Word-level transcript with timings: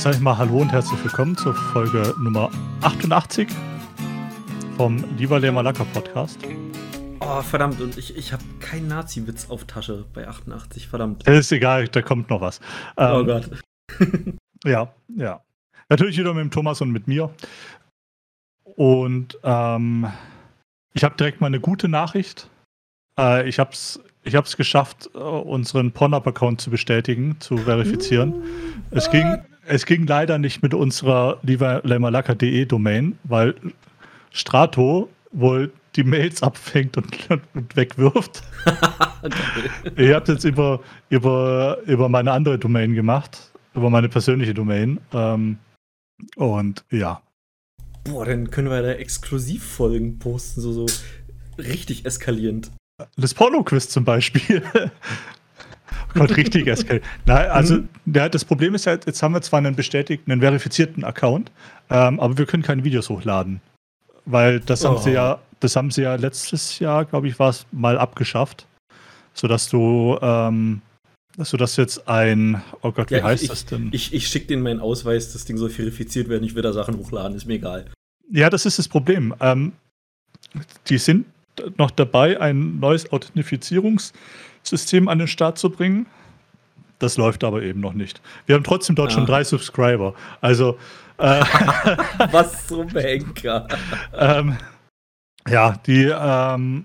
Dann 0.00 0.14
sage 0.14 0.16
ich 0.16 0.22
mal 0.22 0.38
Hallo 0.38 0.62
und 0.62 0.72
herzlich 0.72 1.04
willkommen 1.04 1.36
zur 1.36 1.54
Folge 1.54 2.14
Nummer 2.18 2.50
88 2.80 3.46
vom 4.78 4.96
Lieber 5.18 5.38
Malaka 5.52 5.84
Podcast. 5.84 6.38
Oh, 7.20 7.42
verdammt, 7.42 7.82
und 7.82 7.98
ich, 7.98 8.16
ich 8.16 8.32
habe 8.32 8.42
keinen 8.60 8.88
Nazi-Witz 8.88 9.50
auf 9.50 9.66
Tasche 9.66 10.06
bei 10.14 10.26
88, 10.26 10.88
verdammt. 10.88 11.28
Das 11.28 11.40
ist 11.40 11.52
egal, 11.52 11.86
da 11.88 12.00
kommt 12.00 12.30
noch 12.30 12.40
was. 12.40 12.60
Ähm, 12.96 13.12
oh 13.12 13.24
Gott. 13.26 13.50
ja, 14.64 14.90
ja. 15.16 15.42
Natürlich 15.90 16.16
wieder 16.16 16.32
mit 16.32 16.44
dem 16.44 16.50
Thomas 16.50 16.80
und 16.80 16.92
mit 16.92 17.06
mir. 17.06 17.28
Und 18.64 19.38
ähm, 19.42 20.10
ich 20.94 21.04
habe 21.04 21.14
direkt 21.16 21.42
mal 21.42 21.48
eine 21.48 21.60
gute 21.60 21.88
Nachricht. 21.88 22.48
Äh, 23.18 23.46
ich 23.46 23.58
habe 23.58 23.72
es 23.72 24.00
ich 24.22 24.34
hab's 24.34 24.56
geschafft, 24.56 25.10
äh, 25.14 25.18
unseren 25.18 25.92
Pornhub-Account 25.92 26.60
zu 26.60 26.70
bestätigen, 26.70 27.36
zu 27.40 27.56
verifizieren. 27.56 28.42
Es, 28.90 29.10
ging, 29.10 29.38
es 29.66 29.86
ging 29.86 30.06
leider 30.06 30.38
nicht 30.38 30.62
mit 30.62 30.74
unserer 30.74 31.38
lieberlemalaka.de 31.42 32.64
Domain, 32.66 33.18
weil 33.24 33.54
Strato 34.30 35.08
wohl 35.32 35.72
die 35.96 36.04
Mails 36.04 36.42
abfängt 36.42 36.96
und, 36.96 37.06
und 37.54 37.76
wegwirft. 37.76 38.42
ich 39.96 40.12
habe 40.12 40.32
jetzt 40.32 40.44
über, 40.44 40.80
über, 41.08 41.78
über 41.86 42.08
meine 42.08 42.32
andere 42.32 42.58
Domain 42.58 42.94
gemacht, 42.94 43.50
über 43.74 43.90
meine 43.90 44.08
persönliche 44.08 44.54
Domain. 44.54 45.00
Ähm, 45.12 45.58
und 46.36 46.84
ja. 46.90 47.22
Boah, 48.04 48.24
dann 48.24 48.50
können 48.50 48.70
wir 48.70 48.82
da 48.82 48.92
Exklusivfolgen 48.92 50.18
posten, 50.18 50.60
so, 50.60 50.72
so 50.72 50.86
richtig 51.58 52.06
eskalierend. 52.06 52.70
Das 53.16 53.34
Porno-Quiz 53.34 53.88
zum 53.88 54.04
Beispiel. 54.04 54.62
oh 54.74 56.18
Gott, 56.18 56.36
richtig 56.36 56.66
eskalierend. 56.66 57.06
Nein, 57.26 57.50
also 57.50 57.76
mhm. 57.76 57.88
ja, 58.06 58.28
das 58.28 58.44
Problem 58.44 58.74
ist 58.74 58.86
halt, 58.86 59.06
jetzt 59.06 59.22
haben 59.22 59.34
wir 59.34 59.42
zwar 59.42 59.58
einen 59.58 59.74
bestätigten, 59.74 60.32
einen 60.32 60.40
verifizierten 60.40 61.04
Account, 61.04 61.50
ähm, 61.90 62.20
aber 62.20 62.38
wir 62.38 62.46
können 62.46 62.62
keine 62.62 62.84
Videos 62.84 63.08
hochladen. 63.08 63.60
Weil 64.24 64.60
das 64.60 64.84
oh. 64.84 64.90
haben 64.90 64.98
sie 64.98 65.12
ja, 65.12 65.40
das 65.60 65.76
haben 65.76 65.90
sie 65.90 66.02
ja 66.02 66.14
letztes 66.14 66.78
Jahr, 66.78 67.04
glaube 67.04 67.28
ich, 67.28 67.38
war 67.38 67.50
es 67.50 67.66
mal 67.72 67.98
abgeschafft. 67.98 68.66
Sodass 69.32 69.68
du, 69.68 70.18
ähm, 70.20 70.82
sodass 71.38 71.76
jetzt 71.76 72.08
ein, 72.08 72.62
oh 72.82 72.90
Gott, 72.92 73.10
wie 73.10 73.16
ja, 73.16 73.22
heißt 73.22 73.44
ich, 73.44 73.48
das 73.48 73.64
denn? 73.64 73.88
Ich, 73.92 74.12
ich 74.12 74.26
schicke 74.26 74.48
denen 74.48 74.62
meinen 74.62 74.80
Ausweis, 74.80 75.32
das 75.32 75.44
Ding 75.44 75.56
soll 75.56 75.70
verifiziert 75.70 76.28
werden, 76.28 76.42
ich 76.44 76.54
will 76.54 76.62
da 76.62 76.72
Sachen 76.72 76.96
hochladen, 76.98 77.36
ist 77.36 77.46
mir 77.46 77.54
egal. 77.54 77.86
Ja, 78.30 78.50
das 78.50 78.66
ist 78.66 78.78
das 78.78 78.88
Problem. 78.88 79.34
Ähm, 79.40 79.72
die 80.88 80.98
sind 80.98 81.26
noch 81.76 81.90
dabei, 81.90 82.40
ein 82.40 82.78
neues 82.80 83.12
Authentifizierungssystem 83.12 85.08
an 85.08 85.18
den 85.18 85.28
Start 85.28 85.58
zu 85.58 85.70
bringen. 85.70 86.06
Das 86.98 87.16
läuft 87.16 87.44
aber 87.44 87.62
eben 87.62 87.80
noch 87.80 87.94
nicht. 87.94 88.20
Wir 88.46 88.54
haben 88.54 88.64
trotzdem 88.64 88.94
dort 88.94 89.10
ah. 89.10 89.14
schon 89.14 89.26
drei 89.26 89.42
Subscriber. 89.42 90.14
Also. 90.40 90.78
Äh, 91.18 91.40
Was 92.30 92.66
zum 92.66 92.88
Henker. 92.88 93.66
ähm, 94.16 94.56
ja, 95.48 95.76
die, 95.86 96.04
ähm, 96.04 96.84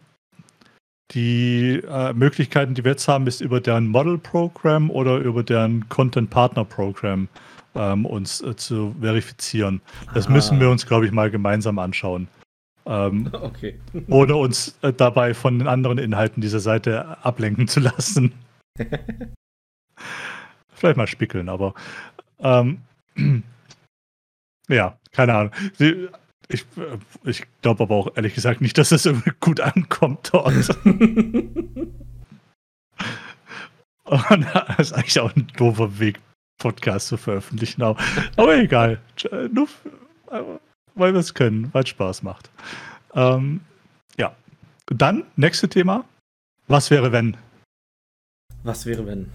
die 1.12 1.82
äh, 1.88 2.14
Möglichkeiten, 2.14 2.74
die 2.74 2.84
wir 2.84 2.92
jetzt 2.92 3.08
haben, 3.08 3.28
ist 3.28 3.42
über 3.42 3.60
deren 3.60 3.88
Model 3.88 4.18
Program 4.18 4.90
oder 4.90 5.18
über 5.18 5.44
deren 5.44 5.88
Content 5.90 6.30
Partner 6.30 6.64
Program 6.64 7.28
ähm, 7.76 8.06
uns 8.06 8.42
äh, 8.42 8.56
zu 8.56 8.96
verifizieren. 9.00 9.82
Das 10.14 10.28
ah. 10.28 10.32
müssen 10.32 10.60
wir 10.60 10.70
uns, 10.70 10.86
glaube 10.86 11.06
ich, 11.06 11.12
mal 11.12 11.30
gemeinsam 11.30 11.78
anschauen. 11.78 12.28
Ähm, 12.86 13.30
okay. 13.34 13.80
ohne 14.10 14.36
uns 14.36 14.78
äh, 14.82 14.94
dabei 14.94 15.34
von 15.34 15.60
den 15.60 15.68
anderen 15.68 15.98
Inhalten 15.98 16.42
dieser 16.42 16.60
Seite 16.60 17.24
ablenken 17.24 17.68
zu 17.68 17.80
lassen. 17.80 18.34
Vielleicht 20.74 20.98
mal 20.98 21.08
spickeln, 21.08 21.50
aber 21.50 21.74
ähm, 22.40 22.82
ja, 24.70 24.98
keine 25.12 25.34
Ahnung. 25.36 25.52
Ich, 26.48 26.62
äh, 26.78 26.98
ich 27.24 27.44
glaube 27.62 27.84
aber 27.84 27.96
auch 27.96 28.16
ehrlich 28.16 28.36
gesagt 28.36 28.62
nicht, 28.62 28.78
dass 28.78 28.90
das 28.90 29.06
irgendwie 29.06 29.32
gut 29.40 29.62
ankommt 29.62 30.30
dort. 30.34 30.54
Und 34.06 34.46
das 34.54 34.80
ist 34.80 34.94
eigentlich 34.94 35.20
auch 35.20 35.36
ein 35.36 35.48
doofer 35.58 35.98
Weg, 35.98 36.20
Podcast 36.60 37.08
zu 37.08 37.18
veröffentlichen. 37.18 37.82
Aber, 37.82 38.00
aber 38.38 38.58
egal. 38.58 39.02
Nur 39.52 39.68
äh, 40.30 40.44
weil 40.96 41.14
wir 41.14 41.20
es 41.20 41.34
können, 41.34 41.70
weil 41.74 41.84
es 41.84 41.90
Spaß 41.90 42.24
macht. 42.24 42.50
Ähm, 43.14 43.62
ja. 44.18 44.36
Dann, 44.88 45.24
nächste 45.36 45.70
Thema. 45.70 46.06
Was 46.68 46.90
wäre, 46.90 47.12
wenn? 47.12 47.38
Was 48.64 48.86
wäre, 48.86 49.06
wenn? 49.06 49.20
Ähm, 49.20 49.30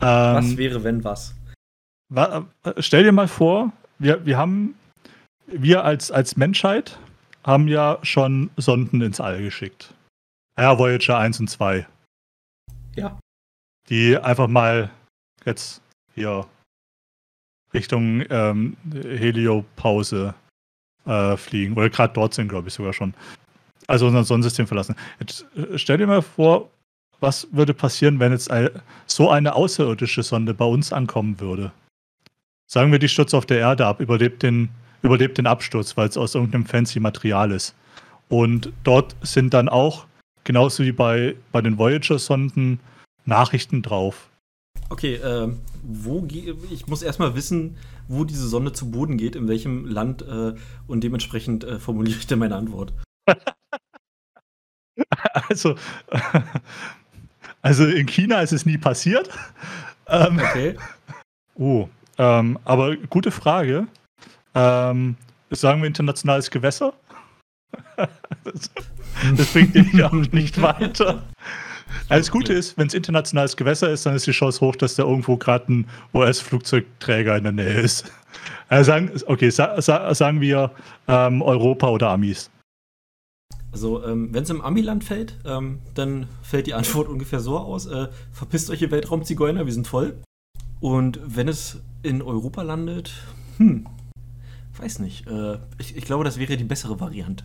was 0.00 0.56
wäre, 0.56 0.82
wenn 0.84 1.04
was? 1.04 1.34
Wa 2.08 2.46
äh, 2.64 2.72
stell 2.78 3.04
dir 3.04 3.12
mal 3.12 3.28
vor, 3.28 3.72
wir, 3.98 4.24
wir 4.24 4.36
haben, 4.36 4.74
wir 5.46 5.84
als, 5.84 6.10
als 6.10 6.36
Menschheit 6.36 6.98
haben 7.44 7.68
ja 7.68 7.98
schon 8.02 8.50
Sonden 8.56 9.00
ins 9.00 9.20
All 9.20 9.40
geschickt. 9.42 9.94
Ja, 10.58 10.78
Voyager 10.78 11.18
1 11.18 11.40
und 11.40 11.48
2. 11.48 11.86
Ja. 12.96 13.18
Die 13.88 14.18
einfach 14.18 14.48
mal 14.48 14.90
jetzt 15.44 15.80
hier 16.14 16.46
Richtung 17.72 18.24
ähm, 18.28 18.76
Heliopause 18.92 20.34
äh, 21.08 21.36
fliegen. 21.36 21.74
Oder 21.74 21.90
gerade 21.90 22.12
dort 22.12 22.34
sind, 22.34 22.48
glaube 22.48 22.68
ich, 22.68 22.74
sogar 22.74 22.92
schon. 22.92 23.14
Also 23.86 24.06
unser 24.06 24.24
Sonnensystem 24.24 24.66
verlassen. 24.66 24.94
Jetzt 25.18 25.46
äh, 25.56 25.78
stell 25.78 25.98
dir 25.98 26.06
mal 26.06 26.22
vor, 26.22 26.70
was 27.20 27.48
würde 27.50 27.74
passieren, 27.74 28.20
wenn 28.20 28.30
jetzt 28.30 28.48
so 29.06 29.30
eine 29.30 29.54
außerirdische 29.54 30.22
Sonde 30.22 30.54
bei 30.54 30.64
uns 30.64 30.92
ankommen 30.92 31.40
würde? 31.40 31.72
Sagen 32.66 32.92
wir, 32.92 33.00
die 33.00 33.08
stürzt 33.08 33.34
auf 33.34 33.46
der 33.46 33.58
Erde 33.58 33.86
ab, 33.86 33.98
überlebt 33.98 34.42
den, 34.42 34.68
überlebt 35.02 35.38
den 35.38 35.48
Absturz, 35.48 35.96
weil 35.96 36.08
es 36.08 36.16
aus 36.16 36.36
irgendeinem 36.36 36.66
fancy 36.66 37.00
Material 37.00 37.50
ist. 37.50 37.74
Und 38.28 38.72
dort 38.84 39.16
sind 39.22 39.54
dann 39.54 39.68
auch, 39.68 40.06
genauso 40.44 40.84
wie 40.84 40.92
bei, 40.92 41.34
bei 41.50 41.60
den 41.60 41.78
Voyager-Sonden, 41.78 42.78
Nachrichten 43.24 43.82
drauf. 43.82 44.27
Okay, 44.90 45.16
äh, 45.16 45.52
wo 45.82 46.26
ich 46.70 46.86
muss 46.86 47.02
erstmal 47.02 47.34
wissen, 47.34 47.76
wo 48.08 48.24
diese 48.24 48.48
Sonne 48.48 48.72
zu 48.72 48.90
Boden 48.90 49.18
geht, 49.18 49.36
in 49.36 49.46
welchem 49.48 49.86
Land 49.86 50.22
äh, 50.22 50.54
und 50.86 51.04
dementsprechend 51.04 51.64
äh, 51.64 51.78
formuliere 51.78 52.18
ich 52.18 52.26
dann 52.26 52.38
meine 52.38 52.56
Antwort. 52.56 52.94
also, 55.48 55.76
also 57.62 57.84
in 57.84 58.06
China 58.06 58.40
ist 58.40 58.52
es 58.52 58.64
nie 58.64 58.78
passiert. 58.78 59.30
Ähm, 60.06 60.38
okay. 60.38 60.76
Oh, 61.60 61.88
ähm, 62.18 62.56
aber 62.64 62.96
gute 62.96 63.32
Frage. 63.32 63.88
Ähm, 64.54 65.16
sagen 65.50 65.80
wir 65.80 65.88
internationales 65.88 66.52
Gewässer? 66.52 66.94
das, 68.44 68.70
das 69.36 69.52
bringt 69.52 69.74
dich 69.74 70.04
auch 70.04 70.12
nicht 70.12 70.62
weiter. 70.62 71.24
Das 72.08 72.30
Gute 72.30 72.52
ist, 72.52 72.76
wenn 72.78 72.86
es 72.86 72.94
internationales 72.94 73.56
Gewässer 73.56 73.90
ist, 73.90 74.06
dann 74.06 74.14
ist 74.14 74.26
die 74.26 74.32
Chance 74.32 74.60
hoch, 74.60 74.76
dass 74.76 74.94
da 74.94 75.04
irgendwo 75.04 75.36
gerade 75.36 75.72
ein 75.72 75.86
US-Flugzeugträger 76.14 77.36
in 77.36 77.44
der 77.44 77.52
Nähe 77.52 77.80
ist. 77.80 78.10
Also 78.68 78.90
sagen, 78.90 79.10
okay, 79.26 79.50
sa 79.50 79.80
sa 79.80 80.14
sagen 80.14 80.40
wir 80.40 80.70
ähm, 81.06 81.42
Europa 81.42 81.88
oder 81.88 82.10
Amis. 82.10 82.50
Also, 83.72 84.04
ähm, 84.04 84.32
wenn 84.32 84.44
es 84.44 84.50
im 84.50 84.60
Amiland 84.60 85.04
fällt, 85.04 85.36
ähm, 85.44 85.80
dann 85.94 86.26
fällt 86.42 86.66
die 86.66 86.74
Antwort 86.74 87.08
ungefähr 87.08 87.40
so 87.40 87.58
aus: 87.58 87.86
äh, 87.86 88.08
Verpisst 88.32 88.70
euch, 88.70 88.82
ihr 88.82 88.90
Weltraumzigeuner, 88.90 89.66
wir 89.66 89.72
sind 89.72 89.86
voll. 89.86 90.14
Und 90.80 91.20
wenn 91.24 91.48
es 91.48 91.80
in 92.02 92.22
Europa 92.22 92.62
landet, 92.62 93.12
hm, 93.56 93.86
weiß 94.78 95.00
nicht. 95.00 95.26
Äh, 95.26 95.58
ich, 95.78 95.96
ich 95.96 96.04
glaube, 96.04 96.24
das 96.24 96.38
wäre 96.38 96.56
die 96.56 96.64
bessere 96.64 97.00
Variante. 97.00 97.44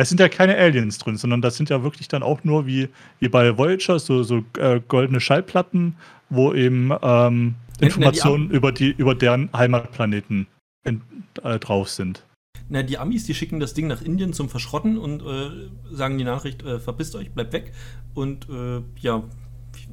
Es 0.00 0.08
sind 0.08 0.20
ja 0.20 0.28
keine 0.28 0.56
Aliens 0.56 0.98
drin, 0.98 1.16
sondern 1.16 1.42
das 1.42 1.56
sind 1.56 1.70
ja 1.70 1.82
wirklich 1.82 2.06
dann 2.06 2.22
auch 2.22 2.44
nur 2.44 2.66
wie, 2.68 2.88
wie 3.18 3.28
bei 3.28 3.58
Voyager 3.58 3.98
so, 3.98 4.22
so 4.22 4.44
äh, 4.56 4.80
goldene 4.86 5.20
Schallplatten, 5.20 5.96
wo 6.30 6.54
eben 6.54 6.92
ähm, 7.02 7.56
Informationen 7.80 8.48
über, 8.50 8.70
die, 8.70 8.90
über 8.90 9.16
deren 9.16 9.50
Heimatplaneten 9.52 10.46
in, 10.84 11.02
äh, 11.42 11.58
drauf 11.58 11.88
sind. 11.88 12.24
Na, 12.68 12.84
die 12.84 12.96
Amis, 12.96 13.24
die 13.24 13.34
schicken 13.34 13.58
das 13.58 13.74
Ding 13.74 13.88
nach 13.88 14.00
Indien 14.00 14.32
zum 14.32 14.48
Verschrotten 14.48 14.98
und 14.98 15.20
äh, 15.20 15.68
sagen 15.90 16.16
die 16.16 16.24
Nachricht, 16.24 16.62
äh, 16.62 16.78
verpisst 16.78 17.16
euch, 17.16 17.32
bleibt 17.32 17.52
weg. 17.52 17.72
Und 18.14 18.48
äh, 18.48 18.80
ja. 19.00 19.24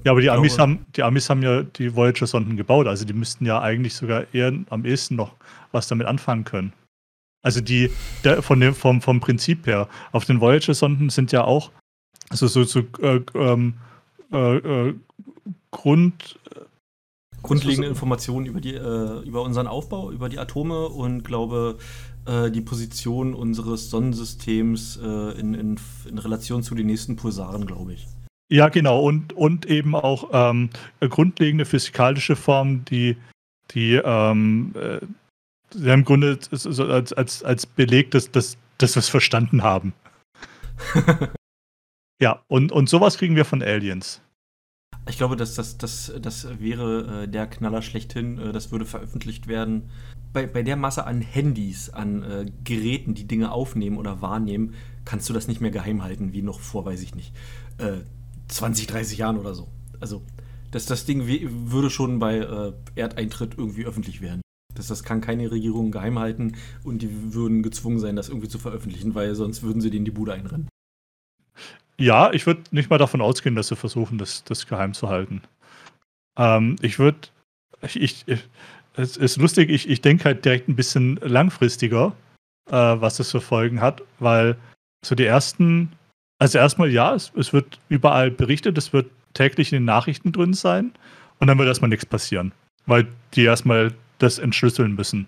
Ja, 0.04 0.12
aber 0.12 0.22
die 0.22 0.30
Amis, 0.30 0.60
haben, 0.60 0.86
die 0.96 1.02
Amis 1.02 1.32
haben 1.32 1.42
ja 1.42 1.64
die 1.64 1.96
Voyager-Sonden 1.96 2.58
gebaut, 2.58 2.86
also 2.86 3.06
die 3.06 3.14
müssten 3.14 3.44
ja 3.44 3.60
eigentlich 3.60 3.96
sogar 3.96 4.26
eher 4.34 4.54
am 4.70 4.86
ehesten 4.86 5.16
noch 5.16 5.34
was 5.72 5.88
damit 5.88 6.06
anfangen 6.06 6.44
können. 6.44 6.74
Also 7.46 7.62
die, 7.62 7.92
der, 8.24 8.42
von 8.42 8.60
dem, 8.60 8.74
vom, 8.74 9.02
vom 9.02 9.20
Prinzip 9.20 9.68
her. 9.68 9.88
Auf 10.12 10.26
den 10.26 10.42
Voyager-Sonden 10.42 11.12
sind 11.12 11.32
ja 11.32 11.44
auch 11.44 11.72
also 12.30 12.48
so, 12.48 12.64
so 12.64 12.80
äh, 13.02 13.22
ähm, 13.36 13.76
äh, 14.34 14.58
äh, 14.58 14.96
Grund, 15.70 16.40
grundlegende 17.44 17.88
Informationen 17.88 18.48
über, 18.48 18.60
die, 18.62 18.74
äh, 18.74 19.20
über 19.28 19.44
unseren 19.44 19.68
Aufbau, 19.68 20.10
über 20.12 20.28
die 20.28 20.40
Atome 20.40 20.88
und 20.88 21.24
glaube 21.24 21.78
äh, 22.26 22.50
die 22.50 22.62
Position 22.62 23.36
unseres 23.36 23.92
Sonnensystems 23.92 24.98
äh, 24.98 25.40
in, 25.40 25.54
in, 25.54 25.80
in, 26.10 26.18
Relation 26.18 26.64
zu 26.64 26.74
den 26.74 26.88
nächsten 26.88 27.16
Pulsaren, 27.16 27.68
glaube 27.68 27.94
ich. 27.94 28.08
Ja, 28.50 28.70
genau. 28.70 29.02
Und, 29.02 29.34
und 29.34 29.68
eben 29.68 29.94
auch 29.94 30.30
ähm, 30.34 30.72
grundlegende 31.00 31.66
physikalische 31.66 32.36
Formen, 32.36 32.86
die 32.86 33.18
Die, 33.72 34.00
ähm, 34.04 34.74
äh, 34.76 35.06
sie 35.76 35.92
haben 35.92 36.00
im 36.00 36.06
Grunde 36.06 36.40
so 36.52 36.86
als, 36.86 37.14
als, 37.14 37.44
als 37.44 37.66
Beleg, 37.66 38.12
dass, 38.12 38.32
dass, 38.32 38.58
dass 38.78 38.96
wir 38.96 39.00
es 39.00 39.10
verstanden 39.10 39.64
haben. 39.64 39.94
ja, 42.22 42.42
und, 42.48 42.72
und 42.72 42.90
sowas 42.90 43.18
kriegen 43.18 43.36
wir 43.36 43.46
von 43.46 43.62
Aliens. 43.62 44.22
Ich 45.08 45.18
glaube, 45.18 45.36
dass 45.36 45.54
das, 45.54 45.78
das, 45.78 46.12
das 46.20 46.60
wäre 46.60 47.24
äh, 47.24 47.28
der 47.28 47.48
Knaller 47.48 47.82
schlechthin. 47.82 48.40
Äh, 48.40 48.52
das 48.52 48.72
würde 48.72 48.86
veröffentlicht 48.86 49.48
werden. 49.48 49.92
Bei, 50.34 50.48
bei 50.48 50.64
der 50.64 50.76
Masse 50.76 51.06
an 51.06 51.22
Handys, 51.22 51.90
an 51.90 52.24
äh, 52.24 52.46
Geräten, 52.64 53.14
die 53.14 53.28
Dinge 53.28 53.52
aufnehmen 53.52 53.98
oder 53.98 54.22
wahrnehmen, 54.22 54.74
kannst 55.06 55.30
du 55.30 55.34
das 55.34 55.48
nicht 55.48 55.62
mehr 55.62 55.72
geheim 55.72 56.04
halten, 56.04 56.34
wie 56.34 56.42
noch 56.42 56.60
vor, 56.60 56.86
weiß 56.86 57.02
ich 57.04 57.14
nicht, 57.14 57.34
20, 58.48 58.90
äh, 58.90 58.92
30 58.92 59.18
Jahren 59.20 59.38
oder 59.38 59.54
so. 59.54 59.70
Also, 60.00 60.24
dass 60.72 60.88
das 60.88 61.06
Ding 61.06 61.28
würde 61.28 61.90
schon 61.90 62.20
bei 62.20 62.38
äh, 62.38 62.74
Erdeintritt 62.96 63.56
irgendwie 63.58 63.86
öffentlich 63.86 64.22
werden. 64.22 64.42
Das, 64.76 64.88
das 64.88 65.04
kann 65.04 65.22
keine 65.22 65.50
Regierung 65.52 65.92
geheim 65.92 66.20
halten 66.20 66.56
und 66.84 67.02
die 67.02 67.34
würden 67.34 67.64
gezwungen 67.64 68.00
sein, 68.00 68.16
das 68.16 68.30
irgendwie 68.30 68.50
zu 68.50 68.60
veröffentlichen, 68.60 69.16
weil 69.16 69.34
sonst 69.36 69.64
würden 69.64 69.82
sie 69.82 69.90
denen 69.90 70.06
die 70.06 70.12
Bude 70.12 70.34
einrennen. 70.34 70.68
Ja, 71.98 72.32
ich 72.34 72.46
würde 72.46 72.64
nicht 72.72 72.90
mal 72.90 72.98
davon 72.98 73.22
ausgehen, 73.22 73.56
dass 73.56 73.70
sie 73.70 73.76
versuchen, 73.76 74.18
das, 74.18 74.44
das 74.44 74.68
geheim 74.68 74.94
zu 74.94 75.10
halten. 75.10 75.42
Ähm, 76.38 76.76
ich 76.82 77.00
würde, 77.00 77.20
ich, 77.82 78.26
ich, 78.26 78.26
es 78.96 79.18
ist 79.18 79.38
lustig, 79.38 79.70
ich, 79.70 79.90
ich 79.90 80.02
denke 80.02 80.26
halt 80.26 80.44
direkt 80.44 80.68
ein 80.68 80.76
bisschen 80.76 81.18
langfristiger, 81.22 82.14
äh, 82.70 82.74
was 82.74 83.18
das 83.18 83.32
für 83.32 83.42
Folgen 83.42 83.82
hat, 83.82 84.02
weil 84.20 84.58
so 85.06 85.16
die 85.16 85.26
ersten, 85.26 85.92
also 86.40 86.58
erstmal 86.58 86.92
ja, 86.92 87.14
es, 87.14 87.32
es 87.36 87.54
wird 87.54 87.80
überall 87.88 88.32
berichtet, 88.32 88.78
es 88.78 88.92
wird 88.92 89.10
täglich 89.34 89.72
in 89.72 89.78
den 89.78 89.86
Nachrichten 89.86 90.32
drin 90.32 90.54
sein 90.54 90.92
und 91.40 91.48
dann 91.48 91.58
wird 91.58 91.68
erstmal 91.68 91.90
nichts 91.90 92.06
passieren, 92.06 92.52
weil 92.86 93.08
die 93.34 93.44
erstmal 93.44 93.94
das 94.20 94.40
entschlüsseln 94.40 94.96
müssen. 94.96 95.28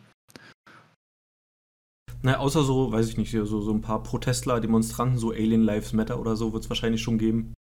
Na, 2.24 2.38
außer 2.38 2.64
so, 2.64 2.92
weiß 2.92 3.10
ich 3.10 3.18
nicht, 3.18 3.32
so, 3.32 3.46
so 3.46 3.72
ein 3.72 3.82
paar 3.82 4.02
Protestler, 4.04 4.60
Demonstranten, 4.60 5.18
so 5.18 5.32
Alien 5.32 5.62
Lives 5.62 5.94
Matter 5.94 6.20
oder 6.20 6.36
so, 6.36 6.52
wird 6.54 6.64
es 6.64 6.70
wahrscheinlich 6.70 7.02
schon 7.02 7.18
geben. 7.18 7.54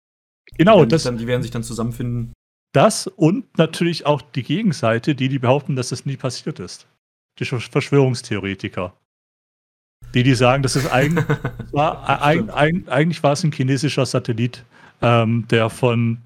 Genau, 0.57 0.83
die 0.83 0.89
das. 0.89 1.03
Dann, 1.03 1.17
die 1.17 1.27
werden 1.27 1.41
sich 1.41 1.51
dann 1.51 1.63
zusammenfinden. 1.63 2.33
Das 2.73 3.07
und 3.07 3.57
natürlich 3.57 4.05
auch 4.05 4.21
die 4.21 4.43
Gegenseite, 4.43 5.15
die, 5.15 5.29
die 5.29 5.39
behaupten, 5.39 5.75
dass 5.75 5.89
das 5.89 6.05
nie 6.05 6.17
passiert 6.17 6.59
ist. 6.59 6.87
Die 7.39 7.45
Verschwörungstheoretiker. 7.45 8.93
Die, 10.13 10.23
die 10.23 10.35
sagen, 10.35 10.63
dass 10.63 10.75
es 10.75 10.89
eigentlich 10.89 11.25
war, 11.71 12.21
ein, 12.21 12.49
ein, 12.49 12.87
eigentlich 12.87 13.23
war 13.23 13.33
es 13.33 13.43
ein 13.43 13.51
chinesischer 13.51 14.05
Satellit, 14.05 14.63
ähm, 15.01 15.45
der 15.49 15.69
von 15.69 16.19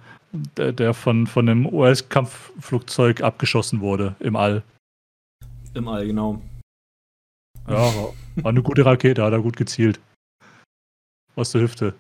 der, 0.57 0.71
der 0.71 0.93
von, 0.93 1.27
von 1.27 1.49
einem 1.49 1.65
US-Kampfflugzeug 1.65 3.21
abgeschossen 3.21 3.81
wurde 3.81 4.15
im 4.19 4.35
All. 4.35 4.63
Im 5.73 5.87
All, 5.87 6.05
genau. 6.05 6.41
Ja, 7.67 7.93
war 8.35 8.49
eine 8.49 8.63
gute 8.63 8.85
Rakete, 8.85 9.23
hat 9.23 9.33
er 9.33 9.41
gut 9.41 9.57
gezielt. 9.57 9.99
Aus 11.35 11.51
der 11.51 11.61
Hüfte. 11.61 11.93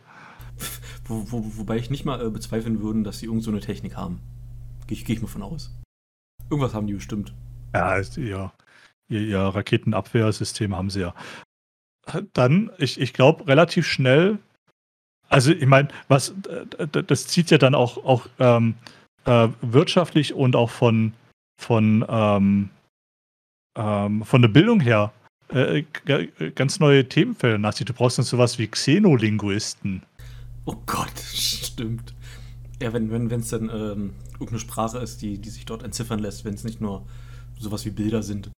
Wo, 1.05 1.31
wo, 1.31 1.43
wobei 1.57 1.77
ich 1.77 1.89
nicht 1.89 2.05
mal 2.05 2.23
äh, 2.23 2.29
bezweifeln 2.29 2.81
würde, 2.81 3.01
dass 3.01 3.17
sie 3.17 3.25
irgend 3.25 3.41
so 3.43 3.49
eine 3.49 3.61
Technik 3.61 3.95
haben. 3.95 4.19
Gehe 4.85 4.95
ich, 4.95 5.05
geh 5.05 5.13
ich 5.13 5.21
mal 5.23 5.27
von 5.27 5.41
aus. 5.41 5.71
Irgendwas 6.51 6.75
haben 6.75 6.85
die 6.85 6.93
bestimmt. 6.93 7.33
Ja, 7.73 7.99
ja. 7.99 8.53
Ihr, 9.07 9.21
ihr 9.21 9.39
Raketenabwehrsystem 9.39 10.75
haben 10.75 10.91
sie 10.91 11.01
ja. 11.01 11.15
Dann, 12.33 12.69
ich, 12.77 12.99
ich 12.99 13.13
glaube, 13.13 13.47
relativ 13.47 13.87
schnell, 13.87 14.37
also 15.29 15.51
ich 15.51 15.65
meine, 15.65 15.87
was 16.09 16.35
das 16.91 17.25
zieht 17.25 17.49
ja 17.49 17.57
dann 17.57 17.73
auch, 17.73 17.97
auch 18.03 18.27
ähm, 18.37 18.75
äh, 19.25 19.47
wirtschaftlich 19.61 20.35
und 20.35 20.55
auch 20.55 20.69
von, 20.69 21.13
von, 21.59 22.05
ähm, 22.07 22.69
ähm, 23.79 24.23
von 24.25 24.41
der 24.41 24.49
Bildung 24.49 24.81
her 24.81 25.13
äh, 25.47 25.83
ganz 26.53 26.79
neue 26.79 27.07
Themenfelder 27.07 27.57
nach 27.57 27.73
sich. 27.73 27.85
Du 27.85 27.93
brauchst 27.93 28.17
dann 28.17 28.25
sowas 28.25 28.59
wie 28.59 28.67
Xenolinguisten. 28.67 30.03
Oh 30.65 30.75
Gott, 30.85 31.17
stimmt. 31.17 32.13
Ja, 32.81 32.93
wenn 32.93 33.11
es 33.11 33.51
wenn, 33.51 33.67
dann 33.69 33.69
ähm, 33.69 34.13
irgendeine 34.33 34.59
Sprache 34.59 34.99
ist, 34.99 35.21
die, 35.21 35.39
die 35.39 35.49
sich 35.49 35.65
dort 35.65 35.83
entziffern 35.83 36.19
lässt, 36.19 36.45
wenn 36.45 36.53
es 36.53 36.63
nicht 36.63 36.81
nur 36.81 37.07
sowas 37.57 37.85
wie 37.85 37.89
Bilder 37.89 38.21
sind. 38.21 38.51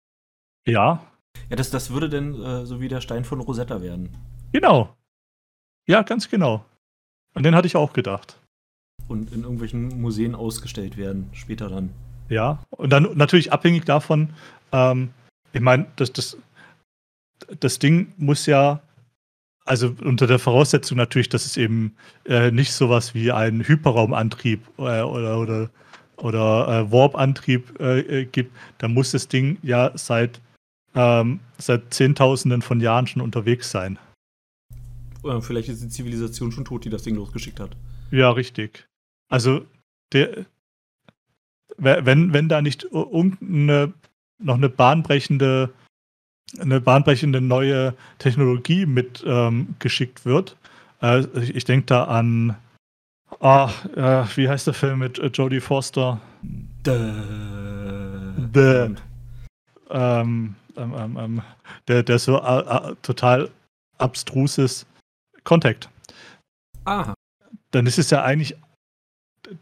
Ja. 0.66 1.02
Ja, 1.48 1.56
das, 1.56 1.70
das 1.70 1.90
würde 1.90 2.08
denn 2.08 2.34
äh, 2.42 2.66
so 2.66 2.80
wie 2.80 2.88
der 2.88 3.00
Stein 3.00 3.24
von 3.24 3.40
Rosetta 3.40 3.82
werden. 3.82 4.16
Genau. 4.52 4.94
Ja, 5.86 6.02
ganz 6.02 6.28
genau. 6.28 6.64
An 7.34 7.42
den 7.42 7.54
hatte 7.54 7.66
ich 7.66 7.76
auch 7.76 7.92
gedacht. 7.92 8.38
Und 9.08 9.32
in 9.32 9.42
irgendwelchen 9.42 10.00
Museen 10.00 10.34
ausgestellt 10.34 10.96
werden, 10.96 11.30
später 11.32 11.68
dann. 11.68 11.90
Ja, 12.28 12.62
und 12.70 12.90
dann 12.90 13.08
natürlich 13.16 13.52
abhängig 13.52 13.84
davon, 13.84 14.30
ähm, 14.72 15.10
ich 15.52 15.60
meine, 15.60 15.86
das, 15.96 16.12
das 16.12 16.36
das 17.60 17.78
Ding 17.78 18.12
muss 18.16 18.46
ja, 18.46 18.80
also 19.64 19.94
unter 20.02 20.26
der 20.26 20.38
Voraussetzung 20.38 20.96
natürlich, 20.96 21.28
dass 21.28 21.46
es 21.46 21.56
eben 21.56 21.94
äh, 22.24 22.50
nicht 22.50 22.72
sowas 22.72 23.14
wie 23.14 23.32
einen 23.32 23.66
Hyperraumantrieb 23.66 24.66
äh, 24.78 25.02
oder, 25.02 25.38
oder, 25.38 25.70
oder 26.16 26.68
äh, 26.68 26.92
Warp-Antrieb 26.92 27.78
äh, 27.80 28.00
äh, 28.00 28.24
gibt, 28.26 28.54
dann 28.78 28.94
muss 28.94 29.12
das 29.12 29.28
Ding 29.28 29.58
ja 29.62 29.92
seit, 29.94 30.40
ähm, 30.94 31.40
seit 31.58 31.92
Zehntausenden 31.92 32.62
von 32.62 32.80
Jahren 32.80 33.06
schon 33.06 33.22
unterwegs 33.22 33.70
sein. 33.70 33.98
Oder 35.22 35.42
vielleicht 35.42 35.68
ist 35.68 35.82
die 35.82 35.88
Zivilisation 35.88 36.50
schon 36.50 36.64
tot, 36.64 36.84
die 36.84 36.90
das 36.90 37.02
Ding 37.02 37.14
losgeschickt 37.14 37.60
hat. 37.60 37.76
Ja, 38.10 38.30
richtig. 38.30 38.88
Also, 39.28 39.66
der, 40.12 40.46
wenn, 41.76 42.32
wenn 42.32 42.48
da 42.48 42.62
nicht 42.62 42.84
irgendeine 42.90 43.92
noch 44.40 44.56
eine 44.56 44.68
bahnbrechende 44.68 45.70
eine 46.58 46.80
bahnbrechende 46.80 47.40
neue 47.40 47.94
Technologie 48.18 48.86
mit 48.86 49.22
ähm, 49.26 49.76
geschickt 49.78 50.24
wird. 50.24 50.56
Äh, 51.00 51.20
ich, 51.40 51.54
ich 51.54 51.64
denke 51.64 51.86
da 51.86 52.04
an, 52.04 52.56
ah, 53.40 53.70
äh, 53.94 54.24
wie 54.36 54.48
heißt 54.48 54.66
der 54.66 54.74
Film 54.74 54.98
mit 54.98 55.18
äh, 55.18 55.26
Jodie 55.26 55.60
Foster? 55.60 56.20
The. 56.84 57.12
The. 58.52 58.94
Ähm, 59.90 60.54
ähm, 60.76 60.94
ähm, 60.94 61.16
ähm, 61.18 61.42
der, 61.88 62.02
der 62.02 62.18
so 62.18 62.40
äh, 62.40 62.60
äh, 62.60 62.94
total 63.02 63.50
abstrus 63.98 64.58
ist. 64.58 64.86
Contact. 65.44 65.88
Aha. 66.84 67.14
Dann 67.70 67.86
ist 67.86 67.98
es 67.98 68.10
ja 68.10 68.22
eigentlich, 68.22 68.56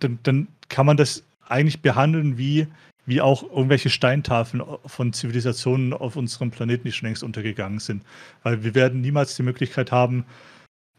dann, 0.00 0.18
dann 0.22 0.48
kann 0.68 0.86
man 0.86 0.96
das 0.96 1.22
eigentlich 1.48 1.80
behandeln 1.80 2.38
wie 2.38 2.66
wie 3.08 3.22
auch 3.22 3.42
irgendwelche 3.42 3.88
Steintafeln 3.88 4.62
von 4.84 5.14
Zivilisationen 5.14 5.94
auf 5.94 6.16
unserem 6.16 6.50
Planeten, 6.50 6.84
die 6.84 6.92
schon 6.92 7.06
längst 7.06 7.22
untergegangen 7.22 7.78
sind. 7.78 8.04
Weil 8.42 8.62
wir 8.64 8.74
werden 8.74 9.00
niemals 9.00 9.34
die 9.34 9.42
Möglichkeit 9.42 9.90
haben, 9.90 10.26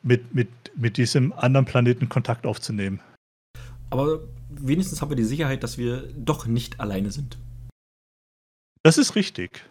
mit, 0.02 0.34
mit, 0.34 0.50
mit 0.76 0.98
diesem 0.98 1.32
anderen 1.34 1.68
Planeten 1.68 2.10
Kontakt 2.10 2.48
aufzunehmen. 2.48 3.00
Aber 3.92 4.22
wenigstens 4.50 5.04
haben 5.04 5.10
wir 5.10 5.16
die 5.16 5.24
Sicherheit, 5.24 5.62
dass 5.62 5.78
wir 5.78 6.12
doch 6.16 6.48
nicht 6.48 6.80
alleine 6.80 7.12
sind. 7.12 7.38
Das 8.82 8.98
ist 8.98 9.16
richtig. 9.16 9.64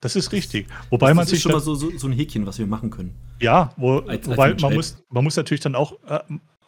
Das 0.00 0.16
ist 0.16 0.32
richtig. 0.32 0.68
Wobei 0.88 1.08
das, 1.08 1.16
man 1.16 1.22
das 1.24 1.30
sich. 1.30 1.36
ist 1.38 1.42
schon 1.42 1.52
mal 1.52 1.60
so, 1.60 1.74
so, 1.74 1.90
so, 1.98 2.06
ein 2.06 2.14
Häkchen, 2.14 2.46
was 2.46 2.58
wir 2.58 2.66
machen 2.66 2.88
können. 2.88 3.14
Ja, 3.40 3.74
wo, 3.76 3.98
als, 3.98 4.26
wobei 4.26 4.52
als 4.52 4.62
man, 4.62 4.72
muss, 4.72 5.02
man 5.10 5.22
muss 5.22 5.36
natürlich 5.36 5.60
dann 5.60 5.74
auch 5.74 5.98
äh, 6.08 6.20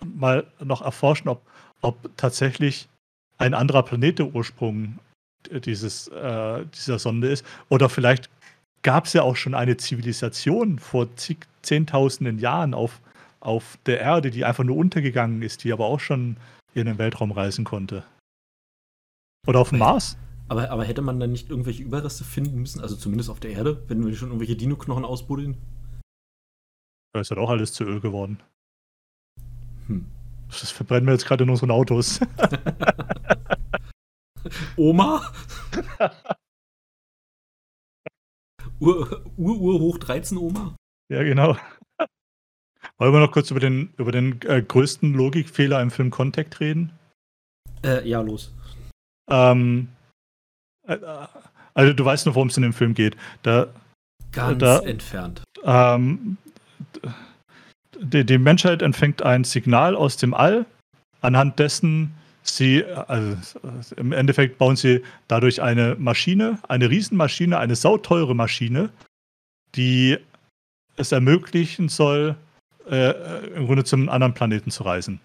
mal 0.04 0.46
noch 0.62 0.82
erforschen, 0.82 1.28
ob, 1.28 1.46
ob 1.80 2.14
tatsächlich 2.18 2.89
ein 3.40 3.54
anderer 3.54 3.82
Planet 3.82 4.18
der 4.18 4.34
Ursprung 4.34 4.98
dieses, 5.64 6.08
äh, 6.08 6.64
dieser 6.74 6.98
Sonde 6.98 7.28
ist. 7.28 7.44
Oder 7.68 7.88
vielleicht 7.88 8.28
gab 8.82 9.06
es 9.06 9.14
ja 9.14 9.22
auch 9.22 9.36
schon 9.36 9.54
eine 9.54 9.76
Zivilisation 9.76 10.78
vor 10.78 11.14
zig, 11.16 11.38
zehntausenden 11.62 12.38
Jahren 12.38 12.74
auf, 12.74 13.00
auf 13.40 13.78
der 13.86 14.00
Erde, 14.00 14.30
die 14.30 14.44
einfach 14.44 14.64
nur 14.64 14.76
untergegangen 14.76 15.42
ist, 15.42 15.64
die 15.64 15.72
aber 15.72 15.86
auch 15.86 16.00
schon 16.00 16.36
in 16.74 16.86
den 16.86 16.98
Weltraum 16.98 17.32
reisen 17.32 17.64
konnte. 17.64 18.04
Oder 19.46 19.60
auf 19.60 19.70
dem 19.70 19.78
Mars. 19.78 20.16
Aber, 20.48 20.70
aber 20.70 20.84
hätte 20.84 21.00
man 21.00 21.18
dann 21.18 21.32
nicht 21.32 21.48
irgendwelche 21.48 21.82
Überreste 21.82 22.24
finden 22.24 22.60
müssen, 22.60 22.80
also 22.80 22.96
zumindest 22.96 23.30
auf 23.30 23.40
der 23.40 23.52
Erde, 23.52 23.82
wenn 23.88 24.04
wir 24.04 24.14
schon 24.14 24.28
irgendwelche 24.28 24.56
Dino-Knochen 24.56 25.04
ausbuddeln? 25.04 25.56
Da 27.14 27.20
ist 27.20 27.30
halt 27.30 27.40
auch 27.40 27.50
alles 27.50 27.72
zu 27.72 27.84
Öl 27.84 28.00
geworden. 28.00 28.40
Hm. 29.86 30.06
Das 30.50 30.70
verbrennen 30.70 31.06
wir 31.06 31.12
jetzt 31.12 31.26
gerade 31.26 31.44
in 31.44 31.50
unseren 31.50 31.70
Autos. 31.70 32.20
Oma? 34.76 35.32
Ur, 38.80 39.24
Ur, 39.36 39.60
Ur 39.60 39.80
hoch 39.80 39.98
13 39.98 40.38
Oma? 40.38 40.74
Ja, 41.10 41.22
genau. 41.22 41.56
Wollen 42.98 43.12
wir 43.12 43.20
noch 43.20 43.32
kurz 43.32 43.50
über 43.50 43.60
den, 43.60 43.92
über 43.96 44.12
den 44.12 44.40
äh, 44.42 44.62
größten 44.62 45.14
Logikfehler 45.14 45.80
im 45.80 45.90
Film 45.90 46.10
Contact 46.10 46.60
reden? 46.60 46.92
Äh, 47.82 48.06
ja, 48.08 48.20
los. 48.20 48.54
Ähm, 49.28 49.88
äh, 50.86 50.98
also 51.74 51.92
du 51.92 52.04
weißt 52.04 52.26
noch, 52.26 52.34
worum 52.34 52.48
es 52.48 52.56
in 52.56 52.62
dem 52.62 52.72
Film 52.72 52.94
geht. 52.94 53.16
Da, 53.42 53.72
Ganz 54.32 54.58
da, 54.58 54.80
entfernt. 54.80 55.42
Ähm, 55.64 56.36
die, 58.00 58.24
die 58.24 58.38
Menschheit 58.38 58.82
empfängt 58.82 59.22
ein 59.22 59.44
Signal 59.44 59.94
aus 59.94 60.16
dem 60.16 60.34
All, 60.34 60.66
anhand 61.20 61.58
dessen 61.58 62.14
sie, 62.42 62.84
also 62.84 63.36
im 63.96 64.12
Endeffekt 64.12 64.58
bauen 64.58 64.76
sie 64.76 65.02
dadurch 65.28 65.60
eine 65.60 65.96
Maschine, 65.98 66.58
eine 66.68 66.88
Riesenmaschine, 66.90 67.58
eine 67.58 67.76
sauteure 67.76 68.34
Maschine, 68.34 68.90
die 69.74 70.18
es 70.96 71.12
ermöglichen 71.12 71.88
soll, 71.88 72.36
äh, 72.88 73.46
im 73.54 73.66
Grunde 73.66 73.84
zum 73.84 74.08
anderen 74.08 74.34
Planeten 74.34 74.70
zu 74.70 74.82
reisen. 74.82 75.20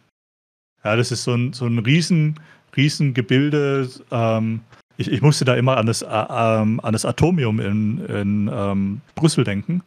Ja, 0.84 0.96
das 0.96 1.12
ist 1.12 1.24
so 1.24 1.34
ein, 1.34 1.54
so 1.54 1.66
ein 1.66 1.80
riesen, 1.80 2.40
riesen 2.76 3.14
Gebilde. 3.14 3.90
Ähm, 4.12 4.62
ich, 4.98 5.12
ich, 5.12 5.22
musste 5.22 5.46
da 5.46 5.56
immer 5.56 5.78
an 5.78 5.88
das, 5.88 6.02
äh, 6.02 6.08
ähm, 6.08 6.80
an 6.82 6.94
das 6.94 7.06
Atomium 7.06 7.60
in, 7.60 8.06
in 8.06 8.50
ähm, 8.54 9.02
Brüssel 9.16 9.44
denken. 9.44 9.82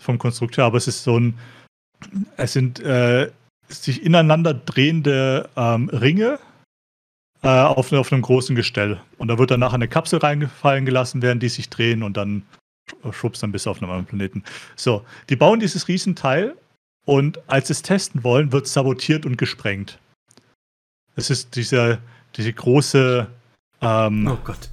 Vom 0.00 0.18
Konstrukteur, 0.18 0.66
aber 0.66 0.76
es 0.76 0.86
ist 0.86 1.02
so 1.02 1.18
ein, 1.18 1.34
es 2.36 2.52
sind 2.52 2.80
äh, 2.80 3.30
sich 3.68 4.02
ineinander 4.02 4.54
drehende 4.54 5.48
ähm, 5.56 5.88
Ringe 5.88 6.38
äh, 7.42 7.48
auf, 7.48 7.92
auf 7.92 8.12
einem 8.12 8.22
großen 8.22 8.56
Gestell. 8.56 9.00
Und 9.18 9.28
da 9.28 9.38
wird 9.38 9.50
dann 9.50 9.60
nachher 9.60 9.74
eine 9.74 9.88
Kapsel 9.88 10.18
reingefallen 10.18 10.84
gelassen 10.84 11.22
werden, 11.22 11.40
die 11.40 11.48
sich 11.48 11.68
drehen 11.68 12.02
und 12.02 12.16
dann 12.16 12.42
schubst 13.12 13.42
dann 13.42 13.52
bis 13.52 13.66
auf 13.66 13.78
einen 13.82 13.90
anderen 13.90 14.06
Planeten. 14.06 14.44
So, 14.76 15.04
die 15.28 15.36
bauen 15.36 15.60
dieses 15.60 15.88
Riesenteil 15.88 16.56
und 17.04 17.40
als 17.48 17.68
sie 17.68 17.72
es 17.72 17.82
testen 17.82 18.24
wollen, 18.24 18.52
wird 18.52 18.66
es 18.66 18.72
sabotiert 18.72 19.26
und 19.26 19.38
gesprengt. 19.38 19.98
Es 21.16 21.30
ist 21.30 21.56
diese, 21.56 21.98
diese 22.36 22.52
große. 22.52 23.26
Ähm, 23.80 24.26
oh 24.26 24.38
Gott. 24.44 24.70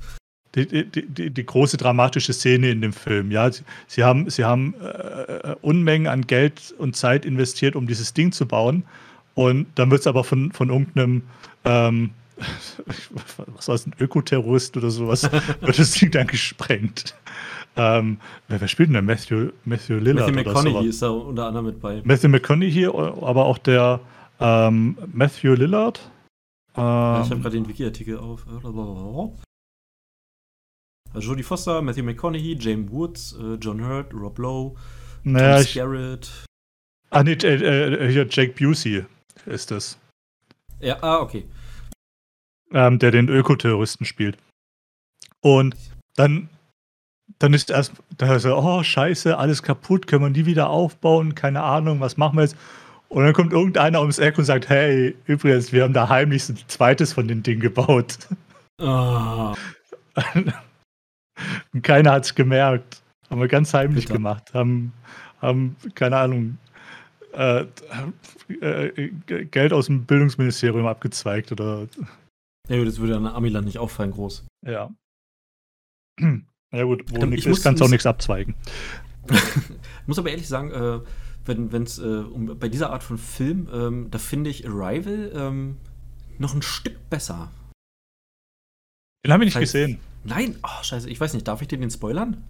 Die, 0.56 0.86
die, 0.86 1.30
die, 1.32 1.46
große 1.46 1.76
dramatische 1.76 2.32
Szene 2.32 2.70
in 2.70 2.82
dem 2.82 2.94
Film. 2.94 3.30
Ja, 3.30 3.52
sie, 3.52 3.64
sie 3.88 4.04
haben, 4.06 4.30
sie 4.30 4.46
haben 4.46 4.74
äh, 4.82 5.56
Unmengen 5.62 6.08
an 6.08 6.26
Geld 6.26 6.74
und 6.78 6.96
Zeit 6.96 7.26
investiert, 7.26 7.76
um 7.76 7.88
dieses 7.88 8.14
Ding 8.14 8.32
zu 8.32 8.46
bauen. 8.46 8.84
Und 9.34 9.68
dann 9.76 9.92
wird 9.92 10.02
es 10.02 10.08
aber 10.08 10.24
von, 10.24 10.54
von 10.54 10.70
irgendeinem, 10.70 11.24
ähm, 11.66 12.12
was 13.56 13.68
war 13.68 13.76
es, 13.76 13.86
ein 13.86 13.94
Ökoterrorist 14.00 14.78
oder 14.78 14.90
sowas, 14.90 15.24
wird 15.62 15.78
das 15.78 15.92
Ding 15.92 16.12
dann 16.12 16.28
gesprengt. 16.28 17.16
Ähm, 17.78 18.18
wer, 18.48 18.62
wer, 18.62 18.68
spielt 18.70 18.88
denn 18.88 18.94
da? 18.94 19.02
Matthew, 19.02 19.50
Matthew 19.66 19.96
Lillard? 19.96 20.34
Matthew 20.34 20.50
McConaughey 20.50 20.88
ist 20.88 21.02
da 21.02 21.10
unter 21.10 21.48
anderem 21.48 21.66
mit 21.66 21.82
bei. 21.82 22.02
Matthew 22.06 22.30
McConaughey, 22.30 22.86
aber 22.86 23.46
auch 23.46 23.58
der 23.58 24.00
ähm, 24.40 24.98
Matthew 25.12 25.56
Lillard. 25.56 26.00
Ähm, 26.78 27.22
ich 27.24 27.30
habe 27.30 27.40
gerade 27.42 27.58
den 27.58 27.68
Wiki-Artikel 27.68 28.18
auf. 28.18 28.46
Jodie 31.20 31.44
Foster, 31.44 31.82
Matthew 31.82 32.04
McConaughey, 32.04 32.58
James 32.60 32.92
Woods, 32.92 33.36
äh, 33.40 33.56
John 33.56 33.86
Hurt, 33.86 34.14
Rob 34.14 34.38
Lowe, 34.38 34.76
naja, 35.24 35.64
Tom 35.64 35.74
Garrett. 35.74 36.32
Ah, 37.10 37.24
nee, 37.24 37.34
äh, 37.34 38.12
hier 38.12 38.28
Jake 38.30 38.54
Busey 38.54 39.06
ist 39.46 39.72
das. 39.72 39.98
Ja, 40.80 41.02
ah, 41.02 41.20
okay. 41.20 41.46
Ähm, 42.72 43.00
der 43.00 43.12
den 43.12 43.30
Ökoterroristen 43.30 44.06
spielt. 44.06 44.38
Und 45.42 45.76
dann 46.16 46.50
dann 47.40 47.54
ist 47.54 47.70
erst, 47.70 47.94
da 48.18 48.40
so, 48.40 48.56
oh 48.56 48.84
Scheiße, 48.84 49.38
alles 49.38 49.64
kaputt, 49.64 50.08
können 50.08 50.24
wir 50.24 50.30
nie 50.30 50.46
wieder 50.46 50.70
aufbauen, 50.70 51.36
keine 51.36 51.64
Ahnung, 51.64 52.00
was 52.00 52.18
machen 52.18 52.38
wir 52.38 52.44
jetzt? 52.44 52.56
Und 53.10 53.24
dann 53.24 53.34
kommt 53.34 53.54
irgendeiner 53.54 54.02
ums 54.02 54.20
Eck 54.20 54.38
und 54.38 54.46
sagt, 54.46 54.70
hey, 54.70 55.16
übrigens, 55.26 55.72
wir 55.72 55.84
haben 55.84 55.94
da 55.94 56.10
heimlich 56.10 56.50
ein 56.50 56.58
zweites 56.68 57.14
von 57.14 57.28
den 57.28 57.44
Dingen 57.44 57.62
gebaut. 57.62 58.18
Oh. 58.80 59.54
und 61.74 61.82
keiner 61.82 62.12
hat 62.12 62.26
es 62.26 62.36
gemerkt. 62.36 63.02
Haben 63.30 63.42
wir 63.42 63.48
ganz 63.48 63.74
heimlich 63.74 64.06
Bitte. 64.06 64.14
gemacht. 64.14 64.54
Haben, 64.54 64.94
haben, 65.42 65.76
keine 65.96 66.18
Ahnung, 66.18 66.58
äh, 67.34 67.66
äh, 68.62 69.10
Geld 69.46 69.74
aus 69.74 69.88
dem 69.88 70.06
Bildungsministerium 70.06 70.86
abgezweigt 70.86 71.52
oder. 71.52 71.88
Ja, 72.68 72.84
das 72.84 73.00
würde 73.00 73.18
an 73.18 73.28
Amiland 73.28 73.66
nicht 73.66 73.80
auffallen, 73.80 74.12
groß. 74.12 74.46
Ja. 74.66 74.92
Ja 76.72 76.84
gut, 76.84 77.04
wo 77.10 77.26
nichts 77.26 77.46
ist, 77.46 77.64
kannst 77.64 77.82
du 77.82 77.86
auch 77.86 77.90
nichts 77.90 78.06
abzweigen. 78.06 78.56
ich 79.30 80.08
muss 80.08 80.20
aber 80.20 80.30
ehrlich 80.30 80.48
sagen, 80.48 80.72
äh, 80.72 81.00
wenn 81.46 81.84
es 81.84 82.00
äh, 82.00 82.04
um, 82.04 82.58
bei 82.60 82.70
dieser 82.70 82.92
Art 82.92 83.04
von 83.04 83.18
Film, 83.18 83.68
ähm, 83.72 84.08
da 84.12 84.18
finde 84.18 84.50
ich 84.50 84.68
Arrival 84.68 85.32
ähm, 85.36 85.78
noch 86.38 86.54
ein 86.54 86.62
Stück 86.62 87.10
besser. 87.10 87.52
Den 89.26 89.34
habe 89.34 89.44
ich 89.44 89.48
nicht 89.48 89.56
das 89.56 89.62
heißt, 89.62 89.74
gesehen. 89.74 90.00
Nein, 90.26 90.56
oh, 90.64 90.84
scheiße, 90.84 91.10
ich 91.10 91.20
weiß 91.20 91.34
nicht, 91.34 91.48
darf 91.48 91.62
ich 91.62 91.68
dir 91.68 91.78
den 91.78 91.92
spoilern? 91.92 92.44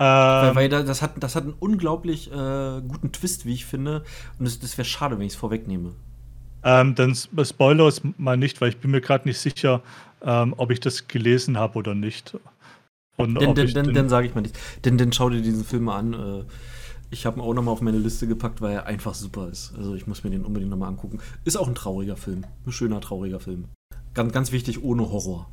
Ähm, 0.00 0.54
weil, 0.54 0.54
weil 0.54 0.68
das, 0.68 1.02
hat, 1.02 1.20
das 1.20 1.34
hat 1.34 1.42
einen 1.42 1.54
unglaublich 1.58 2.30
äh, 2.30 2.80
guten 2.80 3.10
Twist, 3.12 3.44
wie 3.44 3.54
ich 3.54 3.66
finde. 3.66 4.04
Und 4.38 4.46
das, 4.46 4.60
das 4.60 4.78
wäre 4.78 4.86
schade, 4.86 5.18
wenn 5.18 5.26
ich 5.26 5.32
es 5.32 5.38
vorwegnehme. 5.38 5.94
Ähm, 6.62 6.94
dann 6.94 7.14
spoiler 7.14 7.86
es 7.86 8.02
mal 8.16 8.36
nicht, 8.36 8.60
weil 8.60 8.68
ich 8.70 8.78
bin 8.78 8.92
mir 8.92 9.00
gerade 9.00 9.26
nicht 9.26 9.38
sicher, 9.38 9.82
ähm, 10.22 10.54
ob 10.56 10.70
ich 10.70 10.80
das 10.80 11.08
gelesen 11.08 11.58
habe 11.58 11.78
oder 11.78 11.94
nicht. 11.94 12.36
Und 13.16 13.34
dann 13.34 14.08
sage 14.08 14.28
ich 14.28 14.34
mal 14.34 14.42
nicht. 14.42 14.56
Denn, 14.84 14.96
dann 14.96 15.12
schau 15.12 15.28
dir 15.28 15.42
diesen 15.42 15.64
Film 15.64 15.84
mal 15.84 15.98
an. 15.98 16.12
Äh, 16.14 16.44
ich 17.10 17.26
habe 17.26 17.40
ihn 17.40 17.42
auch 17.42 17.54
nochmal 17.54 17.72
auf 17.72 17.80
meine 17.80 17.98
Liste 17.98 18.28
gepackt, 18.28 18.60
weil 18.60 18.74
er 18.74 18.86
einfach 18.86 19.14
super 19.14 19.48
ist. 19.48 19.74
Also 19.76 19.94
ich 19.94 20.06
muss 20.06 20.22
mir 20.22 20.30
den 20.30 20.44
unbedingt 20.44 20.70
nochmal 20.70 20.90
angucken. 20.90 21.18
Ist 21.44 21.56
auch 21.56 21.66
ein 21.66 21.74
trauriger 21.74 22.16
Film. 22.16 22.44
Ein 22.66 22.72
schöner, 22.72 23.00
trauriger 23.00 23.40
Film. 23.40 23.64
Ganz, 24.14 24.32
ganz 24.32 24.52
wichtig, 24.52 24.84
ohne 24.84 25.10
Horror. 25.10 25.48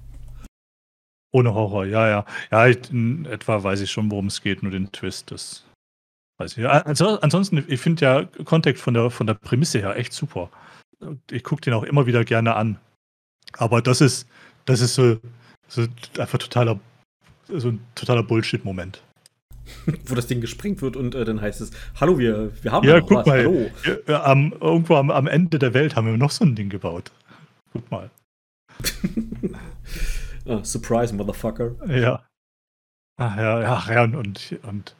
Ohne 1.31 1.53
Horror, 1.53 1.85
ja, 1.85 2.07
ja. 2.07 2.25
Ja, 2.51 2.67
ich, 2.67 2.89
in 2.91 3.25
etwa 3.25 3.63
weiß 3.63 3.81
ich 3.81 3.91
schon, 3.91 4.09
worum 4.09 4.27
es 4.27 4.41
geht, 4.41 4.63
nur 4.63 4.71
den 4.71 4.91
Twist, 4.91 5.31
das 5.31 5.65
weiß 6.37 6.57
ich. 6.57 6.67
Also, 6.67 7.19
ansonsten, 7.19 7.63
ich 7.67 7.79
finde 7.79 8.05
ja 8.05 8.25
Contact 8.45 8.79
von 8.79 8.93
der, 8.93 9.09
von 9.09 9.27
der 9.27 9.33
Prämisse 9.33 9.79
her 9.79 9.95
echt 9.97 10.13
super. 10.13 10.49
Ich 11.29 11.43
gucke 11.43 11.61
den 11.61 11.73
auch 11.73 11.83
immer 11.83 12.05
wieder 12.05 12.23
gerne 12.23 12.55
an. 12.55 12.79
Aber 13.53 13.81
das 13.81 14.01
ist, 14.01 14.27
das 14.65 14.81
ist 14.81 14.95
so, 14.95 15.19
so 15.67 15.85
einfach 16.17 16.37
totaler 16.37 16.79
so 17.49 17.69
ein 17.69 17.79
totaler 17.95 18.23
Bullshit-Moment. 18.23 19.01
Wo 20.05 20.15
das 20.15 20.27
Ding 20.27 20.41
gesprengt 20.41 20.81
wird 20.81 20.95
und 20.95 21.15
äh, 21.15 21.25
dann 21.25 21.41
heißt 21.41 21.61
es, 21.61 21.71
hallo, 21.99 22.19
wir, 22.19 22.51
wir 22.61 22.71
haben 22.71 22.87
ja, 22.87 22.99
guck 22.99 23.11
was. 23.17 23.25
mal, 23.25 23.39
hallo. 23.39 23.71
Ja, 24.07 24.23
am, 24.23 24.53
irgendwo 24.59 24.95
am, 24.95 25.09
am, 25.09 25.27
Ende 25.27 25.57
der 25.57 25.73
Welt 25.73 25.95
haben 25.95 26.05
wir 26.07 26.17
noch 26.17 26.31
so 26.31 26.45
ein 26.45 26.55
Ding 26.55 26.69
gebaut. 26.69 27.11
Guck 27.73 27.89
mal. 27.89 28.09
oh, 30.45 30.63
surprise, 30.63 31.13
Motherfucker. 31.13 31.75
Ja. 31.87 32.25
Ach 33.17 33.37
ja, 33.37 33.61
ja, 33.61 33.93
ja 33.93 34.03
und, 34.03 34.57
und 34.63 34.95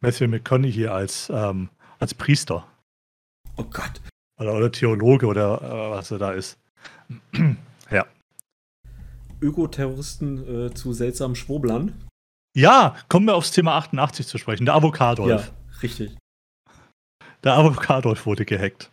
Matthew 0.00 0.28
McConaughey 0.28 0.72
hier 0.72 0.92
als, 0.92 1.30
ähm, 1.30 1.68
als 1.98 2.14
Priester. 2.14 2.66
Oh 3.56 3.64
Gott. 3.64 4.00
Oder, 4.38 4.54
oder 4.54 4.72
Theologe 4.72 5.26
oder 5.26 5.60
äh, 5.62 5.90
was 5.90 6.10
er 6.10 6.18
da 6.18 6.32
ist. 6.32 6.58
ja. 7.90 8.06
Ökoterroristen 9.40 10.66
äh, 10.66 10.74
zu 10.74 10.92
seltsamen 10.92 11.36
Schwoblern. 11.36 12.08
Ja, 12.56 12.96
kommen 13.08 13.26
wir 13.26 13.36
aufs 13.36 13.52
Thema 13.52 13.76
88 13.76 14.26
zu 14.26 14.38
sprechen. 14.38 14.64
Der 14.64 14.74
Avocadolf. 14.74 15.46
Ja, 15.46 15.78
richtig. 15.82 16.16
Der 17.44 17.54
Avocadolf 17.54 18.26
wurde 18.26 18.44
gehackt. 18.44 18.90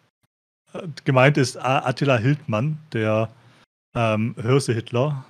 Äh, 0.74 0.88
gemeint 1.06 1.38
ist 1.38 1.58
Attila 1.58 2.18
Hildmann, 2.18 2.78
der 2.94 3.30
ähm, 3.96 4.36
Hörse-Hitler. 4.40 5.26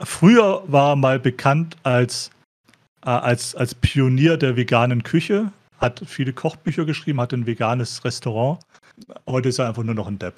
Früher 0.00 0.62
war 0.66 0.92
er 0.92 0.96
mal 0.96 1.18
bekannt 1.18 1.76
als, 1.82 2.30
äh, 3.04 3.10
als, 3.10 3.54
als 3.54 3.74
Pionier 3.74 4.36
der 4.36 4.56
veganen 4.56 5.02
Küche, 5.02 5.52
hat 5.78 6.02
viele 6.06 6.32
Kochbücher 6.32 6.84
geschrieben, 6.84 7.20
hat 7.20 7.32
ein 7.32 7.46
veganes 7.46 8.04
Restaurant. 8.04 8.60
Heute 9.28 9.48
ist 9.48 9.58
er 9.58 9.68
einfach 9.68 9.84
nur 9.84 9.94
noch 9.94 10.08
ein 10.08 10.18
Depp 10.18 10.34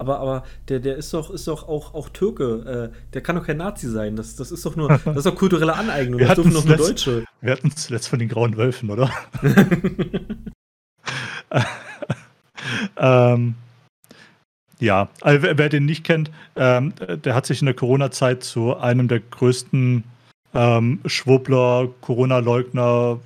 aber, 0.00 0.18
aber 0.18 0.44
der, 0.68 0.80
der 0.80 0.96
ist 0.96 1.12
doch, 1.12 1.28
ist 1.30 1.46
doch 1.46 1.68
auch, 1.68 1.92
auch 1.92 2.08
Türke. 2.08 2.90
Äh, 2.90 3.10
der 3.12 3.20
kann 3.20 3.36
doch 3.36 3.44
kein 3.44 3.58
Nazi 3.58 3.86
sein. 3.86 4.16
Das, 4.16 4.34
das 4.34 4.50
ist 4.50 4.64
doch 4.64 4.74
nur, 4.74 4.88
das 5.04 5.16
ist 5.18 5.26
doch 5.26 5.36
kulturelle 5.36 5.74
Aneignung. 5.74 6.18
Wir 6.18 6.26
das 6.28 6.36
dürfen 6.36 6.54
doch 6.54 6.64
nur 6.64 6.76
Deutsche. 6.78 7.26
Wir 7.42 7.52
hatten 7.52 7.70
zuletzt 7.72 8.08
von 8.08 8.18
den 8.18 8.30
grauen 8.30 8.56
Wölfen, 8.56 8.90
oder? 8.90 9.10
ähm, 12.96 13.56
ja, 14.80 15.08
also 15.20 15.42
wer, 15.42 15.68
den 15.68 15.84
nicht 15.84 16.04
kennt, 16.04 16.30
ähm, 16.56 16.92
der 17.24 17.34
hat 17.34 17.46
sich 17.46 17.60
in 17.60 17.66
der 17.66 17.74
Corona-Zeit 17.74 18.42
zu 18.42 18.76
einem 18.76 19.08
der 19.08 19.20
größten 19.20 20.04
ähm, 20.54 21.00
Schwurbler, 21.06 21.88
Corona-Leugner, 22.00 23.20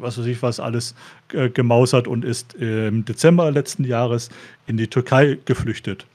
was 0.00 0.18
weiß 0.18 0.26
ich 0.26 0.42
was 0.42 0.60
alles 0.60 0.94
äh, 1.32 1.48
gemausert 1.48 2.06
und 2.06 2.24
ist 2.24 2.54
im 2.54 3.04
Dezember 3.04 3.50
letzten 3.50 3.84
Jahres 3.84 4.28
in 4.66 4.76
die 4.76 4.88
Türkei 4.88 5.38
geflüchtet. 5.44 6.06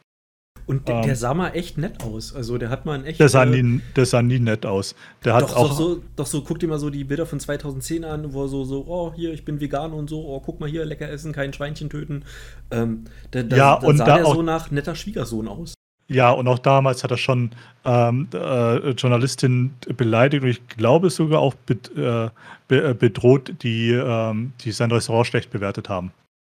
Und 0.70 0.88
der, 0.88 0.98
ähm, 0.98 1.02
der, 1.02 1.16
sah 1.16 1.34
mal 1.34 1.50
echt 1.56 1.80
nett 1.80 2.04
aus. 2.04 2.36
Also 2.36 2.60
der 2.60 2.70
hat 2.70 2.86
mal 2.86 3.00
ein 3.00 3.04
echt. 3.04 3.20
Der 3.20 3.28
sah 3.28 3.44
nie, 3.44 3.82
der 3.96 4.06
sah 4.06 4.22
nie 4.22 4.38
nett 4.38 4.68
aus. 4.68 4.94
Der 5.26 5.34
hat 5.34 5.42
doch, 5.42 5.56
auch. 5.56 5.70
Doch 5.70 5.76
so, 5.76 6.04
doch 6.16 6.28
so, 6.28 6.44
guck 6.44 6.60
dir 6.60 6.68
mal 6.68 6.78
so 6.78 6.92
die 6.92 7.04
Bilder 7.04 7.26
von 7.26 7.40
2010 7.40 8.06
an, 8.06 8.34
wo 8.34 8.44
er 8.44 8.50
so, 8.50 8.64
so, 8.66 8.86
oh, 8.88 9.12
hier, 9.16 9.34
ich 9.34 9.44
bin 9.44 9.60
vegan 9.60 9.94
und 9.94 10.12
so, 10.12 10.24
oh, 10.24 10.40
guck 10.40 10.60
mal 10.60 10.70
hier, 10.70 10.86
lecker 10.86 11.10
essen, 11.10 11.34
kein 11.34 11.54
Schweinchen 11.54 11.90
töten. 11.90 12.24
Ähm, 12.70 13.06
da, 13.32 13.42
da, 13.42 13.58
ja, 13.58 13.74
und 13.74 13.98
sah 13.98 14.06
da 14.06 14.18
der 14.18 14.26
so 14.28 14.44
nach 14.44 14.70
netter 14.70 14.94
Schwiegersohn 14.94 15.48
aus. 15.48 15.74
Ja, 16.08 16.30
und 16.30 16.48
auch 16.48 16.60
damals 16.60 17.04
hat 17.04 17.10
er 17.10 17.18
schon 17.18 17.50
ähm, 17.84 18.28
äh, 18.32 18.92
Journalistin 18.92 19.74
beleidigt 19.98 20.44
und 20.44 20.50
ich 20.50 20.68
glaube 20.68 21.10
sogar 21.10 21.40
auch 21.40 21.56
bet, 21.56 21.90
äh, 21.98 22.26
äh, 22.70 22.94
bedroht, 22.94 23.56
die, 23.64 23.90
ähm, 23.90 24.54
die 24.62 24.72
sein 24.72 24.92
Restaurant 24.92 25.26
schlecht 25.26 25.50
bewertet 25.50 25.90
haben. 25.90 26.12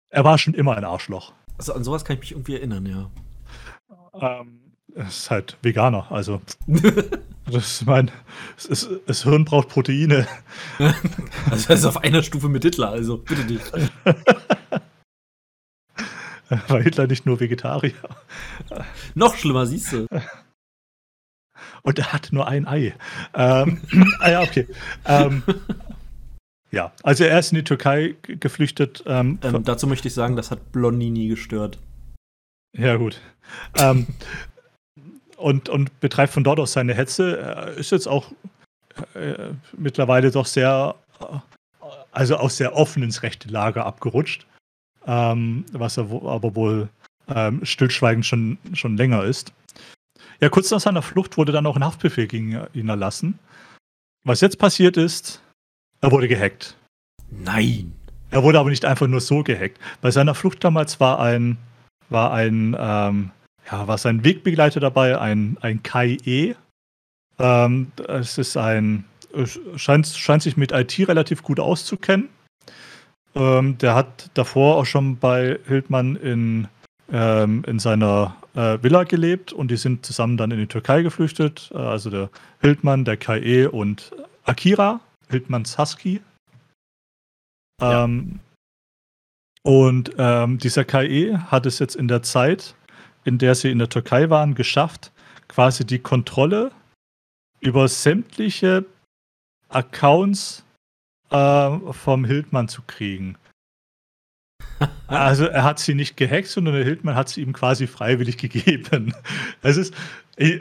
Er 0.09 0.25
war 0.25 0.37
schon 0.37 0.55
immer 0.55 0.77
ein 0.77 0.85
Arschloch. 0.85 1.33
Also 1.59 1.75
an 1.75 1.85
sowas 1.85 2.05
kann 2.05 2.15
ich 2.15 2.21
mich 2.21 2.33
irgendwie 2.33 2.57
erinnern, 2.57 2.87
ja. 2.87 3.09
Ähm, 4.15 4.61
ist 4.95 5.31
halt 5.31 5.57
Veganer, 5.63 6.11
also 6.11 6.41
das 7.47 7.67
ist 7.67 7.87
mein, 7.87 8.11
es, 8.57 8.67
ist, 8.67 8.91
das 9.07 9.23
Hirn 9.23 9.45
braucht 9.45 9.69
Proteine. 9.69 10.27
Also 11.51 11.69
das 11.69 11.81
ist 11.81 11.85
auf 11.85 11.99
einer 11.99 12.23
Stufe 12.23 12.49
mit 12.49 12.63
Hitler, 12.63 12.91
also 12.91 13.19
bitte 13.19 13.45
nicht. 13.45 13.71
War 16.69 16.83
Hitler 16.83 17.07
nicht 17.07 17.27
nur 17.27 17.39
Vegetarier. 17.39 17.93
Noch 19.15 19.37
schlimmer, 19.37 19.67
siehst 19.67 19.93
du. 19.93 20.07
Und 21.83 21.99
er 21.99 22.13
hat 22.13 22.31
nur 22.33 22.49
ein 22.49 22.67
Ei. 22.67 22.95
Ähm, 23.35 23.81
ah 24.19 24.31
ja, 24.31 24.43
okay. 24.43 24.67
Ähm, 25.05 25.43
ja, 26.71 26.93
also 27.03 27.25
er 27.25 27.39
ist 27.39 27.53
in 27.53 27.57
die 27.57 27.65
Türkei 27.65 28.17
geflüchtet. 28.23 29.03
Ähm, 29.07 29.39
ähm 29.43 29.65
dazu 29.65 29.87
möchte 29.87 30.09
ich 30.09 30.15
sagen, 30.15 30.37
das 30.37 30.51
hat 30.51 30.73
Blondie 30.73 31.11
nie 31.11 31.29
gestört. 31.29 31.79
Ja, 32.73 32.97
gut. 32.97 33.21
Ähm, 33.77 34.07
und, 35.37 35.69
und 35.69 36.01
betreibt 36.01 36.33
von 36.33 36.45
dort 36.45 36.61
aus 36.61 36.73
seine 36.73 36.95
Hetze. 36.95 37.39
Er 37.39 37.69
ist 37.75 37.91
jetzt 37.91 38.07
auch 38.07 38.31
äh, 39.15 39.53
mittlerweile 39.77 40.31
doch 40.31 40.47
sehr, 40.47 40.95
äh, 41.21 41.25
also 42.13 42.37
auch 42.37 42.51
sehr 42.51 42.77
offen 42.77 43.03
ins 43.03 43.23
rechte 43.23 43.49
Lager 43.49 43.87
abgerutscht. 43.87 44.47
Ähm, 45.07 45.65
was 45.73 45.97
er 45.97 46.11
wo, 46.11 46.29
aber 46.29 46.55
wohl 46.55 46.89
ähm, 47.29 47.65
stillschweigend 47.65 48.27
schon, 48.27 48.59
schon 48.75 48.97
länger 48.97 49.25
ist. 49.25 49.53
Ja, 50.41 50.49
kurz 50.49 50.71
nach 50.71 50.81
seiner 50.81 51.03
Flucht 51.03 51.37
wurde 51.37 51.53
dann 51.53 51.67
auch 51.67 51.77
ein 51.77 51.85
Haftbefehl 51.85 52.27
gegen 52.27 52.67
ihn 52.73 52.89
erlassen. 52.89 53.39
Was 54.25 54.41
jetzt 54.41 54.59
passiert 54.59 54.97
ist, 54.97 55.43
er 56.01 56.11
wurde 56.11 56.29
gehackt. 56.29 56.77
Nein. 57.31 57.93
Er 58.31 58.43
wurde 58.43 58.59
aber 58.59 58.71
nicht 58.71 58.85
einfach 58.85 59.07
nur 59.07 59.21
so 59.21 59.43
gehackt. 59.43 59.79
Bei 60.01 60.11
seiner 60.11 60.35
Flucht 60.35 60.63
damals 60.63 61.01
war 61.01 61.21
ein, 61.21 61.59
war 62.11 62.33
ein, 62.33 62.77
ähm, 62.79 63.31
ja, 63.71 63.87
war 63.87 63.99
sein 63.99 64.25
Wegbegleiter 64.25 64.81
dabei, 64.81 65.19
ein, 65.19 65.57
ein 65.61 65.83
Kai 65.83 66.19
E. 66.25 66.55
Ähm, 67.39 67.93
es 68.09 68.39
ist 68.39 68.57
ein, 68.57 69.05
scheint, 69.77 70.07
scheint 70.07 70.43
sich 70.43 70.57
mit 70.57 70.73
IT 70.73 70.99
relativ 71.09 71.43
gut 71.43 71.61
auszukennen. 71.61 72.29
Ähm, 73.35 73.79
der 73.79 73.95
hat 73.95 74.31
davor 74.35 74.77
auch 74.77 74.87
schon 74.87 75.17
bei 75.17 75.59
Hildmann 75.67 76.17
in, 76.17 76.69
ähm, 77.13 77.63
in 77.67 77.79
seiner 77.79 78.37
äh, 78.55 78.79
Villa 78.83 79.05
gelebt 79.05 79.53
und 79.53 79.71
die 79.71 79.77
sind 79.77 80.05
zusammen 80.05 80.37
dann 80.37 80.51
in 80.51 80.59
die 80.59 80.67
Türkei 80.67 81.03
geflüchtet. 81.03 81.71
Äh, 81.73 81.79
also 81.79 82.11
der 82.11 82.31
Hildmann, 82.61 83.05
der 83.05 83.17
Kai 83.17 83.69
und 83.69 84.13
Akira, 84.45 85.01
Hildmanns 85.29 85.79
Husky. 85.79 86.21
Ähm, 87.81 88.41
Und 89.63 90.13
ähm, 90.17 90.59
dieser 90.59 90.85
Kai 90.85 91.39
hat 91.47 91.67
es 91.67 91.79
jetzt 91.79 91.97
in 91.97 92.09
der 92.09 92.23
Zeit, 92.23 92.75
in 93.25 93.39
der 93.39 93.55
sie 93.55 93.71
in 93.71 93.79
der 93.79 93.89
Türkei 93.89 94.31
waren, 94.31 94.55
geschafft, 94.55 95.13
quasi 95.49 95.85
die 95.85 95.99
Kontrolle 95.99 96.73
über 97.61 97.87
sämtliche 97.89 98.87
Accounts 99.69 100.65
äh, 101.31 101.71
vom 101.93 102.25
Hildmann 102.25 102.69
zu 102.69 102.83
kriegen. 102.83 103.37
Also 105.07 105.45
er 105.45 105.65
hat 105.65 105.79
sie 105.79 105.95
nicht 105.95 106.17
gehackt, 106.17 106.47
sondern 106.47 106.75
der 106.75 106.85
Hildmann 106.85 107.15
hat 107.15 107.29
sie 107.29 107.43
ihm 107.43 107.53
quasi 107.53 107.87
freiwillig 107.87 108.39
gegeben. 108.39 109.15
Es 109.61 109.77
ist, 109.77 109.93
ich, 110.41 110.61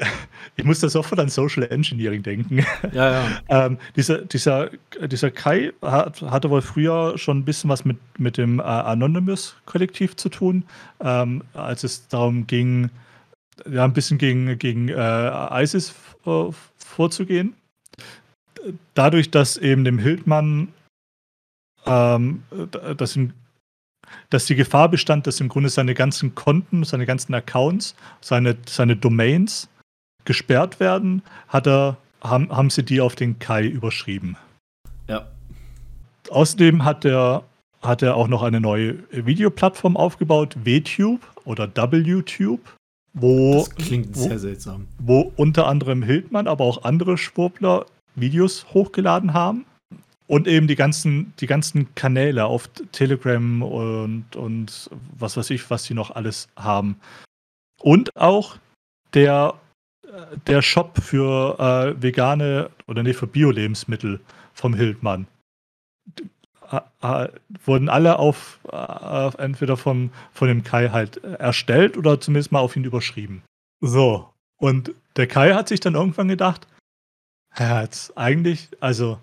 ich 0.57 0.65
muss 0.65 0.79
da 0.81 0.89
sofort 0.89 1.19
an 1.19 1.29
Social 1.29 1.63
Engineering 1.63 2.21
denken. 2.21 2.65
Ja, 2.91 3.11
ja. 3.11 3.27
ähm, 3.65 3.77
dieser, 3.95 4.19
dieser, 4.19 4.69
dieser 5.01 5.31
Kai 5.31 5.71
hat, 5.81 6.21
hatte 6.21 6.49
wohl 6.49 6.61
früher 6.61 7.17
schon 7.17 7.39
ein 7.39 7.45
bisschen 7.45 7.69
was 7.69 7.85
mit, 7.85 7.97
mit 8.17 8.37
dem 8.37 8.59
äh, 8.59 8.63
Anonymous-Kollektiv 8.63 10.17
zu 10.17 10.27
tun, 10.27 10.65
ähm, 10.99 11.43
als 11.53 11.83
es 11.85 12.07
darum 12.09 12.45
ging, 12.45 12.89
ja, 13.69 13.85
ein 13.85 13.93
bisschen 13.93 14.17
gegen, 14.17 14.57
gegen 14.59 14.89
äh, 14.89 15.63
ISIS 15.63 15.93
äh, 16.25 16.49
vorzugehen. 16.77 17.53
Dadurch, 18.93 19.31
dass 19.31 19.55
eben 19.55 19.85
dem 19.85 19.97
Hildmann 19.97 20.73
ähm, 21.85 22.43
dass 22.97 23.15
ihm 23.15 23.33
dass 24.29 24.45
die 24.45 24.55
Gefahr 24.55 24.89
bestand, 24.89 25.27
dass 25.27 25.39
im 25.39 25.49
Grunde 25.49 25.69
seine 25.69 25.93
ganzen 25.93 26.35
Konten, 26.35 26.83
seine 26.83 27.05
ganzen 27.05 27.33
Accounts, 27.33 27.95
seine, 28.21 28.57
seine 28.67 28.95
Domains 28.95 29.69
gesperrt 30.25 30.79
werden, 30.79 31.21
hat 31.47 31.67
er, 31.67 31.97
haben, 32.21 32.49
haben 32.49 32.69
sie 32.69 32.83
die 32.83 33.01
auf 33.01 33.15
den 33.15 33.39
Kai 33.39 33.65
überschrieben. 33.65 34.37
Ja. 35.07 35.27
Außerdem 36.29 36.85
hat 36.85 37.05
er, 37.05 37.43
hat 37.81 38.01
er 38.01 38.15
auch 38.15 38.27
noch 38.27 38.43
eine 38.43 38.59
neue 38.59 38.97
Videoplattform 39.11 39.97
aufgebaut, 39.97 40.55
WTube 40.63 41.21
oder 41.45 41.67
WTube. 41.67 42.61
Wo, 43.13 43.53
das 43.55 43.75
klingt 43.75 44.15
wo, 44.15 44.27
sehr 44.27 44.39
seltsam. 44.39 44.87
Wo 44.99 45.33
unter 45.35 45.67
anderem 45.67 46.03
Hildmann, 46.03 46.47
aber 46.47 46.63
auch 46.63 46.83
andere 46.83 47.17
Schwurbler 47.17 47.85
Videos 48.15 48.67
hochgeladen 48.73 49.33
haben. 49.33 49.65
Und 50.29 50.47
eben 50.47 50.67
die 50.67 50.75
ganzen, 50.75 51.33
die 51.39 51.47
ganzen 51.47 51.95
Kanäle 51.95 52.45
auf 52.45 52.67
Telegram 52.91 53.63
und, 53.63 54.35
und 54.35 54.91
was 55.17 55.35
weiß 55.35 55.49
ich, 55.49 55.67
was 55.71 55.85
sie 55.85 55.95
noch 55.95 56.11
alles 56.11 56.49
haben. 56.55 56.99
Und 57.81 58.15
auch 58.15 58.57
der, 59.15 59.55
der 60.45 60.61
Shop 60.61 60.99
für 61.01 61.57
äh, 61.57 62.03
vegane 62.03 62.69
oder 62.85 63.01
nee, 63.01 63.13
für 63.13 63.25
Bio-Lebensmittel 63.25 64.19
vom 64.53 64.75
Hildmann. 64.75 65.25
Äh, 67.01 67.29
wurden 67.65 67.89
alle 67.89 68.19
auf, 68.19 68.59
äh, 68.71 69.41
entweder 69.41 69.77
vom, 69.77 70.11
von 70.31 70.47
dem 70.47 70.63
Kai 70.63 70.89
halt 70.89 71.23
erstellt 71.23 71.97
oder 71.97 72.21
zumindest 72.21 72.51
mal 72.51 72.59
auf 72.59 72.75
ihn 72.75 72.83
überschrieben. 72.83 73.41
So. 73.81 74.29
Und 74.57 74.93
der 75.15 75.25
Kai 75.25 75.55
hat 75.55 75.69
sich 75.69 75.79
dann 75.79 75.95
irgendwann 75.95 76.27
gedacht, 76.27 76.67
ja, 77.57 77.81
jetzt 77.81 78.15
eigentlich, 78.15 78.69
also 78.79 79.17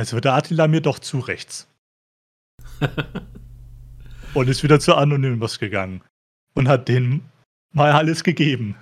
also 0.00 0.14
wird 0.14 0.24
der 0.24 0.32
Attila 0.32 0.66
mir 0.66 0.80
doch 0.80 0.98
zu 0.98 1.18
rechts. 1.18 1.68
und 4.34 4.48
ist 4.48 4.62
wieder 4.62 4.80
zu 4.80 4.94
Anonymous 4.94 5.58
gegangen. 5.58 6.00
Und 6.54 6.68
hat 6.68 6.88
denen 6.88 7.28
mal 7.74 7.92
alles 7.92 8.24
gegeben. 8.24 8.76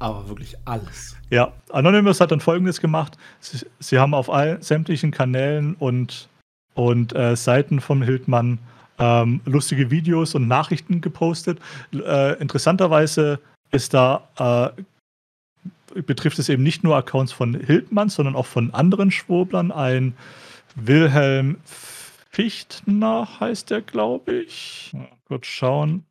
Aber 0.00 0.28
wirklich 0.28 0.56
alles. 0.64 1.16
Ja, 1.30 1.52
Anonymous 1.70 2.20
hat 2.20 2.32
dann 2.32 2.40
folgendes 2.40 2.80
gemacht. 2.80 3.16
Sie, 3.38 3.64
sie 3.78 4.00
haben 4.00 4.12
auf 4.12 4.28
allen 4.28 4.60
sämtlichen 4.60 5.12
Kanälen 5.12 5.74
und, 5.74 6.28
und 6.74 7.14
äh, 7.14 7.36
Seiten 7.36 7.80
von 7.80 8.02
Hildmann 8.02 8.58
ähm, 8.98 9.40
lustige 9.44 9.92
Videos 9.92 10.34
und 10.34 10.48
Nachrichten 10.48 11.00
gepostet. 11.00 11.60
Äh, 11.92 12.40
interessanterweise 12.40 13.38
ist 13.70 13.94
da 13.94 14.28
äh, 14.76 14.82
betrifft 15.94 16.38
es 16.38 16.48
eben 16.48 16.62
nicht 16.62 16.84
nur 16.84 16.96
Accounts 16.96 17.32
von 17.32 17.54
Hildmann, 17.54 18.08
sondern 18.08 18.36
auch 18.36 18.46
von 18.46 18.72
anderen 18.72 19.10
Schwoblern. 19.10 19.72
Ein 19.72 20.14
Wilhelm 20.74 21.58
Fichtner 21.64 23.28
heißt 23.40 23.70
der, 23.70 23.82
glaube 23.82 24.32
ich. 24.32 24.90
Mal 24.92 25.08
kurz 25.26 25.46
schauen. 25.46 26.04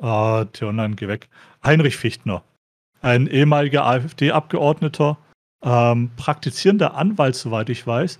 Ah, 0.00 0.44
Online, 0.62 0.94
geh 0.94 1.08
weg. 1.08 1.28
Heinrich 1.64 1.96
Fichtner. 1.96 2.42
Ein 3.02 3.26
ehemaliger 3.26 3.84
AfD-Abgeordneter, 3.84 5.18
ähm, 5.62 6.10
praktizierender 6.16 6.94
Anwalt, 6.94 7.34
soweit 7.34 7.68
ich 7.68 7.86
weiß. 7.86 8.18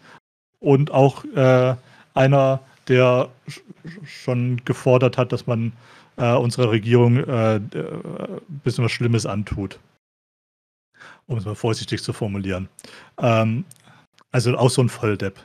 Und 0.60 0.90
auch 0.90 1.24
äh, 1.24 1.74
einer, 2.14 2.60
der 2.88 3.28
schon 4.04 4.60
gefordert 4.64 5.18
hat, 5.18 5.32
dass 5.32 5.46
man 5.46 5.72
äh, 6.16 6.34
unserer 6.34 6.70
Regierung 6.70 7.16
äh, 7.16 7.56
ein 7.56 8.40
bisschen 8.64 8.84
was 8.84 8.92
Schlimmes 8.92 9.24
antut 9.24 9.78
um 11.32 11.38
es 11.38 11.44
mal 11.44 11.54
vorsichtig 11.54 12.02
zu 12.02 12.12
formulieren. 12.12 12.68
Ähm, 13.18 13.64
also 14.30 14.56
auch 14.56 14.70
so 14.70 14.82
ein 14.82 14.88
Volldepp. 14.88 15.38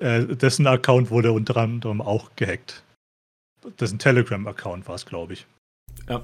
Äh, 0.00 0.26
dessen 0.26 0.66
Account 0.66 1.10
wurde 1.10 1.32
unter 1.32 1.56
anderem 1.56 2.00
auch 2.00 2.30
gehackt. 2.36 2.82
Dessen 3.80 3.98
Telegram-Account 3.98 4.86
war 4.88 4.94
es, 4.94 5.06
glaube 5.06 5.32
ich. 5.32 5.46
Ja. 6.08 6.22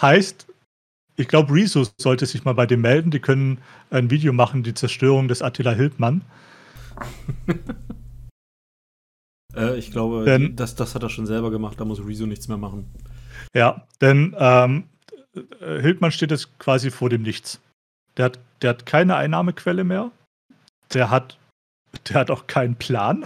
Heißt, 0.00 0.46
ich 1.16 1.28
glaube, 1.28 1.54
Rezo 1.54 1.86
sollte 1.98 2.26
sich 2.26 2.44
mal 2.44 2.52
bei 2.52 2.66
dem 2.66 2.82
melden. 2.82 3.10
Die 3.10 3.20
können 3.20 3.58
ein 3.90 4.10
Video 4.10 4.32
machen, 4.32 4.62
die 4.62 4.74
Zerstörung 4.74 5.28
des 5.28 5.40
Attila 5.40 5.72
Hildmann. 5.72 6.22
äh, 9.54 9.78
ich 9.78 9.90
glaube, 9.90 10.24
denn, 10.24 10.56
das, 10.56 10.74
das 10.74 10.94
hat 10.94 11.02
er 11.02 11.08
schon 11.08 11.26
selber 11.26 11.50
gemacht. 11.50 11.80
Da 11.80 11.84
muss 11.84 12.04
Rezo 12.04 12.26
nichts 12.26 12.48
mehr 12.48 12.58
machen. 12.58 12.86
Ja, 13.54 13.86
denn 14.00 14.34
ähm, 14.38 14.84
Hildmann 15.60 16.12
steht 16.12 16.30
jetzt 16.30 16.58
quasi 16.58 16.90
vor 16.90 17.08
dem 17.08 17.22
Nichts. 17.22 17.60
Der 18.16 18.26
hat, 18.26 18.38
der 18.62 18.70
hat 18.70 18.86
keine 18.86 19.16
Einnahmequelle 19.16 19.84
mehr. 19.84 20.10
Der 20.92 21.10
hat, 21.10 21.38
der 22.08 22.20
hat 22.20 22.30
auch 22.30 22.46
keinen 22.46 22.76
Plan. 22.76 23.24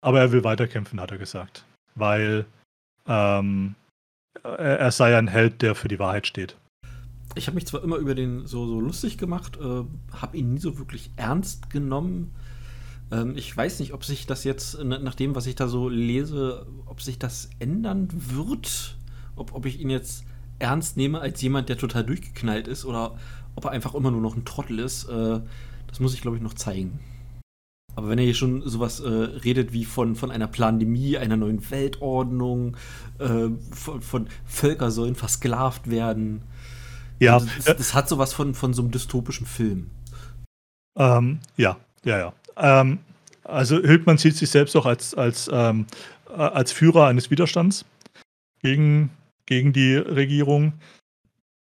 Aber 0.00 0.20
er 0.20 0.32
will 0.32 0.44
weiterkämpfen, 0.44 1.00
hat 1.00 1.10
er 1.10 1.18
gesagt. 1.18 1.64
Weil 1.94 2.46
ähm, 3.06 3.74
er, 4.42 4.92
sei 4.92 5.16
ein 5.16 5.26
Held, 5.26 5.62
der 5.62 5.74
für 5.74 5.88
die 5.88 5.98
Wahrheit 5.98 6.26
steht. 6.26 6.56
Ich 7.34 7.46
habe 7.46 7.56
mich 7.56 7.66
zwar 7.66 7.82
immer 7.82 7.96
über 7.96 8.14
den 8.14 8.46
so, 8.46 8.66
so 8.66 8.80
lustig 8.80 9.18
gemacht, 9.18 9.56
äh, 9.56 9.84
habe 10.16 10.36
ihn 10.36 10.54
nie 10.54 10.60
so 10.60 10.78
wirklich 10.78 11.10
ernst 11.16 11.70
genommen. 11.70 12.34
Ähm, 13.10 13.36
ich 13.36 13.54
weiß 13.54 13.80
nicht, 13.80 13.92
ob 13.92 14.04
sich 14.04 14.26
das 14.26 14.44
jetzt, 14.44 14.82
nach 14.82 15.14
dem, 15.14 15.34
was 15.34 15.46
ich 15.46 15.54
da 15.54 15.68
so 15.68 15.88
lese, 15.88 16.66
ob 16.86 17.02
sich 17.02 17.18
das 17.18 17.50
ändern 17.58 18.08
wird. 18.12 18.96
Ob, 19.36 19.54
ob 19.54 19.66
ich 19.66 19.80
ihn 19.80 19.90
jetzt 19.90 20.24
ernst 20.58 20.96
nehme 20.96 21.20
als 21.20 21.40
jemand, 21.40 21.68
der 21.68 21.78
total 21.78 22.04
durchgeknallt 22.04 22.66
ist 22.68 22.84
oder 22.84 23.16
ob 23.58 23.64
er 23.64 23.72
einfach 23.72 23.94
immer 23.94 24.12
nur 24.12 24.20
noch 24.20 24.36
ein 24.36 24.44
Trottel 24.44 24.78
ist, 24.78 25.08
äh, 25.08 25.40
das 25.88 25.98
muss 25.98 26.14
ich, 26.14 26.20
glaube 26.20 26.36
ich, 26.36 26.42
noch 26.44 26.54
zeigen. 26.54 27.00
Aber 27.96 28.08
wenn 28.08 28.18
er 28.18 28.24
hier 28.24 28.34
schon 28.34 28.62
sowas 28.68 29.00
äh, 29.00 29.08
redet 29.08 29.72
wie 29.72 29.84
von, 29.84 30.14
von 30.14 30.30
einer 30.30 30.46
Pandemie, 30.46 31.18
einer 31.18 31.36
neuen 31.36 31.68
Weltordnung, 31.68 32.76
äh, 33.18 33.48
von, 33.72 34.00
von, 34.00 34.28
Völker 34.46 34.92
sollen 34.92 35.16
versklavt 35.16 35.90
werden. 35.90 36.42
Ja. 37.18 37.34
Also 37.34 37.48
das, 37.56 37.76
das, 37.76 37.94
hat 37.94 38.08
sowas 38.08 38.32
von, 38.32 38.54
von 38.54 38.74
so 38.74 38.82
einem 38.82 38.92
dystopischen 38.92 39.46
Film. 39.46 39.90
Ähm, 40.96 41.40
ja, 41.56 41.78
ja, 42.04 42.18
ja. 42.18 42.32
Ähm, 42.56 43.00
also 43.42 43.80
Hildmann 43.80 44.18
sieht 44.18 44.36
sich 44.36 44.50
selbst 44.50 44.76
auch 44.76 44.86
als, 44.86 45.14
als, 45.14 45.50
ähm, 45.52 45.86
als 46.28 46.70
Führer 46.70 47.08
eines 47.08 47.32
Widerstands 47.32 47.84
gegen, 48.62 49.10
gegen 49.46 49.72
die 49.72 49.96
Regierung. 49.96 50.74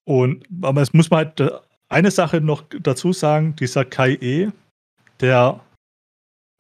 Und 0.04 0.46
aber 0.62 0.82
es 0.82 0.94
muss 0.94 1.10
man 1.10 1.18
halt 1.18 1.40
äh, 1.42 1.52
eine 1.90 2.12
Sache 2.12 2.42
noch 2.42 2.64
dazu 2.82 3.14
sagen, 3.14 3.56
dieser 3.56 3.86
Kai 3.86 4.14
E, 4.14 4.52
der 5.20 5.62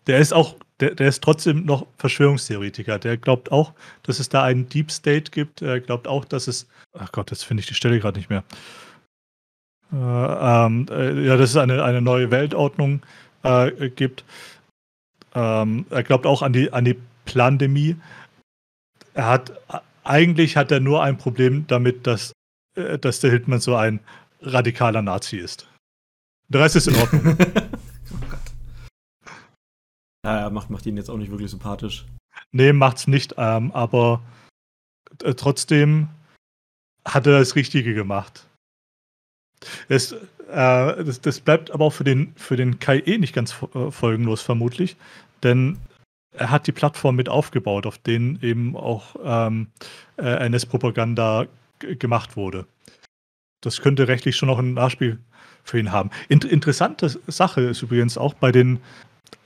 der 0.07 0.19
ist 0.19 0.33
auch, 0.33 0.55
der, 0.79 0.95
der 0.95 1.09
ist 1.09 1.23
trotzdem 1.23 1.65
noch 1.65 1.85
Verschwörungstheoretiker. 1.97 2.97
Der 2.97 3.17
glaubt 3.17 3.51
auch, 3.51 3.73
dass 4.03 4.19
es 4.19 4.29
da 4.29 4.43
einen 4.43 4.67
Deep 4.69 4.91
State 4.91 5.31
gibt. 5.31 5.61
Er 5.61 5.79
glaubt 5.81 6.07
auch, 6.07 6.25
dass 6.25 6.47
es, 6.47 6.67
ach 6.97 7.11
Gott, 7.11 7.29
jetzt 7.29 7.43
finde 7.43 7.61
ich 7.61 7.67
die 7.67 7.73
Stelle 7.73 7.99
gerade 7.99 8.17
nicht 8.17 8.29
mehr. 8.29 8.43
Äh, 9.91 9.95
ähm, 9.95 10.85
äh, 10.89 11.25
ja, 11.25 11.37
dass 11.37 11.51
es 11.51 11.57
eine, 11.57 11.83
eine 11.83 12.01
neue 12.01 12.31
Weltordnung 12.31 13.01
äh, 13.43 13.89
gibt. 13.89 14.23
Ähm, 15.35 15.85
er 15.89 16.03
glaubt 16.03 16.25
auch 16.25 16.41
an 16.41 16.53
die, 16.53 16.71
an 16.71 16.85
die 16.85 16.97
Plandemie. 17.25 17.97
Er 19.13 19.27
hat, 19.27 19.51
eigentlich 20.03 20.55
hat 20.55 20.71
er 20.71 20.79
nur 20.79 21.03
ein 21.03 21.17
Problem 21.17 21.65
damit, 21.67 22.07
dass, 22.07 22.31
äh, 22.75 22.97
dass 22.97 23.19
der 23.19 23.31
Hildmann 23.31 23.59
so 23.59 23.75
ein 23.75 23.99
radikaler 24.53 25.01
Nazi 25.01 25.37
ist. 25.37 25.67
Der 26.49 26.61
Rest 26.61 26.75
ist 26.75 26.87
in 26.87 26.95
Ordnung. 26.95 27.37
Ja, 30.27 30.49
macht, 30.49 30.69
macht 30.69 30.85
ihn 30.85 30.97
jetzt 30.97 31.09
auch 31.09 31.15
nicht 31.15 31.31
wirklich 31.31 31.51
sympathisch. 31.51 32.05
Nee, 32.51 32.73
macht's 32.73 33.07
nicht, 33.07 33.35
ähm, 33.37 33.71
aber 33.71 34.21
äh, 35.23 35.33
trotzdem 35.35 36.09
hat 37.05 37.25
er 37.25 37.39
das 37.39 37.55
Richtige 37.55 37.93
gemacht. 37.93 38.45
Es, 39.87 40.11
äh, 40.11 40.17
das, 40.49 41.21
das, 41.21 41.39
bleibt 41.39 41.71
aber 41.71 41.85
auch 41.85 41.93
für 41.93 42.03
den, 42.03 42.33
für 42.35 42.57
den 42.57 42.79
Kai 42.79 42.99
eh 42.99 43.17
nicht 43.17 43.33
ganz 43.33 43.55
äh, 43.73 43.89
folgenlos, 43.89 44.41
vermutlich, 44.41 44.97
denn 45.43 45.77
er 46.35 46.51
hat 46.51 46.67
die 46.67 46.73
Plattform 46.73 47.15
mit 47.15 47.29
aufgebaut, 47.29 47.85
auf 47.85 47.97
denen 47.97 48.37
eben 48.41 48.75
auch 48.75 49.15
ähm, 49.23 49.67
äh, 50.17 50.45
NS-Propaganda 50.45 51.47
gemacht 51.79 52.35
wurde. 52.35 52.65
Das 53.61 53.81
könnte 53.81 54.07
rechtlich 54.07 54.35
schon 54.35 54.47
noch 54.47 54.59
ein 54.59 54.73
Nachspiel 54.73 55.19
für 55.63 55.79
ihn 55.79 55.91
haben. 55.91 56.11
In 56.29 56.39
interessante 56.41 57.09
Sache 57.27 57.61
ist 57.61 57.81
übrigens 57.81 58.17
auch 58.17 58.33
bei 58.33 58.51
den 58.51 58.79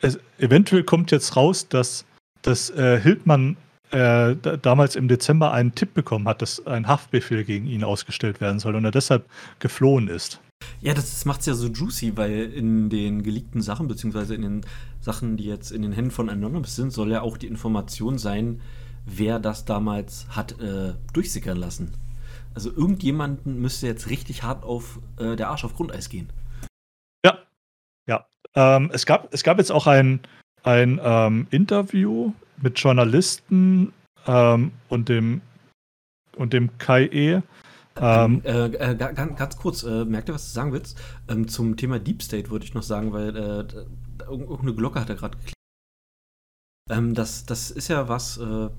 es, 0.02 0.19
eventuell 0.38 0.84
kommt 0.84 1.12
jetzt 1.12 1.36
raus, 1.36 1.67
dass, 1.67 2.06
dass 2.41 2.69
äh, 2.71 3.00
Hildmann 3.00 3.58
äh, 3.91 4.36
damals 4.62 4.95
im 4.95 5.08
Dezember 5.08 5.52
einen 5.52 5.76
Tipp 5.76 5.93
bekommen 5.93 6.28
hat, 6.28 6.41
dass 6.41 6.65
ein 6.65 6.88
Haftbefehl 6.88 7.43
gegen 7.43 7.67
ihn 7.67 7.84
ausgestellt 7.84 8.41
werden 8.41 8.60
soll 8.60 8.76
und 8.76 8.86
er 8.86 8.91
deshalb 8.91 9.26
geflohen 9.60 10.08
ist. 10.08 10.39
Ja, 10.80 10.93
das, 10.93 11.12
das 11.12 11.26
macht 11.26 11.41
es 11.41 11.47
ja 11.47 11.54
so 11.54 11.67
juicy, 11.67 12.15
weil 12.15 12.52
in 12.54 12.89
den 12.89 13.24
geleakten 13.24 13.62
Sachen, 13.62 13.88
beziehungsweise 13.88 14.36
in 14.36 14.41
den 14.43 14.62
Sachen, 15.00 15.38
die 15.38 15.45
jetzt 15.45 15.71
in 15.71 15.82
den 15.82 15.91
Händen 15.91 16.12
von 16.12 16.30
Anonymous 16.30 16.76
sind, 16.76 16.91
soll 16.91 17.12
ja 17.12 17.21
auch 17.21 17.38
die 17.38 17.47
Information 17.47 18.17
sein, 18.17 18.62
wer 19.06 19.39
das 19.39 19.65
damals 19.65 20.28
hat 20.30 20.60
äh, 20.60 20.93
durchsickern 21.13 21.58
lassen. 21.58 21.91
Also 22.53 22.69
irgendjemanden 22.69 23.61
müsste 23.61 23.87
jetzt 23.87 24.09
richtig 24.09 24.43
hart 24.43 24.63
auf 24.63 24.99
äh, 25.17 25.35
der 25.35 25.49
Arsch 25.49 25.63
auf 25.63 25.75
Grundeis 25.75 26.09
gehen. 26.09 26.29
Ähm, 28.55 28.89
es, 28.93 29.05
gab, 29.05 29.33
es 29.33 29.43
gab 29.43 29.57
jetzt 29.57 29.71
auch 29.71 29.87
ein, 29.87 30.19
ein 30.63 30.99
ähm, 31.03 31.47
Interview 31.51 32.33
mit 32.61 32.79
Journalisten 32.79 33.93
ähm, 34.27 34.71
und 34.89 35.09
dem 35.09 35.41
und 36.37 36.53
dem 36.53 36.77
Kai 36.77 37.05
E. 37.07 37.41
Ähm, 37.97 38.41
äh, 38.45 38.67
äh, 38.67 38.95
ganz, 38.95 39.37
ganz, 39.37 39.57
kurz, 39.57 39.83
äh, 39.83 40.05
merkt 40.05 40.29
ihr, 40.29 40.33
was 40.35 40.47
du 40.47 40.53
sagen 40.53 40.71
willst? 40.71 40.97
Ähm, 41.27 41.47
zum 41.47 41.75
Thema 41.75 41.99
Deep 41.99 42.23
State 42.23 42.49
würde 42.49 42.65
ich 42.65 42.73
noch 42.73 42.83
sagen, 42.83 43.11
weil 43.11 43.35
äh, 43.35 44.23
irgendeine 44.23 44.73
Glocke 44.73 44.99
hat 44.99 45.09
er 45.09 45.15
gerade 45.15 45.37
geklickt. 45.37 45.57
Ähm, 46.89 47.13
das, 47.13 47.45
das 47.45 47.69
ist 47.69 47.89
ja 47.89 48.07
was, 48.07 48.37
äh, 48.37 48.69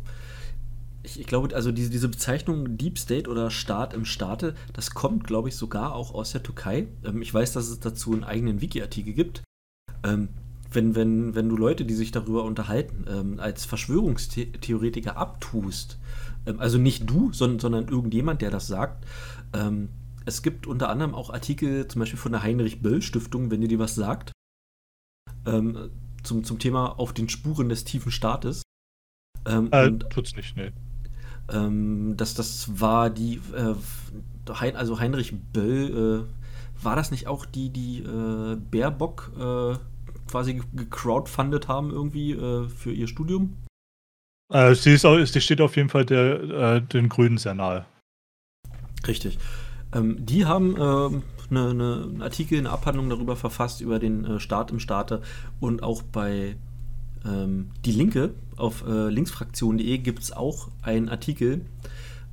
ich, 1.03 1.19
ich, 1.21 1.27
glaube, 1.27 1.55
also 1.55 1.73
diese, 1.73 1.91
diese 1.91 2.09
Bezeichnung 2.09 2.77
Deep 2.77 2.99
State 2.99 3.29
oder 3.29 3.51
Staat 3.51 3.95
im 3.95 4.05
Staate, 4.05 4.55
das 4.73 4.93
kommt, 4.93 5.25
glaube 5.25 5.49
ich, 5.49 5.57
sogar 5.57 5.95
auch 5.95 6.15
aus 6.15 6.33
der 6.33 6.43
Türkei. 6.43 6.89
Ähm, 7.05 7.23
ich 7.23 7.33
weiß, 7.33 7.53
dass 7.53 7.69
es 7.69 7.81
dazu 7.81 8.13
einen 8.13 8.25
eigenen 8.25 8.61
Wiki-Artikel 8.61 9.13
gibt. 9.13 9.43
Ähm, 10.05 10.29
wenn, 10.71 10.95
wenn, 10.95 11.35
wenn 11.35 11.49
du 11.49 11.57
Leute, 11.57 11.85
die 11.85 11.95
sich 11.95 12.13
darüber 12.13 12.45
unterhalten, 12.45 13.05
ähm, 13.09 13.41
als 13.41 13.65
Verschwörungstheoretiker 13.65 15.17
abtust, 15.17 15.99
ähm, 16.47 16.61
also 16.61 16.79
nicht 16.79 17.09
du, 17.09 17.33
sondern, 17.33 17.59
sondern 17.59 17.89
irgendjemand, 17.89 18.43
der 18.43 18.51
das 18.51 18.67
sagt, 18.67 19.05
ähm, 19.55 19.91
es 20.25 20.43
gibt 20.43 20.67
unter 20.67 20.89
anderem 20.89 21.15
auch 21.15 21.31
Artikel, 21.31 21.89
zum 21.89 22.01
Beispiel 22.01 22.19
von 22.19 22.33
der 22.33 22.43
Heinrich-Böll-Stiftung, 22.43 23.51
wenn 23.51 23.61
ihr 23.61 23.69
dir 23.69 23.81
was 23.81 23.95
sagt, 23.95 24.33
ähm, 25.47 25.91
zum, 26.23 26.45
zum 26.45 26.59
Thema 26.59 26.99
Auf 26.99 27.13
den 27.13 27.29
Spuren 27.29 27.69
des 27.69 27.85
tiefen 27.85 28.13
Staates. 28.13 28.63
Ähm, 29.45 29.69
äh, 29.73 29.91
tut's 29.91 30.37
nicht, 30.37 30.57
nee. 31.51 32.15
das, 32.17 32.35
das 32.35 32.81
war 32.81 33.11
die, 33.11 33.41
äh, 33.57 33.75
also 34.75 35.01
Heinrich 35.01 35.35
Böll, 35.53 36.27
äh, 36.29 36.85
war 36.85 36.97
das 36.97 37.11
nicht 37.11 37.27
auch 37.27 37.47
die, 37.47 37.71
die 37.71 37.99
äh, 38.01 38.57
Baerbock 38.57 39.33
äh, 39.39 39.77
quasi 40.31 40.63
gecrowdfundet 40.73 41.69
haben 41.69 41.91
irgendwie 41.91 42.33
äh, 42.33 42.69
für 42.69 42.93
ihr 42.93 43.07
Studium? 43.07 43.57
Äh, 44.53 44.75
sie, 44.75 44.95
ist 44.95 45.05
auch, 45.05 45.23
sie 45.25 45.41
steht 45.41 45.61
auf 45.61 45.77
jeden 45.77 45.89
Fall 45.89 46.05
der, 46.05 46.43
äh, 46.43 46.83
den 46.83 47.09
Grünen 47.09 47.39
sehr 47.39 47.55
nahe. 47.55 47.87
Richtig. 49.07 49.39
Ähm, 49.95 50.25
die 50.25 50.47
haben 50.47 50.77
ähm, 50.79 51.23
eine, 51.51 51.75
ne, 51.75 52.09
einen 52.09 52.23
Artikel, 52.23 52.59
eine 52.59 52.71
Abhandlung 52.71 53.11
darüber 53.11 53.37
verfasst, 53.37 53.81
über 53.81 53.99
den 53.99 54.41
Staat 54.41 54.71
im 54.71 54.81
Staate 54.81 55.23
und 55.61 55.83
auch 55.83 56.03
bei 56.03 56.57
ähm, 57.25 57.71
Die 57.85 57.93
Linke 57.93 58.35
auf 58.63 58.87
äh, 58.87 59.09
linksfraktion.de 59.09 59.99
gibt 59.99 60.23
es 60.23 60.33
auch 60.33 60.69
einen 60.83 61.09
Artikel, 61.09 61.67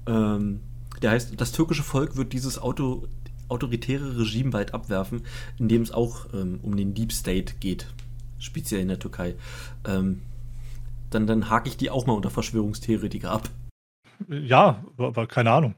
ähm, 0.08 0.62
der 1.02 1.12
heißt, 1.12 1.40
das 1.40 1.52
türkische 1.52 1.84
Volk 1.84 2.16
wird 2.16 2.34
dieses 2.34 2.60
Auto, 2.60 3.08
autoritäre 3.48 4.18
Regime 4.18 4.52
bald 4.52 4.74
abwerfen, 4.74 5.24
in 5.58 5.68
dem 5.68 5.82
es 5.82 5.92
auch 5.92 6.28
ähm, 6.34 6.60
um 6.62 6.76
den 6.76 6.94
Deep 6.94 7.12
State 7.12 7.56
geht, 7.60 7.88
speziell 8.38 8.82
in 8.82 8.90
der 8.90 9.00
Türkei. 9.00 9.36
Ähm, 9.88 10.22
dann, 11.10 11.26
dann 11.26 11.50
hake 11.50 11.70
ich 11.70 11.78
die 11.78 11.90
auch 11.90 12.06
mal 12.06 12.14
unter 12.14 12.30
Verschwörungstheoretiker 12.30 13.32
ab. 13.32 13.50
Ja, 14.28 14.84
aber 14.98 15.28
keine 15.28 15.52
Ahnung. 15.52 15.76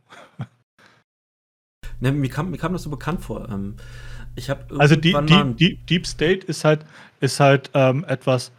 Ne, 1.99 2.11
mir, 2.11 2.29
kam, 2.29 2.49
mir 2.49 2.57
kam 2.57 2.73
das 2.73 2.81
so 2.81 2.89
bekannt 2.89 3.21
vor. 3.21 3.47
Ähm, 3.49 3.75
ich 4.35 4.49
also 4.49 4.95
die, 4.95 5.13
die, 5.13 5.53
die, 5.53 5.75
Deep 5.85 6.07
State 6.07 6.47
ist 6.47 6.65
halt, 6.65 6.85
ist 7.19 7.39
halt 7.39 7.69
ähm, 7.75 8.03
etwas, 8.07 8.51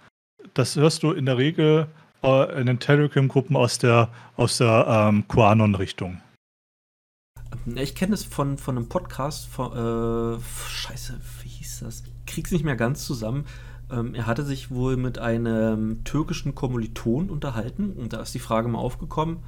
das 0.55 0.77
hörst 0.77 1.03
du 1.03 1.13
in 1.13 1.27
der 1.27 1.39
Regel 1.39 1.87
äh, 2.23 2.61
in 2.61 2.67
den 2.67 2.79
Telegram-Gruppen 2.79 3.57
aus 3.57 3.79
der, 3.79 4.09
aus 4.37 4.59
der 4.59 4.87
ähm, 4.89 5.27
QAnon-Richtung. 5.29 6.21
Ich 7.75 7.95
kenne 7.95 8.15
es 8.15 8.25
von, 8.25 8.59
von 8.59 8.77
einem 8.77 8.89
Podcast 8.89 9.47
von, 9.47 9.73
äh, 9.73 10.41
scheiße, 10.69 11.21
wie 11.43 11.49
hieß 11.49 11.81
das? 11.81 12.03
Ich 12.05 12.33
krieg's 12.33 12.51
nicht 12.51 12.65
mehr 12.65 12.77
ganz 12.77 13.05
zusammen. 13.05 13.45
Ähm, 13.91 14.15
er 14.15 14.27
hatte 14.27 14.43
sich 14.43 14.71
wohl 14.71 14.97
mit 14.97 15.19
einem 15.19 16.03
türkischen 16.05 16.55
Kommiliton 16.55 17.31
unterhalten 17.31 17.93
und 17.93 18.13
da 18.13 18.21
ist 18.21 18.35
die 18.35 18.39
Frage 18.39 18.69
mal 18.69 18.79
aufgekommen. 18.79 19.39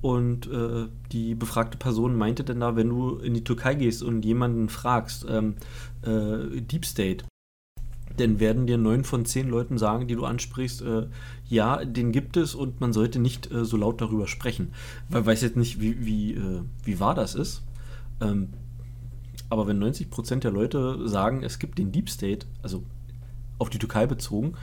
Und 0.00 0.48
äh, 0.48 0.88
die 1.12 1.36
befragte 1.36 1.78
Person 1.78 2.16
meinte 2.16 2.42
dann 2.42 2.60
da, 2.60 2.74
wenn 2.74 2.88
du 2.88 3.18
in 3.18 3.34
die 3.34 3.44
Türkei 3.44 3.74
gehst 3.74 4.02
und 4.02 4.24
jemanden 4.24 4.68
fragst, 4.68 5.24
ähm, 5.28 5.54
äh, 6.02 6.60
Deep 6.60 6.84
State, 6.84 7.24
dann 8.16 8.40
werden 8.40 8.66
dir 8.66 8.78
neun 8.78 9.04
von 9.04 9.24
zehn 9.24 9.48
Leuten 9.48 9.78
sagen, 9.78 10.06
die 10.06 10.14
du 10.14 10.24
ansprichst, 10.24 10.82
äh, 10.82 11.06
ja, 11.48 11.84
den 11.84 12.12
gibt 12.12 12.36
es 12.36 12.54
und 12.54 12.80
man 12.80 12.92
sollte 12.92 13.18
nicht 13.18 13.50
äh, 13.50 13.64
so 13.64 13.76
laut 13.76 14.00
darüber 14.00 14.26
sprechen. 14.26 14.72
Weil 15.08 15.26
weiß 15.26 15.42
jetzt 15.42 15.56
nicht, 15.56 15.80
wie, 15.80 16.04
wie, 16.04 16.34
äh, 16.34 16.62
wie 16.84 17.00
wahr 17.00 17.14
das 17.14 17.34
ist. 17.34 17.62
Ähm, 18.20 18.48
aber 19.50 19.66
wenn 19.66 19.82
90% 19.82 20.40
der 20.40 20.50
Leute 20.50 21.08
sagen, 21.08 21.42
es 21.42 21.58
gibt 21.58 21.78
den 21.78 21.92
Deep 21.92 22.08
State, 22.08 22.46
also 22.62 22.84
auf 23.58 23.68
die 23.68 23.78
Türkei 23.78 24.06
bezogen, 24.06 24.54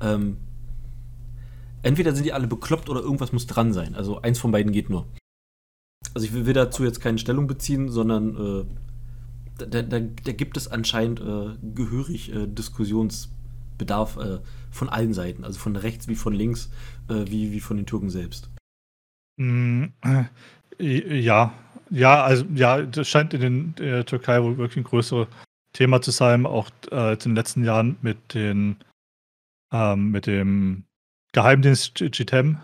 ähm, 0.00 0.38
entweder 1.82 2.14
sind 2.14 2.24
die 2.24 2.32
alle 2.32 2.46
bekloppt 2.46 2.88
oder 2.88 3.00
irgendwas 3.00 3.32
muss 3.32 3.46
dran 3.46 3.72
sein. 3.72 3.94
Also 3.94 4.22
eins 4.22 4.38
von 4.38 4.50
beiden 4.50 4.72
geht 4.72 4.90
nur. 4.90 5.06
Also 6.14 6.26
ich 6.26 6.32
will, 6.32 6.46
will 6.46 6.54
dazu 6.54 6.84
jetzt 6.84 7.00
keine 7.00 7.18
Stellung 7.18 7.46
beziehen, 7.46 7.90
sondern 7.90 8.36
äh, 8.36 8.64
da, 9.58 9.82
da, 9.82 10.00
da, 10.00 10.32
gibt 10.32 10.56
es 10.56 10.68
anscheinend 10.68 11.20
äh, 11.20 11.56
gehörig 11.74 12.32
äh, 12.34 12.46
Diskussionsbedarf 12.46 14.16
äh, 14.16 14.38
von 14.70 14.88
allen 14.88 15.12
Seiten, 15.12 15.44
also 15.44 15.58
von 15.58 15.76
rechts 15.76 16.08
wie 16.08 16.14
von 16.14 16.32
links, 16.32 16.70
äh, 17.08 17.24
wie, 17.26 17.52
wie 17.52 17.60
von 17.60 17.76
den 17.76 17.86
Türken 17.86 18.10
selbst. 18.10 18.50
Mm, 19.36 19.86
äh, 20.04 21.20
ja, 21.20 21.54
ja, 21.90 22.22
also 22.22 22.44
ja, 22.54 22.82
das 22.82 23.08
scheint 23.08 23.34
in, 23.34 23.40
den, 23.40 23.74
in 23.78 23.84
der 23.84 24.06
Türkei 24.06 24.42
wohl 24.42 24.58
wirklich 24.58 24.78
ein 24.78 24.84
größeres 24.84 25.28
Thema 25.72 26.00
zu 26.00 26.10
sein, 26.10 26.46
auch 26.46 26.70
äh, 26.90 27.12
in 27.12 27.18
den 27.18 27.36
letzten 27.36 27.64
Jahren 27.64 27.96
mit 28.02 28.34
den 28.34 28.76
ähm, 29.72 30.10
mit 30.10 30.26
dem 30.26 30.84
Geheimdienst 31.32 31.94
GTEM. 31.94 32.58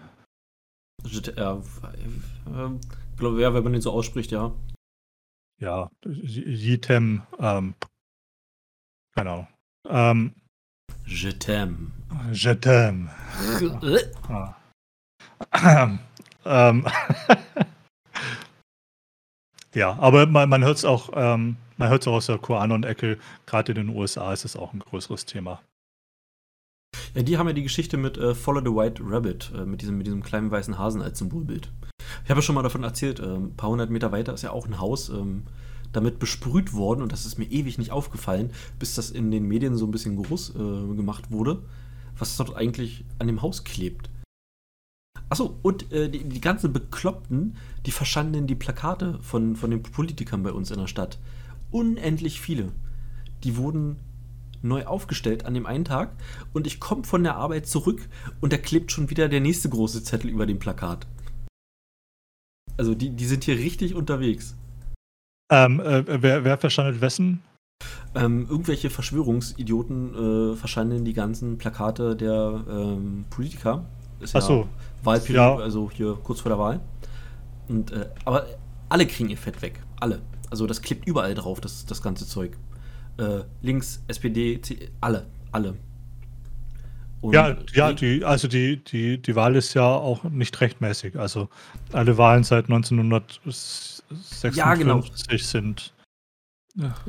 Ja, 1.37 1.57
äh, 1.57 2.71
glaube 3.17 3.41
ja, 3.43 3.53
wenn 3.53 3.63
man 3.63 3.73
den 3.73 3.83
so 3.83 3.93
ausspricht, 3.93 4.33
ja. 4.33 4.53
Ja, 5.61 5.91
GTEM, 6.05 7.23
ähm, 7.39 7.75
keine 9.15 9.31
Ahnung. 9.31 9.49
Ähm, 9.87 10.35
Je 11.07 11.33
t'aime. 11.33 11.93
Je 12.33 12.55
t'aime. 12.55 13.11
Ah. 14.29 14.57
ähm, 16.45 16.87
ja, 19.75 19.99
aber 19.99 20.27
man, 20.27 20.49
man 20.49 20.65
hört 20.65 20.79
es 20.79 20.85
auch, 20.85 21.11
ähm, 21.15 21.57
man 21.77 21.89
hört 21.89 22.03
es 22.03 22.09
auch 22.09 22.15
aus 22.15 22.27
der 22.27 22.39
QAnon-Ecke, 22.39 23.19
gerade 23.47 23.73
in 23.73 23.87
den 23.87 23.97
USA 23.97 24.33
ist 24.33 24.45
es 24.45 24.57
auch 24.57 24.73
ein 24.73 24.81
größeres 24.81 25.27
Thema. 25.27 25.61
Ja, 27.15 27.23
die 27.23 27.37
haben 27.39 27.49
ja 27.49 27.53
die 27.53 27.63
Geschichte 27.63 27.97
mit 27.97 28.17
äh, 28.17 28.35
Follow 28.35 28.61
the 28.61 28.75
White 28.75 29.03
Rabbit, 29.05 29.53
äh, 29.55 29.65
mit, 29.65 29.83
diesem, 29.83 29.99
mit 29.99 30.07
diesem 30.07 30.23
kleinen 30.23 30.51
weißen 30.51 30.79
Hasen 30.79 31.03
als 31.03 31.19
Symbolbild. 31.19 31.71
Ich 32.23 32.31
habe 32.31 32.39
ja 32.39 32.43
schon 32.43 32.55
mal 32.55 32.63
davon 32.63 32.85
erzählt, 32.85 33.21
äh, 33.21 33.37
ein 33.37 33.57
paar 33.57 33.71
hundert 33.71 33.91
Meter 33.91 34.13
weiter 34.13 34.35
ist 34.35 34.43
ja 34.43 34.51
auch 34.51 34.67
ein 34.67 34.79
Haus 34.79 35.09
ähm, 35.09 35.43
damit 35.93 36.19
besprüht 36.19 36.73
worden 36.75 37.03
und 37.03 37.13
das 37.13 37.27
ist 37.27 37.39
mir 37.39 37.47
ewig 37.47 37.79
nicht 37.79 37.91
aufgefallen, 37.91 38.51
bis 38.79 38.95
das 38.95 39.11
in 39.11 39.31
den 39.31 39.47
Medien 39.47 39.77
so 39.77 39.87
ein 39.87 39.91
bisschen 39.91 40.23
groß 40.23 40.51
äh, 40.51 40.97
gemacht 40.97 41.31
wurde, 41.31 41.63
was 42.19 42.37
dort 42.37 42.57
eigentlich 42.57 43.05
an 43.19 43.27
dem 43.27 43.43
Haus 43.43 43.65
klebt. 43.65 44.11
Achso, 45.29 45.57
und 45.63 45.91
äh, 45.93 46.09
die, 46.11 46.25
die 46.25 46.41
ganzen 46.41 46.73
Bekloppten, 46.73 47.57
die 47.87 47.91
verschanden 47.91 48.47
die 48.47 48.55
Plakate 48.55 49.19
von, 49.23 49.57
von 49.57 49.71
den 49.71 49.83
Politikern 49.83 50.43
bei 50.43 50.53
uns 50.53 50.71
in 50.71 50.79
der 50.79 50.87
Stadt. 50.87 51.19
Unendlich 51.71 52.41
viele. 52.41 52.73
Die 53.43 53.57
wurden 53.57 53.97
neu 54.63 54.87
aufgestellt 54.87 55.45
an 55.45 55.55
dem 55.55 55.67
einen 55.67 55.85
Tag 55.85 56.13
und 56.53 56.67
ich 56.67 56.81
komme 56.81 57.05
von 57.05 57.23
der 57.23 57.37
Arbeit 57.37 57.67
zurück 57.67 58.09
und 58.41 58.53
da 58.53 58.57
klebt 58.57 58.93
schon 58.93 59.11
wieder 59.11 59.29
der 59.29 59.41
nächste 59.41 59.69
große 59.69 60.03
Zettel 60.03 60.31
über 60.31 60.47
dem 60.47 60.59
Plakat. 60.59 61.07
Also 62.77 62.95
die, 62.95 63.11
die 63.11 63.27
sind 63.27 63.45
hier 63.45 63.57
richtig 63.57 63.95
unterwegs. 63.95 64.57
Ähm, 65.53 65.81
äh, 65.81 66.05
wer, 66.23 66.45
wer 66.45 66.59
verschandelt 66.59 67.01
wessen? 67.01 67.43
Ähm, 68.15 68.47
irgendwelche 68.49 68.91
Verschwörungsidioten 68.91 70.53
äh, 70.53 70.57
verschandeln 70.57 71.05
die 71.05 71.13
ganzen 71.13 71.59
Plakate 71.59 72.17
der 72.17 72.65
ähm, 72.69 73.25
Politiker. 73.31 73.85
Ist 74.21 74.35
Ach 74.37 74.43
so. 74.43 74.61
Ja 74.63 74.69
Wahlperiode, 75.05 75.59
ja. 75.59 75.65
also 75.65 75.91
hier 75.91 76.19
kurz 76.23 76.41
vor 76.41 76.51
der 76.51 76.59
Wahl. 76.59 76.81
Und, 77.69 77.93
äh, 77.93 78.09
aber 78.25 78.47
alle 78.89 79.07
kriegen 79.07 79.29
ihr 79.29 79.37
Fett 79.37 79.61
weg. 79.63 79.83
Alle. 80.01 80.23
Also 80.51 80.67
das 80.67 80.83
klebt 80.83 81.07
überall 81.07 81.35
drauf, 81.35 81.61
das, 81.61 81.87
das 81.87 82.03
ganze 82.03 82.27
Zeug. 82.27 82.57
Äh, 83.17 83.41
links, 83.63 84.03
SPD, 84.09 84.61
C, 84.61 84.91
alle. 85.01 85.27
Alle. 85.53 85.75
Und 87.25 87.33
ja, 87.33 87.57
ja 87.73 87.95
die, 87.95 88.23
also 88.23 88.49
die, 88.49 88.77
die, 88.85 89.17
die 89.17 89.35
Wahl 89.35 89.57
ist 89.57 89.73
ja 89.73 89.87
auch 89.87 90.25
nicht 90.25 90.61
rechtmäßig. 90.61 91.19
Also 91.19 91.49
alle 91.91 92.19
Wahlen 92.19 92.45
seit 92.45 92.67
1956 92.67 94.55
ja, 94.57 94.75
genau. 94.75 95.03
sind 95.39 95.95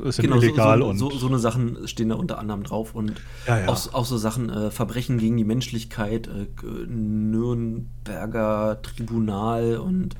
ist 0.06 0.21
genau, 0.21 0.38
illegal 0.38 0.78
so, 0.78 0.84
so, 0.84 0.89
und 0.89 0.97
so, 0.99 1.10
so, 1.10 1.28
eine 1.28 1.39
Sachen 1.39 1.86
stehen 1.89 2.08
da 2.10 2.15
unter 2.15 2.39
anderem 2.39 2.63
drauf 2.63 2.95
und 2.95 3.21
ja, 3.45 3.60
ja. 3.60 3.67
Auch, 3.67 3.93
auch, 3.93 4.06
so 4.06 4.15
Sachen 4.17 4.49
äh, 4.49 4.71
Verbrechen 4.71 5.17
gegen 5.17 5.36
die 5.36 5.43
Menschlichkeit, 5.43 6.28
äh, 6.28 6.47
Nürnberger 6.88 8.82
Tribunal 8.84 9.78
und 9.78 10.15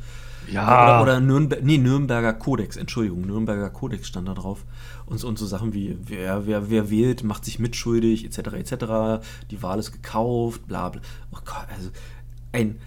ja 0.52 1.02
oder, 1.02 1.02
oder 1.02 1.20
Nürnber 1.20 1.58
nee, 1.62 1.78
Nürnberger 1.78 2.34
Kodex, 2.34 2.78
Entschuldigung, 2.78 3.22
Nürnberger 3.22 3.70
Kodex 3.70 4.08
stand 4.08 4.28
da 4.28 4.34
drauf 4.34 4.66
und, 5.06 5.24
und 5.24 5.38
so 5.38 5.46
Sachen 5.46 5.74
wie 5.74 5.98
wer, 6.02 6.48
wer, 6.48 6.70
wer 6.70 6.90
wählt, 6.90 7.24
macht 7.24 7.46
sich 7.46 7.60
mitschuldig 7.60 8.26
etc. 8.26 8.54
etc. 8.54 9.26
Die 9.52 9.62
Wahl 9.62 9.80
ist 9.80 9.92
gekauft, 9.92 10.68
bla 10.68 10.90
bla. 10.90 11.02
Oh 11.32 11.40
Gott, 11.46 11.68
also 11.76 11.90
ein 12.52 12.78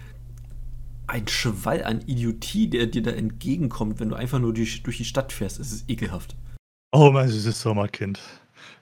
ein 1.07 1.27
Schwall 1.27 1.83
an 1.83 2.01
Idiotie, 2.05 2.69
der 2.69 2.85
dir 2.85 3.01
da 3.01 3.11
entgegenkommt, 3.11 3.99
wenn 3.99 4.09
du 4.09 4.15
einfach 4.15 4.37
nur 4.37 4.53
durch, 4.53 4.83
durch 4.83 4.97
die 4.97 5.05
Stadt 5.05 5.33
fährst. 5.33 5.59
Es 5.59 5.71
ist 5.71 5.89
ekelhaft. 5.89 6.35
Oh 6.91 7.09
mein 7.11 7.27
süßes 7.29 7.59
Sommerkind. 7.59 8.19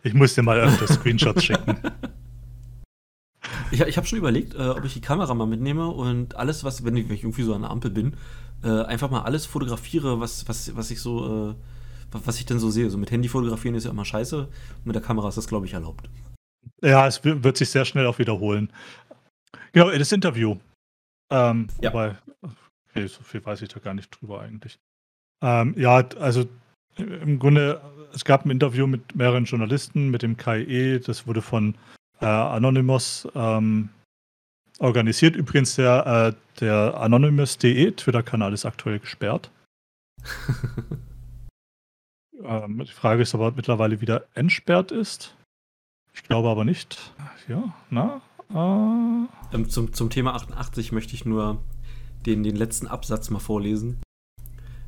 Ich 0.03 0.13
muss 0.13 0.35
dir 0.35 0.43
mal 0.43 0.59
öfter 0.59 0.87
Screenshots 0.87 1.43
schicken. 1.43 1.77
Ich, 3.71 3.81
ich 3.81 3.97
habe 3.97 4.07
schon 4.07 4.19
überlegt, 4.19 4.55
äh, 4.55 4.69
ob 4.69 4.85
ich 4.85 4.93
die 4.93 5.01
Kamera 5.01 5.33
mal 5.33 5.45
mitnehme 5.45 5.87
und 5.87 6.35
alles, 6.35 6.63
was, 6.63 6.85
wenn 6.85 6.95
ich, 6.95 7.09
wenn 7.09 7.15
ich 7.15 7.23
irgendwie 7.23 7.43
so 7.43 7.53
an 7.53 7.61
der 7.61 7.71
Ampel 7.71 7.91
bin, 7.91 8.13
äh, 8.63 8.83
einfach 8.83 9.09
mal 9.09 9.21
alles 9.21 9.45
fotografiere, 9.45 10.19
was, 10.19 10.47
was, 10.47 10.75
was 10.75 10.91
ich 10.91 11.01
so, 11.01 11.51
äh, 11.51 11.55
was 12.11 12.39
ich 12.39 12.45
denn 12.45 12.59
so 12.59 12.69
sehe. 12.69 12.89
So 12.89 12.97
mit 12.97 13.11
Handy 13.11 13.29
fotografieren 13.29 13.75
ist 13.75 13.85
ja 13.85 13.91
immer 13.91 14.05
scheiße. 14.05 14.47
Mit 14.83 14.95
der 14.95 15.03
Kamera 15.03 15.29
ist 15.29 15.37
das, 15.37 15.47
glaube 15.47 15.65
ich, 15.65 15.73
erlaubt. 15.73 16.09
Ja, 16.81 17.07
es 17.07 17.23
wird 17.23 17.57
sich 17.57 17.69
sehr 17.69 17.85
schnell 17.85 18.05
auch 18.05 18.19
wiederholen. 18.19 18.71
Genau, 19.71 19.89
das 19.91 20.11
Interview. 20.11 20.57
Ähm, 21.31 21.67
ja. 21.81 21.91
Wobei, 21.91 22.15
okay, 22.89 23.07
so 23.07 23.21
viel 23.23 23.45
weiß 23.45 23.61
ich 23.61 23.69
da 23.69 23.79
gar 23.79 23.93
nicht 23.93 24.09
drüber 24.09 24.41
eigentlich. 24.41 24.79
Ähm, 25.41 25.75
ja, 25.77 26.03
also 26.19 26.45
im 26.97 27.39
Grunde, 27.39 27.81
es 28.13 28.25
gab 28.25 28.45
ein 28.45 28.51
Interview 28.51 28.87
mit 28.87 29.15
mehreren 29.15 29.45
Journalisten, 29.45 30.09
mit 30.09 30.21
dem 30.21 30.37
KIE, 30.37 30.99
das 30.99 31.27
wurde 31.27 31.41
von 31.41 31.75
äh, 32.21 32.25
Anonymous 32.25 33.27
ähm, 33.35 33.89
organisiert. 34.79 35.35
Übrigens, 35.35 35.75
der, 35.75 36.35
äh, 36.35 36.59
der 36.59 36.99
Anonymous.de 36.99 37.91
Twitter-Kanal 37.91 38.53
ist 38.53 38.65
aktuell 38.65 38.99
gesperrt. 38.99 39.51
ähm, 42.43 42.83
die 42.85 42.91
Frage 42.91 43.21
ist, 43.21 43.35
ob 43.35 43.41
er 43.41 43.51
mittlerweile 43.55 44.01
wieder 44.01 44.25
entsperrt 44.33 44.91
ist. 44.91 45.35
Ich 46.13 46.23
glaube 46.23 46.49
aber 46.49 46.65
nicht. 46.65 47.13
Ja, 47.47 47.73
na? 47.89 48.21
Äh. 48.49 49.55
Ähm, 49.55 49.69
zum, 49.69 49.93
zum 49.93 50.09
Thema 50.09 50.33
88 50.35 50.91
möchte 50.91 51.13
ich 51.13 51.25
nur 51.25 51.61
den, 52.25 52.43
den 52.43 52.55
letzten 52.55 52.87
Absatz 52.87 53.29
mal 53.29 53.39
vorlesen. 53.39 54.01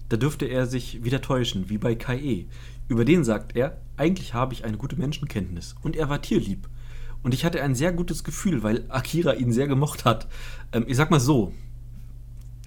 Da 0.10 0.17
dürfte 0.17 0.45
er 0.45 0.65
sich 0.65 1.04
wieder 1.04 1.21
täuschen, 1.21 1.69
wie 1.69 1.78
bei 1.78 1.95
Kai. 1.95 2.47
Über 2.88 3.06
den 3.06 3.23
sagt 3.23 3.56
er, 3.56 3.80
eigentlich 3.95 4.34
habe 4.34 4.54
ich 4.54 4.65
eine 4.65 4.78
gute 4.78 4.95
Menschenkenntnis 4.95 5.75
und 5.84 5.95
er 5.95 6.10
war 6.10 6.21
tierlieb. 6.21 6.67
Und 7.23 7.34
ich 7.34 7.43
hatte 7.45 7.62
ein 7.62 7.75
sehr 7.75 7.91
gutes 7.91 8.23
Gefühl, 8.23 8.63
weil 8.63 8.86
Akira 8.89 9.34
ihn 9.34 9.51
sehr 9.51 9.67
gemocht 9.67 10.05
hat. 10.05 10.27
Ähm, 10.71 10.86
ich 10.88 10.97
sag 10.97 11.12
mal 11.12 11.19
so. 11.19 11.53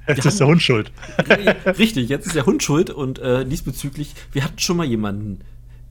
Jetzt 0.07 0.27
ist 0.27 0.41
der 0.41 0.49
Hund 0.49 0.61
schuld. 0.61 0.93
Richtig, 1.79 2.09
jetzt 2.09 2.27
ist 2.27 2.35
der 2.35 2.45
Hund 2.45 2.63
schuld 2.63 2.91
und 2.91 3.21
äh, 3.21 3.45
diesbezüglich, 3.45 4.15
wir 4.33 4.43
hatten 4.43 4.59
schon 4.59 4.77
mal 4.77 4.87
jemanden, 4.87 5.43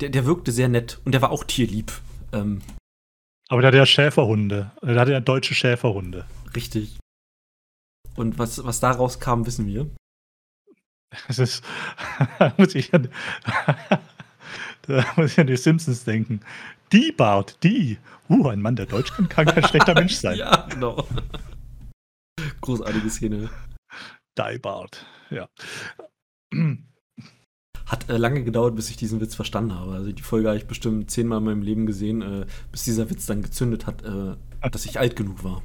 der, 0.02 0.10
der 0.10 0.26
wirkte 0.26 0.52
sehr 0.52 0.68
nett 0.68 1.00
und 1.06 1.14
der 1.14 1.22
war 1.22 1.32
auch 1.32 1.46
tierlieb. 1.46 1.94
Ähm, 2.34 2.62
Aber 3.48 3.62
der 3.62 3.70
hatte 3.70 3.78
ja 3.78 3.86
Schäferhunde. 3.86 4.72
Der 4.84 5.00
hatte 5.00 5.14
ja 5.14 5.22
deutsche 5.22 5.56
Schäferhunde. 5.56 6.26
Richtig. 6.56 6.98
Und 8.16 8.38
was, 8.38 8.64
was 8.66 8.80
daraus 8.80 9.20
kam, 9.20 9.46
wissen 9.46 9.66
wir. 9.66 9.90
Es 11.28 11.40
ist, 11.40 11.64
muss 12.58 12.76
ich 12.76 12.94
an, 12.94 13.10
da 14.84 15.06
muss 15.16 15.32
ich 15.32 15.40
an 15.40 15.48
die 15.48 15.58
Simpsons 15.58 16.04
denken. 16.04 16.42
Die 16.92 17.12
Bart, 17.12 17.58
die. 17.64 17.98
Uh, 18.32 18.48
ein 18.48 18.62
Mann, 18.62 18.78
der 18.78 18.86
Deutsch 18.86 19.12
kann, 19.12 19.28
kann 19.28 19.46
kein 19.46 19.64
schlechter 19.66 19.94
Mensch 19.94 20.16
sein. 20.16 20.38
ja, 20.38 20.66
genau. 20.70 21.06
Großartige 22.62 23.10
Szene. 23.10 23.50
Die 24.38 24.58
Bart, 24.58 25.06
ja. 25.30 25.50
Hat 27.86 28.10
äh, 28.10 28.16
lange 28.16 28.46
gedauert, 28.46 28.76
bis 28.76 28.90
ich 28.90 28.96
diesen 28.96 29.20
Witz 29.20 29.36
verstanden 29.36 29.76
habe. 29.76 29.96
Also 29.96 30.14
die 30.14 30.22
Folge 30.22 30.48
habe 30.48 30.58
ich 30.58 30.66
bestimmt 30.66 31.12
zehnmal 31.12 31.40
in 31.40 31.44
meinem 31.44 31.62
Leben 31.62 31.86
gesehen, 31.86 32.22
äh, 32.22 32.46
bis 32.72 32.86
dieser 32.86 33.10
Witz 33.10 33.26
dann 33.26 33.42
gezündet 33.42 33.86
hat, 33.86 34.04
äh, 34.04 34.38
dass 34.70 34.86
ich 34.86 34.98
alt 34.98 35.18
genug 35.18 35.44
war. 35.44 35.62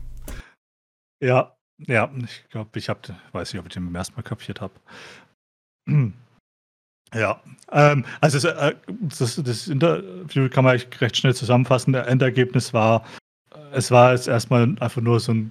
Ja, 1.22 1.56
ja, 1.78 2.10
ich 2.24 2.48
glaube, 2.48 2.76
ich 2.78 2.88
habe, 2.88 3.00
weiß 3.30 3.52
nicht, 3.52 3.60
ob 3.60 3.66
ich 3.66 3.74
den 3.74 3.84
beim 3.84 3.94
ersten 3.94 4.16
Mal 4.16 4.22
kapiert 4.22 4.60
habe. 4.60 4.74
Ja, 7.14 7.40
ähm, 7.72 8.04
also 8.20 8.48
äh, 8.48 8.74
das, 8.88 9.40
das, 9.42 9.68
Interview 9.68 10.48
kann 10.48 10.64
man 10.64 10.80
recht 11.00 11.16
schnell 11.16 11.34
zusammenfassen. 11.34 11.92
Der 11.92 12.06
Endergebnis 12.08 12.74
war, 12.74 13.04
es 13.72 13.90
war 13.90 14.12
jetzt 14.12 14.28
erstmal 14.28 14.74
einfach 14.80 15.00
nur 15.02 15.20
so 15.20 15.32
ein, 15.32 15.50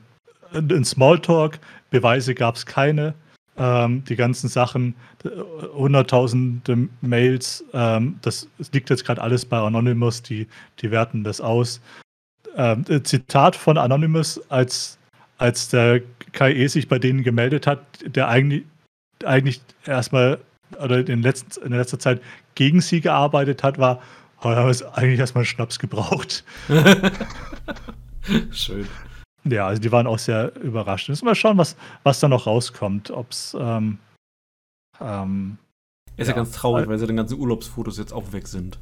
ein 0.53 0.85
Smalltalk. 0.85 1.59
Beweise 1.89 2.35
gab 2.35 2.55
es 2.55 2.65
keine. 2.65 3.13
Ähm, 3.57 4.03
die 4.03 4.17
ganzen 4.17 4.49
Sachen, 4.49 4.95
hunderttausende 5.73 6.89
Mails, 6.99 7.63
ähm, 7.73 8.19
das, 8.21 8.49
das, 8.57 8.73
liegt 8.73 8.89
jetzt 8.89 9.05
gerade 9.05 9.21
alles 9.21 9.45
bei 9.45 9.57
Anonymous, 9.57 10.21
die, 10.21 10.47
die 10.81 10.91
werten 10.91 11.23
das 11.23 11.39
aus. 11.39 11.79
Ähm, 12.57 12.83
Zitat 13.05 13.55
von 13.55 13.77
Anonymous, 13.77 14.41
als, 14.49 14.97
als 15.37 15.69
der 15.69 16.01
KE 16.33 16.67
sich 16.67 16.89
bei 16.89 16.99
denen 16.99 17.23
gemeldet 17.23 17.65
hat, 17.65 17.79
der 18.05 18.27
eigentlich 18.27 18.63
eigentlich 19.23 19.61
erstmal 19.85 20.39
oder 20.81 21.07
in, 21.07 21.21
letzten, 21.21 21.63
in 21.63 21.71
letzter 21.73 21.99
Zeit 21.99 22.21
gegen 22.55 22.81
sie 22.81 23.01
gearbeitet 23.01 23.63
hat, 23.63 23.77
war, 23.77 24.01
oh, 24.41 24.49
haben 24.49 24.67
wir 24.67 24.97
eigentlich 24.97 25.19
erstmal 25.19 25.45
Schnaps 25.45 25.79
gebraucht. 25.79 26.43
Schön. 28.51 28.87
Ja, 29.43 29.67
also 29.67 29.81
die 29.81 29.91
waren 29.91 30.07
auch 30.07 30.17
sehr 30.17 30.55
überrascht. 30.55 31.09
Müssen 31.09 31.25
wir 31.25 31.35
schauen, 31.35 31.57
was, 31.57 31.75
was 32.03 32.19
da 32.19 32.27
noch 32.27 32.47
rauskommt. 32.47 33.11
Ob 33.11 33.31
es 33.31 33.55
ähm, 33.59 33.99
Ähm, 34.99 35.57
ist 36.17 36.27
ja, 36.27 36.33
ja, 36.33 36.37
ganz 36.37 36.51
traurig, 36.53 36.87
weil 36.87 36.97
seine 36.97 37.15
ganzen 37.15 37.39
Urlaubsfotos 37.39 37.97
jetzt 37.97 38.13
auch 38.13 38.31
weg 38.31 38.47
sind. 38.47 38.79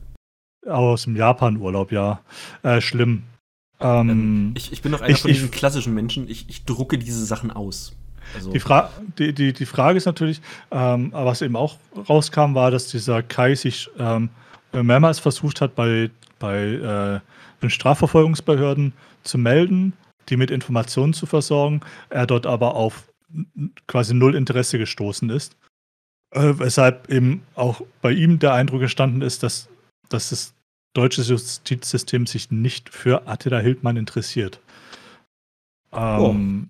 Aus 0.68 1.04
dem 1.04 1.16
Japan-Urlaub, 1.16 1.92
ja. 1.92 2.22
Äh, 2.62 2.80
schlimm. 2.80 3.24
Ähm, 3.80 4.10
ähm, 4.10 4.54
ich, 4.56 4.72
ich, 4.72 4.82
bin 4.82 4.92
doch 4.92 5.02
einer 5.02 5.14
ich, 5.14 5.22
von 5.22 5.32
diesen 5.32 5.46
ich, 5.46 5.52
klassischen 5.52 5.94
Menschen, 5.94 6.30
ich, 6.30 6.48
ich 6.48 6.64
drucke 6.64 6.98
diese 6.98 7.26
Sachen 7.26 7.52
aus. 7.52 7.94
Also 8.36 8.52
die, 8.52 8.60
Fra 8.60 8.90
die, 9.18 9.34
die, 9.34 9.54
die 9.54 9.66
Frage 9.66 9.98
ist 9.98 10.06
natürlich, 10.06 10.42
ähm, 10.72 11.12
was 11.14 11.42
eben 11.42 11.56
auch 11.56 11.78
rauskam, 12.10 12.56
war, 12.56 12.72
dass 12.72 12.88
dieser 12.88 13.24
Kai 13.24 13.56
sich 13.56 13.90
ähm, 13.98 14.30
mehrmals 14.72 15.20
versucht 15.20 15.62
hat, 15.62 15.76
bei, 15.76 16.10
bei 16.40 16.58
äh, 16.58 17.20
den 17.62 17.70
Strafverfolgungsbehörden 17.70 18.94
zu 19.24 19.38
melden, 19.38 19.94
die 20.30 20.38
mit 20.38 20.52
Informationen 20.52 21.14
zu 21.14 21.26
versorgen, 21.26 21.82
er 22.10 22.28
dort 22.28 22.46
aber 22.46 22.76
auf 22.76 23.12
quasi 23.88 24.14
null 24.14 24.36
Interesse 24.36 24.78
gestoßen 24.78 25.30
ist. 25.30 25.56
Äh, 26.32 26.54
weshalb 26.58 27.10
eben 27.10 27.44
auch 27.56 27.82
bei 28.02 28.12
ihm 28.12 28.40
der 28.40 28.54
Eindruck 28.54 28.82
entstanden 28.82 29.22
ist, 29.22 29.44
dass, 29.44 29.70
dass 30.10 30.30
das 30.30 30.54
deutsche 30.94 31.22
Justizsystem 31.22 32.26
sich 32.26 32.52
nicht 32.52 32.90
für 32.90 33.28
Attila 33.28 33.60
Hildmann 33.60 33.98
interessiert. 33.98 34.60
Ähm, 35.92 36.70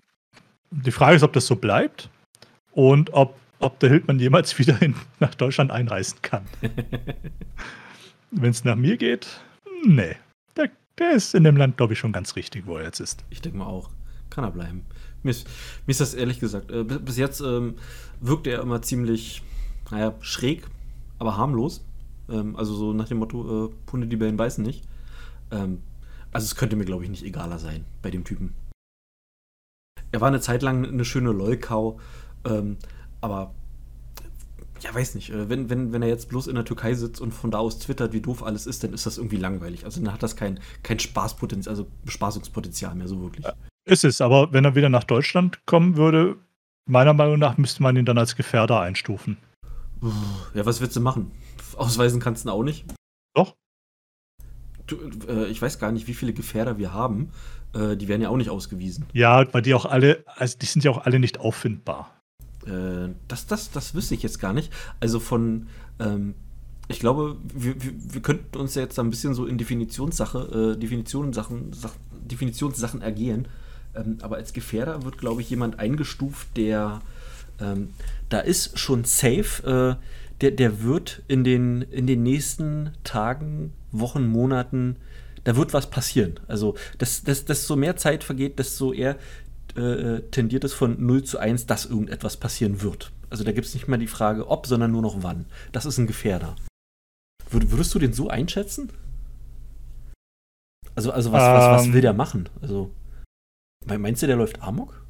Die 0.82 0.90
Frage 0.90 1.16
ist, 1.16 1.22
ob 1.22 1.32
das 1.32 1.46
so 1.46 1.54
bleibt 1.54 2.10
und 2.72 3.12
ob, 3.12 3.38
ob 3.60 3.78
der 3.78 3.90
Hildmann 3.90 4.18
jemals 4.18 4.58
wieder 4.58 4.80
in, 4.82 4.94
nach 5.20 5.34
Deutschland 5.34 5.70
einreisen 5.70 6.18
kann. 6.22 6.44
Wenn 8.30 8.50
es 8.50 8.64
nach 8.64 8.74
mir 8.76 8.96
geht, 8.96 9.40
nee. 9.86 10.16
Der, 10.56 10.70
der 10.98 11.12
ist 11.12 11.34
in 11.34 11.44
dem 11.44 11.56
Land, 11.56 11.76
glaube 11.76 11.92
ich, 11.92 11.98
schon 12.00 12.12
ganz 12.12 12.34
richtig, 12.34 12.66
wo 12.66 12.76
er 12.76 12.84
jetzt 12.84 12.98
ist. 12.98 13.24
Ich 13.30 13.40
denke 13.40 13.58
mal 13.58 13.66
auch. 13.66 13.90
Kann 14.30 14.42
er 14.42 14.50
bleiben. 14.50 14.84
Mir 15.22 15.30
ist, 15.30 15.46
mir 15.86 15.92
ist 15.92 16.00
das 16.00 16.14
ehrlich 16.14 16.40
gesagt, 16.40 16.72
äh, 16.72 16.82
bis 16.82 17.16
jetzt 17.16 17.40
ähm, 17.40 17.76
wirkt 18.20 18.48
er 18.48 18.60
immer 18.60 18.82
ziemlich, 18.82 19.42
naja, 19.92 20.14
schräg, 20.20 20.66
aber 21.20 21.36
harmlos. 21.36 21.84
Ähm, 22.28 22.56
also 22.56 22.74
so 22.74 22.92
nach 22.92 23.06
dem 23.06 23.18
Motto, 23.18 23.66
äh, 23.66 23.92
Hunde, 23.92 24.08
die 24.08 24.16
Bällen 24.16 24.36
beißen 24.36 24.64
nicht. 24.64 24.82
Ähm, 25.52 25.82
also 26.32 26.46
es 26.46 26.56
könnte 26.56 26.74
mir, 26.74 26.84
glaube 26.84 27.04
ich, 27.04 27.10
nicht 27.10 27.24
egaler 27.24 27.60
sein 27.60 27.84
bei 28.02 28.10
dem 28.10 28.24
Typen. 28.24 28.54
Er 30.14 30.20
war 30.20 30.28
eine 30.28 30.40
Zeit 30.40 30.62
lang 30.62 30.86
eine 30.86 31.04
schöne 31.04 31.32
Lolkau, 31.32 31.98
ähm, 32.44 32.76
aber 33.20 33.52
ja, 34.80 34.94
weiß 34.94 35.16
nicht, 35.16 35.30
äh, 35.30 35.48
wenn, 35.48 35.70
wenn, 35.70 35.92
wenn 35.92 36.02
er 36.02 36.08
jetzt 36.08 36.28
bloß 36.28 36.46
in 36.46 36.54
der 36.54 36.64
Türkei 36.64 36.94
sitzt 36.94 37.20
und 37.20 37.32
von 37.32 37.50
da 37.50 37.58
aus 37.58 37.80
twittert, 37.80 38.12
wie 38.12 38.20
doof 38.20 38.44
alles 38.44 38.68
ist, 38.68 38.84
dann 38.84 38.92
ist 38.92 39.06
das 39.06 39.18
irgendwie 39.18 39.38
langweilig. 39.38 39.84
Also 39.84 40.00
dann 40.00 40.12
hat 40.12 40.22
das 40.22 40.36
kein, 40.36 40.60
kein 40.84 41.00
Spaßpotenzial, 41.00 41.72
also 41.72 41.88
Bespaßungspotenzial 42.04 42.94
mehr 42.94 43.08
so 43.08 43.22
wirklich. 43.22 43.44
Ist 43.86 44.04
es, 44.04 44.20
aber 44.20 44.52
wenn 44.52 44.64
er 44.64 44.76
wieder 44.76 44.88
nach 44.88 45.02
Deutschland 45.02 45.66
kommen 45.66 45.96
würde, 45.96 46.36
meiner 46.86 47.12
Meinung 47.12 47.40
nach 47.40 47.58
müsste 47.58 47.82
man 47.82 47.96
ihn 47.96 48.04
dann 48.04 48.16
als 48.16 48.36
Gefährder 48.36 48.80
einstufen. 48.82 49.36
Ja, 50.54 50.64
was 50.64 50.80
willst 50.80 50.94
du 50.94 51.00
machen? 51.00 51.32
Ausweisen 51.76 52.20
kannst 52.20 52.46
du 52.46 52.50
auch 52.50 52.62
nicht. 52.62 52.84
Doch. 53.34 53.56
Du, 54.86 54.96
äh, 55.26 55.46
ich 55.46 55.60
weiß 55.60 55.80
gar 55.80 55.90
nicht, 55.90 56.06
wie 56.06 56.14
viele 56.14 56.32
Gefährder 56.32 56.78
wir 56.78 56.92
haben. 56.92 57.32
Äh, 57.74 57.96
die 57.96 58.08
werden 58.08 58.22
ja 58.22 58.28
auch 58.28 58.36
nicht 58.36 58.50
ausgewiesen. 58.50 59.06
Ja, 59.12 59.52
weil 59.52 59.62
die 59.62 59.74
auch 59.74 59.84
alle, 59.84 60.24
also 60.36 60.56
die 60.58 60.66
sind 60.66 60.84
ja 60.84 60.90
auch 60.90 61.04
alle 61.04 61.18
nicht 61.18 61.40
auffindbar. 61.40 62.10
Äh, 62.66 63.10
das, 63.28 63.46
das, 63.46 63.70
das 63.70 63.94
wüsste 63.94 64.14
ich 64.14 64.22
jetzt 64.22 64.38
gar 64.38 64.52
nicht. 64.52 64.72
Also 65.00 65.20
von, 65.20 65.66
ähm, 65.98 66.34
ich 66.88 67.00
glaube, 67.00 67.36
wir, 67.54 67.82
wir, 67.82 67.92
wir, 68.14 68.22
könnten 68.22 68.58
uns 68.58 68.74
ja 68.74 68.82
jetzt 68.82 68.98
ein 68.98 69.10
bisschen 69.10 69.34
so 69.34 69.46
in 69.46 69.58
Definitionssache, 69.58 70.74
äh, 70.74 70.78
Definitionssachen, 70.78 71.72
Sach, 71.72 71.92
Definitionssachen 72.12 73.02
ergehen. 73.02 73.48
Ähm, 73.94 74.18
aber 74.22 74.36
als 74.36 74.52
Gefährder 74.52 75.04
wird, 75.04 75.18
glaube 75.18 75.40
ich, 75.40 75.50
jemand 75.50 75.78
eingestuft, 75.78 76.56
der 76.56 77.00
ähm, 77.60 77.90
da 78.28 78.40
ist 78.40 78.78
schon 78.78 79.04
safe. 79.04 79.98
Äh, 79.98 80.04
der, 80.40 80.50
der 80.50 80.82
wird 80.82 81.22
in 81.28 81.44
den, 81.44 81.82
in 81.82 82.06
den 82.06 82.22
nächsten 82.22 82.90
Tagen, 83.04 83.72
Wochen, 83.92 84.26
Monaten, 84.26 84.96
da 85.44 85.56
wird 85.56 85.72
was 85.72 85.90
passieren. 85.90 86.40
Also, 86.48 86.74
dass, 86.98 87.22
dass, 87.22 87.44
desto 87.44 87.76
mehr 87.76 87.96
Zeit 87.96 88.24
vergeht, 88.24 88.58
desto 88.58 88.92
eher 88.92 89.16
äh, 89.76 90.20
tendiert 90.30 90.64
es 90.64 90.72
von 90.72 91.04
0 91.04 91.24
zu 91.24 91.38
1, 91.38 91.66
dass 91.66 91.86
irgendetwas 91.86 92.36
passieren 92.36 92.82
wird. 92.82 93.12
Also 93.30 93.44
da 93.44 93.52
gibt 93.52 93.66
es 93.66 93.74
nicht 93.74 93.88
mehr 93.88 93.98
die 93.98 94.06
Frage, 94.06 94.48
ob, 94.48 94.66
sondern 94.66 94.92
nur 94.92 95.02
noch 95.02 95.22
wann. 95.22 95.46
Das 95.72 95.86
ist 95.86 95.98
ein 95.98 96.06
Gefährder. 96.06 96.54
Würd, 97.50 97.70
würdest 97.70 97.94
du 97.94 97.98
den 97.98 98.12
so 98.12 98.28
einschätzen? 98.28 98.90
Also, 100.94 101.10
also 101.10 101.32
was, 101.32 101.42
ähm, 101.42 101.52
was, 101.54 101.86
was 101.86 101.92
will 101.92 102.00
der 102.00 102.12
ähm. 102.12 102.16
machen? 102.16 102.48
Also, 102.62 102.90
meinst 103.86 104.22
du, 104.22 104.26
der 104.26 104.36
läuft 104.36 104.62
Amok? 104.62 105.04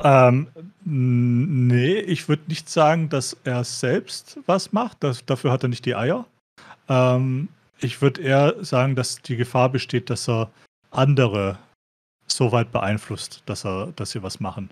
Ähm, 0.00 0.48
nee, 0.84 1.98
ich 1.98 2.28
würde 2.28 2.44
nicht 2.46 2.68
sagen, 2.68 3.08
dass 3.08 3.36
er 3.42 3.64
selbst 3.64 4.38
was 4.46 4.72
macht. 4.72 4.98
Das, 5.00 5.24
dafür 5.26 5.50
hat 5.50 5.64
er 5.64 5.68
nicht 5.68 5.84
die 5.84 5.96
Eier. 5.96 6.26
Ähm, 6.88 7.48
ich 7.80 8.02
würde 8.02 8.20
eher 8.20 8.64
sagen, 8.64 8.94
dass 8.94 9.22
die 9.22 9.36
Gefahr 9.36 9.68
besteht, 9.68 10.10
dass 10.10 10.28
er 10.28 10.50
andere 10.90 11.58
so 12.26 12.52
weit 12.52 12.72
beeinflusst, 12.72 13.42
dass 13.46 13.64
er, 13.64 13.92
dass 13.96 14.10
sie 14.10 14.22
was 14.22 14.40
machen. 14.40 14.70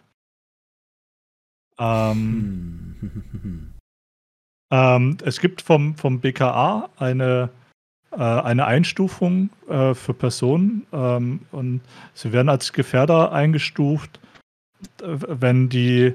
Ähm, 1.78 3.74
ähm, 4.70 5.18
es 5.24 5.40
gibt 5.40 5.62
vom, 5.62 5.94
vom 5.96 6.20
BKA 6.20 6.90
eine, 6.96 7.50
äh, 8.12 8.16
eine 8.16 8.66
Einstufung 8.66 9.50
äh, 9.68 9.94
für 9.94 10.14
Personen 10.14 10.86
ähm, 10.92 11.40
und 11.52 11.80
sie 12.14 12.32
werden 12.32 12.48
als 12.48 12.72
Gefährder 12.72 13.32
eingestuft, 13.32 14.20
wenn 14.98 15.68
die 15.68 16.14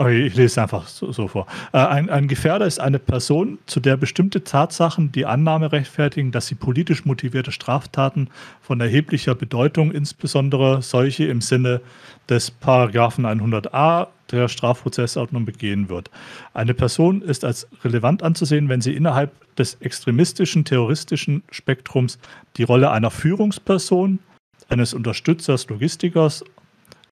Okay, 0.00 0.26
ich 0.26 0.36
lese 0.36 0.62
einfach 0.62 0.86
so, 0.86 1.10
so 1.10 1.26
vor. 1.26 1.48
Äh, 1.72 1.78
ein, 1.78 2.08
ein, 2.08 2.28
Gefährder 2.28 2.66
ist 2.66 2.78
eine 2.78 3.00
Person, 3.00 3.58
zu 3.66 3.80
der 3.80 3.96
bestimmte 3.96 4.44
Tatsachen 4.44 5.10
die 5.10 5.26
Annahme 5.26 5.72
rechtfertigen, 5.72 6.30
dass 6.30 6.46
sie 6.46 6.54
politisch 6.54 7.04
motivierte 7.04 7.50
Straftaten 7.50 8.30
von 8.62 8.80
erheblicher 8.80 9.34
Bedeutung, 9.34 9.90
insbesondere 9.90 10.82
solche 10.82 11.24
im 11.24 11.40
Sinne 11.40 11.80
des 12.28 12.52
Paragraphen 12.52 13.26
100a 13.26 14.06
der 14.30 14.46
Strafprozessordnung 14.46 15.44
begehen 15.44 15.88
wird. 15.88 16.12
Eine 16.54 16.74
Person 16.74 17.20
ist 17.20 17.44
als 17.44 17.66
relevant 17.82 18.22
anzusehen, 18.22 18.68
wenn 18.68 18.80
sie 18.80 18.94
innerhalb 18.94 19.32
des 19.56 19.78
extremistischen, 19.80 20.64
terroristischen 20.64 21.42
Spektrums 21.50 22.20
die 22.56 22.62
Rolle 22.62 22.92
einer 22.92 23.10
Führungsperson, 23.10 24.20
eines 24.68 24.94
Unterstützers, 24.94 25.68
Logistikers 25.68 26.44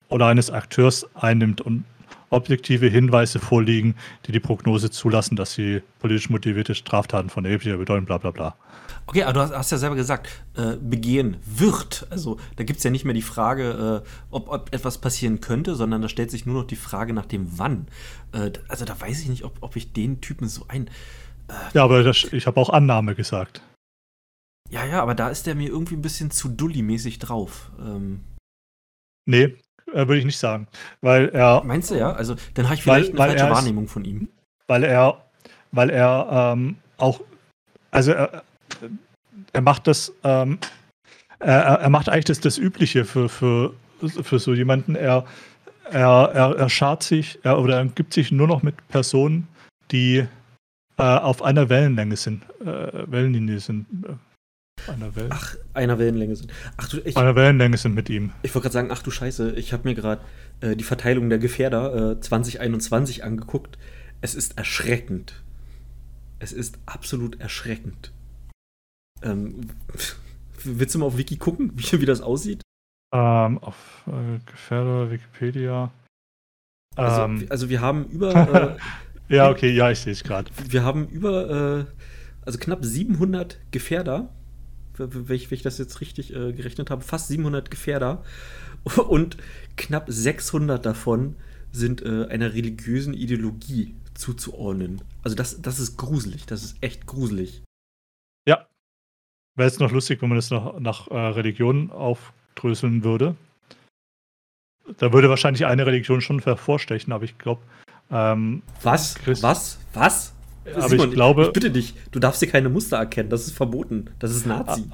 oder 0.09 0.27
eines 0.27 0.53
Akteurs 0.53 1.05
einnimmt 1.17 1.61
und 1.61 1.83
objektive 2.31 2.89
Hinweise 2.89 3.39
vorliegen, 3.39 3.95
die 4.27 4.33
die 4.33 4.41
Prognose 4.41 4.91
zulassen, 4.91 5.37
dass 5.37 5.55
sie 5.55 5.83
politisch 5.99 6.31
motivierte 6.31 6.75
Straftaten 6.75 7.31
von 7.31 7.45
erheblicher 7.45 7.77
Bedeutung, 7.77 8.07
bla 8.07 8.19
bla 8.19 8.31
bla. 8.31 8.57
Okay, 9.07 9.23
aber 9.23 9.33
du 9.35 9.41
hast, 9.41 9.53
hast 9.53 9.71
ja 9.71 9.79
selber 9.79 9.95
gesagt, 9.95 10.29
äh, 10.57 10.77
begehen 10.77 11.37
wird. 11.45 12.07
Also 12.11 12.39
da 12.57 12.65
gibt 12.65 12.79
es 12.79 12.85
ja 12.85 12.91
nicht 12.91 13.05
mehr 13.05 13.15
die 13.15 13.23
Frage, 13.23 14.03
äh, 14.05 14.09
ob, 14.31 14.49
ob, 14.49 14.75
etwas 14.75 14.99
passieren 14.99 15.41
könnte, 15.41 15.77
sondern 15.77 16.03
da 16.03 16.09
stellt 16.09 16.31
sich 16.31 16.45
nur 16.45 16.63
noch 16.63 16.67
die 16.67 16.77
Frage 16.77 17.13
nach 17.13 17.27
dem 17.27 17.59
Wann. 17.59 17.87
Äh, 18.33 18.51
also 18.69 18.85
da 18.85 19.01
weiß 19.01 19.23
ich 19.23 19.29
nicht, 19.29 19.45
ob, 19.45 19.59
ob 19.61 19.77
ich 19.77 19.93
den 19.93 20.21
Typen 20.21 20.49
so 20.49 20.65
ein. 20.69 20.89
Äh, 21.49 21.53
ja, 21.75 21.85
aber 21.85 22.03
das, 22.03 22.25
ich 22.33 22.49
habe 22.49 22.61
auch 22.61 22.71
Annahme 22.71 23.15
gesagt. 23.15 23.63
Ja, 24.71 24.85
ja, 24.85 25.01
aber 25.01 25.15
da 25.15 25.29
ist 25.29 25.47
der 25.47 25.55
mir 25.55 25.69
irgendwie 25.69 25.95
ein 25.95 26.03
bisschen 26.03 26.33
zu 26.33 26.49
dulli-mäßig 26.49 27.21
drauf. 27.21 27.71
Ähm. 27.79 28.25
Nee, 29.25 29.57
äh, 29.93 30.07
würde 30.07 30.19
ich 30.19 30.25
nicht 30.25 30.39
sagen. 30.39 30.69
Weil 31.01 31.29
er. 31.31 31.63
Meinst 31.65 31.91
du 31.91 31.97
ja? 31.97 32.13
Also, 32.13 32.37
dann 32.55 32.67
habe 32.67 32.75
ich 32.75 32.83
vielleicht 32.83 33.17
weil, 33.17 33.31
eine 33.31 33.39
falsche 33.39 33.55
Wahrnehmung 33.55 33.85
ist, 33.85 33.93
von 33.93 34.05
ihm. 34.05 34.29
Weil 34.67 34.85
er, 34.85 35.25
weil 35.73 35.91
er 35.91 36.55
ähm, 36.55 36.77
auch, 36.99 37.21
also 37.91 38.13
er, 38.13 38.43
er 39.53 39.61
macht 39.61 39.87
das, 39.87 40.13
ähm, 40.25 40.59
er, 41.39 41.61
er 41.61 41.91
macht 41.91 42.09
eigentlich 42.09 42.25
das, 42.25 42.41
das 42.41 42.59
Übliche 42.59 43.05
für, 43.05 43.29
für, 43.29 43.75
für 44.01 44.39
so 44.39 44.55
jemanden. 44.55 44.97
Er, 44.97 45.25
er, 45.91 46.31
er, 46.35 46.57
er 46.57 46.69
schart 46.69 47.03
sich 47.03 47.39
er, 47.43 47.61
oder 47.61 47.77
er 47.77 47.87
gibt 47.87 48.13
sich 48.13 48.33
nur 48.33 48.49
noch 48.49 48.63
mit 48.63 48.75
Personen, 48.89 49.47
die 49.93 50.27
äh, 50.99 51.03
auf 51.03 51.43
einer 51.43 51.69
Wellenlänge 51.69 52.17
sind, 52.17 52.43
äh, 52.61 53.11
Wellenlinie 53.11 53.61
sind. 53.61 53.87
Einer 54.89 55.17
Wellen 55.17 55.31
ach, 55.33 55.57
einer 55.75 55.99
Wellenlänge 55.99 56.37
sind. 56.37 56.53
Ach 56.77 56.89
du, 56.89 56.99
ich, 57.05 57.17
einer 57.17 57.35
Wellenlänge 57.35 57.77
sind 57.77 57.95
mit 57.95 58.09
ihm. 58.09 58.33
Ich 58.43 58.55
wollte 58.55 58.65
gerade 58.65 58.75
sagen, 58.75 58.89
ach 58.91 59.03
du 59.03 59.11
Scheiße, 59.11 59.53
ich 59.53 59.73
habe 59.73 59.89
mir 59.89 59.95
gerade 59.95 60.23
äh, 60.61 60.77
die 60.77 60.85
Verteilung 60.85 61.29
der 61.29 61.39
Gefährder 61.39 62.13
äh, 62.13 62.21
2021 62.21 63.25
angeguckt. 63.25 63.79
Es 64.21 64.35
ist 64.35 64.57
erschreckend. 64.59 65.43
Es 66.39 66.53
ist 66.53 66.79
absolut 66.87 67.41
erschreckend. 67.41 68.13
Ähm, 69.23 69.71
willst 70.63 70.95
du 70.95 70.99
mal 71.01 71.07
auf 71.07 71.17
Wiki 71.17 71.37
gucken, 71.37 71.73
wie, 71.75 72.01
wie 72.01 72.07
das 72.07 72.21
aussieht? 72.21 72.63
Ähm, 73.13 73.59
auf 73.59 74.05
äh, 74.07 74.39
Gefährder, 74.51 75.11
Wikipedia. 75.11 75.91
Also, 76.97 77.23
ähm. 77.23 77.47
also, 77.49 77.69
wir 77.69 77.81
haben 77.81 78.07
über. 78.07 78.77
Äh, 79.29 79.35
ja, 79.35 79.51
okay, 79.51 79.73
ja, 79.73 79.91
ich 79.91 79.99
sehe 79.99 80.13
es 80.13 80.23
gerade. 80.23 80.53
Wir 80.69 80.85
haben 80.85 81.09
über, 81.09 81.81
äh, 81.81 81.85
also 82.45 82.61
knapp 82.61 82.85
700 82.85 83.59
Gefährder 83.73 84.29
wenn 84.99 85.37
ich, 85.37 85.51
wenn 85.51 85.57
ich 85.57 85.63
das 85.63 85.79
jetzt 85.79 86.01
richtig 86.01 86.35
äh, 86.35 86.53
gerechnet 86.53 86.91
habe, 86.91 87.03
fast 87.03 87.29
700 87.29 87.71
Gefährder 87.71 88.25
und 89.09 89.37
knapp 89.77 90.07
600 90.09 90.85
davon 90.85 91.37
sind 91.73 92.03
äh, 92.03 92.27
einer 92.29 92.55
religiösen 92.55 93.15
Ideologie 93.15 93.95
zuzuordnen. 94.15 95.03
Also 95.23 95.37
das, 95.37 95.61
das 95.61 95.79
ist 95.79 95.97
gruselig, 95.97 96.47
das 96.47 96.63
ist 96.65 96.77
echt 96.81 97.07
gruselig. 97.07 97.63
Ja. 98.47 98.67
Wäre 99.57 99.69
es 99.69 99.79
noch 99.79 99.93
lustig, 99.93 100.23
wenn 100.23 100.29
man 100.29 100.37
das 100.37 100.51
noch 100.51 100.79
nach 100.81 101.09
äh, 101.09 101.15
Religion 101.15 101.91
aufdröseln 101.91 103.05
würde. 103.05 103.37
Da 104.99 105.13
würde 105.13 105.29
wahrscheinlich 105.29 105.67
eine 105.67 105.85
Religion 105.87 106.21
schon 106.21 106.41
hervorstechen, 106.41 107.13
aber 107.13 107.25
ich 107.25 107.39
glaube. 107.39 107.63
Ähm, 108.11 108.63
Was? 108.83 109.17
Christ 109.17 109.43
Was? 109.43 109.79
Was? 109.93 110.36
Aber 110.75 110.89
Simon, 110.89 111.09
ich 111.09 111.15
glaube. 111.15 111.43
Ich, 111.47 111.53
bitte 111.53 111.71
dich, 111.71 111.95
du 112.11 112.19
darfst 112.19 112.41
hier 112.41 112.51
keine 112.51 112.69
Muster 112.69 112.97
erkennen, 112.97 113.31
das 113.31 113.47
ist 113.47 113.57
verboten. 113.57 114.11
Das 114.19 114.35
ist 114.35 114.47
Nazi. 114.47 114.89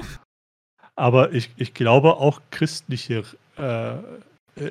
Aber 0.95 1.33
ich, 1.33 1.51
ich 1.57 1.75
glaube, 1.75 2.17
auch 2.17 2.41
christliche 2.51 3.25
äh, 3.57 3.97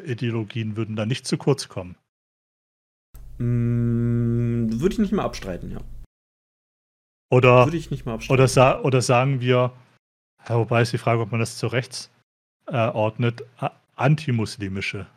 Ideologien 0.05 0.75
würden 0.75 0.95
da 0.95 1.05
nicht 1.05 1.25
zu 1.25 1.37
kurz 1.37 1.67
kommen. 1.67 1.95
Mm, 3.37 4.79
würde 4.79 4.93
ich 4.93 4.99
nicht 4.99 5.13
mal 5.13 5.23
abstreiten, 5.23 5.71
ja. 5.71 5.79
Oder, 7.31 7.65
würde 7.65 7.77
ich 7.77 7.89
nicht 7.89 8.05
mal 8.05 8.13
abstreiten. 8.15 8.33
Oder, 8.33 8.47
sa 8.47 8.81
oder 8.81 9.01
sagen 9.01 9.41
wir, 9.41 9.71
ja, 10.47 10.55
wobei 10.55 10.81
ist 10.81 10.93
die 10.93 10.97
Frage, 10.97 11.21
ob 11.21 11.31
man 11.31 11.39
das 11.39 11.57
zu 11.57 11.67
rechts 11.67 12.11
äh, 12.67 12.87
ordnet, 12.89 13.43
antimuslimische. 13.95 15.07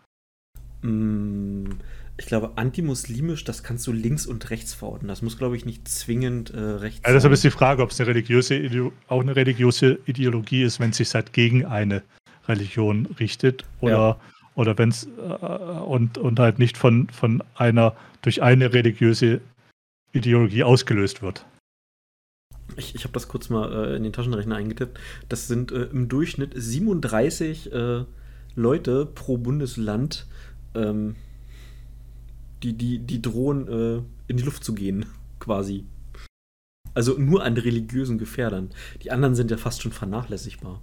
Mm, 0.82 1.72
ich 2.16 2.26
glaube, 2.26 2.52
antimuslimisch, 2.56 3.44
das 3.44 3.62
kannst 3.62 3.86
du 3.86 3.92
links 3.92 4.26
und 4.26 4.50
rechts 4.50 4.72
verordnen. 4.72 5.08
Das 5.08 5.22
muss, 5.22 5.36
glaube 5.36 5.56
ich, 5.56 5.64
nicht 5.64 5.88
zwingend 5.88 6.50
äh, 6.50 6.58
rechts 6.58 7.00
ja, 7.04 7.12
Deshalb 7.12 7.32
ist 7.32 7.42
die 7.42 7.50
Frage, 7.50 7.82
ob 7.82 7.90
es 7.90 8.00
eine 8.00 8.08
religiöse 8.08 8.92
auch 9.08 9.20
eine 9.20 9.34
religiöse 9.34 9.98
Ideologie 10.06 10.62
ist, 10.62 10.78
wenn 10.78 10.90
es 10.90 10.98
sich 10.98 11.12
halt 11.14 11.32
gegen 11.32 11.64
eine 11.64 12.02
Religion 12.46 13.06
richtet 13.18 13.64
oder, 13.80 13.92
ja. 13.92 14.20
oder 14.54 14.78
wenn 14.78 14.90
es 14.90 15.06
äh, 15.06 15.46
und, 15.48 16.18
und 16.18 16.38
halt 16.38 16.58
nicht 16.58 16.76
von, 16.76 17.08
von 17.08 17.42
einer 17.56 17.96
durch 18.22 18.42
eine 18.42 18.72
religiöse 18.72 19.40
Ideologie 20.12 20.62
ausgelöst 20.62 21.20
wird. 21.20 21.44
Ich, 22.76 22.94
ich 22.94 23.02
habe 23.02 23.12
das 23.12 23.28
kurz 23.28 23.50
mal 23.50 23.72
äh, 23.72 23.96
in 23.96 24.04
den 24.04 24.12
Taschenrechner 24.12 24.54
eingetippt. 24.54 24.98
Das 25.28 25.48
sind 25.48 25.72
äh, 25.72 25.84
im 25.84 26.08
Durchschnitt 26.08 26.52
37 26.54 27.72
äh, 27.72 28.04
Leute 28.54 29.06
pro 29.06 29.36
Bundesland, 29.36 30.26
ähm, 30.74 31.16
die, 32.64 32.72
die, 32.72 32.98
die 32.98 33.20
drohen, 33.20 33.68
äh, 33.68 34.02
in 34.26 34.36
die 34.36 34.42
Luft 34.42 34.64
zu 34.64 34.74
gehen, 34.74 35.06
quasi. 35.38 35.84
Also 36.94 37.18
nur 37.18 37.44
an 37.44 37.56
religiösen 37.56 38.18
Gefährdern. 38.18 38.70
Die 39.02 39.10
anderen 39.10 39.34
sind 39.34 39.50
ja 39.50 39.56
fast 39.56 39.82
schon 39.82 39.92
vernachlässigbar. 39.92 40.80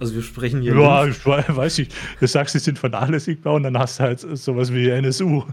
Also 0.00 0.14
wir 0.14 0.22
sprechen 0.22 0.60
hier. 0.60 0.74
Ja, 0.76 1.06
ich 1.06 1.26
weiß 1.26 1.78
nicht. 1.78 1.94
Du 2.20 2.26
sagst, 2.26 2.52
sie 2.52 2.58
sind 2.58 2.78
vernachlässigbar 2.78 3.54
und 3.54 3.64
dann 3.64 3.76
hast 3.78 3.98
du 3.98 4.04
halt 4.04 4.20
sowas 4.20 4.72
wie 4.72 4.88
NSU. 4.88 5.44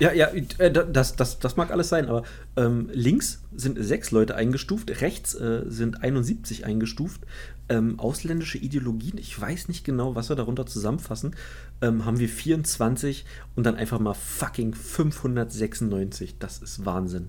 Ja, 0.00 0.12
ja, 0.12 0.28
äh, 0.58 0.70
das, 0.70 1.16
das, 1.16 1.38
das 1.38 1.56
mag 1.56 1.70
alles 1.70 1.88
sein, 1.88 2.06
aber 2.06 2.22
ähm, 2.56 2.88
links 2.92 3.42
sind 3.54 3.82
sechs 3.82 4.10
Leute 4.10 4.34
eingestuft, 4.34 5.00
rechts 5.00 5.34
äh, 5.34 5.62
sind 5.66 6.02
71 6.02 6.64
eingestuft. 6.64 7.22
Ähm, 7.68 8.00
ausländische 8.00 8.56
Ideologien, 8.58 9.18
ich 9.18 9.38
weiß 9.38 9.68
nicht 9.68 9.84
genau, 9.84 10.14
was 10.14 10.30
wir 10.30 10.36
darunter 10.36 10.64
zusammenfassen, 10.64 11.36
ähm, 11.82 12.06
haben 12.06 12.18
wir 12.18 12.28
24 12.28 13.26
und 13.56 13.66
dann 13.66 13.74
einfach 13.74 13.98
mal 13.98 14.14
fucking 14.14 14.72
596. 14.74 16.38
Das 16.38 16.58
ist 16.58 16.86
Wahnsinn. 16.86 17.28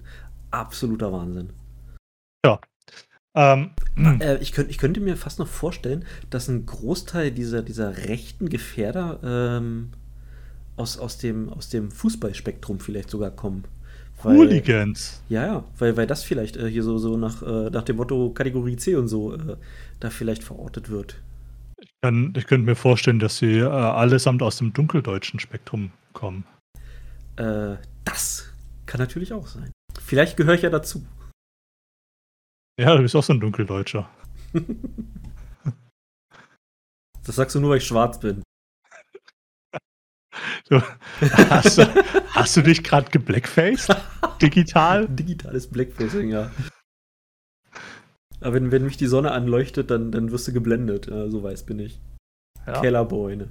Absoluter 0.52 1.12
Wahnsinn. 1.12 1.50
Ja, 2.46 2.60
ähm, 3.36 3.72
äh, 3.98 4.38
ich, 4.38 4.52
könnt, 4.52 4.70
ich 4.70 4.78
könnte 4.78 5.00
mir 5.00 5.16
fast 5.18 5.40
noch 5.40 5.48
vorstellen, 5.48 6.06
dass 6.30 6.48
ein 6.48 6.66
Großteil 6.66 7.32
dieser, 7.32 7.62
dieser 7.62 7.98
rechten 7.98 8.50
Gefährder 8.50 9.20
ähm, 9.24 9.90
aus, 10.76 10.98
aus, 10.98 11.18
dem, 11.18 11.50
aus 11.50 11.70
dem 11.70 11.92
Fußballspektrum 11.92 12.80
vielleicht 12.80 13.10
sogar 13.10 13.32
kommen. 13.32 13.66
Weil, 14.24 14.38
Hooligans. 14.38 15.22
Ja, 15.30 15.46
ja, 15.46 15.64
weil, 15.78 15.96
weil 15.96 16.08
das 16.08 16.24
vielleicht 16.24 16.58
äh, 16.58 16.70
hier 16.70 16.84
so, 16.84 16.98
so 16.98 17.18
nach, 17.18 17.42
äh, 17.42 17.70
nach 17.70 17.84
dem 17.84 17.98
Motto 17.98 18.32
Kategorie 18.32 18.76
C 18.76 18.96
und 18.96 19.08
so 19.08 19.34
äh, 19.34 19.56
da 20.00 20.10
vielleicht 20.10 20.44
verortet 20.44 20.90
wird. 20.90 21.16
Ich, 21.80 21.92
kann, 22.02 22.34
ich 22.36 22.46
könnte 22.48 22.66
mir 22.66 22.76
vorstellen, 22.76 23.20
dass 23.20 23.38
sie 23.38 23.60
äh, 23.60 23.66
allesamt 23.66 24.42
aus 24.42 24.58
dem 24.58 24.74
dunkeldeutschen 24.74 25.40
Spektrum 25.40 25.92
kommen. 26.14 26.44
Äh, 27.38 27.76
das 28.04 28.52
kann 28.86 29.00
natürlich 29.00 29.32
auch 29.32 29.48
sein. 29.48 29.72
Vielleicht 30.02 30.36
gehöre 30.36 30.56
ich 30.56 30.64
ja 30.64 30.70
dazu. 30.70 31.06
Ja, 32.80 32.96
du 32.96 33.02
bist 33.02 33.14
auch 33.14 33.24
so 33.24 33.34
ein 33.34 33.42
Dunkeldeutscher. 33.42 34.10
das 37.26 37.36
sagst 37.36 37.54
du 37.54 37.60
nur, 37.60 37.72
weil 37.72 37.80
ich 37.80 37.86
schwarz 37.86 38.18
bin. 38.22 38.42
Du, 40.70 40.82
hast, 41.20 41.78
du, 41.78 42.06
hast, 42.30 42.56
du 42.56 42.62
dich 42.62 42.82
gerade 42.82 43.12
geblackfaced? 43.12 43.94
Digital? 44.42 45.08
Digitales 45.10 45.68
Blackfacing, 45.68 46.30
ja. 46.30 46.52
Aber 48.40 48.54
wenn, 48.54 48.72
wenn 48.72 48.86
mich 48.86 48.96
die 48.96 49.08
Sonne 49.08 49.34
anleuchtet, 49.34 49.92
dann, 49.92 50.14
dann 50.14 50.32
wirst 50.32 50.48
du 50.48 50.54
geblendet. 50.54 51.08
Ja, 51.08 51.28
so 51.28 51.44
weiß 51.44 51.66
bin 51.66 51.80
ich. 51.80 52.00
Ja. 52.66 52.80
Kellerboy, 52.80 53.36
ne? 53.36 53.50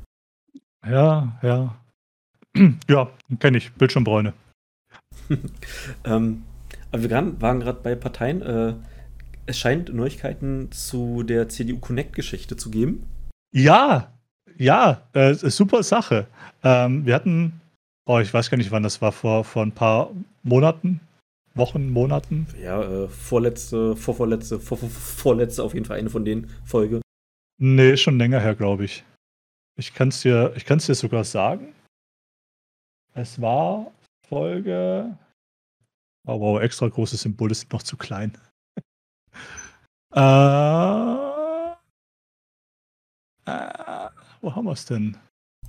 Ja, 0.87 1.39
ja. 1.43 1.79
Ja, 2.89 3.11
kenne 3.41 3.59
ich. 3.59 3.75
Bildschirmbräune. 3.75 4.33
ähm, 6.05 6.45
aber 6.91 7.03
wir 7.03 7.11
waren 7.11 7.61
gerade 7.61 7.81
bei 7.83 7.95
Parteien. 7.95 8.41
Äh, 8.41 8.75
es 9.49 9.59
scheint 9.59 9.93
Neuigkeiten 9.93 10.71
zu 10.71 11.23
der 11.23 11.49
CDU-Connect-Geschichte 11.49 12.57
zu 12.57 12.71
geben. 12.71 13.07
Ja, 13.51 14.13
ja, 14.59 15.03
äh, 15.15 15.35
super 15.35 15.83
Sache. 15.83 16.27
Ähm, 16.63 17.07
wir 17.07 17.15
hatten, 17.15 17.61
oh, 18.07 18.19
ich 18.19 18.33
weiß 18.33 18.51
gar 18.51 18.59
nicht, 18.59 18.71
wann 18.71 18.83
das 18.83 19.01
war, 19.01 19.11
vor, 19.13 19.45
vor 19.45 19.63
ein 19.63 19.73
paar 19.73 20.11
Monaten, 20.43 21.01
Wochen, 21.55 21.91
Monaten. 21.91 22.47
Ja, 22.63 22.83
äh, 22.83 23.09
vorletzte, 23.09 23.97
vorvorletzte, 23.97 24.61
vor, 24.61 24.77
vor, 24.79 24.89
vorletzte 24.91 25.63
auf 25.63 25.75
jeden 25.75 25.87
Fall 25.87 25.99
eine 25.99 26.11
von 26.11 26.25
den 26.25 26.49
Folge. 26.65 27.01
Nee, 27.59 27.97
schon 27.97 28.19
länger 28.19 28.41
her, 28.41 28.55
glaube 28.55 28.85
ich. 28.85 29.05
Ich 29.77 29.95
kann 29.95 30.09
es 30.09 30.21
dir, 30.21 30.51
dir 30.51 30.95
sogar 30.95 31.25
sagen. 31.25 31.75
Es 33.15 33.41
war 33.41 33.91
Folge. 34.29 35.17
Oh, 36.27 36.39
wow, 36.39 36.61
extra 36.61 36.89
großes 36.89 37.23
Symbol, 37.23 37.49
das 37.49 37.59
ist 37.59 37.73
noch 37.73 37.83
zu 37.83 37.97
klein. 37.97 38.37
Äh, 40.15 40.21
äh, 43.47 44.11
wo 44.41 44.55
haben 44.55 44.65
wir 44.65 44.73
es 44.73 44.87
denn? 44.87 45.17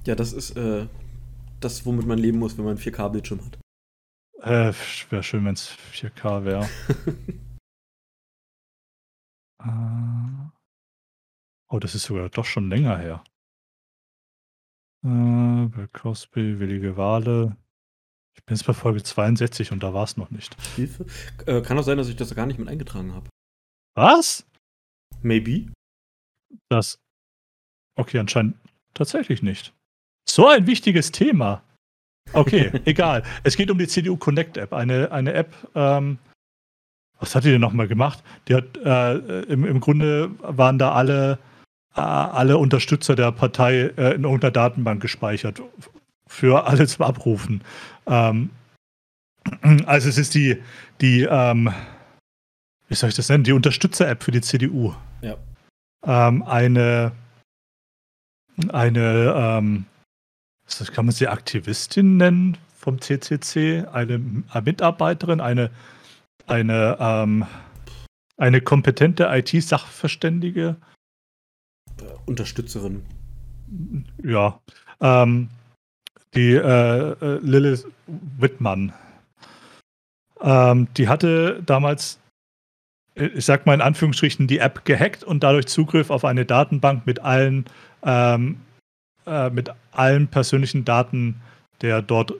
Ja, 0.06 0.16
das 0.16 0.34
ist 0.34 0.56
äh, 0.56 0.88
das, 1.60 1.86
womit 1.86 2.06
man 2.06 2.18
leben 2.18 2.40
muss, 2.40 2.58
wenn 2.58 2.66
man 2.66 2.78
4K-Bildschirm 2.78 3.46
hat. 3.46 3.60
Äh, 4.42 4.74
wäre 5.10 5.24
schön, 5.24 5.44
wenn 5.46 5.54
es 5.54 5.70
4K 5.92 6.46
wäre. 6.46 6.70
äh, 9.62 10.50
oh, 11.70 11.80
das 11.80 11.96
ist 11.96 12.04
sogar 12.04 12.30
doch 12.30 12.46
schon 12.46 12.70
länger 12.70 12.98
her. 12.98 13.24
Äh, 15.04 15.68
Bill 15.68 15.90
Crosby, 15.92 16.60
Willige 16.60 16.96
Wale. 16.96 17.58
Ich 18.36 18.46
bin 18.46 18.56
jetzt 18.56 18.66
bei 18.66 18.74
Folge 18.74 19.04
62 19.04 19.74
und 19.74 19.84
da 19.84 19.94
war 19.94 20.06
es 20.06 20.16
noch 20.16 20.30
nicht. 20.30 20.56
Hilfe? 20.76 21.06
Äh, 21.46 21.62
kann 21.62 21.78
auch 21.78 21.84
sein, 21.84 21.98
dass 21.98 22.08
ich 22.08 22.16
das 22.16 22.34
gar 22.34 22.46
nicht 22.46 22.58
mit 22.60 22.70
eingetragen 22.70 23.14
habe. 23.14 23.30
Was? 23.96 24.46
Maybe. 25.22 25.72
Das. 26.70 27.00
Okay, 27.96 28.20
anscheinend 28.20 28.56
tatsächlich 28.94 29.42
nicht. 29.44 29.74
So 30.28 30.48
ein 30.48 30.68
wichtiges 30.68 31.12
Thema. 31.12 31.64
Okay, 32.34 32.72
egal. 32.86 33.24
Es 33.44 33.58
geht 33.58 33.72
um 33.72 33.78
die 33.78 33.88
CDU 33.88 34.18
Connect 34.18 34.58
App. 34.58 34.74
Eine, 34.74 35.12
eine 35.12 35.34
App, 35.34 35.54
ähm, 35.76 36.20
was 37.20 37.36
hat 37.36 37.44
die 37.44 37.52
denn 37.52 37.62
nochmal 37.62 37.88
gemacht? 37.88 38.24
Die 38.48 38.56
hat, 38.56 38.78
äh, 38.78 39.44
im, 39.44 39.66
im 39.66 39.80
Grunde 39.80 40.32
waren 40.42 40.78
da 40.78 40.94
alle, 40.94 41.40
äh, 41.96 42.02
alle 42.02 42.58
Unterstützer 42.58 43.16
der 43.16 43.32
Partei 43.32 43.92
äh, 43.98 44.14
in 44.14 44.24
irgendeiner 44.24 44.52
Datenbank 44.52 45.02
gespeichert. 45.02 45.62
Für 46.28 46.66
alle 46.68 46.88
zum 46.88 47.06
Abrufen. 47.06 47.64
Ähm, 48.08 48.52
also 49.86 50.08
es 50.08 50.18
ist 50.18 50.36
die, 50.36 50.62
die, 51.02 51.28
ähm, 51.30 51.74
wie 52.90 52.96
soll 52.96 53.10
ich 53.10 53.16
das 53.16 53.30
nennen, 53.30 53.44
die 53.44 53.54
Unterstützer-App 53.54 54.24
für 54.24 54.32
die 54.32 54.42
CDU. 54.42 54.94
Ja. 55.22 55.38
Ähm, 56.04 56.44
eine, 56.44 57.12
eine, 58.70 59.34
ähm, 59.36 59.86
kann 60.94 61.06
man 61.06 61.14
sie 61.14 61.28
Aktivistin 61.28 62.18
nennen 62.18 62.58
vom 62.76 63.00
CCC, 63.00 63.86
eine 63.92 64.18
Mitarbeiterin, 64.18 65.40
eine, 65.40 65.70
eine, 66.48 66.98
ähm, 67.00 67.46
eine 68.38 68.62
kompetente 68.62 69.28
IT-Sachverständige. 69.30 70.78
Unterstützerin. 72.26 73.06
Ja. 74.24 74.60
Ähm, 75.02 75.50
die 76.34 76.54
äh, 76.54 77.12
äh 77.12 77.40
Lilith 77.42 77.86
Wittmann. 78.08 78.94
Ähm, 80.42 80.88
die 80.96 81.08
hatte 81.08 81.62
damals 81.66 82.20
ich 83.16 83.46
sag 83.46 83.66
mal 83.66 83.74
in 83.74 83.82
Anführungsstrichen, 83.82 84.48
die 84.48 84.60
App 84.60 84.86
gehackt 84.86 85.24
und 85.24 85.44
dadurch 85.44 85.68
Zugriff 85.68 86.10
auf 86.10 86.26
eine 86.26 86.46
Datenbank 86.46 87.06
mit 87.06 87.20
allen 87.20 87.66
ähm, 88.04 88.62
äh, 89.26 89.50
mit 89.50 89.72
allen 89.92 90.28
persönlichen 90.28 90.86
Daten 90.86 91.42
der 91.82 92.02
dort 92.02 92.34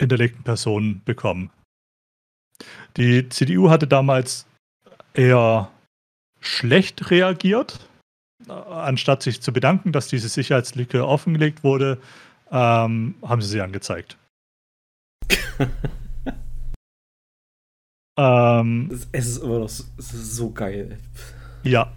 hinterlegten 0.00 0.44
Personen 0.44 1.02
bekommen. 1.04 1.50
Die 2.96 3.28
CDU 3.28 3.70
hatte 3.70 3.86
damals 3.86 4.46
eher 5.14 5.70
schlecht 6.40 7.10
reagiert. 7.10 7.88
Anstatt 8.48 9.22
sich 9.22 9.42
zu 9.42 9.52
bedanken, 9.52 9.92
dass 9.92 10.08
diese 10.08 10.28
Sicherheitslücke 10.28 11.06
offengelegt 11.06 11.64
wurde, 11.64 11.98
ähm, 12.50 13.14
haben 13.22 13.42
sie 13.42 13.48
sie 13.48 13.60
angezeigt. 13.60 14.16
ähm, 18.16 18.90
es 19.12 19.26
ist 19.26 19.42
immer 19.42 19.60
noch 19.60 19.68
so, 19.68 19.84
so 19.98 20.50
geil. 20.50 20.98
Ja. 21.62 21.92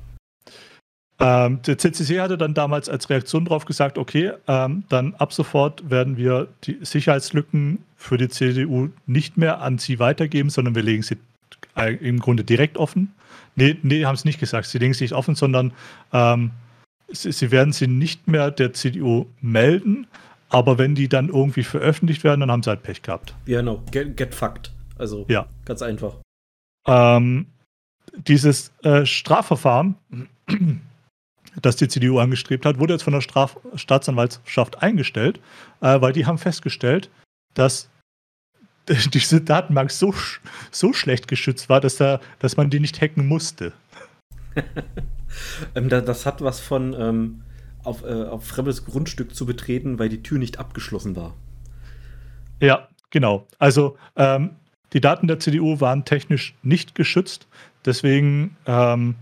Ähm, 1.22 1.61
der 1.63 1.78
CCC 1.78 2.22
hatte 2.22 2.38
dann 2.38 2.53
damals 2.53 2.88
als 2.88 3.09
Reaktion 3.09 3.43
darauf 3.45 3.65
gesagt, 3.65 3.97
okay, 3.97 4.32
ähm, 4.47 4.84
dann 4.88 5.15
ab 5.15 5.34
sofort 5.34 5.89
werden 5.89 6.15
wir 6.15 6.47
die 6.63 6.78
Sicherheitslücken 6.82 7.80
für 7.97 8.17
die 8.17 8.30
CDU 8.30 8.89
nicht 9.05 9.38
mehr 9.38 9.61
an 9.61 9.78
sie 9.78 9.99
weitergeben, 9.99 10.49
sondern 10.49 10.76
wir 10.76 10.84
legen 10.84 11.03
sie 11.03 11.17
äh, 11.76 11.95
im 11.95 12.20
Grunde 12.20 12.45
direkt 12.45 12.78
offen. 12.78 13.13
Nee, 13.55 13.78
nee, 13.84 14.05
haben 14.05 14.15
es 14.15 14.24
nicht 14.24 14.39
gesagt. 14.39 14.67
Sie 14.67 14.78
legen 14.78 14.93
sie 14.93 15.03
nicht 15.03 15.13
offen, 15.13 15.36
sondern 15.36 15.74
ähm, 16.13 16.51
sie, 17.11 17.34
sie, 17.34 17.51
werden 17.51 17.74
sie 17.74 17.88
nicht 17.88 18.30
mehr 18.30 18.51
der 18.51 18.72
CDU 18.72 19.26
melden, 19.41 20.07
aber 20.47 20.78
wenn 20.78 20.95
die 20.95 21.09
dann 21.09 21.28
irgendwie 21.28 21.63
veröffentlicht 21.63 22.24
werden, 22.24 22.39
dann 22.39 22.51
haben 22.51 22.63
sie 22.63 22.70
halt 22.70 22.84
Pech 22.84 23.01
gehabt. 23.01 23.36
Ja, 23.45 23.59
genau. 23.59 23.84
Get, 23.91 24.15
get 24.15 24.34
fucked. 24.34 24.72
Also 25.00 25.26
ja. 25.30 25.47
ganz 25.66 25.82
einfach. 25.82 26.18
Ähm, 26.86 27.47
dieses 28.16 28.72
äh, 28.84 29.06
Strafverfahren, 29.06 29.95
das 31.62 31.76
die 31.78 31.88
CDU 31.88 32.20
angestrebt 32.20 32.66
hat, 32.66 32.80
wurde 32.80 32.93
jetzt 32.93 33.04
von 33.04 33.14
der 33.14 33.22
Straf 33.22 33.58
Staatsanwaltschaft 33.76 34.82
eingestellt, 34.82 35.39
äh, 35.82 36.00
weil 36.02 36.14
die 36.14 36.26
haben 36.26 36.38
festgestellt, 36.38 37.10
dass 37.54 37.89
diese 39.14 39.41
Datenbank 39.41 39.91
so, 39.91 40.14
so 40.72 40.93
schlecht 40.93 41.28
geschützt 41.28 41.70
war, 41.70 41.82
dass, 41.82 41.97
da, 41.97 42.20
dass 42.39 42.58
man 42.58 42.70
die 42.70 42.80
nicht 42.80 43.02
hacken 43.02 43.28
musste. 43.28 43.74
ähm, 45.76 45.89
das 45.89 46.26
hat 46.26 46.41
was 46.41 46.60
von 46.60 46.93
ähm, 46.93 47.41
auf, 47.84 48.04
äh, 48.04 48.24
auf 48.24 48.45
fremdes 48.45 48.86
Grundstück 48.86 49.36
zu 49.36 49.45
betreten, 49.45 50.00
weil 50.00 50.10
die 50.10 50.24
Tür 50.24 50.39
nicht 50.39 50.60
abgeschlossen 50.60 51.16
war. 51.16 51.36
Ja, 52.60 52.89
genau. 53.10 53.47
Also 53.58 53.97
ähm, 54.16 54.56
die 54.94 55.02
Daten 55.02 55.28
der 55.28 55.40
CDU 55.40 55.80
waren 55.80 56.06
technisch 56.06 56.56
nicht 56.64 56.96
geschützt. 56.96 57.48
Deswegen 57.86 58.58
ähm, 58.66 59.16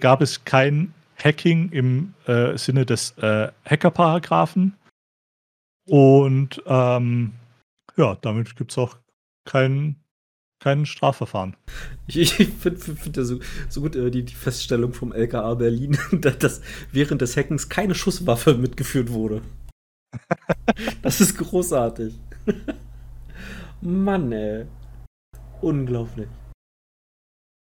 gab 0.00 0.20
es 0.20 0.44
kein 0.44 0.92
Hacking 1.22 1.70
im 1.70 2.14
äh, 2.26 2.56
Sinne 2.58 2.84
des 2.84 3.12
äh, 3.18 3.50
Hacker-Paragraphen. 3.64 4.74
Und 5.88 6.62
ähm, 6.66 7.32
ja, 7.96 8.16
damit 8.20 8.56
gibt 8.56 8.72
es 8.72 8.78
auch 8.78 8.96
kein, 9.44 9.96
kein 10.60 10.84
Strafverfahren. 10.84 11.56
Ich, 12.08 12.38
ich 12.40 12.48
finde 12.48 12.80
find, 12.80 13.16
so, 13.16 13.38
so 13.68 13.80
gut 13.80 13.96
äh, 13.96 14.10
die, 14.10 14.24
die, 14.24 14.34
Feststellung 14.34 14.92
vom 14.92 15.12
LKA 15.12 15.54
Berlin, 15.54 15.96
dass 16.20 16.60
während 16.92 17.22
des 17.22 17.36
Hackens 17.36 17.68
keine 17.68 17.94
Schusswaffe 17.94 18.54
mitgeführt 18.54 19.10
wurde. 19.10 19.42
das 21.02 21.20
ist 21.20 21.38
großartig. 21.38 22.18
Mann, 23.80 24.32
ey. 24.32 24.66
Unglaublich. 25.60 26.28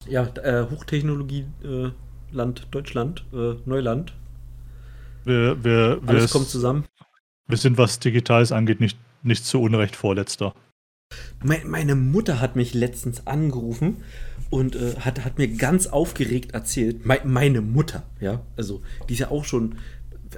Ja, 0.08 0.26
äh, 0.36 0.66
Hochtechnologie-Land 0.70 2.60
äh, 2.60 2.66
Deutschland, 2.70 3.24
äh, 3.32 3.54
Neuland. 3.66 4.14
Wir, 5.24 5.62
wir, 5.62 6.00
Alles 6.06 6.32
kommt 6.32 6.48
zusammen. 6.48 6.84
Wir 7.46 7.56
sind, 7.56 7.78
was 7.78 7.98
Digitales 7.98 8.52
angeht, 8.52 8.80
nicht, 8.80 8.98
nicht 9.22 9.44
zu 9.44 9.60
Unrecht 9.60 9.94
Vorletzter. 9.94 10.54
Meine 11.42 11.94
Mutter 11.94 12.40
hat 12.40 12.56
mich 12.56 12.72
letztens 12.72 13.26
angerufen 13.26 13.98
und 14.48 14.76
äh, 14.76 14.96
hat, 15.00 15.24
hat 15.24 15.38
mir 15.38 15.48
ganz 15.48 15.86
aufgeregt 15.86 16.52
erzählt, 16.52 17.04
me 17.04 17.18
meine 17.24 17.60
Mutter, 17.60 18.04
ja, 18.20 18.42
also 18.56 18.82
die 19.08 19.14
ist 19.14 19.18
ja 19.18 19.30
auch 19.30 19.44
schon, 19.44 19.76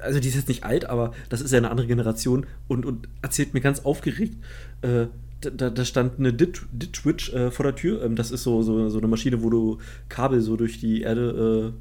also 0.01 0.19
die 0.19 0.29
ist 0.29 0.35
jetzt 0.35 0.49
nicht 0.49 0.65
alt, 0.65 0.87
aber 0.87 1.13
das 1.29 1.41
ist 1.41 1.53
ja 1.53 1.59
eine 1.59 1.71
andere 1.71 1.87
Generation 1.87 2.47
und, 2.69 2.87
und 2.87 3.09
erzählt 3.23 3.55
mir 3.55 3.61
ganz 3.61 3.81
aufgeregt, 3.81 4.37
äh, 4.83 5.07
da, 5.51 5.71
da, 5.71 5.85
stand 5.85 6.19
eine 6.19 6.33
Ditwitch 6.33 7.33
äh, 7.33 7.51
vor 7.51 7.65
der 7.65 7.75
Tür. 7.75 8.03
Ähm, 8.03 8.17
das 8.17 8.31
ist 8.31 8.43
so, 8.43 8.63
so, 8.63 8.89
so 8.89 8.99
eine 8.99 9.09
Maschine, 9.09 9.43
wo 9.43 9.51
du 9.51 9.79
Kabel 10.09 10.41
so 10.41 10.57
durch 10.57 10.81
die 10.81 11.03
Erde 11.03 11.73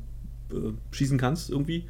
äh, 0.51 0.55
äh, 0.55 0.73
schießen 0.91 1.17
kannst 1.17 1.49
irgendwie. 1.49 1.87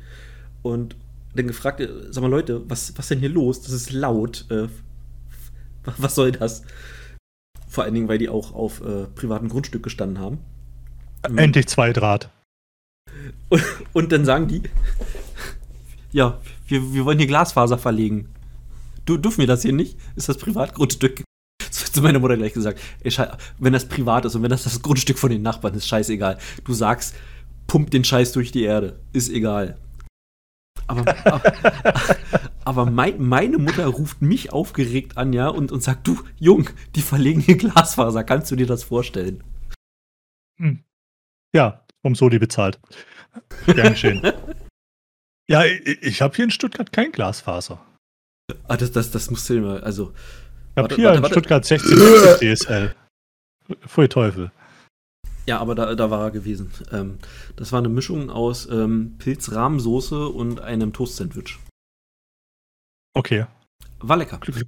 Und 0.62 0.96
dann 1.36 1.48
gefragt, 1.48 1.80
äh, 1.80 1.90
sag 2.10 2.22
mal 2.22 2.30
Leute, 2.30 2.68
was, 2.70 2.94
was 2.98 3.08
denn 3.08 3.20
hier 3.20 3.30
los? 3.30 3.62
Das 3.62 3.72
ist 3.72 3.92
laut. 3.92 4.46
Äh, 4.50 4.68
was 5.98 6.16
soll 6.16 6.32
das? 6.32 6.64
Vor 7.68 7.84
allen 7.84 7.94
Dingen, 7.94 8.08
weil 8.08 8.20
die 8.20 8.30
auch 8.30 8.54
auf 8.54 8.82
äh, 8.82 9.08
privatem 9.16 9.50
Grundstück 9.50 9.84
gestanden 9.84 10.20
haben. 10.20 10.40
Endlich 11.24 11.68
zwei 11.68 11.94
Draht. 11.94 12.30
Und, 13.50 13.64
und 13.94 14.12
dann 14.12 14.26
sagen 14.26 14.48
die, 14.48 14.64
ja, 16.12 16.40
wir, 16.68 16.94
wir 16.94 17.06
wollen 17.06 17.18
hier 17.18 17.28
Glasfaser 17.28 17.78
verlegen. 17.78 18.30
Du, 19.06 19.18
dürfen 19.18 19.40
wir 19.40 19.48
das 19.48 19.64
hier 19.64 19.74
nicht? 19.74 19.98
Ist 20.16 20.30
das 20.30 20.38
Privatgrundstück? 20.38 21.23
Zu 21.94 22.02
meiner 22.02 22.20
Mutter 22.20 22.38
gleich 22.38 22.54
gesagt, 22.54 22.80
ey, 23.02 23.12
wenn 23.60 23.74
das 23.74 23.88
privat 23.88 24.26
ist 24.26 24.36
und 24.36 24.44
wenn 24.44 24.50
das 24.50 24.64
das 24.64 24.82
Grundstück 24.82 25.20
von 25.20 25.30
den 25.30 25.42
Nachbarn 25.42 25.76
ist, 25.76 25.88
scheißegal. 25.88 26.38
Du 26.64 26.74
sagst, 26.74 27.16
pump 27.68 27.92
den 27.92 28.04
Scheiß 28.04 28.32
durch 28.34 28.52
die 28.52 28.64
Erde. 28.64 29.00
Ist 29.14 29.30
egal. 29.30 29.78
Aber, 30.88 31.26
aber, 31.26 31.54
aber 32.66 32.86
mein, 32.86 33.22
meine 33.22 33.58
Mutter 33.58 33.86
ruft 33.88 34.22
mich 34.22 34.52
aufgeregt 34.52 35.18
an, 35.18 35.34
ja, 35.34 35.48
und, 35.48 35.72
und 35.72 35.84
sagt, 35.84 36.08
du, 36.08 36.20
Jung, 36.38 36.70
die 36.96 37.02
verlegen 37.02 37.40
hier 37.40 37.58
Glasfaser. 37.58 38.24
Kannst 38.24 38.52
du 38.52 38.56
dir 38.56 38.68
das 38.68 38.84
vorstellen? 38.84 39.44
Hm. 40.60 40.84
Ja, 41.56 41.86
um 42.02 42.16
so 42.16 42.30
die 42.30 42.40
bezahlt. 42.40 42.80
Gern 43.66 43.94
geschehen. 43.94 44.22
ja, 45.48 45.64
ich, 45.66 46.02
ich 46.02 46.22
habe 46.22 46.36
hier 46.36 46.46
in 46.46 46.52
Stuttgart 46.52 46.92
kein 46.92 47.12
Glasfaser. 47.12 47.80
Ah, 48.68 48.78
das, 48.78 48.92
das, 48.92 49.12
das 49.12 49.30
musst 49.30 49.50
du 49.50 49.56
immer, 49.56 49.84
also 49.84 50.14
ich 50.76 50.84
habe 50.84 50.96
hier 50.96 51.06
warte, 51.06 51.18
in 51.18 51.24
warte. 51.24 51.34
Stuttgart 51.34 51.66
16 51.66 51.98
DSL. 52.56 52.96
Pfui 53.88 54.08
Teufel. 54.08 54.52
Ja, 55.46 55.60
aber 55.60 55.76
da, 55.76 55.94
da 55.94 56.10
war 56.10 56.26
er 56.26 56.32
gewesen. 56.32 56.72
Ähm, 56.92 57.18
das 57.56 57.72
war 57.72 57.80
eine 57.80 57.90
Mischung 57.90 58.30
aus 58.30 58.68
ähm, 58.72 59.16
Pilzrahmsoße 59.20 60.28
und 60.28 60.62
einem 60.62 60.94
Toast-Sandwich. 60.94 61.60
Okay. 63.14 63.46
War 64.00 64.18
lecker. 64.18 64.40
Glück, 64.40 64.66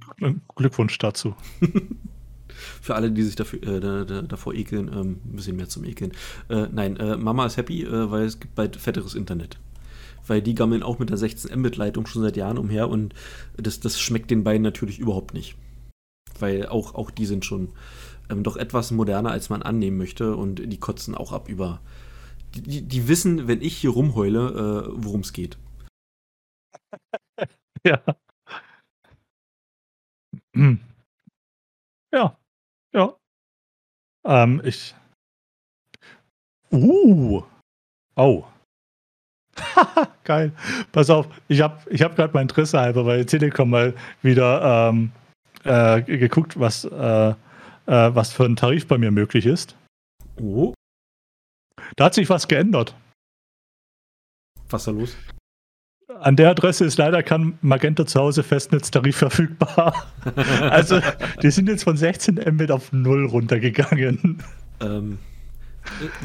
Glückwunsch 0.54 0.98
dazu. 0.98 1.34
Für 2.80 2.94
alle, 2.94 3.10
die 3.10 3.22
sich 3.22 3.36
dafür, 3.36 3.62
äh, 3.62 3.80
da, 3.80 4.04
da, 4.04 4.22
davor 4.22 4.54
ekeln, 4.54 4.88
ähm, 4.88 5.20
ein 5.24 5.36
bisschen 5.36 5.56
mehr 5.56 5.68
zum 5.68 5.84
Ekeln. 5.84 6.12
Äh, 6.48 6.68
nein, 6.70 6.96
äh, 6.96 7.16
Mama 7.16 7.44
ist 7.46 7.56
happy, 7.56 7.82
äh, 7.84 8.10
weil 8.10 8.24
es 8.24 8.40
gibt 8.40 8.54
bald 8.54 8.76
fetteres 8.76 9.14
Internet. 9.14 9.58
Weil 10.26 10.40
die 10.40 10.54
gammeln 10.54 10.82
auch 10.82 10.98
mit 10.98 11.10
der 11.10 11.16
16 11.16 11.58
Mbit-Leitung 11.58 12.06
schon 12.06 12.22
seit 12.22 12.36
Jahren 12.36 12.58
umher 12.58 12.88
und 12.88 13.14
das, 13.56 13.80
das 13.80 14.00
schmeckt 14.00 14.30
den 14.30 14.44
beiden 14.44 14.62
natürlich 14.62 14.98
überhaupt 14.98 15.34
nicht 15.34 15.56
weil 16.42 16.66
auch, 16.66 16.94
auch 16.94 17.10
die 17.10 17.26
sind 17.26 17.44
schon 17.44 17.72
ähm, 18.30 18.42
doch 18.42 18.56
etwas 18.56 18.90
moderner, 18.90 19.30
als 19.30 19.50
man 19.50 19.62
annehmen 19.62 19.96
möchte 19.98 20.36
und 20.36 20.56
die 20.56 20.80
kotzen 20.80 21.14
auch 21.14 21.32
ab 21.32 21.48
über. 21.48 21.80
Die, 22.54 22.82
die 22.82 23.08
wissen, 23.08 23.48
wenn 23.48 23.60
ich 23.60 23.76
hier 23.76 23.90
rumheule, 23.90 24.88
äh, 24.88 24.92
worum 24.96 25.20
es 25.20 25.32
geht. 25.32 25.58
ja. 27.84 28.02
Ja. 32.12 32.38
Ja. 32.94 33.14
Ähm, 34.24 34.62
ich. 34.64 34.94
Uh. 36.72 37.42
Oh. 38.14 38.44
Geil. 40.24 40.52
Pass 40.92 41.10
auf, 41.10 41.28
ich 41.48 41.60
habe 41.60 41.78
ich 41.90 42.02
hab 42.02 42.16
gerade 42.16 42.32
mein 42.32 42.42
Interesse 42.42 42.80
halber 42.80 43.04
bei 43.04 43.24
Telekom 43.24 43.70
mal 43.70 43.94
wieder 44.22 44.88
ähm, 44.90 45.12
äh, 45.66 46.02
geguckt, 46.02 46.58
was, 46.58 46.84
äh, 46.84 47.30
äh, 47.30 47.34
was 47.86 48.32
für 48.32 48.44
ein 48.44 48.56
Tarif 48.56 48.86
bei 48.86 48.98
mir 48.98 49.10
möglich 49.10 49.46
ist. 49.46 49.76
Oh. 50.40 50.74
Da 51.96 52.06
hat 52.06 52.14
sich 52.14 52.28
was 52.28 52.48
geändert. 52.48 52.94
Was 54.68 54.82
ist 54.82 54.86
da 54.88 54.90
los? 54.92 55.16
An 56.20 56.36
der 56.36 56.50
Adresse 56.50 56.84
ist 56.84 56.98
leider 56.98 57.22
kein 57.22 57.58
Magenta 57.62 58.06
zu 58.06 58.20
Hause 58.20 58.42
Festnetztarif 58.42 59.16
verfügbar. 59.16 60.06
also, 60.60 61.00
die 61.42 61.50
sind 61.50 61.68
jetzt 61.68 61.84
von 61.84 61.96
16 61.96 62.36
Mbit 62.36 62.70
auf 62.70 62.92
0 62.92 63.26
runtergegangen. 63.26 64.42
Ähm, 64.80 65.18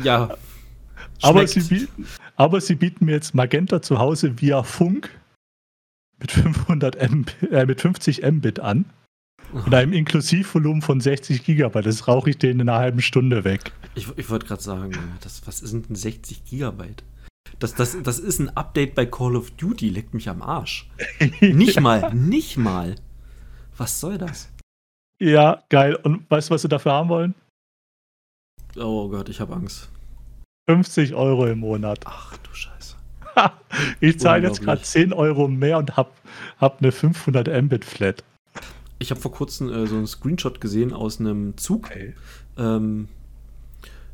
ja. 0.03 0.35
Aber 1.21 1.45
sie, 1.47 1.61
bieten, 1.61 2.05
aber 2.35 2.61
sie 2.61 2.75
bieten 2.75 3.05
mir 3.05 3.13
jetzt 3.13 3.35
Magenta 3.35 3.81
zu 3.81 3.99
Hause 3.99 4.41
via 4.41 4.63
Funk 4.63 5.09
mit 6.19 6.31
500 6.31 7.11
Mbit, 7.11 7.51
äh, 7.51 7.65
mit 7.65 7.81
50 7.81 8.21
Mbit 8.23 8.59
an. 8.59 8.85
Und 9.53 9.73
einem 9.73 9.93
Inklusivvolumen 9.93 10.81
von 10.81 11.01
60 11.01 11.43
Gigabyte. 11.43 11.85
Das 11.85 12.07
rauche 12.07 12.29
ich 12.29 12.37
den 12.37 12.59
in 12.59 12.69
einer 12.69 12.79
halben 12.79 13.01
Stunde 13.01 13.43
weg. 13.43 13.71
Ich, 13.95 14.07
ich 14.17 14.29
wollte 14.29 14.45
gerade 14.45 14.61
sagen, 14.61 14.93
das, 15.21 15.45
was 15.45 15.59
sind 15.59 15.89
denn 15.89 15.95
60 15.95 16.45
Gigabyte? 16.45 17.03
Das, 17.59 17.75
das, 17.75 17.97
das 18.01 18.19
ist 18.19 18.39
ein 18.39 18.49
Update 18.55 18.95
bei 18.95 19.05
Call 19.05 19.35
of 19.35 19.51
Duty, 19.51 19.89
leckt 19.89 20.13
mich 20.13 20.29
am 20.29 20.41
Arsch. 20.41 20.89
nicht 21.41 21.79
mal, 21.79 22.13
nicht 22.13 22.57
mal. 22.57 22.95
Was 23.77 23.99
soll 23.99 24.17
das? 24.17 24.49
Ja, 25.19 25.63
geil. 25.69 25.95
Und 25.95 26.29
weißt 26.29 26.49
du, 26.49 26.53
was 26.53 26.61
sie 26.63 26.69
dafür 26.69 26.93
haben 26.93 27.09
wollen? 27.09 27.35
Oh 28.77 29.09
Gott, 29.09 29.29
ich 29.29 29.39
habe 29.39 29.53
Angst. 29.53 29.89
50 30.69 31.13
Euro 31.13 31.45
im 31.47 31.59
Monat. 31.59 31.99
Ach 32.05 32.37
du 32.37 32.53
Scheiße. 32.53 32.95
ich 33.99 34.19
zahle 34.19 34.47
jetzt 34.47 34.61
gerade 34.61 34.81
10 34.81 35.13
Euro 35.13 35.47
mehr 35.47 35.77
und 35.77 35.97
habe 35.97 36.11
hab 36.59 36.79
eine 36.79 36.91
500 36.91 37.47
Mbit 37.63 37.85
Flat. 37.85 38.23
Ich 39.01 39.09
habe 39.09 39.19
vor 39.19 39.31
kurzem 39.31 39.69
äh, 39.69 39.87
so 39.87 39.95
einen 39.95 40.07
Screenshot 40.07 40.61
gesehen 40.61 40.93
aus 40.93 41.19
einem 41.19 41.57
Zug. 41.57 41.87
Okay. 41.87 42.13
Ähm, 42.57 43.07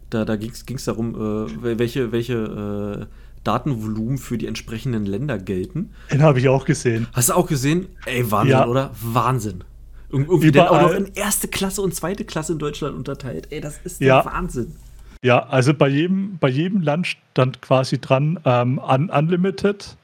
da 0.09 0.23
da 0.23 0.37
ging 0.37 0.51
es 0.51 0.85
darum, 0.85 1.15
äh, 1.15 1.77
welche, 1.77 2.13
welche 2.13 3.07
äh, 3.09 3.13
Datenvolumen 3.43 4.17
für 4.17 4.37
die 4.37 4.47
entsprechenden 4.47 5.05
Länder 5.05 5.37
gelten. 5.37 5.91
Den 6.11 6.21
habe 6.21 6.39
ich 6.39 6.47
auch 6.47 6.65
gesehen. 6.65 7.07
Hast 7.13 7.29
du 7.29 7.33
auch 7.33 7.47
gesehen? 7.47 7.87
Ey, 8.05 8.31
Wahnsinn, 8.31 8.51
ja. 8.51 8.67
oder? 8.67 8.91
Wahnsinn. 9.01 9.63
Irgendwie 10.09 10.51
dann 10.51 10.67
auch 10.69 10.81
noch 10.81 10.93
in 10.93 11.11
erste 11.15 11.49
Klasse 11.49 11.81
und 11.81 11.93
zweite 11.93 12.23
Klasse 12.23 12.53
in 12.53 12.59
Deutschland 12.59 12.95
unterteilt. 12.95 13.47
Ey, 13.49 13.59
das 13.59 13.79
ist 13.83 13.99
ja. 13.99 14.21
der 14.21 14.31
Wahnsinn. 14.31 14.73
Ja, 15.21 15.45
also 15.47 15.73
bei 15.73 15.89
jedem, 15.89 16.37
bei 16.39 16.47
jedem 16.47 16.81
Land 16.81 17.07
stand 17.07 17.61
quasi 17.61 17.99
dran 17.99 18.39
ähm, 18.45 18.79
un 18.79 19.09
Unlimited 19.09 19.97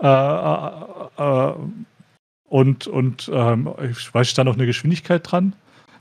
äh, 0.00 0.06
äh, 0.06 0.70
äh, 1.16 1.54
und, 2.48 2.86
und 2.86 3.30
ähm, 3.32 3.72
ich 3.90 4.12
weiß, 4.12 4.28
stand 4.28 4.48
noch 4.48 4.56
eine 4.56 4.66
Geschwindigkeit 4.66 5.30
dran. 5.30 5.54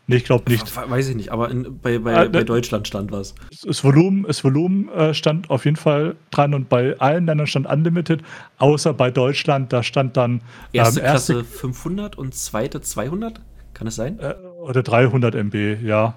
Nee, 0.09 0.15
ich 0.17 0.23
glaube 0.23 0.49
nicht. 0.49 0.73
Weiß 0.89 1.09
ich 1.09 1.15
nicht, 1.17 1.33
aber 1.33 1.51
in, 1.51 1.79
bei, 1.81 1.99
bei, 1.99 2.25
äh, 2.25 2.29
bei, 2.29 2.45
Deutschland 2.45 2.87
stand 2.87 3.11
was. 3.11 3.35
Das 3.65 3.83
Volumen, 3.83 4.23
das 4.23 4.41
Volumen 4.41 4.87
äh, 4.89 5.13
stand 5.13 5.49
auf 5.49 5.65
jeden 5.65 5.75
Fall 5.75 6.15
dran 6.31 6.53
und 6.53 6.69
bei 6.69 6.97
allen 6.99 7.25
Ländern 7.25 7.45
stand 7.45 7.67
Unlimited, 7.67 8.23
außer 8.57 8.93
bei 8.93 9.11
Deutschland, 9.11 9.73
da 9.73 9.83
stand 9.83 10.15
dann. 10.15 10.31
Ähm, 10.31 10.41
erste 10.71 11.01
Klasse 11.01 11.43
500 11.43 12.17
und 12.17 12.33
zweite 12.33 12.79
200? 12.79 13.41
Kann 13.73 13.87
es 13.87 13.95
sein? 13.95 14.17
Äh, 14.19 14.35
oder 14.61 14.81
300 14.81 15.35
MB, 15.35 15.83
ja. 15.83 16.15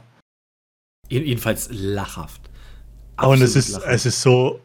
Jedenfalls 1.09 1.68
lachhaft. 1.72 2.43
Absolut 3.16 3.39
und 3.39 3.45
es 3.45 3.57
ist, 3.57 3.70
lachhaft. 3.70 3.89
es 3.93 4.07
ist 4.07 4.22
so. 4.22 4.61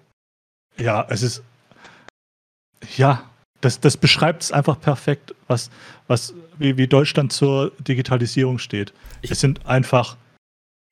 Ja, 0.78 1.04
es 1.10 1.24
ist. 1.24 1.44
Ja, 2.96 3.24
das, 3.66 3.80
das 3.80 3.98
beschreibt 3.98 4.44
es 4.44 4.52
einfach 4.52 4.80
perfekt, 4.80 5.34
was, 5.48 5.72
was, 6.08 6.34
wie, 6.60 6.78
wie 6.78 6.88
Deutschland 6.88 7.34
zur 7.34 7.72
Digitalisierung 7.80 8.60
steht. 8.60 8.94
Ich 9.24 9.32
es 9.32 9.40
sind 9.40 9.66
einfach 9.66 10.18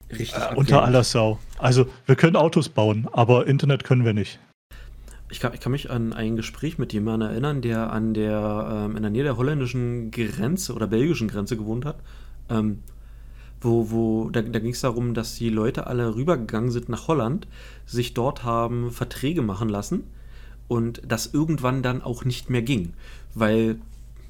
äh, 0.08 0.26
unter 0.56 0.82
aller 0.82 1.04
Sau. 1.04 1.38
Also 1.58 1.86
wir 2.06 2.16
können 2.16 2.34
Autos 2.34 2.68
bauen, 2.68 3.08
aber 3.12 3.46
Internet 3.46 3.84
können 3.84 4.04
wir 4.04 4.12
nicht. 4.12 4.40
Ich 5.30 5.40
kann, 5.40 5.54
ich 5.54 5.60
kann 5.60 5.72
mich 5.72 5.88
an 5.90 6.12
ein 6.12 6.36
Gespräch 6.36 6.76
mit 6.76 6.92
jemandem 6.92 7.30
erinnern, 7.30 7.62
der 7.62 7.92
an 7.92 8.12
der, 8.12 8.86
ähm, 8.86 8.96
in 8.96 9.02
der 9.02 9.10
Nähe 9.10 9.22
der 9.22 9.36
holländischen 9.36 10.10
Grenze 10.10 10.74
oder 10.74 10.88
belgischen 10.88 11.28
Grenze 11.28 11.56
gewohnt 11.56 11.84
hat. 11.84 11.96
Ähm, 12.50 12.80
wo, 13.60 13.90
wo, 13.90 14.30
da, 14.30 14.42
da 14.42 14.58
ging 14.58 14.72
es 14.72 14.80
darum, 14.80 15.14
dass 15.14 15.36
die 15.36 15.48
Leute 15.48 15.86
alle 15.86 16.16
rübergegangen 16.16 16.70
sind 16.70 16.88
nach 16.88 17.08
Holland, 17.08 17.46
sich 17.86 18.14
dort 18.14 18.42
haben 18.42 18.90
Verträge 18.90 19.42
machen 19.42 19.68
lassen 19.68 20.04
und 20.68 21.02
das 21.06 21.32
irgendwann 21.32 21.82
dann 21.82 22.02
auch 22.02 22.24
nicht 22.24 22.50
mehr 22.50 22.62
ging, 22.62 22.94
weil, 23.34 23.80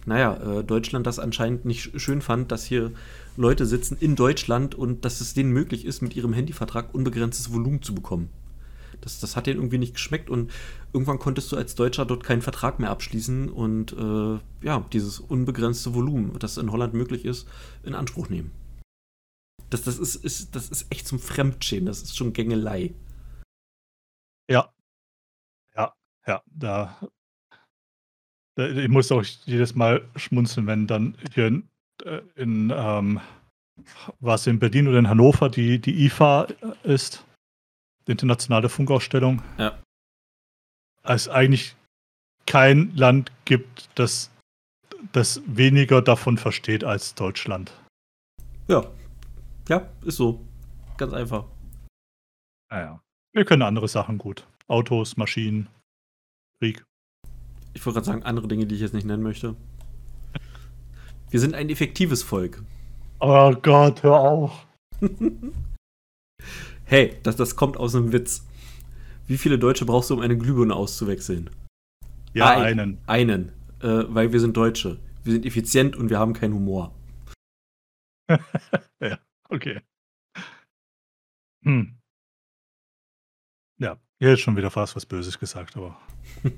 naja, 0.06 0.36
äh, 0.36 0.64
Deutschland 0.64 1.06
das 1.06 1.18
anscheinend 1.18 1.64
nicht 1.64 2.00
schön 2.00 2.22
fand, 2.22 2.50
dass 2.50 2.64
hier 2.64 2.92
Leute 3.36 3.66
sitzen 3.66 3.96
in 3.98 4.16
Deutschland 4.16 4.74
und 4.74 5.04
dass 5.04 5.20
es 5.20 5.34
denen 5.34 5.52
möglich 5.52 5.84
ist, 5.84 6.02
mit 6.02 6.14
ihrem 6.16 6.32
Handyvertrag 6.32 6.94
unbegrenztes 6.94 7.52
Volumen 7.52 7.82
zu 7.82 7.94
bekommen. 7.94 8.30
Das, 9.00 9.20
das 9.20 9.36
hat 9.36 9.46
denen 9.46 9.58
irgendwie 9.58 9.78
nicht 9.78 9.94
geschmeckt 9.94 10.30
und 10.30 10.50
irgendwann 10.92 11.18
konntest 11.18 11.52
du 11.52 11.56
als 11.56 11.74
Deutscher 11.74 12.06
dort 12.06 12.24
keinen 12.24 12.42
Vertrag 12.42 12.78
mehr 12.78 12.90
abschließen 12.90 13.50
und 13.50 13.92
äh, 13.92 14.38
ja, 14.64 14.86
dieses 14.92 15.20
unbegrenzte 15.20 15.94
Volumen, 15.94 16.38
das 16.38 16.56
in 16.56 16.72
Holland 16.72 16.94
möglich 16.94 17.24
ist, 17.24 17.46
in 17.82 17.94
Anspruch 17.94 18.28
nehmen. 18.28 18.52
Das, 19.70 19.82
das, 19.82 19.98
ist, 19.98 20.16
ist, 20.16 20.54
das 20.54 20.68
ist 20.68 20.86
echt 20.90 21.06
zum 21.06 21.18
Fremdschämen, 21.18 21.86
das 21.86 22.02
ist 22.02 22.16
schon 22.16 22.32
Gängelei. 22.32 22.94
Ja, 24.48 24.73
ja, 26.26 26.42
da, 26.46 26.98
da, 28.56 28.68
ich 28.68 28.88
muss 28.88 29.12
auch 29.12 29.22
jedes 29.44 29.74
Mal 29.74 30.08
schmunzeln, 30.16 30.66
wenn 30.66 30.86
dann 30.86 31.16
hier 31.34 31.46
in, 31.48 31.68
äh, 32.04 32.20
in 32.36 32.72
ähm, 32.74 33.20
was 34.20 34.46
in 34.46 34.58
Berlin 34.58 34.88
oder 34.88 34.98
in 34.98 35.08
Hannover 35.08 35.48
die, 35.48 35.80
die 35.80 36.06
IFA 36.06 36.46
ist, 36.84 37.24
die 38.06 38.12
internationale 38.12 38.68
Funkausstellung. 38.68 39.42
Ja. 39.58 39.80
Es 41.02 41.28
eigentlich 41.28 41.76
kein 42.46 42.94
Land 42.94 43.32
gibt, 43.44 43.88
das, 43.94 44.30
das 45.12 45.42
weniger 45.46 46.02
davon 46.02 46.38
versteht 46.38 46.84
als 46.84 47.14
Deutschland. 47.14 47.72
Ja. 48.68 48.84
Ja, 49.68 49.88
ist 50.04 50.16
so. 50.16 50.40
Ganz 50.96 51.12
einfach. 51.12 51.46
Naja. 52.70 53.00
Wir 53.32 53.44
können 53.44 53.62
andere 53.62 53.88
Sachen 53.88 54.18
gut. 54.18 54.46
Autos, 54.68 55.16
Maschinen. 55.16 55.68
Krieg. 56.60 56.84
Ich 57.74 57.84
wollte 57.84 57.96
gerade 57.96 58.06
sagen, 58.06 58.22
andere 58.22 58.48
Dinge, 58.48 58.66
die 58.66 58.74
ich 58.74 58.80
jetzt 58.80 58.94
nicht 58.94 59.06
nennen 59.06 59.22
möchte. 59.22 59.56
Wir 61.30 61.40
sind 61.40 61.54
ein 61.54 61.68
effektives 61.68 62.22
Volk. 62.22 62.62
Oh 63.20 63.52
Gott, 63.54 64.02
hör 64.02 64.20
auf. 64.20 64.66
hey, 66.84 67.16
das, 67.22 67.36
das 67.36 67.56
kommt 67.56 67.76
aus 67.76 67.94
einem 67.94 68.12
Witz. 68.12 68.46
Wie 69.26 69.38
viele 69.38 69.58
Deutsche 69.58 69.86
brauchst 69.86 70.10
du, 70.10 70.14
um 70.14 70.20
eine 70.20 70.36
Glühbirne 70.36 70.74
auszuwechseln? 70.74 71.50
Ja, 72.34 72.50
Ein, 72.50 72.78
einen. 72.78 72.98
Einen. 73.06 73.52
Äh, 73.80 74.04
weil 74.08 74.32
wir 74.32 74.40
sind 74.40 74.56
Deutsche. 74.56 74.98
Wir 75.24 75.32
sind 75.32 75.46
effizient 75.46 75.96
und 75.96 76.10
wir 76.10 76.18
haben 76.18 76.34
keinen 76.34 76.54
Humor. 76.54 76.94
ja, 79.00 79.18
okay. 79.48 79.80
Hm. 81.64 81.98
Ja, 84.24 84.32
ist 84.32 84.40
schon 84.40 84.56
wieder 84.56 84.70
fast 84.70 84.96
was 84.96 85.04
Böses 85.04 85.38
gesagt, 85.38 85.76
aber. 85.76 85.98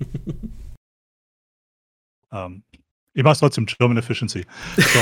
ähm, 2.30 2.62
ich 3.12 3.24
mache 3.24 3.32
es 3.32 3.40
trotzdem 3.40 3.66
German 3.66 3.96
Efficiency. 3.96 4.46
So. 4.76 5.00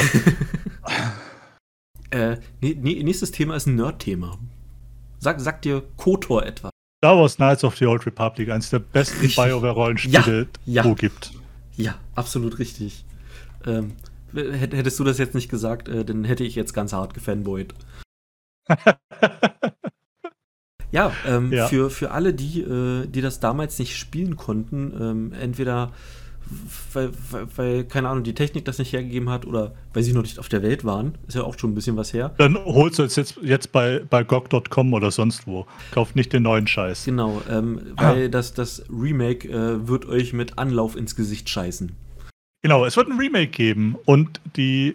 äh, 2.16 2.38
nächstes 2.62 3.32
Thema 3.32 3.56
ist 3.56 3.66
ein 3.66 3.74
Nerd-Thema. 3.74 4.38
Sag, 5.18 5.40
sag 5.40 5.60
dir 5.60 5.82
Kotor 5.98 6.46
etwa. 6.46 6.70
Star 7.04 7.18
Wars 7.18 7.36
Knights 7.36 7.64
of 7.64 7.76
the 7.76 7.84
Old 7.84 8.06
Republic, 8.06 8.48
eines 8.48 8.70
der 8.70 8.78
besten 8.78 9.26
BioWare-Rollenspiele, 9.26 10.48
ja, 10.64 10.82
ja, 10.82 10.84
wo 10.88 10.94
gibt. 10.94 11.32
Ja, 11.76 11.98
absolut 12.14 12.58
richtig. 12.58 13.04
Ähm, 13.66 13.92
hättest 14.32 14.98
du 14.98 15.04
das 15.04 15.18
jetzt 15.18 15.34
nicht 15.34 15.50
gesagt, 15.50 15.90
äh, 15.90 16.02
dann 16.02 16.24
hätte 16.24 16.44
ich 16.44 16.54
jetzt 16.54 16.72
ganz 16.72 16.94
hart 16.94 17.12
gefanboyt. 17.12 17.74
Ja, 20.94 21.12
ähm, 21.26 21.52
ja, 21.52 21.66
Für, 21.66 21.90
für 21.90 22.12
alle, 22.12 22.32
die, 22.32 22.60
äh, 22.60 23.06
die 23.08 23.20
das 23.20 23.40
damals 23.40 23.80
nicht 23.80 23.96
spielen 23.96 24.36
konnten, 24.36 24.92
ähm, 25.00 25.32
entweder 25.32 25.90
weil, 26.92 27.10
weil, 27.30 27.46
weil, 27.56 27.84
keine 27.84 28.08
Ahnung, 28.08 28.22
die 28.22 28.34
Technik 28.34 28.64
das 28.64 28.78
nicht 28.78 28.92
hergegeben 28.92 29.28
hat 29.28 29.44
oder 29.44 29.74
weil 29.92 30.04
sie 30.04 30.12
noch 30.12 30.22
nicht 30.22 30.38
auf 30.38 30.48
der 30.48 30.62
Welt 30.62 30.84
waren, 30.84 31.14
ist 31.26 31.34
ja 31.34 31.42
auch 31.42 31.58
schon 31.58 31.72
ein 31.72 31.74
bisschen 31.74 31.96
was 31.96 32.12
her. 32.12 32.34
Dann 32.38 32.56
holst 32.64 33.00
du 33.00 33.02
es 33.02 33.16
jetzt, 33.16 33.38
jetzt 33.42 33.72
bei, 33.72 34.02
bei 34.08 34.22
GOG.com 34.22 34.92
oder 34.92 35.10
sonst 35.10 35.48
wo. 35.48 35.66
Kauft 35.90 36.14
nicht 36.14 36.32
den 36.32 36.44
neuen 36.44 36.68
Scheiß. 36.68 37.06
Genau, 37.06 37.42
ähm, 37.50 37.80
weil 37.96 38.26
ah. 38.26 38.28
das, 38.28 38.54
das 38.54 38.84
Remake 38.88 39.48
äh, 39.48 39.88
wird 39.88 40.06
euch 40.06 40.32
mit 40.32 40.58
Anlauf 40.58 40.94
ins 40.94 41.16
Gesicht 41.16 41.48
scheißen. 41.48 41.90
Genau, 42.62 42.84
es 42.84 42.96
wird 42.96 43.08
ein 43.08 43.18
Remake 43.18 43.48
geben 43.48 43.96
und 44.04 44.40
die 44.56 44.94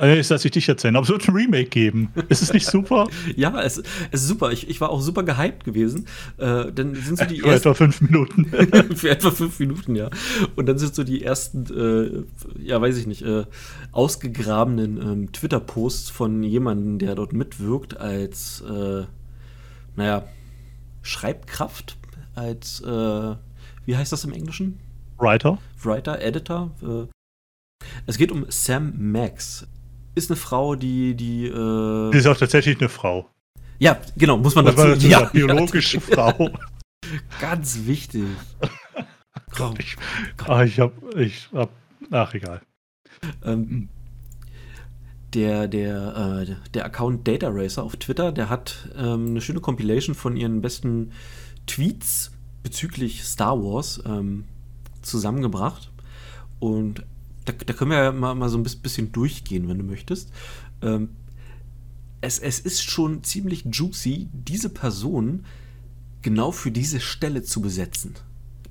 äh, 0.00 0.20
ich 0.20 0.28
lasse 0.28 0.48
ich 0.48 0.52
dich 0.52 0.68
erzählen, 0.68 0.96
aber 0.96 1.04
es 1.04 1.10
wird 1.10 1.28
ein 1.28 1.34
Remake 1.34 1.68
geben. 1.68 2.12
Ist 2.28 2.42
es 2.42 2.52
nicht 2.52 2.66
super? 2.66 3.08
ja, 3.36 3.60
es, 3.60 3.78
es 4.10 4.22
ist 4.22 4.28
super. 4.28 4.50
Ich, 4.52 4.68
ich 4.68 4.80
war 4.80 4.90
auch 4.90 5.00
super 5.00 5.22
gehypt 5.22 5.64
gewesen. 5.64 6.06
Äh, 6.38 6.72
dann 6.72 6.94
sind 6.94 7.18
so 7.18 7.24
die 7.24 7.40
Für 7.40 7.54
etwa 7.54 7.74
fünf 7.74 8.00
Minuten. 8.00 8.46
Für 8.96 9.10
etwa 9.10 9.30
fünf 9.30 9.58
Minuten, 9.60 9.96
ja. 9.96 10.10
Und 10.56 10.66
dann 10.66 10.78
sind 10.78 10.94
so 10.94 11.04
die 11.04 11.22
ersten, 11.22 11.66
äh, 12.58 12.62
ja, 12.62 12.80
weiß 12.80 12.96
ich 12.96 13.06
nicht, 13.06 13.22
äh, 13.22 13.44
ausgegrabenen 13.92 15.00
ähm, 15.00 15.32
Twitter-Posts 15.32 16.10
von 16.10 16.42
jemandem, 16.42 16.98
der 16.98 17.14
dort 17.14 17.32
mitwirkt, 17.32 17.98
als, 17.98 18.62
äh, 18.62 19.04
naja, 19.96 20.24
Schreibkraft, 21.02 21.96
als, 22.34 22.80
äh, 22.80 23.34
wie 23.84 23.96
heißt 23.96 24.12
das 24.12 24.24
im 24.24 24.32
Englischen? 24.32 24.78
Writer. 25.18 25.58
Writer, 25.82 26.20
Editor. 26.22 26.70
Es 28.06 28.16
geht 28.16 28.32
um 28.32 28.46
Sam 28.48 28.94
Max 28.96 29.66
ist 30.14 30.30
eine 30.30 30.36
Frau, 30.36 30.74
die. 30.74 31.14
Die, 31.14 31.46
äh 31.46 32.10
die 32.10 32.18
ist 32.18 32.26
auch 32.26 32.36
tatsächlich 32.36 32.78
eine 32.78 32.88
Frau. 32.88 33.28
Ja, 33.78 33.98
genau, 34.16 34.36
muss 34.36 34.54
man 34.54 34.64
muss 34.64 34.74
dazu, 34.76 34.88
dazu 34.88 35.06
ja, 35.08 35.20
sagen. 35.20 35.30
Biologische 35.32 35.98
ja, 35.98 36.02
Frau. 36.02 36.50
Ganz 37.40 37.86
wichtig. 37.86 38.24
Komm. 39.56 39.74
Ich, 39.78 39.96
ach, 40.46 40.62
ich 40.62 40.78
hab. 40.78 40.92
Ich 41.16 41.48
hab. 41.52 41.70
Ach, 42.10 42.34
egal. 42.34 42.60
Ähm, 43.44 43.88
der, 45.34 45.68
der, 45.68 46.46
äh, 46.48 46.70
der 46.74 46.84
Account 46.84 47.26
Data 47.26 47.48
Racer 47.50 47.82
auf 47.82 47.96
Twitter, 47.96 48.32
der 48.32 48.48
hat 48.48 48.88
ähm, 48.96 49.28
eine 49.28 49.40
schöne 49.40 49.60
Compilation 49.60 50.14
von 50.14 50.36
ihren 50.36 50.60
besten 50.60 51.12
Tweets 51.66 52.32
bezüglich 52.62 53.24
Star 53.24 53.62
Wars 53.62 54.02
ähm, 54.04 54.44
zusammengebracht. 55.02 55.90
Und 56.58 57.04
da, 57.52 57.64
da, 57.64 57.72
können 57.72 57.90
wir 57.90 58.02
ja 58.02 58.12
mal, 58.12 58.34
mal 58.34 58.48
so 58.48 58.58
ein 58.58 58.62
bisschen 58.62 59.12
durchgehen, 59.12 59.68
wenn 59.68 59.78
du 59.78 59.84
möchtest. 59.84 60.30
Ähm, 60.82 61.10
es, 62.20 62.38
es 62.38 62.60
ist 62.60 62.82
schon 62.82 63.22
ziemlich 63.24 63.64
juicy, 63.70 64.28
diese 64.32 64.68
Person 64.68 65.44
genau 66.22 66.52
für 66.52 66.70
diese 66.70 67.00
Stelle 67.00 67.42
zu 67.42 67.60
besetzen. 67.60 68.14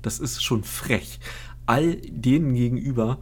Das 0.02 0.18
ist 0.18 0.42
schon 0.42 0.64
frech. 0.64 1.18
All 1.66 1.96
denen 1.96 2.54
gegenüber, 2.54 3.18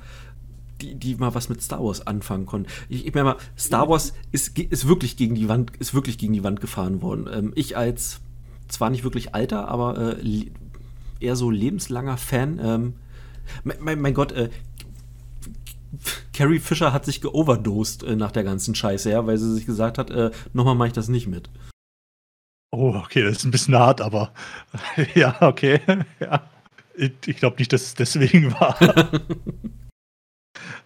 die, 0.81 0.95
die 0.95 1.17
mal 1.17 1.35
was 1.35 1.49
mit 1.49 1.63
Star 1.63 1.83
Wars 1.83 2.07
anfangen 2.07 2.47
konnten. 2.47 2.71
Ich, 2.89 3.07
ich 3.07 3.15
meine 3.15 3.25
mal, 3.25 3.37
Star 3.59 3.89
Wars 3.89 4.13
ist, 4.33 4.59
ist 4.59 4.87
wirklich 4.87 5.17
gegen 5.17 5.35
die 5.35 5.49
Wand, 5.49 5.77
ist 5.79 5.95
wirklich 5.95 6.19
gegen 6.19 6.35
die 6.35 6.45
Wand 6.45 6.61
gefahren 6.61 7.03
worden. 7.03 7.27
Ähm, 7.33 7.53
ich 7.55 7.77
als 7.77 8.21
zwar 8.69 8.91
nicht 8.91 9.05
wirklich 9.05 9.35
alter, 9.35 9.69
aber 9.69 10.19
äh, 10.19 10.47
eher 11.21 11.37
so 11.37 11.51
lebenslanger 11.51 12.17
Fan. 12.17 12.61
Ähm, 12.63 12.93
mein, 13.65 14.01
mein, 14.01 14.15
Gott, 14.15 14.33
äh, 14.33 14.51
Carrie 16.33 16.59
Fisher 16.59 16.93
hat 16.93 17.05
sich 17.05 17.21
geoverdosed 17.21 18.03
äh, 18.03 18.17
nach 18.17 18.33
der 18.33 18.45
ganzen 18.45 18.75
Scheiße, 18.75 19.11
ja, 19.11 19.27
weil 19.27 19.39
sie 19.39 19.55
sich 19.55 19.67
gesagt 19.67 19.99
hat, 19.99 20.11
äh, 20.11 20.31
nochmal 20.53 20.75
mache 20.75 20.89
ich 20.89 20.95
das 20.95 21.09
nicht 21.09 21.27
mit. 21.27 21.51
Oh, 22.71 22.95
okay, 22.95 23.23
das 23.23 23.39
ist 23.39 23.45
ein 23.45 23.51
bisschen 23.51 23.77
hart, 23.77 24.01
aber 24.01 24.33
ja, 25.15 25.41
okay. 25.41 25.81
ja. 26.21 26.49
Ich, 26.95 27.13
ich 27.27 27.37
glaube 27.37 27.57
nicht, 27.59 27.73
dass 27.73 27.83
es 27.83 27.95
deswegen 27.95 28.53
war. 28.61 28.77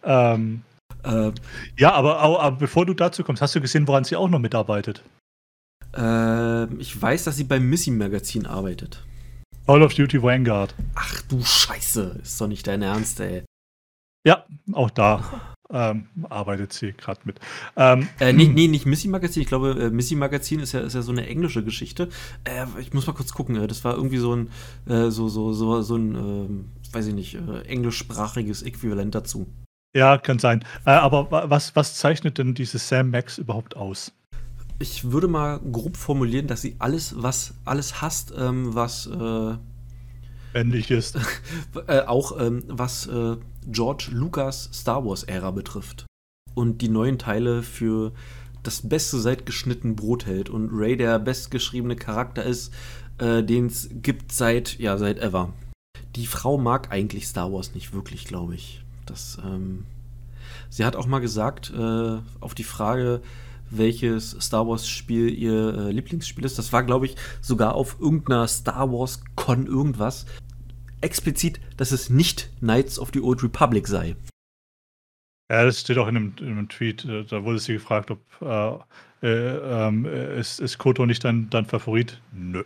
ähm, 0.05 0.63
äh, 1.05 1.33
ja, 1.79 1.93
aber, 1.93 2.19
aber, 2.19 2.53
bevor 2.53 2.87
du 2.87 2.95
dazu 2.95 3.25
kommst, 3.25 3.43
hast 3.43 3.55
du 3.55 3.61
gesehen, 3.61 3.89
woran 3.89 4.05
sie 4.05 4.17
auch 4.17 4.29
noch 4.29 4.39
mitarbeitet? 4.39 5.03
Äh, 5.97 6.73
ich 6.75 7.01
weiß, 7.01 7.25
dass 7.25 7.37
sie 7.37 7.45
beim 7.45 7.69
Missy 7.69 7.91
Magazin 7.91 8.47
arbeitet. 8.47 9.03
Call 9.67 9.83
of 9.83 9.95
Duty 9.95 10.23
Vanguard. 10.23 10.75
Ach 10.95 11.23
du 11.23 11.43
Scheiße, 11.43 12.21
ist 12.23 12.41
doch 12.41 12.49
nicht 12.49 12.67
dein 12.67 12.83
Ernst, 12.83 13.21
ey. 13.21 13.45
Ja, 14.25 14.45
auch 14.73 14.91
da 14.91 15.53
ähm, 15.73 16.07
arbeitet 16.29 16.73
sie 16.73 16.93
gerade 16.93 17.21
mit. 17.25 17.41
Ähm, 17.77 18.09
äh, 18.21 18.33
nee, 18.33 18.49
nee, 18.49 18.69
nicht 18.69 18.87
Missy 18.87 19.09
Magazin. 19.09 19.43
Ich 19.43 19.49
glaube, 19.49 19.71
äh, 19.71 19.91
Missy 19.91 20.15
Magazin 20.15 20.61
ist 20.61 20.73
ja, 20.73 20.81
ist 20.81 20.95
ja 20.95 21.03
so 21.03 21.13
eine 21.13 21.27
englische 21.27 21.65
Geschichte. 21.65 22.09
Äh, 22.45 22.67
ich 22.81 22.93
muss 22.93 23.07
mal 23.07 23.15
kurz 23.15 23.33
gucken. 23.33 23.57
Äh, 23.57 23.67
das 23.67 23.83
war 23.85 23.97
irgendwie 23.97 24.19
so 24.19 24.37
ein, 24.37 24.51
äh, 24.87 25.11
so, 25.11 25.29
so, 25.29 25.53
so, 25.53 25.81
so 25.83 25.97
ein, 25.97 26.15
ähm, 26.15 26.65
weiß 26.93 27.07
ich 27.07 27.15
nicht, 27.15 27.35
äh, 27.35 27.63
englischsprachiges 27.63 28.63
Äquivalent 28.63 29.15
dazu. 29.15 29.47
Ja, 29.95 30.17
kann 30.17 30.39
sein. 30.39 30.65
aber 30.87 31.51
was, 31.51 31.77
was 31.77 31.97
zeichnet 31.97 32.39
denn 32.39 32.55
diese 32.55 32.79
Sam 32.79 33.11
Max 33.11 33.37
überhaupt 33.37 33.77
aus? 33.77 34.13
Ich 34.79 35.13
würde 35.13 35.29
mal 35.29 35.61
grob 35.61 35.99
formulieren, 35.99 36.47
dass 36.47 36.63
sie 36.63 36.77
alles, 36.79 37.15
was 37.19 37.53
alles 37.67 38.01
hasst, 38.01 38.33
ähm, 38.39 38.75
was 38.75 39.07
männlich 40.55 40.91
ist. 40.91 41.19
auch 42.07 42.39
ähm, 42.41 42.63
was 42.69 43.09
George 43.67 44.09
Lucas 44.13 44.71
Star 44.73 45.05
Wars-Ära 45.05 45.51
betrifft. 45.51 46.07
Und 46.55 46.83
die 46.83 46.89
neuen 46.89 47.19
Teile 47.19 47.63
für 47.63 48.13
das 48.63 48.89
Beste 48.89 49.19
seit 49.19 49.47
geschnitten 49.47 49.97
Brot 49.97 50.27
hält 50.27 50.49
und 50.49 50.71
Ray 50.73 50.97
der 50.97 51.19
bestgeschriebene 51.19 51.97
Charakter 51.97 52.45
ist, 52.45 52.73
äh, 53.19 53.43
den 53.43 53.67
es 53.67 53.89
gibt 53.91 54.33
seit, 54.33 54.79
ja, 54.79 54.99
seit 54.99 55.19
ever. 55.19 55.53
Die 56.17 56.27
Frau 56.27 56.59
mag 56.59 56.91
eigentlich 56.91 57.27
Star 57.27 57.53
Wars 57.53 57.75
nicht 57.75 57.93
wirklich, 57.93 58.25
glaube 58.25 58.55
ich. 58.55 58.83
Das, 59.07 59.39
ähm, 59.45 59.85
sie 60.69 60.85
hat 60.85 60.97
auch 60.97 61.07
mal 61.07 61.21
gesagt, 61.21 61.73
äh, 61.77 62.19
auf 62.41 62.55
die 62.55 62.65
Frage, 62.65 63.23
welches 63.77 64.37
Star 64.41 64.67
Wars-Spiel 64.67 65.31
ihr 65.31 65.75
äh, 65.75 65.91
Lieblingsspiel 65.93 66.45
ist. 66.45 66.59
Das 66.59 66.73
war, 66.73 66.83
glaube 66.83 67.07
ich, 67.07 67.17
sogar 67.41 67.75
auf 67.75 67.97
irgendeiner 68.01 68.47
Star 68.49 68.91
Wars-Con 68.91 69.67
irgendwas 69.67 70.27
explizit, 71.01 71.61
dass 71.77 71.93
es 71.93 72.11
nicht 72.11 72.51
Knights 72.61 72.99
of 72.99 73.11
the 73.13 73.21
Old 73.21 73.43
Republic 73.43 73.89
sei. 73.89 74.17
Ja, 75.51 75.65
das 75.65 75.81
steht 75.81 75.99
auch 75.99 76.09
in 76.09 76.17
einem, 76.17 76.35
in 76.41 76.47
einem 76.47 76.69
Tweet. 76.69 77.05
Äh, 77.05 77.25
da 77.25 77.45
wurde 77.45 77.59
sie 77.59 77.75
gefragt, 77.75 78.11
ob 78.11 78.21
äh, 78.41 78.79
äh, 79.23 79.89
äh, 79.89 80.41
ist, 80.41 80.61
ist 80.61 80.79
Koto 80.79 81.05
nicht 81.05 81.25
dein, 81.25 81.51
dein 81.51 81.67
Favorit? 81.67 82.21
Nö. 82.33 82.65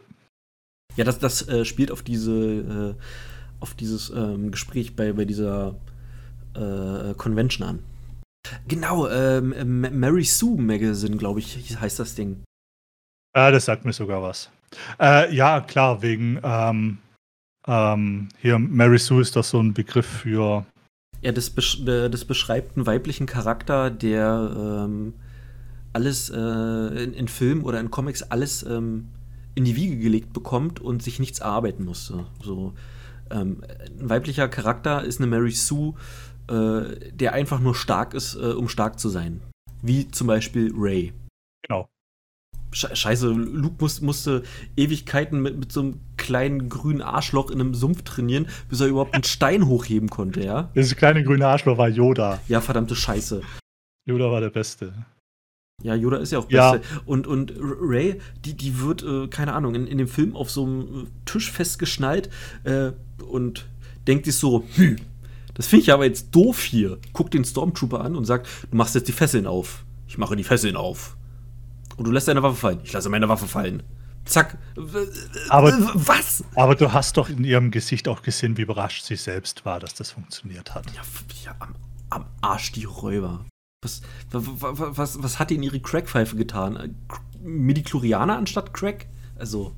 Ja, 0.96 1.04
das, 1.04 1.18
das 1.18 1.48
äh, 1.48 1.64
spielt 1.64 1.90
auf 1.90 2.02
diese 2.02 2.94
äh, 2.96 3.02
auf 3.58 3.74
dieses 3.74 4.10
ähm, 4.10 4.50
Gespräch 4.50 4.94
bei, 4.94 5.12
bei 5.12 5.24
dieser 5.24 5.76
Convention 7.18 7.68
an. 7.68 7.82
Genau, 8.68 9.08
ähm, 9.08 9.80
Mary 9.98 10.24
Sue 10.24 10.60
Magazine, 10.60 11.16
glaube 11.16 11.40
ich, 11.40 11.78
heißt 11.80 11.98
das 11.98 12.14
Ding. 12.14 12.42
Ja, 13.34 13.50
das 13.50 13.66
sagt 13.66 13.84
mir 13.84 13.92
sogar 13.92 14.22
was. 14.22 14.50
ja, 14.98 15.60
klar, 15.60 16.02
wegen 16.02 16.40
ähm, 16.42 16.98
ähm, 17.66 18.28
hier, 18.40 18.58
Mary 18.58 18.98
Sue 18.98 19.20
ist 19.20 19.36
das 19.36 19.50
so 19.50 19.60
ein 19.60 19.74
Begriff 19.74 20.06
für. 20.06 20.64
Ja, 21.20 21.32
das, 21.32 21.50
besch 21.50 21.80
äh, 21.86 22.08
das 22.08 22.24
beschreibt 22.24 22.76
einen 22.76 22.86
weiblichen 22.86 23.26
Charakter, 23.26 23.90
der 23.90 24.52
ähm, 24.56 25.14
alles 25.92 26.30
äh, 26.30 26.38
in, 26.38 27.14
in 27.14 27.28
Filmen 27.28 27.62
oder 27.62 27.80
in 27.80 27.90
Comics 27.90 28.22
alles 28.22 28.62
ähm, 28.62 29.08
in 29.54 29.64
die 29.64 29.76
Wiege 29.76 29.96
gelegt 29.98 30.32
bekommt 30.32 30.80
und 30.80 31.02
sich 31.02 31.18
nichts 31.18 31.40
erarbeiten 31.40 31.84
musste. 31.84 32.26
So, 32.42 32.74
ähm, 33.30 33.62
ein 33.98 34.08
weiblicher 34.10 34.46
Charakter 34.48 35.02
ist 35.02 35.20
eine 35.20 35.26
Mary 35.26 35.50
Sue, 35.50 35.94
äh, 36.48 37.10
der 37.12 37.32
einfach 37.32 37.60
nur 37.60 37.74
stark 37.74 38.14
ist, 38.14 38.34
äh, 38.34 38.52
um 38.52 38.68
stark 38.68 38.98
zu 38.98 39.08
sein. 39.08 39.40
Wie 39.82 40.08
zum 40.08 40.26
Beispiel 40.26 40.72
Ray. 40.76 41.12
Genau. 41.66 41.88
Scheiße, 42.72 43.28
Luke 43.28 43.76
muss, 43.78 44.00
musste 44.00 44.42
Ewigkeiten 44.76 45.40
mit, 45.40 45.56
mit 45.56 45.72
so 45.72 45.80
einem 45.80 46.00
kleinen 46.16 46.68
grünen 46.68 47.00
Arschloch 47.00 47.50
in 47.50 47.60
einem 47.60 47.74
Sumpf 47.74 48.02
trainieren, 48.02 48.48
bis 48.68 48.80
er 48.80 48.88
überhaupt 48.88 49.14
einen 49.14 49.24
Stein 49.24 49.66
hochheben 49.66 50.10
konnte, 50.10 50.44
ja? 50.44 50.70
Dieses 50.74 50.96
kleine 50.96 51.24
grüne 51.24 51.46
Arschloch 51.46 51.78
war 51.78 51.88
Yoda. 51.88 52.40
Ja, 52.48 52.60
verdammte 52.60 52.94
Scheiße. 52.94 53.40
Yoda 54.06 54.30
war 54.30 54.40
der 54.40 54.50
Beste. 54.50 54.92
Ja, 55.82 55.94
Yoda 55.94 56.18
ist 56.18 56.32
ja 56.32 56.38
auch 56.38 56.46
Beste. 56.46 56.80
Ja. 56.82 57.00
Und, 57.04 57.26
und 57.26 57.54
Ray, 57.58 58.20
die, 58.44 58.54
die 58.54 58.80
wird, 58.80 59.02
äh, 59.02 59.28
keine 59.28 59.52
Ahnung, 59.52 59.74
in, 59.74 59.86
in 59.86 59.98
dem 59.98 60.08
Film 60.08 60.34
auf 60.34 60.50
so 60.50 60.64
einem 60.64 61.08
Tisch 61.24 61.50
festgeschnallt 61.50 62.30
äh, 62.64 62.92
und 63.22 63.66
denkt 64.06 64.24
sich 64.24 64.36
so, 64.36 64.64
hm, 64.74 64.96
das 65.56 65.66
finde 65.66 65.82
ich 65.84 65.92
aber 65.92 66.04
jetzt 66.04 66.34
doof 66.34 66.62
hier. 66.62 66.98
Guckt 67.12 67.34
den 67.34 67.44
Stormtrooper 67.44 68.00
an 68.00 68.14
und 68.14 68.24
sagt, 68.24 68.46
du 68.70 68.76
machst 68.76 68.94
jetzt 68.94 69.08
die 69.08 69.12
Fesseln 69.12 69.46
auf. 69.46 69.84
Ich 70.06 70.18
mache 70.18 70.36
die 70.36 70.44
Fesseln 70.44 70.76
auf. 70.76 71.16
Und 71.96 72.04
du 72.04 72.12
lässt 72.12 72.28
deine 72.28 72.42
Waffe 72.42 72.56
fallen. 72.56 72.80
Ich 72.84 72.92
lasse 72.92 73.08
meine 73.08 73.28
Waffe 73.28 73.46
fallen. 73.46 73.82
Zack. 74.26 74.58
Aber, 75.48 75.72
Was? 75.94 76.44
Aber 76.54 76.74
du 76.74 76.92
hast 76.92 77.16
doch 77.16 77.28
in 77.28 77.44
ihrem 77.44 77.70
Gesicht 77.70 78.08
auch 78.08 78.22
gesehen, 78.22 78.56
wie 78.56 78.62
überrascht 78.62 79.04
sie 79.04 79.16
selbst 79.16 79.64
war, 79.64 79.80
dass 79.80 79.94
das 79.94 80.10
funktioniert 80.10 80.74
hat. 80.74 80.86
Ja, 80.94 81.02
ja 81.44 81.54
am, 81.60 81.74
am, 82.10 82.26
Arsch 82.42 82.72
die 82.72 82.84
Räuber. 82.84 83.46
Was, 83.82 84.02
was, 84.32 84.42
was, 84.98 85.22
was 85.22 85.38
hat 85.38 85.50
in 85.52 85.62
ihre 85.62 85.80
Crackpfeife 85.80 86.36
getan? 86.36 86.96
Midichlorianer 87.40 88.36
anstatt 88.36 88.74
Crack? 88.74 89.06
Also, 89.38 89.74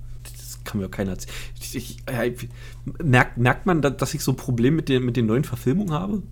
kann 0.69 0.79
mir 0.79 0.85
ja 0.85 0.91
keiner 0.91 1.13
erzählen. 1.13 1.35
Ich, 1.61 1.75
ich, 1.75 1.97
ich, 2.07 2.49
merkt, 3.03 3.39
merkt 3.39 3.67
man, 3.67 3.83
dass 3.83 4.15
ich 4.15 4.23
so 4.23 4.33
ein 4.33 4.37
Problem 4.37 4.77
mit 4.77 4.89
den, 4.89 5.05
mit 5.05 5.17
den 5.17 5.27
neuen 5.27 5.45
Verfilmungen 5.45 5.93
habe? 5.93 6.23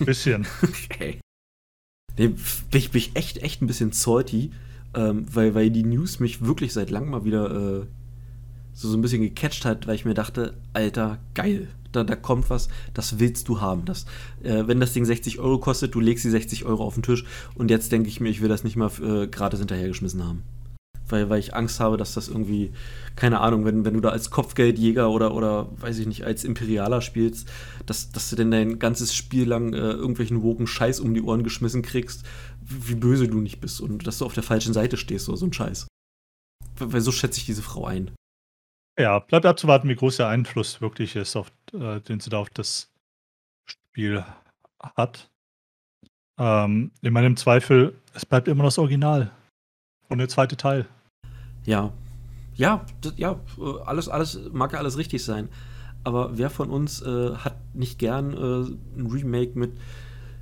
Bisschen. 0.00 0.46
okay. 0.62 1.20
Nee, 2.18 2.28
bin 2.28 2.38
ich, 2.72 2.90
bin 2.90 3.00
ich 3.00 3.16
echt, 3.16 3.38
echt 3.38 3.62
ein 3.62 3.66
bisschen 3.66 3.92
salty 3.92 4.50
ähm, 4.94 5.26
weil, 5.32 5.54
weil 5.54 5.70
die 5.70 5.84
News 5.84 6.20
mich 6.20 6.44
wirklich 6.44 6.72
seit 6.72 6.90
langem 6.90 7.10
mal 7.10 7.24
wieder 7.24 7.50
äh, 7.50 7.86
so, 8.72 8.88
so 8.88 8.96
ein 8.96 9.02
bisschen 9.02 9.22
gecatcht 9.22 9.64
hat, 9.64 9.86
weil 9.86 9.94
ich 9.94 10.04
mir 10.04 10.14
dachte, 10.14 10.54
Alter, 10.72 11.18
geil, 11.34 11.68
da, 11.92 12.04
da 12.04 12.16
kommt 12.16 12.50
was, 12.50 12.68
das 12.94 13.18
willst 13.18 13.48
du 13.48 13.60
haben. 13.60 13.84
Das, 13.84 14.06
äh, 14.42 14.66
wenn 14.66 14.80
das 14.80 14.92
Ding 14.92 15.04
60 15.04 15.38
Euro 15.38 15.58
kostet, 15.58 15.94
du 15.94 16.00
legst 16.00 16.24
die 16.24 16.30
60 16.30 16.64
Euro 16.64 16.84
auf 16.84 16.94
den 16.94 17.02
Tisch 17.02 17.24
und 17.54 17.70
jetzt 17.70 17.92
denke 17.92 18.08
ich 18.08 18.20
mir, 18.20 18.30
ich 18.30 18.40
will 18.40 18.48
das 18.48 18.64
nicht 18.64 18.76
mal 18.76 18.90
äh, 19.02 19.26
gratis 19.26 19.60
hinterhergeschmissen 19.60 20.24
haben. 20.24 20.42
Weil, 21.10 21.30
weil 21.30 21.40
ich 21.40 21.54
Angst 21.54 21.80
habe, 21.80 21.96
dass 21.96 22.14
das 22.14 22.28
irgendwie, 22.28 22.72
keine 23.16 23.40
Ahnung, 23.40 23.64
wenn, 23.64 23.84
wenn 23.84 23.94
du 23.94 24.00
da 24.00 24.10
als 24.10 24.30
Kopfgeldjäger 24.30 25.10
oder, 25.10 25.34
oder 25.34 25.68
weiß 25.80 25.98
ich 25.98 26.06
nicht, 26.06 26.24
als 26.24 26.44
Imperialer 26.44 27.00
spielst, 27.00 27.48
dass, 27.86 28.12
dass 28.12 28.30
du 28.30 28.36
denn 28.36 28.50
dein 28.50 28.78
ganzes 28.78 29.14
Spiel 29.14 29.48
lang 29.48 29.72
äh, 29.72 29.76
irgendwelchen 29.76 30.42
woken 30.42 30.66
Scheiß 30.66 31.00
um 31.00 31.14
die 31.14 31.22
Ohren 31.22 31.44
geschmissen 31.44 31.82
kriegst, 31.82 32.24
wie 32.60 32.94
böse 32.94 33.28
du 33.28 33.40
nicht 33.40 33.60
bist 33.60 33.80
und 33.80 34.06
dass 34.06 34.18
du 34.18 34.26
auf 34.26 34.34
der 34.34 34.42
falschen 34.42 34.72
Seite 34.72 34.96
stehst 34.96 35.28
oder 35.28 35.38
so 35.38 35.46
ein 35.46 35.52
Scheiß. 35.52 35.86
Weil 36.78 37.00
so 37.00 37.12
schätze 37.12 37.38
ich 37.38 37.46
diese 37.46 37.62
Frau 37.62 37.86
ein. 37.86 38.10
Ja, 38.98 39.18
bleibt 39.18 39.46
abzuwarten, 39.46 39.88
wie 39.88 39.96
groß 39.96 40.18
der 40.18 40.28
Einfluss 40.28 40.80
wirklich 40.80 41.16
ist, 41.16 41.36
auf, 41.36 41.50
äh, 41.72 42.00
den 42.00 42.20
sie 42.20 42.30
da 42.30 42.38
auf 42.38 42.50
das 42.50 42.90
Spiel 43.66 44.24
hat. 44.78 45.30
Ähm, 46.38 46.90
in 47.02 47.12
meinem 47.12 47.36
Zweifel, 47.36 47.94
es 48.14 48.26
bleibt 48.26 48.48
immer 48.48 48.64
das 48.64 48.78
Original. 48.78 49.30
Und 50.08 50.18
der 50.18 50.28
zweite 50.28 50.56
Teil. 50.56 50.86
Ja. 51.64 51.92
Ja, 52.54 52.84
ja, 53.16 53.40
alles, 53.86 54.08
alles, 54.08 54.38
mag 54.52 54.72
ja 54.72 54.78
alles 54.78 54.98
richtig 54.98 55.24
sein. 55.24 55.48
Aber 56.04 56.36
wer 56.36 56.50
von 56.50 56.70
uns 56.70 57.02
äh, 57.02 57.34
hat 57.36 57.56
nicht 57.74 57.98
gern 57.98 58.32
äh, 58.32 58.98
ein 58.98 59.06
Remake 59.06 59.58
mit 59.58 59.72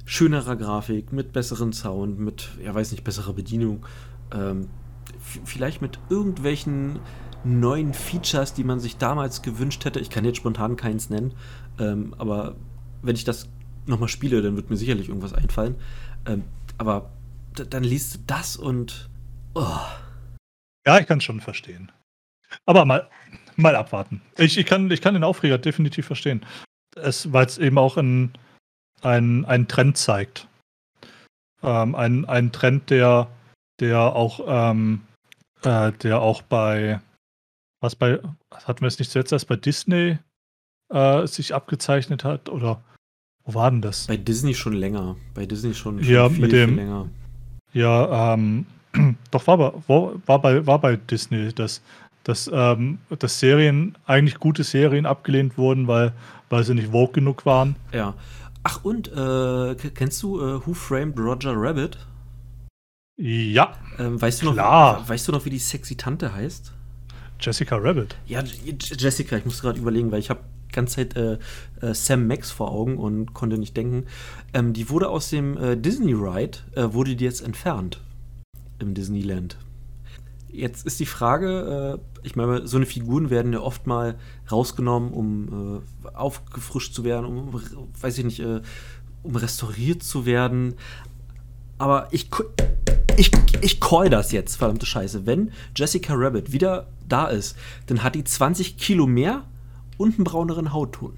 schönerer 0.05 0.57
Grafik, 0.57 1.12
mit 1.12 1.33
besseren 1.33 1.73
Sound, 1.73 2.19
mit, 2.19 2.49
ja 2.64 2.75
weiß 2.75 2.93
nicht, 2.93 3.05
besserer 3.05 3.35
Bedienung. 3.35 3.85
Ähm, 4.33 4.69
vielleicht 5.45 5.83
mit 5.83 5.99
irgendwelchen 6.09 6.99
neuen 7.45 7.95
Features, 7.95 8.55
die 8.55 8.64
man 8.64 8.81
sich 8.81 8.97
damals 8.97 9.43
gewünscht 9.43 9.85
hätte. 9.85 10.01
Ich 10.01 10.11
kann 10.11 10.25
jetzt 10.25 10.39
spontan 10.39 10.77
keins 10.77 11.11
nennen, 11.11 11.35
ähm, 11.79 12.14
aber 12.19 12.57
wenn 13.03 13.16
ich 13.16 13.25
das 13.25 13.49
nochmal 13.87 14.09
spiele, 14.09 14.43
dann 14.43 14.57
wird 14.57 14.71
mir 14.71 14.77
sicherlich 14.77 15.09
irgendwas 15.09 15.35
einfallen. 15.35 15.77
Ähm, 16.27 16.45
aber 16.79 17.11
dann 17.71 17.85
liest 17.85 18.14
du 18.14 18.19
das 18.27 18.57
und. 18.57 19.09
Oh. 19.55 19.66
Ja, 20.89 20.99
ich 20.99 21.07
kann 21.07 21.18
es 21.18 21.24
schon 21.24 21.43
verstehen. 21.43 21.93
Aber 22.64 22.86
mal, 22.86 23.11
mal 23.57 23.76
abwarten. 23.76 24.22
Ich, 24.39 24.57
ich, 24.57 24.64
kann, 24.64 24.91
ich 24.91 25.03
kann 25.03 25.12
den 25.12 25.22
Aufreger 25.22 25.59
definitiv 25.59 26.07
verstehen. 26.07 26.47
weil 26.95 27.45
es 27.45 27.59
eben 27.59 27.76
auch 27.76 27.99
ein, 27.99 28.32
ein, 29.03 29.45
einen 29.45 29.68
Trend 29.68 29.99
zeigt. 29.99 30.49
Ähm, 31.62 31.95
ein, 31.95 32.24
ein 32.24 32.53
Trend, 32.53 32.89
der, 32.89 33.28
der 33.80 34.01
auch, 34.01 34.41
ähm, 34.47 35.03
äh, 35.62 35.93
der 35.93 36.22
auch 36.22 36.41
bei, 36.41 37.03
was 37.82 37.95
bei, 37.95 38.20
hatten 38.51 38.80
wir 38.80 38.89
es 38.89 38.99
nicht 38.99 39.11
zuletzt 39.11 39.32
erst 39.32 39.49
bei 39.49 39.57
Disney 39.57 40.16
äh, 40.89 41.26
sich 41.26 41.55
abgezeichnet 41.55 42.24
hat? 42.24 42.49
Oder 42.49 42.82
wo 43.45 43.53
war 43.53 43.70
denn 43.70 43.82
das? 43.82 44.07
Bei 44.07 44.16
Disney 44.16 44.55
schon 44.55 44.72
länger. 44.72 45.16
Bei 45.34 45.45
Disney 45.45 45.74
schon, 45.74 46.03
schon 46.03 46.11
ja, 46.11 46.30
viel, 46.30 46.41
mit 46.41 46.53
dem, 46.53 46.70
viel 46.70 46.78
länger. 46.78 47.11
Ja, 47.74 48.32
ähm, 48.32 48.64
doch 49.31 49.47
war 49.47 49.59
bei, 49.59 49.73
war, 50.27 50.39
bei, 50.41 50.67
war 50.67 50.79
bei 50.79 50.97
Disney, 50.97 51.53
dass, 51.53 51.83
dass, 52.25 52.51
ähm, 52.53 52.99
dass 53.19 53.41
Serien, 53.41 53.97
eigentlich 54.07 54.39
gute 54.39 54.65
Serien 54.65 55.07
abgelehnt 55.07 55.59
wurden, 55.59 55.89
weil, 55.89 56.13
weil 56.51 56.65
sie 56.65 56.75
nicht 56.75 56.93
woke 56.93 57.15
genug 57.15 57.47
waren. 57.47 57.77
Ja. 57.93 58.15
Ach, 58.63 58.85
und 58.85 59.09
äh, 59.09 59.75
kennst 59.95 60.23
du 60.23 60.41
äh, 60.41 60.67
Who 60.67 60.75
Framed 60.75 61.19
Roger 61.19 61.55
Rabbit? 61.55 61.99
Ja. 63.17 63.73
Ähm, 63.99 64.21
weißt, 64.21 64.43
du 64.43 64.53
klar. 64.53 65.01
noch, 65.01 65.09
weißt 65.09 65.29
du 65.29 65.33
noch, 65.33 65.45
wie 65.45 65.51
die 65.51 65.59
sexy 65.59 65.97
Tante 65.97 66.33
heißt? 66.33 66.73
Jessica 67.41 67.77
Rabbit. 67.77 68.17
Ja, 68.27 68.43
Jessica, 68.43 69.37
ich 69.37 69.45
muss 69.45 69.61
gerade 69.63 69.79
überlegen, 69.79 70.11
weil 70.11 70.19
ich 70.19 70.31
habe 70.31 70.41
ganze 70.73 70.97
Zeit 70.97 71.17
äh, 71.17 71.39
äh, 71.81 71.95
Sam 71.95 72.27
Max 72.27 72.51
vor 72.51 72.71
Augen 72.71 72.99
und 72.99 73.33
konnte 73.33 73.59
nicht 73.59 73.77
denken. 73.77 74.07
Ähm, 74.53 74.73
die 74.73 74.91
wurde 74.91 75.09
aus 75.09 75.31
dem 75.31 75.57
äh, 75.57 75.77
Disney 75.77 76.13
Ride, 76.13 76.59
äh, 76.75 76.93
wurde 76.93 77.17
die 77.17 77.25
jetzt 77.25 77.41
entfernt 77.41 78.01
im 78.79 78.95
Disneyland. 78.95 79.59
Jetzt 80.51 80.87
ist 80.87 80.99
die 80.99 81.07
Frage, 81.07 82.01
äh, 82.01 82.26
ich 82.26 82.35
meine, 82.35 82.66
so 82.66 82.76
eine 82.76 82.87
Figuren 82.87 83.31
werden 83.31 83.53
ja 83.53 83.61
oft 83.61 83.87
mal 83.87 84.18
rausgenommen, 84.51 85.12
um 85.12 85.83
äh, 86.05 86.09
aufgefrischt 86.14 86.95
zu 86.95 87.05
werden, 87.05 87.26
um, 87.26 87.62
weiß 88.01 88.18
ich 88.18 88.24
nicht, 88.24 88.43
um 89.22 89.37
restauriert 89.37 90.03
zu 90.03 90.26
werden. 90.26 90.74
Aber 91.76 92.09
ich, 92.11 92.29
ich, 93.16 93.31
ich 93.61 93.81
call 93.81 94.11
das 94.11 94.33
jetzt, 94.33 94.57
verdammte 94.57 94.87
Scheiße. 94.87 95.26
Wenn 95.26 95.53
Jessica 95.76 96.14
Rabbit 96.16 96.53
wieder 96.53 96.89
da 97.09 97.26
ist, 97.26 97.57
dann 97.87 98.03
hat 98.03 98.14
die 98.14 98.24
20 98.24 98.76
Kilo 98.76 99.07
mehr 99.07 99.45
und 99.97 100.16
einen 100.16 100.24
brauneren 100.24 100.72
Hautton. 100.72 101.16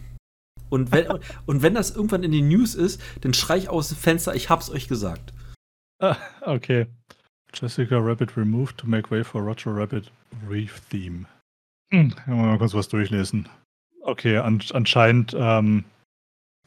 Und 0.68 0.92
wenn, 0.92 1.06
und 1.46 1.62
wenn 1.62 1.74
das 1.74 1.90
irgendwann 1.90 2.22
in 2.22 2.32
den 2.32 2.48
News 2.48 2.74
ist, 2.74 3.00
dann 3.22 3.34
schrei 3.34 3.58
ich 3.58 3.68
aus 3.68 3.88
dem 3.88 3.96
Fenster, 3.96 4.34
ich 4.34 4.50
hab's 4.50 4.70
euch 4.70 4.88
gesagt. 4.88 5.32
Ah, 5.98 6.16
okay. 6.42 6.86
Jessica 7.52 8.00
Rabbit 8.00 8.36
removed 8.36 8.78
to 8.78 8.86
make 8.86 9.10
way 9.10 9.22
for 9.22 9.42
Roger 9.42 9.72
Rabbit 9.74 10.10
Reef 10.46 10.80
Theme. 10.90 11.26
Hm, 11.90 12.14
mal 12.26 12.58
kurz 12.58 12.74
was 12.74 12.88
durchlesen. 12.88 13.48
Okay, 14.02 14.36
an, 14.38 14.62
anscheinend 14.72 15.34
ähm, 15.36 15.84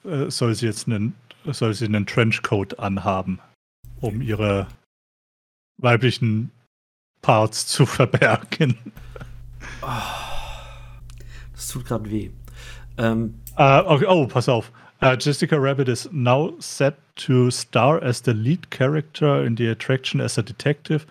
äh, 0.04 0.30
soll 0.30 0.54
sie 0.54 0.66
jetzt 0.66 0.88
einen, 0.88 1.16
soll 1.46 1.74
sie 1.74 1.86
einen 1.86 2.06
Trenchcoat 2.06 2.80
anhaben, 2.80 3.40
um 4.02 4.22
ihre 4.22 4.68
weiblichen 5.78 6.52
Parts 7.22 7.66
zu 7.68 7.86
verbergen. 7.88 8.78
Oh. 9.82 9.88
Das 11.54 11.70
tut 11.70 11.86
gerade 11.86 12.10
weh. 12.12 12.30
Ähm, 12.98 13.40
uh, 13.58 13.84
okay, 13.86 14.06
oh, 14.06 14.28
pass 14.28 14.50
auf. 14.50 14.72
Uh, 15.04 15.18
Jessica 15.18 15.60
Rabbit 15.60 15.90
is 15.90 16.08
now 16.14 16.54
set 16.60 16.96
to 17.18 17.52
star 17.52 18.02
as 18.02 18.22
the 18.22 18.34
lead 18.34 18.70
character 18.70 19.44
in 19.44 19.56
the 19.56 19.68
attraction 19.68 20.22
as 20.22 20.38
a 20.38 20.42
detective, 20.42 21.06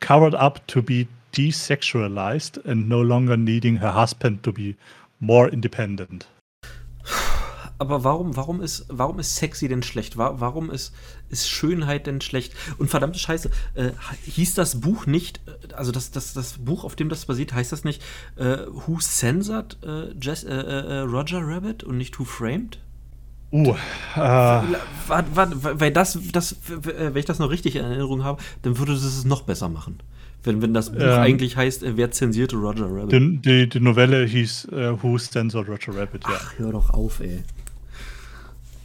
covered 0.00 0.34
up 0.34 0.66
to 0.68 0.80
be 0.80 1.08
desexualized 1.32 2.64
and 2.64 2.88
no 2.88 3.02
longer 3.02 3.36
needing 3.36 3.76
her 3.76 3.90
husband 3.90 4.42
to 4.44 4.50
be 4.50 4.76
more 5.20 5.46
independent 5.46 6.26
aber 7.78 8.04
warum, 8.04 8.36
warum, 8.36 8.60
ist, 8.60 8.86
warum 8.88 9.18
ist 9.18 9.36
sexy 9.36 9.68
denn 9.68 9.82
schlecht? 9.82 10.16
Warum 10.16 10.70
ist, 10.70 10.94
ist 11.28 11.50
Schönheit 11.50 12.06
denn 12.06 12.20
schlecht? 12.20 12.54
Und 12.78 12.88
verdammte 12.88 13.18
Scheiße, 13.18 13.50
äh, 13.74 13.90
hieß 14.24 14.54
das 14.54 14.80
Buch 14.80 15.06
nicht, 15.06 15.40
äh, 15.46 15.74
also 15.74 15.90
das, 15.92 16.10
das, 16.10 16.34
das 16.34 16.58
Buch, 16.58 16.84
auf 16.84 16.96
dem 16.96 17.08
das 17.08 17.26
basiert, 17.26 17.52
heißt 17.52 17.72
das 17.72 17.84
nicht 17.84 18.02
äh, 18.36 18.58
Who 18.68 18.98
Censored 19.00 19.76
äh, 19.82 20.14
Jess, 20.20 20.44
äh, 20.44 20.98
Roger 21.00 21.40
Rabbit 21.42 21.84
und 21.84 21.98
nicht 21.98 22.18
Who 22.18 22.24
Framed? 22.24 22.78
Uh, 23.54 23.76
war, 24.16 25.36
war, 25.36 25.80
weil 25.80 25.92
das, 25.92 26.18
das, 26.32 26.56
wenn 26.66 27.16
ich 27.16 27.24
das 27.24 27.38
noch 27.38 27.50
richtig 27.50 27.76
in 27.76 27.84
Erinnerung 27.84 28.24
habe, 28.24 28.42
dann 28.62 28.76
würde 28.78 28.94
es 28.94 29.24
noch 29.24 29.42
besser 29.42 29.68
machen. 29.68 30.00
Wenn, 30.42 30.60
wenn 30.60 30.74
das 30.74 30.90
Buch 30.90 31.00
ähm, 31.00 31.20
eigentlich 31.20 31.56
heißt, 31.56 31.84
wer 31.96 32.10
zensierte 32.10 32.56
Roger 32.56 32.88
Rabbit? 32.90 33.12
Die, 33.12 33.36
die, 33.40 33.68
die 33.68 33.78
Novelle 33.78 34.24
hieß 34.24 34.72
Who 34.72 35.18
Censored 35.18 35.68
Roger 35.68 35.96
Rabbit, 35.96 36.24
ja. 36.24 36.30
Ach, 36.34 36.58
hör 36.58 36.72
doch 36.72 36.90
auf, 36.90 37.20
ey. 37.20 37.44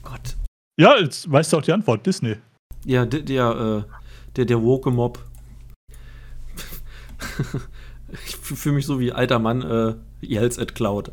Gott. 0.03 0.37
Ja, 0.79 0.99
jetzt 0.99 1.31
weißt 1.31 1.51
du 1.51 1.57
auch 1.57 1.63
die 1.63 1.73
Antwort, 1.73 2.05
Disney. 2.05 2.35
Ja, 2.85 3.07
der, 3.07 3.21
der, 3.21 3.85
äh, 3.87 3.91
der, 4.35 4.45
der 4.45 4.61
woke 4.61 4.91
Mob. 4.91 5.17
ich 8.25 8.35
fühle 8.35 8.75
mich 8.75 8.85
so 8.85 8.99
wie 8.99 9.11
alter 9.11 9.39
Mann, 9.39 9.63
äh, 9.63 9.95
yells 10.23 10.59
at 10.59 10.75
Cloud. 10.75 11.11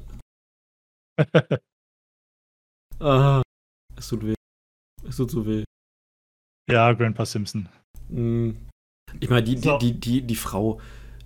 ah, 3.01 3.43
es 3.97 4.09
tut 4.09 4.25
weh. 4.25 4.35
Es 5.07 5.17
tut 5.17 5.31
so 5.31 5.47
weh. 5.47 5.65
Ja, 6.71 6.93
Grandpa 6.93 7.25
Simpson. 7.25 7.69
Mm. 8.09 8.51
Ich 9.21 9.31
meine, 9.31 9.45
die, 9.45 9.57
so. 9.59 9.79
die, 9.79 9.93
die, 9.93 10.01
die, 10.01 10.27
die 10.27 10.37
Frau, 10.37 10.81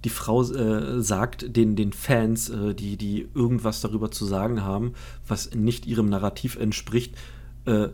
die 0.05 0.11
Frau 0.11 0.43
äh, 0.43 1.03
sagt 1.03 1.57
den, 1.57 1.77
den 1.77 1.93
Fans, 1.93 2.49
äh, 2.51 2.75
die, 2.75 2.97
die 2.97 3.29
irgendwas 3.35 3.81
darüber 3.81 4.11
zu 4.11 4.25
sagen 4.25 4.63
haben, 4.63 4.95
was 5.27 5.55
nicht 5.55 5.87
ihrem 5.87 6.09
Narrativ 6.09 6.57
entspricht, 6.57 7.17
äh, 7.65 7.89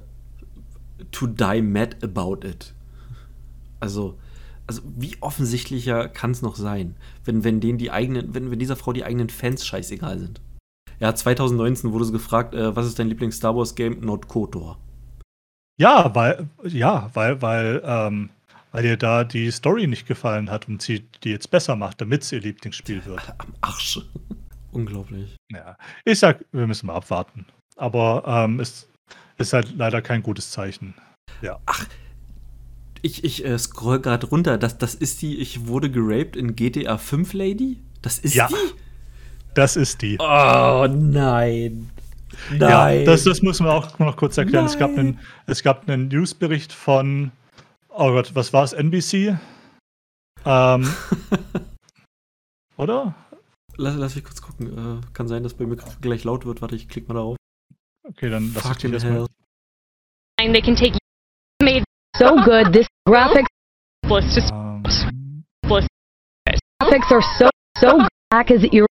to 1.12 1.26
die 1.26 1.62
mad 1.62 1.96
about 2.02 2.46
it. 2.46 2.74
Also, 3.80 4.18
also 4.66 4.82
wie 4.96 5.16
offensichtlicher 5.20 6.08
kann 6.08 6.32
es 6.32 6.42
noch 6.42 6.56
sein, 6.56 6.96
wenn, 7.24 7.44
wenn 7.44 7.60
denen 7.60 7.78
die 7.78 7.90
eigenen, 7.90 8.34
wenn, 8.34 8.50
wenn 8.50 8.58
dieser 8.58 8.76
Frau 8.76 8.92
die 8.92 9.04
eigenen 9.04 9.28
Fans 9.28 9.64
scheißegal 9.64 10.18
sind. 10.18 10.40
Ja, 10.99 11.14
2019 11.14 11.92
wurde 11.92 12.07
sie 12.07 12.12
gefragt, 12.12 12.55
äh, 12.55 12.74
was 12.74 12.86
ist 12.86 12.99
dein 12.99 13.09
Lieblings-Star 13.09 13.55
Wars-Game? 13.55 14.01
Not 14.01 14.28
KOTOR. 14.28 14.78
Ja, 15.78 16.14
weil, 16.14 16.49
ja, 16.64 17.11
weil, 17.12 17.42
weil, 17.42 17.82
ähm, 17.84 18.30
weil 18.72 18.84
ihr 18.86 18.97
da 18.97 19.24
die 19.24 19.51
Story 19.51 19.86
nicht 19.86 20.07
gefallen 20.07 20.51
hat 20.51 20.68
und 20.68 20.80
sie 20.80 21.07
die 21.22 21.30
jetzt 21.30 21.51
besser 21.51 21.76
macht, 21.76 22.01
damit 22.01 22.22
es 22.22 22.32
ihr 22.32 22.40
Lieblingsspiel 22.40 23.05
wird. 23.05 23.20
Am 23.38 23.55
Arsch. 23.61 24.01
Unglaublich. 24.72 25.36
Ja, 25.51 25.76
ich 26.05 26.18
sag, 26.18 26.44
wir 26.53 26.66
müssen 26.66 26.86
mal 26.86 26.94
abwarten. 26.94 27.47
Aber 27.76 28.24
ähm, 28.26 28.61
es 28.61 28.88
ist 29.36 29.53
halt 29.53 29.74
leider 29.76 30.01
kein 30.01 30.22
gutes 30.22 30.51
Zeichen. 30.51 30.94
Ja. 31.42 31.61
Ach, 31.66 31.86
ich, 33.03 33.22
ich 33.24 33.44
äh, 33.44 33.59
scroll 33.59 34.01
gerade 34.01 34.26
runter. 34.26 34.59
Das, 34.59 34.78
das 34.78 34.94
ist 34.94 35.20
die, 35.22 35.38
ich 35.38 35.66
wurde 35.66 35.90
geraped 35.90 36.36
in 36.36 36.57
GTA 36.57 36.97
5 36.97 37.32
Lady? 37.34 37.78
Das 38.03 38.18
ist 38.18 38.34
ja, 38.34 38.49
die? 38.49 38.55
Das 39.57 39.74
ist 39.74 40.02
die. 40.02 40.18
Oh 40.20 40.86
nein. 40.86 41.90
Nein. 42.50 42.61
Ja, 42.61 43.04
das, 43.04 43.24
das 43.24 43.40
muss 43.40 43.59
man 43.61 43.70
auch 43.70 43.98
noch 43.98 44.14
kurz 44.18 44.36
erklären. 44.36 44.66
Es 44.66 44.78
gab, 44.78 44.90
einen, 44.90 45.18
es 45.46 45.62
gab 45.62 45.88
einen 45.88 46.09
Newsbericht 46.09 46.74
von, 46.74 47.32
oh 47.88 48.11
Gott, 48.12 48.34
was 48.34 48.52
war 48.52 48.64
es, 48.64 48.74
NBC? 48.74 49.38
Ähm, 50.44 50.94
oder? 52.76 53.14
Lass, 53.76 53.96
lass 53.96 54.14
mich 54.14 54.24
kurz 54.24 54.42
gucken. 54.42 55.00
Äh, 55.00 55.07
kann 55.14 55.26
sein, 55.26 55.42
dass 55.42 55.54
bei 55.54 55.64
mir 55.64 55.76
gleich 56.02 56.24
laut 56.24 56.44
wird. 56.44 56.61
Warte, 56.61 56.76
ich 56.76 56.90
klicke 56.90 57.09
mal 57.09 57.14
darauf. 57.14 57.36
Okay, 58.07 58.28
dann 58.28 58.52
lass 58.54 58.62
Fucking 58.62 58.92
ich 58.92 59.04
hell. 59.04 59.26
And 60.38 60.52
they 60.52 60.61
can 60.61 60.76
take 60.76 60.98
made 61.62 61.82
so 62.18 62.36
good. 62.44 62.74
This 62.74 62.86
graphics 63.09 63.46
um, 64.04 64.82
graphics 66.82 67.11
are 67.11 67.22
so 67.38 67.48
so 67.80 68.07
back 68.30 68.50
as 68.50 68.61
hijack 68.61 68.95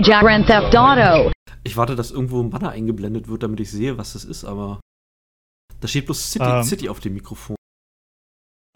Grand 0.00 0.46
Theft 0.46 0.76
Auto. 0.76 1.32
Ich 1.62 1.76
warte, 1.76 1.96
dass 1.96 2.10
irgendwo 2.10 2.42
ein 2.42 2.50
Banner 2.50 2.70
eingeblendet 2.70 3.28
wird, 3.28 3.42
damit 3.42 3.60
ich 3.60 3.70
sehe, 3.70 3.96
was 3.96 4.12
das 4.12 4.24
ist, 4.24 4.44
aber 4.44 4.80
da 5.80 5.88
steht 5.88 6.06
bloß 6.06 6.32
City, 6.32 6.44
um, 6.44 6.52
ähm. 6.52 6.62
City 6.62 6.88
auf 6.88 7.00
dem 7.00 7.14
Mikrofon. 7.14 7.56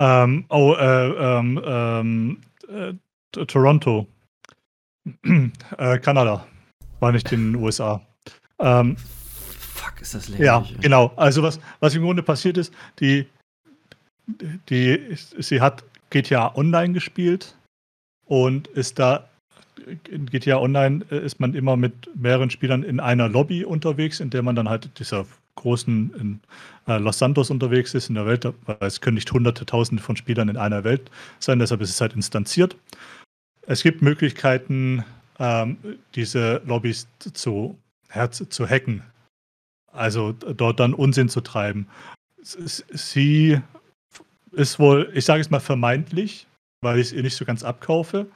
Ähm, 0.00 0.44
oh, 0.48 0.74
äh, 0.78 1.38
ähm, 1.38 1.60
ähm, 1.64 2.40
äh, 2.68 3.44
Toronto. 3.46 4.06
äh, 5.78 5.98
Kanada. 5.98 6.46
War 7.00 7.12
nicht 7.12 7.30
in 7.32 7.52
den 7.52 7.62
USA. 7.62 8.00
Ähm, 8.58 8.96
Fuck, 8.96 10.00
ist 10.00 10.14
das 10.14 10.28
lächerlich. 10.28 10.70
Ja, 10.70 10.76
ey. 10.76 10.82
genau. 10.82 11.12
Also 11.16 11.42
was, 11.42 11.60
was 11.80 11.94
im 11.94 12.02
Grunde 12.02 12.22
passiert 12.22 12.56
ist, 12.56 12.72
die, 13.00 13.26
die, 14.68 15.16
sie 15.38 15.60
hat 15.60 15.84
GTA 16.10 16.54
Online 16.56 16.92
gespielt 16.92 17.56
und 18.26 18.68
ist 18.68 18.98
da 18.98 19.28
in 20.08 20.26
GTA 20.26 20.58
Online 20.58 21.04
äh, 21.10 21.24
ist 21.24 21.40
man 21.40 21.54
immer 21.54 21.76
mit 21.76 22.10
mehreren 22.14 22.50
Spielern 22.50 22.82
in 22.82 23.00
einer 23.00 23.28
Lobby 23.28 23.64
unterwegs, 23.64 24.20
in 24.20 24.30
der 24.30 24.42
man 24.42 24.56
dann 24.56 24.68
halt 24.68 24.98
dieser 24.98 25.26
großen 25.56 26.14
in 26.18 26.40
äh, 26.86 26.98
Los 26.98 27.18
Santos 27.18 27.50
unterwegs 27.50 27.94
ist 27.94 28.08
in 28.08 28.14
der 28.14 28.26
Welt, 28.26 28.46
weil 28.66 28.76
es 28.80 29.00
können 29.00 29.16
nicht 29.16 29.32
hunderte, 29.32 29.66
tausende 29.66 30.02
von 30.02 30.16
Spielern 30.16 30.48
in 30.48 30.56
einer 30.56 30.84
Welt 30.84 31.10
sein, 31.40 31.58
deshalb 31.58 31.80
ist 31.80 31.90
es 31.90 32.00
halt 32.00 32.14
instanziert. 32.14 32.76
Es 33.62 33.82
gibt 33.82 34.00
Möglichkeiten, 34.00 35.04
ähm, 35.38 35.76
diese 36.14 36.62
Lobbys 36.64 37.08
zu, 37.18 37.76
ja, 38.14 38.30
zu 38.30 38.66
hacken, 38.66 39.02
also 39.92 40.32
dort 40.32 40.80
dann 40.80 40.94
Unsinn 40.94 41.28
zu 41.28 41.40
treiben. 41.40 41.86
Sie 42.40 43.60
ist 44.52 44.78
wohl, 44.78 45.10
ich 45.12 45.24
sage 45.24 45.40
es 45.40 45.50
mal 45.50 45.60
vermeintlich, 45.60 46.46
weil 46.80 46.98
ich 46.98 47.08
es 47.08 47.12
ihr 47.12 47.22
nicht 47.22 47.36
so 47.36 47.44
ganz 47.44 47.62
abkaufe. 47.64 48.26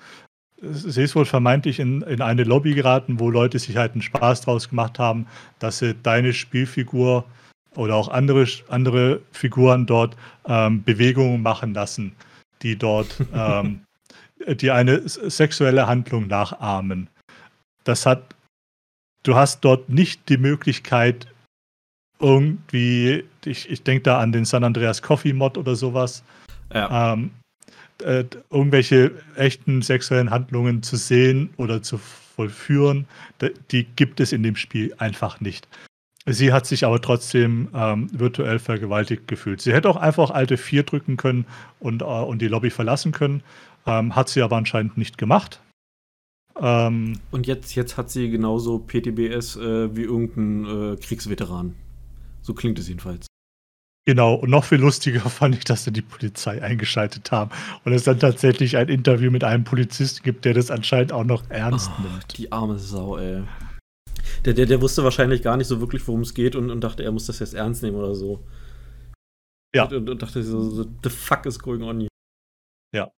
Sie 0.62 1.02
ist 1.02 1.16
wohl 1.16 1.24
vermeintlich 1.24 1.80
in, 1.80 2.02
in 2.02 2.22
eine 2.22 2.44
Lobby 2.44 2.74
geraten, 2.74 3.18
wo 3.18 3.30
Leute 3.30 3.58
sich 3.58 3.76
halt 3.76 3.92
einen 3.92 4.02
Spaß 4.02 4.42
draus 4.42 4.68
gemacht 4.68 4.98
haben, 5.00 5.26
dass 5.58 5.78
sie 5.78 5.94
deine 5.94 6.32
Spielfigur 6.32 7.24
oder 7.74 7.96
auch 7.96 8.08
andere, 8.08 8.46
andere 8.68 9.20
Figuren 9.32 9.86
dort 9.86 10.16
ähm, 10.46 10.84
Bewegungen 10.84 11.42
machen 11.42 11.74
lassen, 11.74 12.12
die 12.62 12.76
dort 12.76 13.08
ähm, 13.34 13.82
die 14.46 14.70
eine 14.70 15.08
sexuelle 15.08 15.86
Handlung 15.86 16.28
nachahmen. 16.28 17.08
Das 17.84 18.06
hat, 18.06 18.34
du 19.24 19.34
hast 19.34 19.64
dort 19.64 19.88
nicht 19.88 20.28
die 20.28 20.36
Möglichkeit, 20.36 21.26
irgendwie, 22.20 23.24
ich, 23.44 23.68
ich 23.68 23.82
denke 23.82 24.04
da 24.04 24.20
an 24.20 24.30
den 24.30 24.44
San 24.44 24.62
Andreas 24.62 25.02
Coffee 25.02 25.32
Mod 25.32 25.58
oder 25.58 25.74
sowas, 25.74 26.22
ja. 26.72 27.14
ähm, 27.14 27.32
äh, 28.02 28.24
irgendwelche 28.50 29.12
echten 29.36 29.82
sexuellen 29.82 30.30
Handlungen 30.30 30.82
zu 30.82 30.96
sehen 30.96 31.50
oder 31.56 31.82
zu 31.82 31.98
vollführen, 31.98 33.06
die 33.70 33.84
gibt 33.84 34.20
es 34.20 34.32
in 34.32 34.42
dem 34.42 34.56
Spiel 34.56 34.94
einfach 34.98 35.40
nicht. 35.40 35.68
Sie 36.26 36.52
hat 36.52 36.66
sich 36.66 36.84
aber 36.84 37.00
trotzdem 37.00 37.68
ähm, 37.74 38.06
virtuell 38.12 38.60
vergewaltigt 38.60 39.26
gefühlt. 39.26 39.60
Sie 39.60 39.72
hätte 39.72 39.88
auch 39.88 39.96
einfach 39.96 40.30
alte 40.30 40.56
4 40.56 40.84
drücken 40.84 41.16
können 41.16 41.46
und, 41.80 42.02
äh, 42.02 42.04
und 42.04 42.40
die 42.40 42.48
Lobby 42.48 42.70
verlassen 42.70 43.10
können, 43.10 43.42
ähm, 43.86 44.14
hat 44.14 44.28
sie 44.28 44.42
aber 44.42 44.56
anscheinend 44.56 44.96
nicht 44.96 45.18
gemacht. 45.18 45.60
Ähm, 46.60 47.18
und 47.32 47.46
jetzt, 47.46 47.74
jetzt 47.74 47.96
hat 47.96 48.10
sie 48.10 48.30
genauso 48.30 48.78
PTBS 48.78 49.56
äh, 49.56 49.96
wie 49.96 50.02
irgendein 50.02 50.92
äh, 50.92 50.96
Kriegsveteran. 50.96 51.74
So 52.40 52.54
klingt 52.54 52.78
es 52.78 52.88
jedenfalls. 52.88 53.26
Genau, 54.04 54.34
und 54.34 54.50
noch 54.50 54.64
viel 54.64 54.78
lustiger 54.78 55.20
fand 55.30 55.54
ich, 55.54 55.64
dass 55.64 55.84
sie 55.84 55.92
die 55.92 56.02
Polizei 56.02 56.60
eingeschaltet 56.62 57.30
haben 57.30 57.50
und 57.84 57.92
es 57.92 58.04
dann 58.04 58.18
tatsächlich 58.18 58.76
ein 58.76 58.88
Interview 58.88 59.30
mit 59.30 59.44
einem 59.44 59.64
Polizisten 59.64 60.22
gibt, 60.24 60.44
der 60.44 60.54
das 60.54 60.70
anscheinend 60.70 61.12
auch 61.12 61.24
noch 61.24 61.48
ernst 61.50 61.90
oh, 61.98 62.02
nimmt. 62.02 62.38
Die 62.38 62.50
arme 62.50 62.78
Sau, 62.78 63.16
ey. 63.18 63.44
Der, 64.44 64.54
der, 64.54 64.66
der 64.66 64.80
wusste 64.80 65.04
wahrscheinlich 65.04 65.42
gar 65.42 65.56
nicht 65.56 65.68
so 65.68 65.80
wirklich, 65.80 66.06
worum 66.08 66.22
es 66.22 66.34
geht 66.34 66.56
und, 66.56 66.70
und 66.70 66.80
dachte, 66.80 67.04
er 67.04 67.12
muss 67.12 67.26
das 67.26 67.38
jetzt 67.38 67.54
ernst 67.54 67.82
nehmen 67.82 67.96
oder 67.96 68.14
so. 68.14 68.42
Ja. 69.74 69.84
Und, 69.84 70.08
und 70.10 70.20
dachte 70.20 70.42
so, 70.42 70.68
so, 70.68 70.84
the 71.02 71.10
fuck 71.10 71.46
is 71.46 71.58
going 71.58 71.82
on 71.82 72.00
here? 72.00 72.08
Ja. 72.94 73.10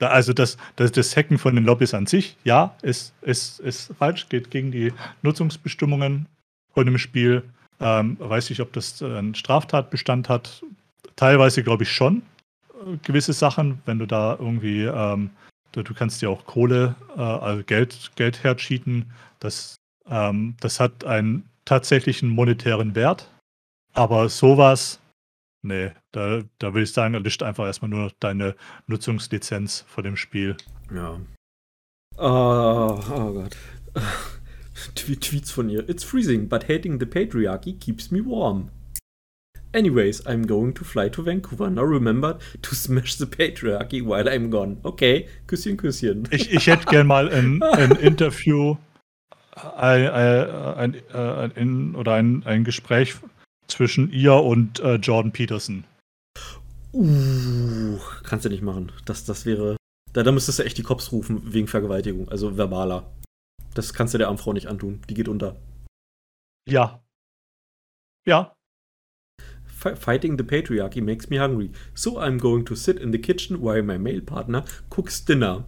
Also 0.00 0.32
das, 0.32 0.56
das, 0.74 0.90
das 0.90 1.16
Hacken 1.16 1.38
von 1.38 1.54
den 1.54 1.64
Lobbys 1.64 1.94
an 1.94 2.06
sich, 2.06 2.36
ja, 2.42 2.76
ist, 2.82 3.14
ist, 3.22 3.60
ist 3.60 3.94
falsch, 3.96 4.28
geht 4.28 4.50
gegen 4.50 4.72
die 4.72 4.92
Nutzungsbestimmungen 5.22 6.26
von 6.74 6.86
dem 6.86 6.98
Spiel. 6.98 7.44
Ähm, 7.82 8.16
weiß 8.20 8.50
ich, 8.50 8.60
ob 8.60 8.72
das 8.72 9.02
einen 9.02 9.34
Straftatbestand 9.34 10.28
hat. 10.28 10.62
Teilweise 11.16 11.62
glaube 11.62 11.82
ich 11.82 11.92
schon. 11.92 12.22
Äh, 12.74 12.96
gewisse 13.02 13.32
Sachen, 13.32 13.82
wenn 13.84 13.98
du 13.98 14.06
da 14.06 14.36
irgendwie, 14.38 14.84
ähm, 14.84 15.30
du, 15.72 15.82
du, 15.82 15.94
kannst 15.94 16.22
dir 16.22 16.30
auch 16.30 16.44
Kohle, 16.46 16.94
äh, 17.16 17.20
also 17.20 17.64
Geld, 17.64 18.12
Geld 18.16 18.44
hercheaten. 18.44 19.10
Das, 19.40 19.76
ähm, 20.06 20.56
das 20.60 20.80
hat 20.80 21.04
einen 21.04 21.48
tatsächlichen 21.64 22.28
monetären 22.28 22.94
Wert. 22.94 23.30
Aber 23.94 24.28
sowas, 24.28 25.00
nee, 25.62 25.90
da, 26.12 26.42
da 26.58 26.74
will 26.74 26.84
ich 26.84 26.92
sagen, 26.92 27.14
erlischt 27.14 27.42
einfach 27.42 27.66
erstmal 27.66 27.90
nur 27.90 28.12
deine 28.20 28.54
Nutzungslizenz 28.86 29.84
vor 29.88 30.02
dem 30.02 30.16
Spiel. 30.16 30.56
Ja. 30.94 31.20
Oh, 32.16 33.00
oh 33.10 33.32
Gott. 33.32 33.56
Tweets 34.94 35.50
von 35.50 35.68
ihr. 35.68 35.88
It's 35.88 36.04
freezing, 36.04 36.48
but 36.48 36.68
hating 36.68 36.98
the 36.98 37.06
patriarchy 37.06 37.78
keeps 37.78 38.10
me 38.10 38.20
warm. 38.20 38.70
Anyways, 39.74 40.26
I'm 40.26 40.46
going 40.46 40.74
to 40.74 40.84
fly 40.84 41.08
to 41.08 41.22
Vancouver. 41.22 41.70
Now 41.70 41.84
remember 41.84 42.38
to 42.60 42.74
smash 42.74 43.16
the 43.16 43.26
patriarchy 43.26 44.02
while 44.02 44.28
I'm 44.28 44.50
gone. 44.50 44.78
Okay, 44.84 45.28
Küsschen, 45.46 45.78
Küsschen. 45.78 46.28
Ich, 46.30 46.52
ich 46.52 46.66
hätte 46.66 46.86
gern 46.86 47.06
mal 47.06 47.30
ein, 47.30 47.62
ein 47.62 47.90
Interview 48.02 48.76
ein, 49.56 50.08
ein, 50.08 50.94
ein, 51.14 51.52
ein, 51.56 51.94
oder 51.94 52.14
ein, 52.14 52.42
ein 52.44 52.64
Gespräch 52.64 53.14
zwischen 53.66 54.10
ihr 54.12 54.34
und 54.34 54.80
äh, 54.80 54.96
Jordan 54.96 55.32
Peterson. 55.32 55.84
Uh, 56.92 57.98
kannst 58.24 58.44
du 58.44 58.50
nicht 58.50 58.62
machen. 58.62 58.92
Das, 59.04 59.24
das 59.24 59.46
wäre. 59.46 59.76
Da, 60.12 60.22
da 60.22 60.32
müsstest 60.32 60.58
du 60.58 60.64
echt 60.64 60.76
die 60.76 60.82
Cops 60.82 61.10
rufen 61.12 61.54
wegen 61.54 61.66
Vergewaltigung, 61.66 62.28
also 62.28 62.56
verbaler. 62.56 63.10
Das 63.74 63.94
kannst 63.94 64.14
du 64.14 64.18
der 64.18 64.28
Armfrau 64.28 64.52
nicht 64.52 64.66
antun. 64.66 65.00
Die 65.08 65.14
geht 65.14 65.28
unter. 65.28 65.56
Ja. 66.68 67.02
Ja. 68.26 68.54
Fighting 69.96 70.38
the 70.38 70.44
patriarchy 70.44 71.00
makes 71.00 71.28
me 71.28 71.40
hungry. 71.40 71.70
So 71.94 72.20
I'm 72.20 72.38
going 72.38 72.64
to 72.66 72.76
sit 72.76 73.00
in 73.00 73.10
the 73.12 73.18
kitchen 73.18 73.60
while 73.60 73.82
my 73.82 73.98
male 73.98 74.20
partner 74.20 74.64
cooks 74.90 75.24
dinner. 75.24 75.64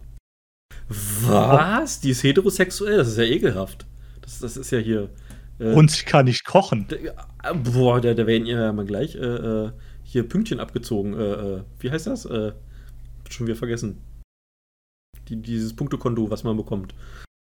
Was? 0.87 1.99
Die 1.99 2.11
ist 2.11 2.23
heterosexuell? 2.23 2.97
Das 2.97 3.09
ist 3.09 3.17
ja 3.17 3.25
ekelhaft. 3.25 3.85
Das, 4.21 4.39
das 4.39 4.55
ist 4.55 4.71
ja 4.71 4.79
hier. 4.79 5.09
Äh, 5.59 5.73
Und 5.73 5.91
sie 5.91 6.05
kann 6.05 6.25
nicht 6.25 6.45
kochen. 6.45 6.87
boah, 7.63 7.99
da, 7.99 8.13
da 8.13 8.27
werden 8.27 8.45
ihr 8.45 8.59
ja 8.59 8.71
mal 8.71 8.85
gleich 8.85 9.15
äh, 9.15 9.19
äh, 9.19 9.71
hier 10.03 10.27
Pünktchen 10.27 10.59
abgezogen. 10.59 11.13
Äh, 11.13 11.57
äh, 11.57 11.63
wie 11.79 11.91
heißt 11.91 12.07
das? 12.07 12.25
Äh, 12.25 12.53
schon 13.29 13.47
wieder 13.47 13.57
vergessen. 13.57 14.01
Die, 15.27 15.41
dieses 15.41 15.75
Punktekonto, 15.75 16.29
was 16.29 16.43
man 16.43 16.55
bekommt. 16.55 16.93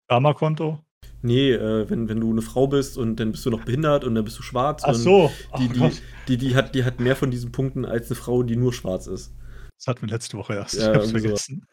Karma-Konto? 0.09 0.81
Nee, 1.21 1.53
äh, 1.53 1.89
wenn, 1.91 2.09
wenn 2.09 2.21
du 2.21 2.31
eine 2.31 2.43
Frau 2.43 2.67
bist 2.67 2.97
und 2.97 3.17
dann 3.17 3.33
bist 3.33 3.45
du 3.45 3.51
noch 3.51 3.65
behindert 3.65 4.05
und 4.05 4.15
dann 4.15 4.25
bist 4.25 4.39
du 4.39 4.43
schwarz. 4.43 4.83
Ach 4.85 4.95
so. 4.95 5.31
Die, 5.59 5.69
die, 5.69 5.91
die, 6.29 6.37
die, 6.37 6.57
hat, 6.57 6.75
die 6.75 6.85
hat 6.85 7.01
mehr 7.01 7.17
von 7.17 7.31
diesen 7.31 7.53
Punkten 7.53 7.85
als 7.85 8.09
eine 8.09 8.17
Frau, 8.17 8.43
die 8.43 8.57
nur 8.57 8.73
schwarz 8.73 9.07
ist. 9.07 9.35
Das 9.79 9.87
hatten 9.87 10.03
wir 10.03 10.09
letzte 10.09 10.37
Woche 10.37 10.55
erst. 10.55 10.75
Ja, 10.75 10.93
ich 10.93 10.99
hab's 10.99 11.11
vergessen. 11.11 11.67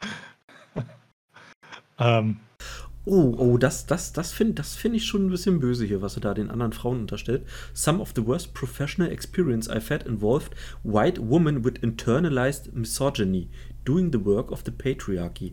ähm. 1.98 2.40
Oh, 3.10 3.34
oh, 3.38 3.56
das, 3.56 3.86
das, 3.86 4.12
das 4.12 4.32
finde 4.32 4.54
das 4.54 4.74
find 4.76 4.94
ich 4.94 5.06
schon 5.06 5.26
ein 5.26 5.30
bisschen 5.30 5.60
böse 5.60 5.86
hier, 5.86 6.02
was 6.02 6.16
er 6.16 6.20
da 6.20 6.34
den 6.34 6.50
anderen 6.50 6.74
Frauen 6.74 7.00
unterstellt. 7.00 7.46
Some 7.72 8.00
of 8.00 8.12
the 8.14 8.26
worst 8.26 8.52
professional 8.52 9.10
experience 9.10 9.66
I've 9.70 9.88
had 9.88 10.06
involved 10.06 10.54
white 10.82 11.18
women 11.18 11.64
with 11.64 11.82
internalized 11.82 12.74
misogyny, 12.74 13.48
doing 13.86 14.12
the 14.12 14.22
work 14.22 14.52
of 14.52 14.62
the 14.66 14.72
patriarchy 14.72 15.52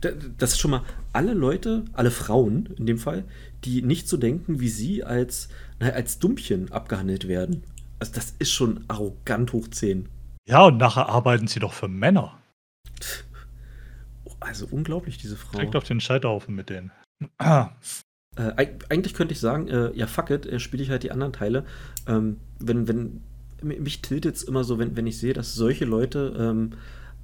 das 0.00 0.52
ist 0.52 0.58
schon 0.58 0.70
mal 0.70 0.84
alle 1.12 1.34
Leute, 1.34 1.84
alle 1.92 2.10
Frauen 2.10 2.74
in 2.78 2.86
dem 2.86 2.98
Fall, 2.98 3.24
die 3.64 3.82
nicht 3.82 4.08
so 4.08 4.16
denken 4.16 4.60
wie 4.60 4.68
sie, 4.68 5.04
als, 5.04 5.48
na, 5.78 5.90
als 5.90 6.18
Dummchen 6.18 6.70
abgehandelt 6.72 7.28
werden. 7.28 7.62
Also 7.98 8.12
das 8.14 8.34
ist 8.38 8.52
schon 8.52 8.84
arrogant 8.88 9.52
hoch 9.52 9.68
10. 9.68 10.08
Ja, 10.46 10.66
und 10.66 10.76
nachher 10.76 11.08
arbeiten 11.08 11.46
sie 11.46 11.60
doch 11.60 11.72
für 11.72 11.88
Männer. 11.88 12.38
Also 14.40 14.66
unglaublich, 14.70 15.18
diese 15.18 15.36
Frau. 15.36 15.52
Direkt 15.52 15.76
auf 15.76 15.84
den 15.84 16.00
Scheiterhaufen 16.00 16.54
mit 16.54 16.70
denen. 16.70 16.92
äh, 18.36 18.66
eigentlich 18.88 19.14
könnte 19.14 19.32
ich 19.32 19.40
sagen, 19.40 19.68
äh, 19.68 19.92
ja, 19.96 20.06
fuck 20.06 20.30
it, 20.30 20.46
äh, 20.46 20.60
spiele 20.60 20.82
ich 20.82 20.90
halt 20.90 21.02
die 21.02 21.10
anderen 21.10 21.32
Teile. 21.32 21.64
Ähm, 22.06 22.38
wenn, 22.58 22.86
wenn, 22.86 23.22
mich 23.62 24.02
tiltet 24.02 24.36
es 24.36 24.42
immer 24.42 24.62
so, 24.62 24.78
wenn, 24.78 24.94
wenn 24.96 25.06
ich 25.06 25.18
sehe, 25.18 25.32
dass 25.32 25.54
solche 25.54 25.86
Leute 25.86 26.34
ähm, 26.38 26.72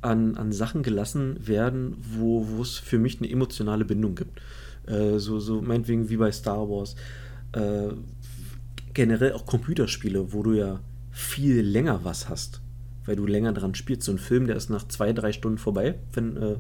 an, 0.02 0.36
an 0.36 0.52
Sachen 0.52 0.82
gelassen 0.82 1.46
werden, 1.46 1.96
wo 1.98 2.60
es 2.60 2.76
für 2.76 2.98
mich 2.98 3.18
eine 3.20 3.30
emotionale 3.30 3.84
Bindung 3.84 4.14
gibt. 4.14 4.40
Äh, 4.86 5.18
so, 5.18 5.38
so 5.38 5.62
meinetwegen 5.62 6.10
wie 6.10 6.16
bei 6.16 6.32
Star 6.32 6.68
Wars. 6.68 6.96
Äh, 7.52 7.94
generell 8.94 9.32
auch 9.32 9.46
Computerspiele, 9.46 10.32
wo 10.32 10.42
du 10.42 10.52
ja 10.52 10.80
viel 11.10 11.60
länger 11.60 12.00
was 12.02 12.28
hast, 12.28 12.60
weil 13.04 13.16
du 13.16 13.26
länger 13.26 13.52
dran 13.52 13.74
spielst. 13.74 14.02
So 14.02 14.12
ein 14.12 14.18
Film, 14.18 14.46
der 14.46 14.56
ist 14.56 14.70
nach 14.70 14.86
zwei, 14.88 15.12
drei 15.12 15.32
Stunden 15.32 15.58
vorbei, 15.58 15.94
wenn, 16.12 16.36
äh, 16.36 16.56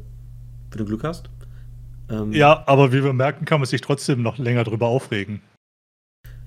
wenn 0.70 0.78
du 0.78 0.84
Glück 0.84 1.04
hast. 1.04 1.30
Ähm, 2.08 2.32
ja, 2.32 2.62
aber 2.66 2.92
wie 2.92 3.02
wir 3.02 3.12
merken, 3.12 3.44
kann 3.44 3.60
man 3.60 3.66
sich 3.66 3.80
trotzdem 3.80 4.22
noch 4.22 4.38
länger 4.38 4.64
drüber 4.64 4.86
aufregen. 4.86 5.40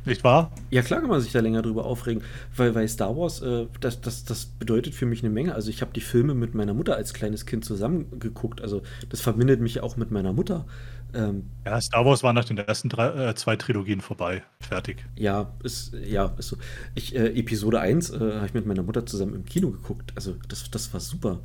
Nicht 0.06 0.24
wahr? 0.24 0.52
Ja, 0.70 0.82
klar 0.82 1.02
kann 1.02 1.10
man 1.10 1.22
sich 1.22 1.32
da 1.32 1.40
länger 1.40 1.62
drüber 1.62 1.86
aufregen, 1.86 2.24
weil, 2.56 2.76
weil 2.76 2.88
Star 2.88 3.18
Wars, 3.18 3.42
äh, 3.42 3.66
das, 3.80 4.02
das, 4.02 4.24
das 4.24 4.46
bedeutet 4.46 4.94
für 4.94 5.06
mich 5.06 5.24
eine 5.24 5.32
Menge. 5.32 5.56
Also 5.56 5.70
ich 5.70 5.82
habe 5.82 5.92
die 5.94 6.02
Filme 6.02 6.36
mit 6.36 6.54
meiner 6.54 6.74
Mutter 6.74 6.96
als 6.96 7.14
kleines 7.14 7.46
Kind 7.46 7.66
zusammengeguckt. 7.66 8.62
Also 8.62 8.84
das 9.10 9.22
verbindet 9.22 9.62
mich 9.62 9.82
auch 9.82 9.98
mit 9.98 10.12
meiner 10.12 10.34
Mutter. 10.34 10.66
Ähm, 11.14 11.52
Ja, 11.66 11.80
Star 11.82 12.06
Wars 12.06 12.24
war 12.24 12.34
nach 12.34 12.46
den 12.46 12.58
ersten 12.58 12.90
drei, 12.90 13.30
äh, 13.30 13.36
zwei 13.36 13.56
Trilogien 13.56 14.02
vorbei. 14.02 14.44
Fertig. 14.60 15.06
ja, 15.18 15.54
ist, 15.64 15.94
ja, 15.94 16.36
ist 16.38 16.50
so. 16.50 16.58
Ich, 16.94 17.16
äh, 17.16 17.28
Episode 17.40 17.80
1 17.80 18.10
äh, 18.12 18.20
habe 18.20 18.48
ich 18.48 18.54
mit 18.54 18.66
meiner 18.66 18.84
Mutter 18.84 19.06
zusammen 19.06 19.34
im 19.36 19.46
Kino 19.46 19.72
geguckt. 19.72 20.12
Also, 20.16 20.36
das, 20.50 20.70
das 20.72 20.94
war 20.94 21.00
super. 21.00 21.42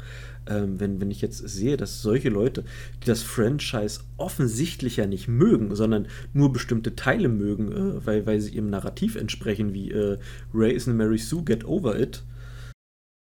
Ähm, 0.47 0.81
wenn, 0.81 1.01
wenn 1.01 1.11
ich 1.11 1.21
jetzt 1.21 1.39
sehe, 1.39 1.77
dass 1.77 2.03
solche 2.03 2.29
Leute, 2.31 2.65
die 3.03 3.07
das 3.07 3.23
Franchise 3.23 4.01
offensichtlich 4.17 4.97
ja 4.97 5.07
nicht 5.07 5.29
mögen, 5.29 5.75
sondern 5.77 6.09
nur 6.33 6.53
bestimmte 6.53 6.97
Teile 6.97 7.29
mögen, 7.29 7.71
äh, 7.73 8.07
weil, 8.07 8.27
weil 8.27 8.41
sie 8.41 8.55
ihrem 8.55 8.71
Narrativ 8.71 9.17
entsprechen, 9.17 9.73
wie 9.75 9.91
äh, 9.93 10.19
Ray 10.53 10.73
is 10.73 10.89
a 10.89 10.93
Mary 10.93 11.19
Sue, 11.19 11.45
get 11.45 11.65
over 11.65 11.99
it. 11.99 12.25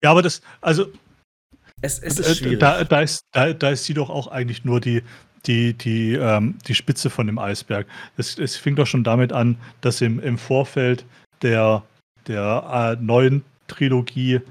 Ja, 0.03 0.11
aber 0.11 0.21
das, 0.21 0.41
also 0.61 0.87
Es, 1.81 1.99
es 1.99 2.19
Äh, 2.19 2.31
ist 2.31 2.37
schwierig. 2.37 2.59
Da, 2.59 2.83
da, 2.83 3.01
ist, 3.01 3.21
da, 3.31 3.53
da 3.53 3.69
ist 3.71 3.85
sie 3.85 3.93
doch 3.93 4.09
auch 4.09 4.27
eigentlich 4.27 4.65
nur 4.65 4.81
die, 4.81 5.03
die, 5.45 5.73
die, 5.73 6.13
ähm, 6.13 6.55
die 6.67 6.75
Spitze 6.75 7.09
von 7.09 7.27
dem 7.27 7.39
Eisberg. 7.39 7.87
Es, 8.17 8.37
es 8.37 8.55
fing 8.55 8.75
doch 8.75 8.87
schon 8.87 9.03
damit 9.03 9.33
an, 9.33 9.57
dass 9.81 10.01
im, 10.01 10.19
im 10.19 10.37
Vorfeld 10.37 11.05
der, 11.41 11.83
der 12.27 12.97
äh, 12.99 13.03
neuen 13.03 13.43
Trilogie 13.67 14.41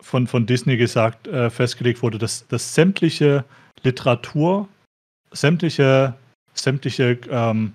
von, 0.00 0.26
von 0.26 0.46
Disney 0.46 0.76
gesagt, 0.76 1.28
äh, 1.28 1.50
festgelegt 1.50 2.02
wurde, 2.02 2.18
dass, 2.18 2.46
dass 2.48 2.74
sämtliche 2.74 3.44
Literatur, 3.82 4.68
sämtliche, 5.32 6.14
sämtliche 6.54 7.18
ähm, 7.30 7.72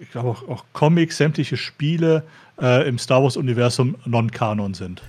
ich 0.00 0.10
glaube 0.10 0.30
auch, 0.30 0.48
auch 0.48 0.64
Comics, 0.72 1.16
sämtliche 1.16 1.56
Spiele 1.56 2.24
äh, 2.60 2.88
im 2.88 2.98
Star 2.98 3.22
Wars-Universum 3.22 3.96
non-Kanon 4.04 4.74
sind. 4.74 5.02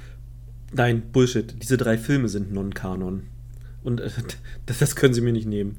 Nein, 0.74 1.04
Bullshit. 1.12 1.56
Diese 1.62 1.78
drei 1.78 1.98
Filme 1.98 2.28
sind 2.28 2.52
non-Kanon. 2.52 3.24
Und 3.84 4.02
äh, 4.02 4.10
das, 4.66 4.80
das 4.80 4.96
können 4.96 5.14
sie 5.14 5.22
mir 5.22 5.34
nicht 5.34 5.48
nehmen. 5.48 5.78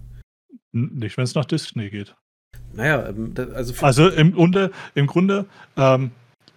Nicht, 0.77 1.17
wenn 1.17 1.25
es 1.25 1.35
nach 1.35 1.47
Disney 1.47 1.91
geht. 1.91 2.15
Naja, 2.73 3.09
ähm, 3.09 3.35
also, 3.55 3.75
Also 3.85 4.09
im 4.09 4.33
Grunde, 4.33 4.71
im 4.95 5.07
Grunde 5.07 5.45
ähm, 5.77 6.13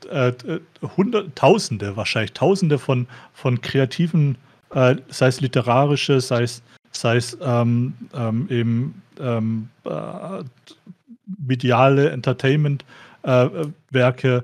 äh, 0.10 0.30
äh, 0.30 0.62
hundert, 0.98 1.36
Tausende, 1.36 1.98
wahrscheinlich 1.98 2.34
Tausende 2.34 2.80
von, 2.80 3.08
von 3.34 3.62
kreativen, 3.62 4.38
äh, 4.74 4.96
sei 5.10 5.28
es 5.28 5.42
literarische, 5.42 6.22
sei 6.22 6.44
es, 6.44 6.64
sei 6.92 7.18
es 7.18 7.38
ähm, 7.42 7.94
ähm, 8.14 8.48
eben 8.50 9.02
ähm, 9.20 9.70
äh, 9.86 10.44
mediale 11.38 12.10
Entertainment-Werke 12.10 14.44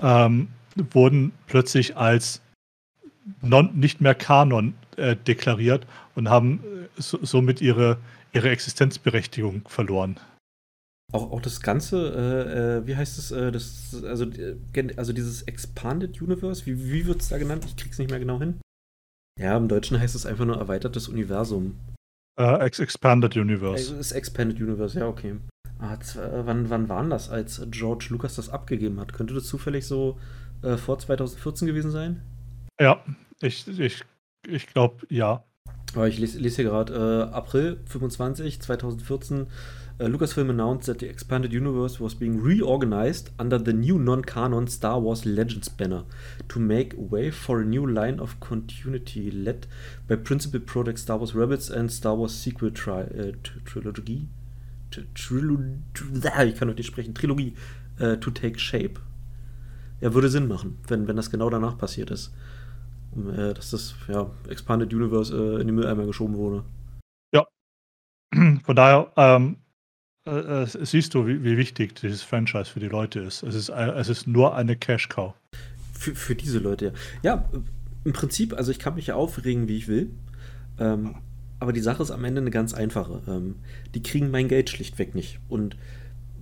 ähm, 0.00 0.48
wurden 0.92 1.32
plötzlich 1.46 1.96
als 1.96 2.42
non, 3.42 3.70
nicht 3.74 4.00
mehr 4.00 4.14
Kanon 4.14 4.74
äh, 4.96 5.16
deklariert 5.16 5.86
und 6.14 6.28
haben 6.28 6.60
äh, 6.64 7.00
so, 7.00 7.18
somit 7.22 7.60
ihre, 7.60 7.98
ihre 8.36 8.50
Existenzberechtigung 8.50 9.66
verloren. 9.66 10.20
auch, 11.12 11.32
auch 11.32 11.40
das 11.40 11.60
Ganze, 11.60 11.96
äh, 11.96 12.78
äh, 12.78 12.86
wie 12.86 12.96
heißt 12.96 13.18
es, 13.18 13.30
äh, 13.32 13.50
das, 13.50 14.02
also, 14.04 14.24
äh, 14.24 14.56
also 14.96 15.12
dieses 15.12 15.42
Expanded 15.42 16.20
Universe, 16.20 16.66
wie, 16.66 16.92
wie 16.92 17.06
wird 17.06 17.22
es 17.22 17.28
da 17.28 17.38
genannt? 17.38 17.64
Ich 17.64 17.76
krieg's 17.76 17.98
nicht 17.98 18.10
mehr 18.10 18.20
genau 18.20 18.38
hin. 18.38 18.60
Ja, 19.40 19.56
im 19.56 19.68
Deutschen 19.68 19.98
heißt 19.98 20.14
es 20.14 20.26
einfach 20.26 20.44
nur 20.44 20.56
erweitertes 20.56 21.08
Universum. 21.08 21.76
Ex 22.38 22.78
Expanded 22.80 23.34
Universe. 23.36 23.76
Also 23.76 23.96
das 23.96 24.12
Expanded 24.12 24.60
Universe, 24.60 24.98
ja, 24.98 25.08
okay. 25.08 25.36
Ah, 25.78 25.96
wann, 26.44 26.68
wann 26.70 26.88
war 26.88 27.00
denn 27.00 27.10
das, 27.10 27.30
als 27.30 27.62
George 27.70 28.08
Lucas 28.10 28.34
das 28.34 28.48
abgegeben 28.50 28.98
hat? 29.00 29.12
Könnte 29.12 29.34
das 29.34 29.44
zufällig 29.44 29.86
so 29.86 30.18
äh, 30.62 30.76
vor 30.76 30.98
2014 30.98 31.66
gewesen 31.66 31.90
sein? 31.90 32.22
Ja, 32.80 33.02
ich, 33.40 33.66
ich, 33.78 34.04
ich 34.46 34.66
glaube, 34.66 35.06
ja. 35.08 35.44
Aber 35.96 36.08
ich 36.08 36.18
lese, 36.18 36.38
lese 36.38 36.56
hier 36.56 36.66
gerade 36.66 36.92
äh, 36.94 37.34
April 37.34 37.78
25, 37.86 38.60
2014. 38.60 39.46
Uh, 39.98 40.08
Lucasfilm 40.08 40.50
announced 40.50 40.84
that 40.84 40.98
the 41.00 41.08
expanded 41.08 41.54
universe 41.54 41.98
was 41.98 42.14
being 42.14 42.38
reorganized 42.38 43.30
under 43.38 43.58
the 43.58 43.72
new 43.72 43.98
non-canon 43.98 44.68
Star 44.68 45.00
Wars 45.00 45.24
Legends 45.24 45.70
banner 45.70 46.04
to 46.48 46.60
make 46.60 46.94
way 46.98 47.30
for 47.30 47.62
a 47.62 47.64
new 47.64 47.86
line 47.86 48.20
of 48.20 48.38
continuity 48.40 49.30
led 49.30 49.66
by 50.06 50.16
principal 50.16 50.60
project 50.60 50.98
Star 50.98 51.16
Wars 51.16 51.34
Rebels 51.34 51.70
and 51.70 51.90
Star 51.90 52.14
Wars 52.14 52.34
Sequel 52.34 52.72
tri 52.72 53.04
äh, 53.04 53.32
Trilogy. 53.64 54.28
T- 54.90 55.06
Trilo 55.14 55.58
ah, 56.30 56.44
ich 56.44 56.56
kann 56.56 56.68
heute 56.68 56.76
nicht 56.76 56.88
sprechen. 56.88 57.14
Trilogie 57.14 57.54
äh, 57.98 58.18
to 58.18 58.30
take 58.30 58.58
shape. 58.58 59.00
Ja, 60.02 60.12
würde 60.12 60.28
Sinn 60.28 60.46
machen, 60.46 60.76
wenn, 60.88 61.08
wenn 61.08 61.16
das 61.16 61.30
genau 61.30 61.48
danach 61.48 61.78
passiert 61.78 62.10
ist. 62.10 62.34
Äh, 63.16 63.54
dass 63.54 63.70
das 63.70 63.94
ja, 64.08 64.30
Expanded 64.48 64.92
Universe 64.92 65.34
äh, 65.34 65.60
in 65.60 65.68
den 65.68 65.74
Mülleimer 65.74 66.06
geschoben 66.06 66.36
wurde. 66.36 66.64
Von 68.64 68.76
daher 68.76 69.12
ähm, 69.16 69.56
äh, 70.26 70.62
äh, 70.62 70.66
siehst 70.66 71.14
du, 71.14 71.26
wie, 71.26 71.42
wie 71.44 71.56
wichtig 71.56 71.94
dieses 71.94 72.22
Franchise 72.22 72.70
für 72.70 72.80
die 72.80 72.88
Leute 72.88 73.20
ist. 73.20 73.42
Es 73.42 73.54
ist, 73.54 73.68
es 73.68 74.08
ist 74.08 74.26
nur 74.26 74.54
eine 74.54 74.76
Cash-Cow. 74.76 75.34
Für, 75.92 76.14
für 76.14 76.34
diese 76.34 76.58
Leute, 76.58 76.86
ja. 76.86 76.92
Ja, 77.22 77.48
im 78.04 78.12
Prinzip, 78.12 78.52
also 78.54 78.70
ich 78.70 78.78
kann 78.78 78.94
mich 78.94 79.08
ja 79.08 79.14
aufregen, 79.14 79.68
wie 79.68 79.76
ich 79.76 79.88
will. 79.88 80.10
Ähm, 80.78 81.16
aber 81.58 81.72
die 81.72 81.80
Sache 81.80 82.02
ist 82.02 82.10
am 82.10 82.24
Ende 82.24 82.40
eine 82.40 82.50
ganz 82.50 82.74
einfache. 82.74 83.22
Ähm, 83.26 83.56
die 83.94 84.02
kriegen 84.02 84.30
mein 84.30 84.48
Geld 84.48 84.68
schlichtweg 84.68 85.14
nicht. 85.14 85.40
Und 85.48 85.74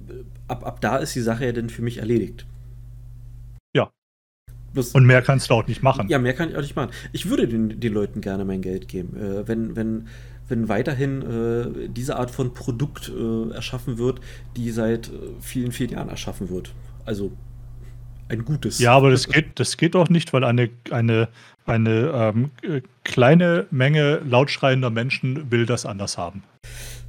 äh, 0.08 0.24
ab, 0.48 0.66
ab 0.66 0.80
da 0.80 0.96
ist 0.96 1.14
die 1.14 1.20
Sache 1.20 1.44
ja 1.44 1.52
dann 1.52 1.70
für 1.70 1.82
mich 1.82 1.98
erledigt. 1.98 2.46
Bloß, 4.74 4.92
Und 4.92 5.06
mehr 5.06 5.22
kannst 5.22 5.48
du 5.48 5.54
auch 5.54 5.66
nicht 5.66 5.82
machen. 5.82 6.08
ja, 6.08 6.18
mehr 6.18 6.34
kann 6.34 6.50
ich 6.50 6.56
auch 6.56 6.60
nicht 6.60 6.76
machen. 6.76 6.90
Ich 7.12 7.30
würde 7.30 7.46
den, 7.48 7.80
den 7.80 7.92
Leuten 7.92 8.20
gerne 8.20 8.44
mein 8.44 8.60
Geld 8.60 8.88
geben. 8.88 9.16
Äh, 9.16 9.46
wenn, 9.48 9.76
wenn, 9.76 10.08
wenn 10.48 10.68
weiterhin 10.68 11.22
äh, 11.22 11.88
diese 11.88 12.16
Art 12.16 12.30
von 12.30 12.52
Produkt 12.52 13.08
äh, 13.08 13.54
erschaffen 13.54 13.98
wird, 13.98 14.20
die 14.56 14.70
seit 14.70 15.08
äh, 15.08 15.12
vielen, 15.40 15.72
vielen 15.72 15.90
Jahren 15.90 16.08
erschaffen 16.08 16.50
wird. 16.50 16.74
Also 17.04 17.32
ein 18.28 18.44
gutes. 18.44 18.80
Ja, 18.80 18.96
aber 18.96 19.10
das 19.10 19.28
geht, 19.28 19.60
das 19.60 19.76
geht 19.76 19.94
doch 19.94 20.08
nicht, 20.08 20.32
weil 20.32 20.42
eine, 20.44 20.70
eine, 20.90 21.28
eine 21.66 22.10
ähm, 22.34 22.50
äh, 22.62 22.80
kleine 23.04 23.66
Menge 23.70 24.22
lautschreiender 24.24 24.90
Menschen 24.90 25.50
will 25.50 25.66
das 25.66 25.86
anders 25.86 26.18
haben. 26.18 26.42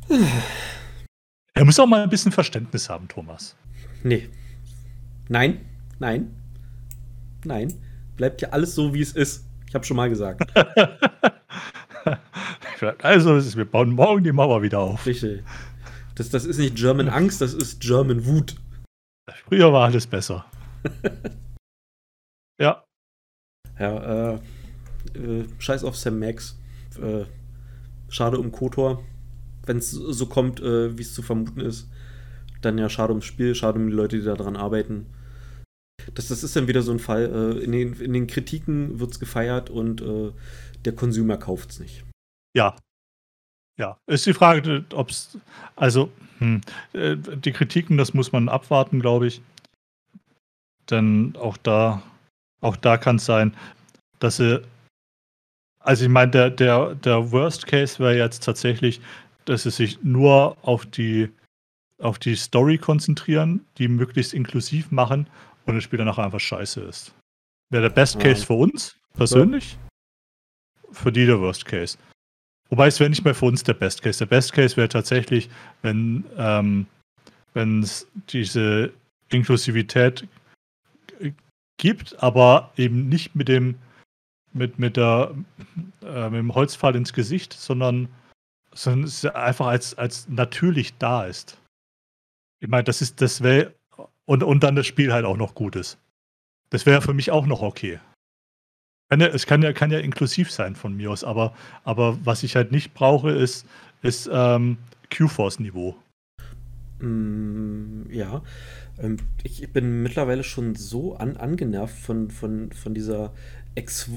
Er 1.58 1.64
muss 1.64 1.80
auch 1.80 1.88
mal 1.88 2.04
ein 2.04 2.10
bisschen 2.10 2.34
Verständnis 2.34 2.90
haben, 2.90 3.08
Thomas. 3.08 3.56
Nee. 4.04 4.28
Nein, 5.30 5.62
nein, 6.00 6.36
nein. 7.46 7.74
Bleibt 8.18 8.42
ja 8.42 8.50
alles 8.50 8.76
so, 8.76 8.94
wie 8.94 9.02
es 9.02 9.12
ist. 9.12 9.46
Ich 9.68 9.76
habe 9.76 9.86
schon 9.86 9.98
mal 9.98 10.10
gesagt. 10.10 10.50
Also, 13.02 13.36
es 13.38 13.48
ist- 13.48 13.56
wir 13.58 13.66
bauen 13.66 13.92
morgen 13.92 14.24
die 14.24 14.32
Mauer 14.34 14.62
wieder 14.62 14.80
auf. 14.80 15.06
Richtig. 15.06 15.44
Das, 16.16 16.30
das 16.30 16.46
ist 16.46 16.58
nicht 16.60 16.76
German 16.76 17.08
Angst, 17.10 17.42
das 17.42 17.54
ist 17.54 17.80
German 17.82 18.26
Wut. 18.26 18.56
Früher 19.48 19.72
war 19.74 19.86
alles 19.86 20.06
besser. 20.06 20.46
ja, 22.60 22.84
Ja, 23.80 24.34
äh, 24.34 24.40
äh, 25.16 25.46
scheiß 25.58 25.84
auf 25.84 25.96
Sam 25.98 26.20
Max. 26.20 26.58
Äh, 27.02 27.26
schade 28.10 28.38
um 28.40 28.52
Kotor. 28.52 29.04
Wenn 29.66 29.78
es 29.78 29.92
so 29.92 30.26
kommt, 30.28 30.60
äh, 30.62 30.96
wie 30.98 31.02
es 31.02 31.14
zu 31.14 31.24
vermuten 31.24 31.62
ist, 31.62 31.90
dann 32.62 32.78
ja 32.78 32.88
schade 32.90 33.14
ums 33.14 33.26
Spiel, 33.26 33.56
schade 33.56 33.80
um 33.80 33.88
die 33.88 33.94
Leute, 33.96 34.20
die 34.20 34.26
daran 34.26 34.56
arbeiten. 34.58 35.08
Das, 36.14 36.28
das 36.28 36.44
ist 36.44 36.56
dann 36.56 36.68
wieder 36.68 36.82
so 36.82 36.92
ein 36.92 37.00
Fall. 37.00 37.26
Äh, 37.26 37.64
in, 37.64 37.72
den, 37.72 37.94
in 37.94 38.14
den 38.14 38.28
Kritiken 38.28 39.00
wird 39.00 39.12
es 39.12 39.20
gefeiert 39.20 39.70
und 39.70 40.02
äh, 40.02 40.32
der 40.84 40.94
Consumer 40.94 41.38
kauft 41.38 41.72
es 41.72 41.80
nicht. 41.80 42.04
ja. 42.56 42.76
Ja, 43.78 43.98
ist 44.08 44.26
die 44.26 44.34
Frage, 44.34 44.86
ob 44.94 45.10
es, 45.10 45.38
also, 45.76 46.10
hm, 46.40 46.62
äh, 46.94 47.18
die 47.18 47.52
Kritiken, 47.52 47.98
das 47.98 48.14
muss 48.14 48.32
man 48.32 48.48
abwarten, 48.48 49.02
glaube 49.02 49.28
ich. 49.28 49.42
Denn 50.90 51.36
auch 51.38 51.58
da, 51.58 52.02
auch 52.62 52.78
da 52.78 52.98
kann 52.98 53.18
es 53.18 53.26
sein, 53.26 53.54
dass 54.20 54.38
sie, 54.38 54.64
also 55.80 56.06
ich 56.06 56.10
meine, 56.10 56.32
der, 56.32 56.50
der, 56.52 56.96
der 56.96 57.32
Worst 57.32 57.68
Case 57.68 58.00
wäre 58.00 58.18
jetzt 58.18 58.46
tatsächlich, 58.46 59.02
dass 59.44 59.64
sie 59.64 59.72
sich 59.72 60.02
nur 60.04 60.56
auf 60.62 60.86
die, 60.86 61.30
auf 62.02 62.18
die 62.18 62.36
Story 62.36 62.78
konzentrieren, 62.78 63.66
die 63.78 63.90
möglichst 63.90 64.34
inklusiv 64.34 64.90
machen 64.92 65.28
und 65.66 65.76
das 65.76 65.84
Spiel 65.84 65.98
danach 65.98 66.18
einfach 66.18 66.40
scheiße 66.40 66.82
ist. 66.82 67.14
Wäre 67.70 67.84
der 67.84 67.90
Best 67.90 68.16
Ja. 68.16 68.22
Case 68.22 68.46
für 68.46 68.54
uns 68.54 68.98
persönlich, 69.14 69.78
für 70.92 71.12
die 71.12 71.26
der 71.26 71.40
Worst 71.40 71.66
Case. 71.66 71.98
Wobei 72.70 72.88
es 72.88 73.00
wäre 73.00 73.10
nicht 73.10 73.24
mehr 73.24 73.36
für 73.36 73.46
uns 73.46 73.64
der 73.64 73.74
Best 73.74 74.02
Case. 74.02 74.20
Der 74.20 74.26
Best 74.26 74.54
Case 74.54 74.76
wäre 74.78 74.90
tatsächlich, 74.90 75.50
wenn 75.82 76.26
ähm, 76.38 76.88
es 77.54 78.08
diese 78.30 78.92
Inklusivität 79.30 80.28
gibt, 81.78 82.22
aber 82.22 82.72
eben 82.78 83.08
nicht 83.10 83.36
mit 83.36 83.48
dem 83.48 83.76
mit, 84.54 84.80
mit 84.80 84.96
der 84.98 85.36
äh, 86.02 86.30
mit 86.30 86.40
dem 86.40 86.56
Holzpfahl 86.56 86.96
ins 86.96 87.14
Gesicht, 87.14 87.54
sondern, 87.54 88.08
sondern 88.74 89.04
es 89.04 89.26
einfach 89.26 89.68
als, 89.68 89.98
als 89.98 90.30
natürlich 90.30 90.98
da 90.98 91.26
ist. 91.26 91.60
Ich 92.62 92.70
meine, 92.70 92.86
das 92.86 93.02
ist, 93.02 93.22
das 93.22 93.44
wäre 93.44 93.74
und, 94.26 94.44
und 94.44 94.64
dann 94.64 94.76
das 94.76 94.88
Spiel 94.88 95.14
halt 95.14 95.26
auch 95.26 95.38
noch 95.38 95.56
gut 95.56 95.76
ist. 95.76 95.98
Das 96.70 96.86
wäre 96.86 97.02
für 97.02 97.14
mich 97.14 97.32
auch 97.32 97.46
noch 97.46 97.62
okay. 97.62 98.00
Kann 99.10 99.20
ja, 99.20 99.28
es 99.28 99.46
kann 99.46 99.62
ja, 99.62 99.72
kann 99.72 99.92
ja 99.92 100.00
inklusiv 100.00 100.52
sein 100.52 100.76
von 100.76 100.96
mir 100.96 101.12
aus, 101.12 101.24
aber, 101.24 101.54
aber 101.84 102.18
was 102.26 102.44
ich 102.44 102.56
halt 102.56 102.72
nicht 102.72 102.94
brauche, 102.94 103.32
ist, 103.32 103.68
ist 104.02 104.30
ähm, 104.32 104.78
Q-Force-Niveau. 105.16 105.96
Mm, 107.00 108.10
ja, 108.10 108.42
ähm, 108.98 109.18
ich 109.44 109.72
bin 109.72 110.02
mittlerweile 110.02 110.44
schon 110.44 110.76
so 110.76 111.16
an, 111.16 111.38
angenervt 111.38 111.98
von, 111.98 112.32
von, 112.32 112.72
von 112.72 112.94
dieser 112.94 113.32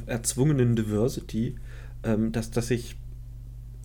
erzwungenen 0.06 0.74
Diversity, 0.74 1.56
ähm, 2.02 2.32
dass, 2.32 2.50
dass 2.50 2.70
ich 2.70 2.96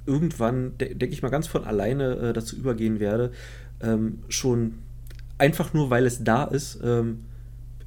irgendwann, 0.05 0.77
de 0.77 0.93
denke 0.93 1.13
ich 1.13 1.21
mal, 1.21 1.29
ganz 1.29 1.47
von 1.47 1.65
alleine 1.65 2.15
äh, 2.15 2.33
dazu 2.33 2.55
übergehen 2.55 2.99
werde, 2.99 3.31
ähm, 3.81 4.19
schon 4.29 4.79
einfach 5.37 5.73
nur, 5.73 5.89
weil 5.89 6.05
es 6.05 6.23
da 6.23 6.43
ist. 6.45 6.79
Ähm, 6.83 7.25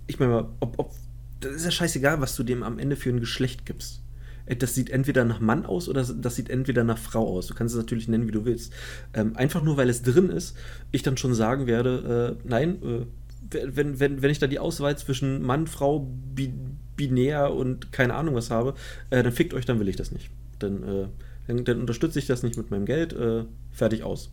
ich 0.06 0.18
meine 0.18 0.48
ob, 0.60 0.78
ob, 0.78 0.92
das 1.40 1.52
ist 1.52 1.64
ja 1.64 1.70
scheißegal, 1.70 2.20
was 2.20 2.36
du 2.36 2.42
dem 2.42 2.62
am 2.62 2.78
Ende 2.78 2.96
für 2.96 3.10
ein 3.10 3.20
Geschlecht 3.20 3.66
gibst. 3.66 4.02
Äh, 4.46 4.56
das 4.56 4.74
sieht 4.74 4.90
entweder 4.90 5.24
nach 5.24 5.40
Mann 5.40 5.66
aus 5.66 5.88
oder 5.88 6.04
das 6.04 6.36
sieht 6.36 6.50
entweder 6.50 6.84
nach 6.84 6.98
Frau 6.98 7.36
aus. 7.36 7.48
Du 7.48 7.54
kannst 7.54 7.74
es 7.74 7.80
natürlich 7.80 8.08
nennen, 8.08 8.28
wie 8.28 8.32
du 8.32 8.44
willst. 8.44 8.72
Ähm, 9.14 9.36
einfach 9.36 9.62
nur, 9.62 9.76
weil 9.76 9.90
es 9.90 10.02
drin 10.02 10.30
ist, 10.30 10.56
ich 10.92 11.02
dann 11.02 11.16
schon 11.16 11.34
sagen 11.34 11.66
werde, 11.66 12.38
äh, 12.42 12.48
nein, 12.48 12.82
äh, 12.82 13.06
wenn, 13.50 14.00
wenn, 14.00 14.22
wenn 14.22 14.30
ich 14.30 14.38
da 14.38 14.46
die 14.46 14.58
Auswahl 14.58 14.96
zwischen 14.98 15.42
Mann, 15.42 15.66
Frau, 15.66 16.10
bi 16.34 16.52
binär 16.96 17.52
und 17.52 17.92
keine 17.92 18.14
Ahnung 18.14 18.34
was 18.34 18.50
habe, 18.50 18.74
äh, 19.10 19.22
dann 19.22 19.32
fickt 19.32 19.52
euch, 19.52 19.66
dann 19.66 19.78
will 19.78 19.88
ich 19.88 19.96
das 19.96 20.12
nicht. 20.12 20.30
Dann, 20.58 20.82
äh, 20.82 21.06
dann, 21.46 21.64
dann, 21.64 21.80
unterstütze 21.80 22.18
ich 22.18 22.26
das 22.26 22.42
nicht 22.42 22.56
mit 22.56 22.70
meinem 22.70 22.86
Geld. 22.86 23.12
Äh, 23.12 23.44
fertig 23.70 24.02
aus. 24.02 24.30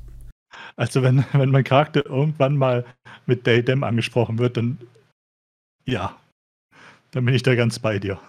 Also 0.75 1.01
wenn, 1.03 1.23
wenn 1.33 1.51
mein 1.51 1.63
Charakter 1.63 2.05
irgendwann 2.05 2.57
mal 2.57 2.85
mit 3.25 3.47
Daydem 3.47 3.83
angesprochen 3.83 4.39
wird, 4.39 4.57
dann 4.57 4.77
ja, 5.85 6.17
dann 7.11 7.25
bin 7.25 7.35
ich 7.35 7.43
da 7.43 7.55
ganz 7.55 7.79
bei 7.79 7.99
dir. 7.99 8.19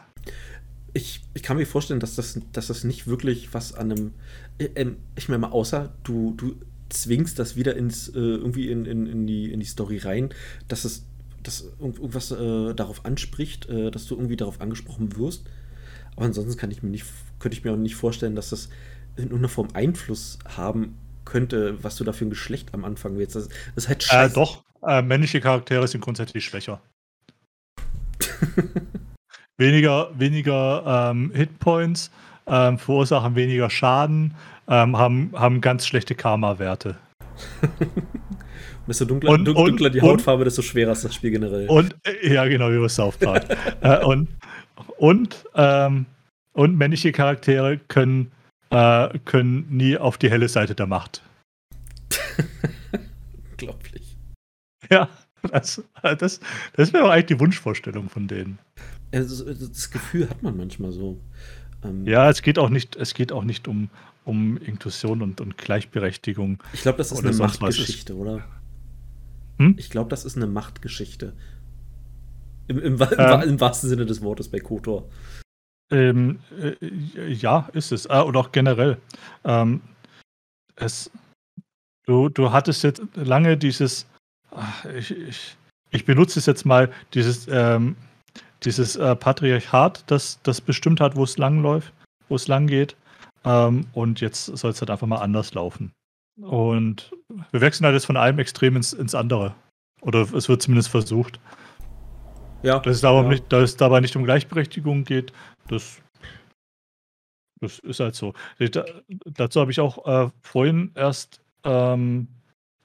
Ich, 0.93 1.23
ich 1.35 1.43
kann 1.43 1.57
mir 1.57 1.67
vorstellen, 1.67 2.01
dass 2.01 2.15
das, 2.15 2.41
dass 2.53 2.69
das 2.69 2.85
nicht 2.85 3.07
wirklich 3.07 3.53
was 3.53 3.75
an 3.75 3.91
einem. 3.91 4.15
Äh, 4.59 4.69
ähm, 4.77 4.97
ich 5.17 5.29
meine 5.29 5.41
mal, 5.41 5.51
außer 5.51 5.93
du, 6.05 6.35
du 6.37 6.57
zwingst 6.89 7.39
das 7.39 7.57
wieder 7.57 7.77
ins, 7.77 8.09
äh, 8.09 8.19
irgendwie 8.19 8.71
in, 8.71 8.85
in, 8.87 9.07
in, 9.07 9.27
die, 9.27 9.53
in 9.53 9.61
die 9.61 9.67
Story 9.67 9.99
rein, 9.99 10.31
dass 10.69 10.85
es 10.85 11.07
dass 11.43 11.65
irgendwas 11.79 12.31
äh, 12.31 12.75
darauf 12.75 13.05
anspricht, 13.05 13.69
äh, 13.69 13.91
dass 13.91 14.07
du 14.07 14.15
irgendwie 14.15 14.37
darauf 14.37 14.63
angesprochen 14.63 15.17
wirst. 15.17 15.45
Aber 16.17 16.25
ansonsten 16.25 16.59
kann 16.59 16.71
ich 16.71 16.83
mir 16.83 16.89
nicht, 16.89 17.05
könnte 17.39 17.57
ich 17.57 17.65
mir 17.65 17.73
auch 17.73 17.77
nicht 17.77 17.97
vorstellen, 17.97 18.35
dass 18.35 18.51
das 18.51 18.71
in 19.17 19.25
irgendeiner 19.25 19.49
Form 19.49 19.69
Einfluss 19.75 20.39
haben 20.57 20.97
könnte, 21.25 21.83
was 21.83 21.97
du 21.97 22.05
da 22.05 22.13
für 22.13 22.25
ein 22.25 22.31
Geschlecht 22.31 22.75
am 22.75 22.85
Anfang 22.85 23.17
willst. 23.17 23.37
Das, 23.37 23.49
das 23.49 23.85
ist 23.85 23.89
halt 23.89 24.03
äh, 24.03 24.07
scheiße. 24.07 24.33
Äh, 24.33 24.35
doch, 24.35 24.65
äh, 24.87 25.03
männliche 25.03 25.41
Charaktere 25.41 25.87
sind 25.89 26.01
grundsätzlich 26.01 26.45
schwächer. 26.45 26.81
weniger 29.57 30.11
weniger 30.19 31.11
ähm, 31.11 31.33
Hitpoints, 31.35 32.11
ähm, 32.47 32.79
verursachen 32.79 33.35
weniger 33.35 33.71
Schaden, 33.71 34.35
ähm, 34.69 34.97
haben, 34.97 35.31
haben 35.35 35.61
ganz 35.61 35.87
schlechte 35.87 36.15
Karma-Werte. 36.15 36.97
desto 38.87 39.05
dunkler, 39.05 39.31
und, 39.31 39.45
dunkler 39.45 39.91
die 39.91 40.01
Hautfarbe, 40.01 40.45
desto 40.45 40.63
schwerer 40.63 40.93
ist 40.93 41.05
das 41.05 41.15
Spiel 41.15 41.31
generell. 41.31 41.69
Und, 41.69 41.97
äh, 42.05 42.35
ja, 42.35 42.47
genau, 42.47 42.71
wie 42.71 42.79
bei 42.79 42.89
South 42.89 43.17
Park. 43.17 43.45
äh, 43.81 44.05
und 44.05 44.29
und, 44.97 45.45
ähm, 45.55 46.07
und 46.53 46.77
männliche 46.77 47.13
Charaktere 47.13 47.79
können, 47.89 48.33
äh, 48.75 49.19
können 49.25 49.67
nie 49.71 49.97
auf 49.97 50.19
die 50.19 50.31
helle 50.31 50.49
Seite 50.49 50.75
der 50.75 50.87
Macht. 50.87 51.23
Unglaublich. 53.51 54.17
Ja, 54.91 55.09
das, 55.51 55.83
das, 56.03 56.41
das 56.75 56.93
wäre 56.93 57.05
auch 57.05 57.11
eigentlich 57.11 57.27
die 57.27 57.41
Wunschvorstellung 57.41 58.09
von 58.09 58.29
denen. 58.29 58.59
Also, 59.13 59.45
das 59.45 59.91
Gefühl 59.91 60.29
hat 60.29 60.43
man 60.43 60.57
manchmal 60.57 60.93
so. 60.93 61.21
Ähm, 61.85 62.07
ja, 62.07 62.29
es 62.29 62.43
geht 62.43 62.59
auch 62.59 62.69
nicht, 62.69 62.97
es 62.97 63.15
geht 63.15 63.31
auch 63.31 63.45
nicht 63.45 63.69
um, 63.69 63.91
um 64.25 64.57
Inklusion 64.57 65.23
und, 65.23 65.41
und 65.41 65.57
Gleichberechtigung. 65.57 66.63
Ich 66.73 66.83
glaube, 66.83 66.99
das 66.99 67.13
ist 67.13 67.25
eine 67.25 67.33
Machtgeschichte, 67.33 68.17
oder? 68.17 68.45
Hm? 69.59 69.77
Ich 69.79 69.91
glaube, 69.91 70.11
das 70.11 70.25
ist 70.25 70.37
eine 70.37 70.47
Machtgeschichte. 70.47 71.35
Im, 72.67 72.79
im, 72.79 72.95
im, 72.95 73.09
ähm, 73.19 73.43
im, 73.43 73.61
wahrsten 73.61 73.89
Sinne 73.89 74.07
des 74.07 74.23
Wortes 74.23 74.49
bei 74.49 74.59
Kotor. 74.59 75.09
Ähm, 75.95 76.41
äh, 76.61 77.33
ja, 77.33 77.69
ist 77.73 77.93
es. 77.93 78.11
Ah, 78.11 78.23
und 78.23 78.37
auch 78.37 78.51
generell. 78.51 78.99
Ähm, 79.45 79.81
es, 80.75 81.11
du, 82.07 82.29
du 82.29 82.51
hattest 82.51 82.83
jetzt 82.83 83.03
lange 83.15 83.57
dieses, 83.57 84.07
ach, 84.51 84.85
ich, 84.87 85.13
ich, 85.13 85.57
ich 85.91 86.05
benutze 86.05 86.41
es 86.41 86.47
jetzt 86.47 86.67
mal, 86.67 86.91
dieses, 87.15 87.47
ähm, 87.49 87.95
dieses 88.65 88.97
äh, 88.97 89.15
Patriarchat, 89.15 90.03
das, 90.11 90.41
das 90.43 90.61
bestimmt 90.61 91.01
hat, 91.01 91.15
wo 91.15 91.23
es 91.23 91.39
lang 91.39 91.63
läuft, 91.63 91.93
wo 92.29 92.35
es 92.35 92.49
lang 92.49 92.67
geht. 92.67 92.97
Ähm, 93.45 93.87
und 93.93 94.21
jetzt 94.21 94.47
soll 94.47 94.73
es 94.73 94.81
halt 94.81 94.91
einfach 94.91 95.07
mal 95.07 95.19
anders 95.19 95.55
laufen. 95.55 95.93
Und 96.41 97.13
wir 97.53 97.61
wechseln 97.61 97.85
halt 97.85 97.95
jetzt 97.95 98.07
von 98.07 98.17
einem 98.17 98.41
Extrem 98.41 98.75
ins, 98.75 98.93
ins 98.93 99.15
andere. 99.15 99.55
Oder 100.01 100.23
es 100.35 100.49
wird 100.49 100.61
zumindest 100.61 100.89
versucht. 100.89 101.39
Ja. 102.65 102.79
Dass 102.79 102.97
es, 102.97 103.05
aber 103.05 103.23
ja. 103.23 103.29
nicht, 103.29 103.53
dass 103.53 103.63
es 103.63 103.77
dabei 103.77 104.01
nicht 104.01 104.17
um 104.17 104.25
Gleichberechtigung 104.25 105.05
geht, 105.05 105.33
das, 105.69 106.01
das 107.61 107.79
ist 107.81 108.01
halt 108.01 108.15
so. 108.15 108.33
Da, 108.59 108.85
dazu 109.25 109.61
habe 109.61 109.71
ich 109.71 109.81
auch 109.81 110.07
äh, 110.07 110.31
vorhin 110.41 110.91
erst 110.95 111.41
ähm, 111.63 112.29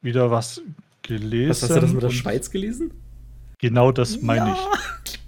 wieder 0.02 0.32
was 0.32 0.62
gelesen. 1.02 1.50
Was 1.50 1.64
hast 1.64 1.76
du 1.76 1.80
das 1.80 1.94
mit 1.94 2.04
der 2.04 2.10
Schweiz 2.10 2.52
gelesen? 2.52 2.94
Genau 3.58 3.92
das 3.92 4.22
meine 4.22 4.50
ja. 4.50 4.58
ich. 5.04 5.20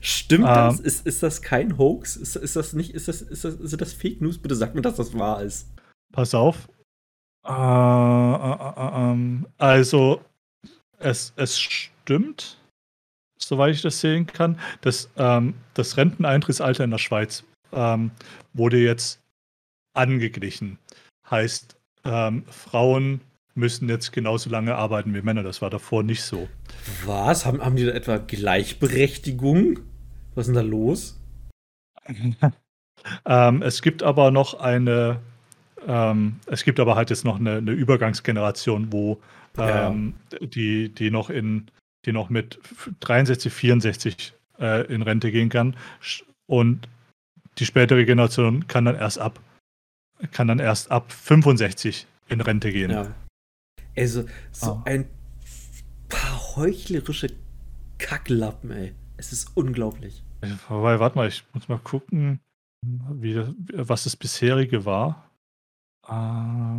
Stimmt 0.00 0.46
ähm, 0.46 0.54
das? 0.54 0.80
Ist, 0.80 1.06
ist 1.06 1.22
das 1.24 1.42
kein 1.42 1.76
Hoax? 1.76 2.14
Ist, 2.14 2.36
ist 2.36 2.54
das 2.54 2.74
nicht, 2.74 2.94
ist 2.94 3.08
das, 3.08 3.22
ist 3.22 3.44
das, 3.44 3.54
ist 3.54 3.80
das 3.80 3.92
Fake 3.92 4.20
News? 4.20 4.38
Bitte 4.38 4.54
sag 4.54 4.74
mir, 4.74 4.82
dass 4.82 4.96
das 4.96 5.18
wahr 5.18 5.42
ist. 5.42 5.68
Pass 6.12 6.32
auf. 6.32 6.68
Äh, 7.44 7.50
äh, 7.50 7.52
äh, 7.52 9.10
ähm, 9.10 9.46
also, 9.58 10.20
es, 10.98 11.32
es 11.36 11.58
stimmt 11.58 12.58
soweit 13.38 13.74
ich 13.74 13.82
das 13.82 14.00
sehen 14.00 14.26
kann. 14.26 14.58
Das, 14.80 15.10
ähm, 15.16 15.54
das 15.74 15.96
Renteneintrittsalter 15.96 16.84
in 16.84 16.90
der 16.90 16.98
Schweiz 16.98 17.44
ähm, 17.72 18.10
wurde 18.54 18.78
jetzt 18.78 19.20
angeglichen. 19.94 20.78
Heißt, 21.30 21.76
ähm, 22.04 22.44
Frauen 22.48 23.20
müssen 23.54 23.88
jetzt 23.88 24.12
genauso 24.12 24.50
lange 24.50 24.76
arbeiten 24.76 25.14
wie 25.14 25.22
Männer. 25.22 25.42
Das 25.42 25.62
war 25.62 25.70
davor 25.70 26.02
nicht 26.02 26.22
so. 26.22 26.48
Was? 27.04 27.46
Haben, 27.46 27.64
haben 27.64 27.76
die 27.76 27.86
da 27.86 27.92
etwa 27.92 28.18
Gleichberechtigung? 28.18 29.80
Was 30.34 30.46
ist 30.46 30.54
denn 30.54 30.62
da 30.62 30.70
los? 30.70 31.18
ähm, 33.26 33.62
es 33.62 33.82
gibt 33.82 34.02
aber 34.02 34.30
noch 34.30 34.54
eine, 34.60 35.20
ähm, 35.86 36.36
es 36.46 36.64
gibt 36.64 36.78
aber 36.78 36.94
halt 36.94 37.10
jetzt 37.10 37.24
noch 37.24 37.40
eine, 37.40 37.56
eine 37.56 37.72
Übergangsgeneration, 37.72 38.92
wo 38.92 39.18
ähm, 39.58 40.14
ja. 40.32 40.46
die, 40.46 40.90
die 40.90 41.10
noch 41.10 41.30
in 41.30 41.66
die 42.06 42.12
noch 42.12 42.30
mit 42.30 42.58
63, 43.00 43.52
64 43.52 44.34
äh, 44.58 44.86
in 44.92 45.02
Rente 45.02 45.30
gehen 45.30 45.48
kann. 45.48 45.76
Und 46.46 46.88
die 47.58 47.66
spätere 47.66 48.04
Generation 48.04 48.66
kann 48.68 48.84
dann 48.84 48.96
erst 48.96 49.18
ab, 49.18 49.40
kann 50.32 50.48
dann 50.48 50.58
erst 50.58 50.90
ab 50.90 51.12
65 51.12 52.06
in 52.28 52.40
Rente 52.40 52.72
gehen. 52.72 52.90
Ja. 52.90 53.14
Also, 53.96 54.24
so 54.52 54.72
oh. 54.72 54.82
ein 54.84 55.06
paar 56.08 56.56
heuchlerische 56.56 57.28
Kacklappen, 57.98 58.70
ey. 58.70 58.94
Es 59.16 59.32
ist 59.32 59.56
unglaublich. 59.56 60.22
Wobei, 60.68 61.00
warte 61.00 61.16
mal, 61.16 61.28
ich 61.28 61.44
muss 61.54 61.68
mal 61.68 61.78
gucken, 61.78 62.40
wie 62.82 63.34
das, 63.34 63.48
was 63.72 64.04
das 64.04 64.16
bisherige 64.16 64.84
war. 64.84 65.30
Ah, 66.02 66.76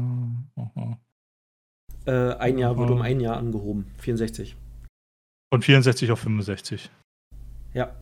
äh, 2.05 2.35
ein 2.35 2.57
Jahr 2.57 2.77
wurde 2.77 2.93
um 2.93 3.01
ein 3.01 3.19
Jahr 3.19 3.37
angehoben. 3.37 3.87
64. 3.97 4.55
Von 5.51 5.61
64 5.61 6.11
auf 6.11 6.19
65. 6.19 6.89
Ja. 7.73 7.95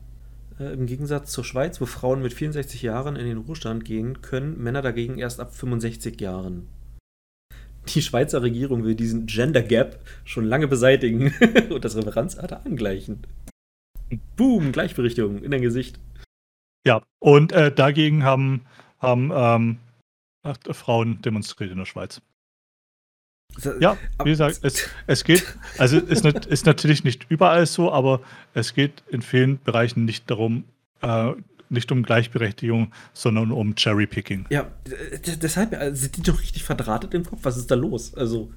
Äh, 0.60 0.74
Im 0.74 0.88
Gegensatz 0.88 1.32
zur 1.32 1.44
Schweiz, 1.44 1.80
wo 1.80 1.86
Frauen 1.86 2.22
mit 2.22 2.34
64 2.34 2.82
Jahren 2.82 3.16
in 3.16 3.26
den 3.26 3.38
Ruhestand 3.38 3.86
gehen, 3.86 4.22
können 4.22 4.62
Männer 4.62 4.82
dagegen 4.82 5.20
erst 5.20 5.40
ab 5.40 5.54
65 5.54 6.20
Jahren. 6.20 6.68
Die 7.90 8.02
Schweizer 8.02 8.42
Regierung 8.42 8.84
will 8.84 8.96
diesen 8.96 9.28
Gender 9.28 9.62
Gap 9.62 10.00
schon 10.24 10.46
lange 10.46 10.68
beseitigen 10.68 11.34
und 11.70 11.86
das 11.86 11.96
Referenzalter 11.96 12.66
angleichen. 12.66 13.28
Boom, 14.36 14.72
Gleichberechtigung 14.72 15.44
in 15.44 15.52
dein 15.52 15.62
Gesicht. 15.62 16.00
Ja, 16.86 17.04
und 17.20 17.52
äh, 17.52 17.72
dagegen 17.72 18.24
haben, 18.24 18.66
haben 19.00 19.32
ähm, 19.34 19.78
Frauen 20.72 21.22
demonstriert 21.22 21.72
in 21.72 21.78
der 21.78 21.86
Schweiz. 21.86 22.22
Ja, 23.80 23.98
wie 24.24 24.32
gesagt, 24.32 24.60
es, 24.64 24.90
es 25.08 25.24
geht, 25.24 25.46
also 25.78 25.98
ist, 25.98 26.26
ist 26.48 26.66
natürlich 26.66 27.04
nicht 27.04 27.26
überall 27.30 27.66
so, 27.66 27.92
aber 27.92 28.22
es 28.54 28.74
geht 28.74 29.04
in 29.10 29.22
vielen 29.22 29.62
Bereichen 29.64 30.06
nicht 30.06 30.30
darum, 30.30 30.66
äh, 31.02 31.32
nicht 31.70 31.92
um 31.92 32.04
Gleichberechtigung, 32.04 32.92
sondern 33.14 33.52
um 33.52 33.76
Cherrypicking. 33.76 34.46
Ja, 34.50 34.68
deshalb 35.42 35.74
also 35.74 36.02
sind 36.02 36.18
die 36.18 36.22
doch 36.22 36.40
richtig 36.42 36.64
verdrahtet 36.64 37.14
im 37.14 37.24
Kopf. 37.26 37.40
Was 37.44 37.58
ist 37.58 37.72
da 37.72 37.76
los? 37.76 38.14
Also, 38.16 38.52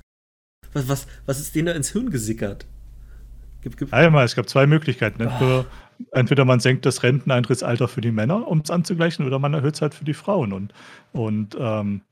was, 0.73 0.89
was, 0.89 1.06
was 1.27 1.40
ist 1.40 1.55
denen 1.55 1.66
da 1.66 1.73
ins 1.73 1.90
Hirn 1.93 2.10
gesickert? 2.10 2.66
Gib, 3.62 3.77
gib. 3.77 3.93
Einmal, 3.93 4.24
es 4.24 4.36
gab 4.36 4.48
zwei 4.48 4.66
Möglichkeiten. 4.66 5.23
Entweder, 5.23 5.66
entweder 6.12 6.44
man 6.44 6.60
senkt 6.60 6.86
das 6.86 7.02
Renteneintrittsalter 7.02 7.89
für 7.89 8.01
die 8.01 8.12
Männer, 8.12 8.47
um 8.47 8.60
es 8.60 8.70
anzugleichen, 8.70 9.27
oder 9.27 9.39
man 9.39 9.55
erhöht 9.55 9.74
es 9.74 9.82
halt 9.82 9.94
für 9.94 10.05
die 10.05 10.15
Frauen. 10.15 10.52
Und, 10.52 10.73
und 11.12 11.56
ähm, 11.59 12.02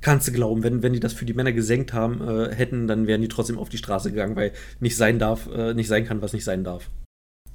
Kannst 0.00 0.28
du 0.28 0.32
glauben, 0.32 0.62
wenn, 0.62 0.82
wenn 0.82 0.92
die 0.92 1.00
das 1.00 1.12
für 1.12 1.24
die 1.24 1.34
Männer 1.34 1.52
gesenkt 1.52 1.92
haben, 1.92 2.20
äh, 2.20 2.54
hätten, 2.54 2.86
dann 2.86 3.06
wären 3.06 3.20
die 3.20 3.28
trotzdem 3.28 3.58
auf 3.58 3.68
die 3.68 3.78
Straße 3.78 4.10
gegangen, 4.10 4.36
weil 4.36 4.52
nicht 4.78 4.96
sein 4.96 5.18
darf, 5.18 5.48
äh, 5.52 5.74
nicht 5.74 5.88
sein 5.88 6.04
kann, 6.04 6.22
was 6.22 6.32
nicht 6.32 6.44
sein 6.44 6.62
darf. 6.62 6.88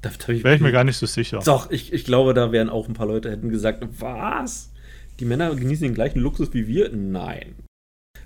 Da, 0.01 0.09
da 0.09 0.27
Wäre 0.27 0.55
ich 0.55 0.61
mir 0.61 0.73
gar 0.73 0.83
nicht 0.83 0.97
so 0.97 1.05
sicher. 1.05 1.39
Doch, 1.45 1.71
ich, 1.71 1.93
ich 1.93 2.03
glaube, 2.03 2.33
da 2.33 2.51
wären 2.51 2.69
auch 2.69 2.89
ein 2.89 2.93
paar 2.93 3.07
Leute, 3.07 3.31
hätten 3.31 3.49
gesagt, 3.49 3.85
was? 3.99 4.71
Die 5.19 5.25
Männer 5.25 5.55
genießen 5.55 5.83
den 5.83 5.93
gleichen 5.93 6.19
Luxus 6.19 6.53
wie 6.53 6.67
wir? 6.67 6.91
Nein. 6.93 7.55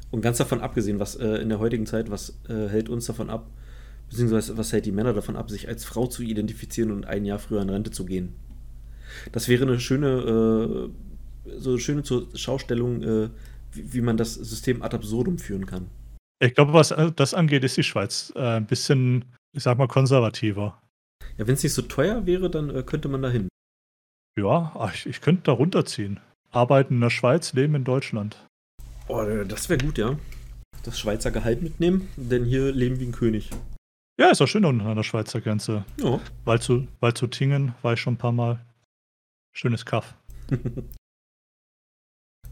Und 0.10 0.22
ganz 0.22 0.38
davon 0.38 0.62
abgesehen, 0.62 1.00
was 1.00 1.16
äh, 1.16 1.28
in 1.36 1.50
der 1.50 1.60
heutigen 1.60 1.86
Zeit, 1.86 2.10
was 2.10 2.40
äh, 2.50 2.68
hält 2.70 2.90
uns 2.90 3.06
davon 3.06 3.30
ab, 3.30 3.52
beziehungsweise 4.10 4.58
was 4.58 4.74
hält 4.74 4.86
die 4.86 4.92
Männer 4.92 5.14
davon 5.14 5.36
ab, 5.36 5.52
sich 5.52 5.68
als 5.68 5.86
Frau 5.86 6.08
zu 6.08 6.24
identifizieren 6.24 6.92
und 6.92 7.06
ein 7.06 7.26
Jahr 7.26 7.40
früher 7.40 7.62
in 7.62 7.70
Rente 7.70 7.92
zu 7.92 8.06
gehen? 8.06 8.34
Das 9.32 9.48
wäre 9.48 9.66
eine 9.66 9.80
schöne, 9.80 10.90
äh, 11.46 11.60
so 11.60 11.72
eine 11.72 11.80
schöne 11.80 12.04
Schaustellung, 12.34 13.04
äh, 13.04 13.30
wie, 13.78 13.94
wie, 13.94 14.02
man 14.02 14.18
das 14.18 14.34
System 14.34 14.82
ad 14.82 14.96
absurdum 14.96 15.38
führen 15.38 15.66
kann. 15.66 15.90
Ich 16.40 16.54
glaube, 16.54 16.74
was 16.74 16.92
äh, 16.92 17.12
das 17.12 17.34
angeht, 17.34 17.64
ist 17.64 17.78
die 17.78 17.84
Schweiz 17.84 18.32
äh, 18.36 18.58
ein 18.58 18.68
bisschen, 18.68 19.26
ich 19.54 19.64
sag 19.64 19.78
mal, 19.78 19.88
konservativer. 19.88 20.82
Ja, 21.38 21.48
wenn 21.48 21.56
es 21.56 21.64
nicht 21.64 21.74
so 21.74 21.82
teuer 21.84 22.26
wäre, 22.26 22.50
dann 22.50 22.70
äh, 22.70 22.84
könnte 22.84 23.08
man 23.08 23.22
da 23.22 23.30
hin. 23.30 23.48
Ja, 24.38 24.72
ach, 24.76 24.94
ich, 24.94 25.06
ich 25.06 25.22
könnte 25.22 25.44
da 25.44 25.52
runterziehen. 25.54 26.20
Arbeiten 26.52 26.96
in 26.96 27.02
der 27.02 27.10
Schweiz, 27.10 27.54
leben 27.54 27.76
in 27.76 27.84
Deutschland. 27.84 28.48
Oh, 29.08 29.24
das 29.48 29.70
wäre 29.70 29.84
gut, 29.84 29.98
ja. 29.98 30.18
Das 30.84 31.00
Schweizer 31.00 31.32
Gehalt 31.32 31.62
mitnehmen, 31.62 32.08
denn 32.16 32.46
hier 32.46 32.72
leben 32.72 33.00
wie 33.00 33.06
ein 33.06 33.12
König. 33.12 33.50
Ja, 34.20 34.30
ist 34.30 34.42
auch 34.42 34.48
schön 34.48 34.66
unten 34.66 34.86
an 34.86 34.96
der 34.96 35.04
Schweizer 35.04 35.42
Grenze. 35.42 35.86
Ja. 36.02 36.20
Weil 36.46 36.62
zu, 36.62 36.88
weil 37.00 37.14
zu 37.14 37.28
Tingen 37.28 37.76
war 37.82 37.94
ich 37.94 38.02
schon 38.02 38.16
ein 38.16 38.18
paar 38.18 38.32
Mal. 38.32 38.60
Schönes 39.54 39.86
Kaff. 39.86 40.16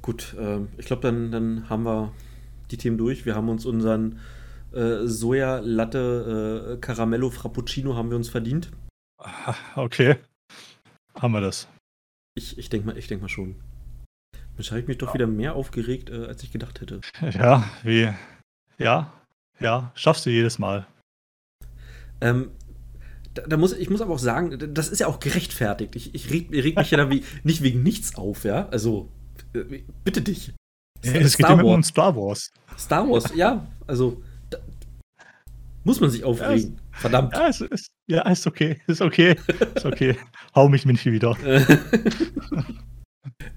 Gut, 0.06 0.36
äh, 0.38 0.60
ich 0.78 0.86
glaube, 0.86 1.02
dann, 1.02 1.32
dann 1.32 1.68
haben 1.68 1.82
wir 1.82 2.14
die 2.70 2.78
Themen 2.78 2.96
durch. 2.96 3.26
Wir 3.26 3.34
haben 3.34 3.50
uns 3.50 3.66
unseren 3.66 4.20
äh, 4.72 5.08
Soja 5.08 5.58
Latte 5.64 6.76
äh, 6.76 6.78
Caramello 6.80 7.32
Frappuccino 7.32 7.96
haben 7.96 8.12
wir 8.12 8.16
uns 8.16 8.30
verdient. 8.30 8.70
Okay. 9.76 10.18
Haben 11.16 11.34
wir 11.34 11.42
das. 11.42 11.68
Ich, 12.36 12.60
ich 12.60 12.70
denke 12.70 12.86
mal, 12.86 12.94
denk 12.94 13.20
mal 13.20 13.30
schon. 13.30 13.56
Jetzt 14.60 14.70
habe 14.70 14.80
ich 14.80 14.88
mich 14.88 15.00
doch 15.00 15.16
wieder 15.16 15.26
mehr 15.26 15.56
aufgeregt, 15.56 16.12
äh, 16.12 16.28
als 16.28 16.44
ich 16.44 16.52
gedacht 16.52 16.82
hätte. 16.82 17.02
Ja, 17.32 17.68
wie. 17.82 18.14
Ja, 18.78 19.12
ja, 19.60 19.92
schaffst 19.96 20.28
du 20.28 20.30
jedes 20.30 20.60
Mal. 20.60 20.86
Ähm, 22.22 22.52
da, 23.34 23.42
da, 23.42 23.58
muss, 23.58 23.74
ich 23.74 23.90
muss 23.90 24.02
aber 24.02 24.14
auch 24.14 24.20
sagen, 24.20 24.72
das 24.72 24.90
ist 24.90 25.00
ja 25.00 25.08
auch 25.08 25.20
gerechtfertigt. 25.20 25.96
Ich, 25.96 26.14
ich 26.14 26.30
reg, 26.30 26.52
reg 26.52 26.78
mich 26.78 26.92
ja 26.92 26.98
da 27.00 27.10
wie, 27.10 27.24
nicht 27.42 27.64
wegen 27.64 27.82
nichts 27.82 28.14
auf, 28.14 28.44
ja? 28.44 28.68
Also, 28.70 29.10
bitte 30.04 30.22
dich. 30.22 30.54
Es 31.02 31.34
Star 31.34 31.52
geht 31.52 31.60
immer 31.60 31.74
um 31.74 31.84
Star 31.84 32.16
Wars. 32.16 32.52
Star 32.78 33.08
Wars, 33.10 33.34
ja. 33.36 33.68
Also, 33.88 34.22
da, 34.50 34.58
muss 35.84 36.00
man 36.02 36.10
sich 36.10 36.24
aufregen. 36.24 36.76
Ja, 36.76 37.00
Verdammt. 37.00 37.34
Ja, 37.34 37.48
es 37.48 37.62
ist, 37.62 37.92
ja, 38.08 38.30
ist 38.30 38.48
okay. 38.48 38.82
Ist 38.88 39.02
okay. 39.02 39.36
Ist 39.76 39.86
okay. 39.86 40.18
Hau 40.56 40.70
mich 40.70 40.86
nicht 40.86 41.06
wieder. 41.06 41.38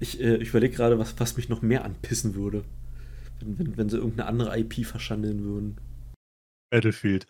ich 0.00 0.20
äh, 0.20 0.36
ich 0.36 0.48
überlege 0.50 0.74
gerade, 0.76 0.98
was, 0.98 1.14
was 1.18 1.36
mich 1.36 1.48
noch 1.48 1.62
mehr 1.62 1.84
anpissen 1.84 2.34
würde. 2.34 2.64
Wenn, 3.40 3.58
wenn, 3.58 3.76
wenn 3.76 3.88
sie 3.88 3.96
irgendeine 3.96 4.28
andere 4.28 4.58
IP 4.58 4.84
verschandeln 4.84 5.42
würden. 5.42 5.78
Battlefield. 6.70 7.26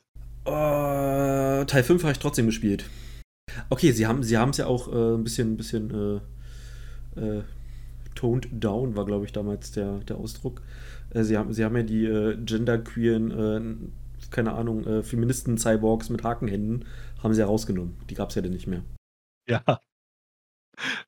Uh, 0.46 1.64
Teil 1.66 1.82
5 1.82 2.02
habe 2.02 2.12
ich 2.12 2.18
trotzdem 2.18 2.46
gespielt. 2.46 2.86
Okay, 3.68 3.92
sie 3.92 4.06
haben 4.06 4.22
sie 4.22 4.34
es 4.34 4.56
ja 4.56 4.66
auch 4.66 4.88
äh, 4.88 5.14
ein 5.14 5.24
bisschen, 5.24 5.52
ein 5.52 5.56
bisschen 5.56 6.22
äh, 7.16 7.20
äh, 7.20 7.42
toned 8.18 8.48
down, 8.50 8.96
war 8.96 9.06
glaube 9.06 9.24
ich 9.24 9.32
damals 9.32 9.70
der, 9.70 9.98
der 10.00 10.16
Ausdruck. 10.16 10.60
Äh, 11.10 11.22
sie, 11.22 11.38
haben, 11.38 11.52
sie 11.52 11.64
haben 11.64 11.76
ja 11.76 11.84
die 11.84 12.04
äh, 12.04 12.36
genderqueeren, 12.36 13.30
äh, 13.30 14.30
keine 14.30 14.52
Ahnung, 14.52 14.84
Feministen-Cyborgs 15.04 16.10
mit 16.10 16.22
Hakenhänden, 16.22 16.84
haben 17.22 17.32
sie 17.32 17.40
ja 17.40 17.46
rausgenommen. 17.46 17.96
Die 18.10 18.14
gab 18.14 18.28
es 18.28 18.34
ja 18.34 18.42
dann 18.42 18.52
nicht 18.52 18.66
mehr. 18.66 18.82
Ja. 19.48 19.62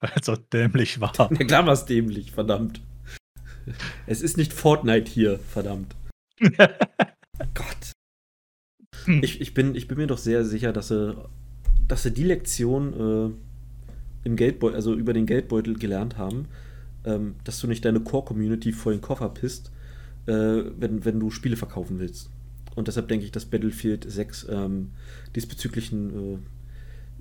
Weil 0.01 0.13
es 0.19 0.29
auch 0.29 0.39
dämlich 0.53 1.01
war. 1.01 1.13
Na 1.19 1.29
klar 1.47 1.67
war 1.67 1.75
es 1.75 1.85
dämlich, 1.85 2.33
verdammt. 2.33 2.81
Es 4.07 4.23
ist 4.23 4.39
nicht 4.39 4.53
Fortnite 4.55 5.11
hier, 5.11 5.39
verdammt. 5.39 5.95
Gott. 7.55 7.93
Ich, 9.07 9.41
ich, 9.41 9.53
bin, 9.53 9.75
ich 9.75 9.87
bin 9.87 9.99
mir 9.99 10.07
doch 10.07 10.19
sehr 10.19 10.45
sicher, 10.45 10.73
dass 10.73 10.89
sie, 10.89 11.15
dass 11.87 12.05
sie 12.05 12.13
die 12.13 12.25
Lektion 12.25 12.95
äh, 12.95 14.27
im 14.27 14.37
Geldbeutel, 14.37 14.77
also 14.77 14.95
über 14.95 15.13
den 15.13 15.27
Geldbeutel 15.27 15.79
gelernt 15.79 16.17
haben, 16.17 16.49
ähm, 17.05 17.37
dass 17.45 17.61
du 17.61 17.67
nicht 17.67 17.85
deine 17.85 18.01
Core-Community 18.01 18.73
vor 18.73 18.93
den 18.93 19.01
Koffer 19.01 19.29
pisst, 19.29 19.73
äh, 20.27 20.33
wenn, 20.33 21.05
wenn 21.05 21.21
du 21.21 21.31
Spiele 21.31 21.57
verkaufen 21.57 21.99
willst. 21.99 22.31
Und 22.75 22.89
deshalb 22.89 23.09
denke 23.09 23.25
ich, 23.25 23.33
dass 23.33 23.47
Battlefield 23.47 24.05
6 24.09 24.49
ähm, 24.51 24.93
diesbezüglich 25.35 25.93
ein 25.93 26.35
äh, 26.35 26.39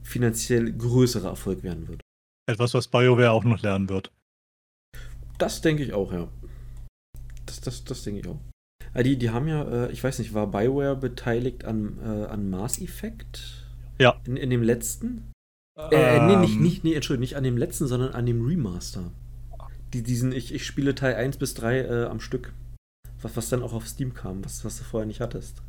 finanziell 0.04 0.72
größerer 0.72 1.30
Erfolg 1.30 1.64
werden 1.64 1.88
wird. 1.88 2.02
Etwas, 2.48 2.74
was 2.74 2.88
BioWare 2.88 3.32
auch 3.32 3.44
noch 3.44 3.62
lernen 3.62 3.90
wird. 3.90 4.12
Das 5.38 5.62
denke 5.62 5.84
ich 5.84 5.94
auch, 5.94 6.12
ja. 6.12 6.28
Das, 7.46 7.62
das, 7.62 7.84
das 7.84 8.04
denke 8.04 8.22
ich 8.22 8.28
auch. 8.28 8.40
Ah, 8.94 9.04
die, 9.04 9.18
die 9.18 9.30
haben 9.30 9.48
ja, 9.48 9.86
äh, 9.86 9.92
ich 9.92 10.04
weiß 10.04 10.20
nicht, 10.20 10.34
war 10.34 10.48
BioWare 10.48 10.96
beteiligt 10.96 11.66
an, 11.66 11.98
äh, 12.04 12.26
an 12.26 12.50
Mass 12.50 12.82
Effect? 12.82 13.68
Ja. 14.00 14.20
In, 14.26 14.36
in 14.36 14.50
dem 14.50 14.64
letzten? 14.64 15.32
Äh, 15.78 16.18
ähm. 16.18 16.28
nee, 16.28 16.36
nicht, 16.38 16.56
ähm. 16.56 16.62
nicht, 16.62 16.84
nee, 16.84 16.94
Entschuldigung, 16.94 17.22
nicht 17.22 17.36
an 17.36 17.44
dem 17.44 17.58
letzten, 17.58 17.88
sondern 17.88 18.14
an 18.14 18.26
dem 18.26 18.46
Remaster. 18.46 19.12
Die, 19.94 20.03
diesen, 20.03 20.32
ich, 20.32 20.53
ich 20.53 20.66
spiele 20.66 20.95
Teil 20.95 21.16
1 21.16 21.38
bis 21.38 21.53
3 21.56 21.80
äh, 21.80 22.06
am 22.06 22.20
Stück. 22.20 22.53
Was, 23.22 23.36
was 23.36 23.49
dann 23.49 23.64
auch 23.64 23.74
auf 23.74 23.88
Steam 23.88 24.14
kam, 24.14 24.44
was, 24.45 24.64
was 24.64 24.78
du 24.78 24.84
vorher 24.84 25.07
nicht 25.07 25.20
hattest. 25.20 25.61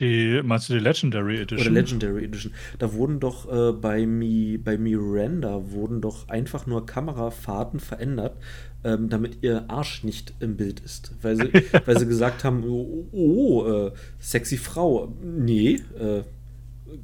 Die, 0.00 0.40
meinst 0.42 0.68
du 0.68 0.72
die 0.72 0.80
Legendary 0.80 1.42
Edition? 1.42 1.60
Oder 1.60 1.80
Legendary 1.80 2.24
Edition. 2.24 2.52
Da 2.80 2.92
wurden 2.92 3.20
doch 3.20 3.50
äh, 3.52 3.72
bei, 3.72 4.04
Mi, 4.04 4.58
bei 4.58 4.76
Miranda 4.76 5.70
wurden 5.70 6.00
doch 6.00 6.28
einfach 6.28 6.66
nur 6.66 6.86
Kamerafahrten 6.86 7.78
verändert, 7.78 8.36
ähm, 8.82 9.08
damit 9.08 9.38
ihr 9.42 9.70
Arsch 9.70 10.02
nicht 10.02 10.34
im 10.40 10.56
Bild 10.56 10.80
ist. 10.80 11.14
Weil 11.22 11.36
sie, 11.36 11.52
weil 11.86 11.98
sie 11.98 12.06
gesagt 12.06 12.42
haben, 12.42 12.64
oh, 12.66 13.06
oh 13.12 13.64
äh, 13.64 13.92
sexy 14.18 14.56
Frau. 14.56 15.14
Nee, 15.22 15.80
äh, 16.00 16.22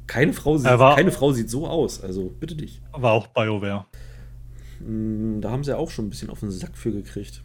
keine 0.05 0.33
Frau, 0.33 0.57
sieht, 0.57 0.67
war, 0.67 0.97
keine 0.97 1.11
Frau 1.13 1.31
sieht 1.31 1.49
so 1.49 1.67
aus. 1.67 2.03
Also 2.03 2.33
bitte 2.37 2.55
dich. 2.55 2.81
War 2.91 3.13
auch 3.13 3.27
BioWare. 3.27 3.85
Hm, 4.79 5.41
da 5.41 5.51
haben 5.51 5.63
sie 5.63 5.77
auch 5.77 5.91
schon 5.91 6.07
ein 6.07 6.09
bisschen 6.09 6.29
auf 6.29 6.39
den 6.39 6.51
Sack 6.51 6.77
für 6.77 6.91
gekriegt. 6.91 7.41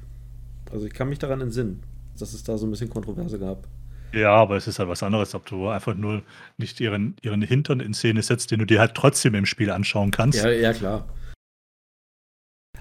Also 0.72 0.86
ich 0.86 0.94
kann 0.94 1.08
mich 1.08 1.18
daran 1.18 1.40
entsinnen, 1.40 1.82
dass 2.18 2.32
es 2.32 2.44
da 2.44 2.58
so 2.58 2.66
ein 2.66 2.70
bisschen 2.70 2.90
Kontroverse 2.90 3.38
gab. 3.38 3.68
Ja, 4.12 4.34
aber 4.34 4.56
es 4.56 4.68
ist 4.68 4.78
halt 4.78 4.88
was 4.88 5.02
anderes, 5.02 5.34
ob 5.34 5.44
du 5.46 5.68
einfach 5.68 5.94
nur 5.94 6.22
nicht 6.56 6.80
ihren, 6.80 7.16
ihren 7.22 7.42
Hintern 7.42 7.80
in 7.80 7.94
Szene 7.94 8.22
setzt, 8.22 8.50
den 8.50 8.60
du 8.60 8.64
dir 8.64 8.78
halt 8.78 8.94
trotzdem 8.94 9.34
im 9.34 9.44
Spiel 9.44 9.70
anschauen 9.70 10.12
kannst. 10.12 10.42
Ja, 10.42 10.50
ja 10.50 10.72
klar. 10.72 11.08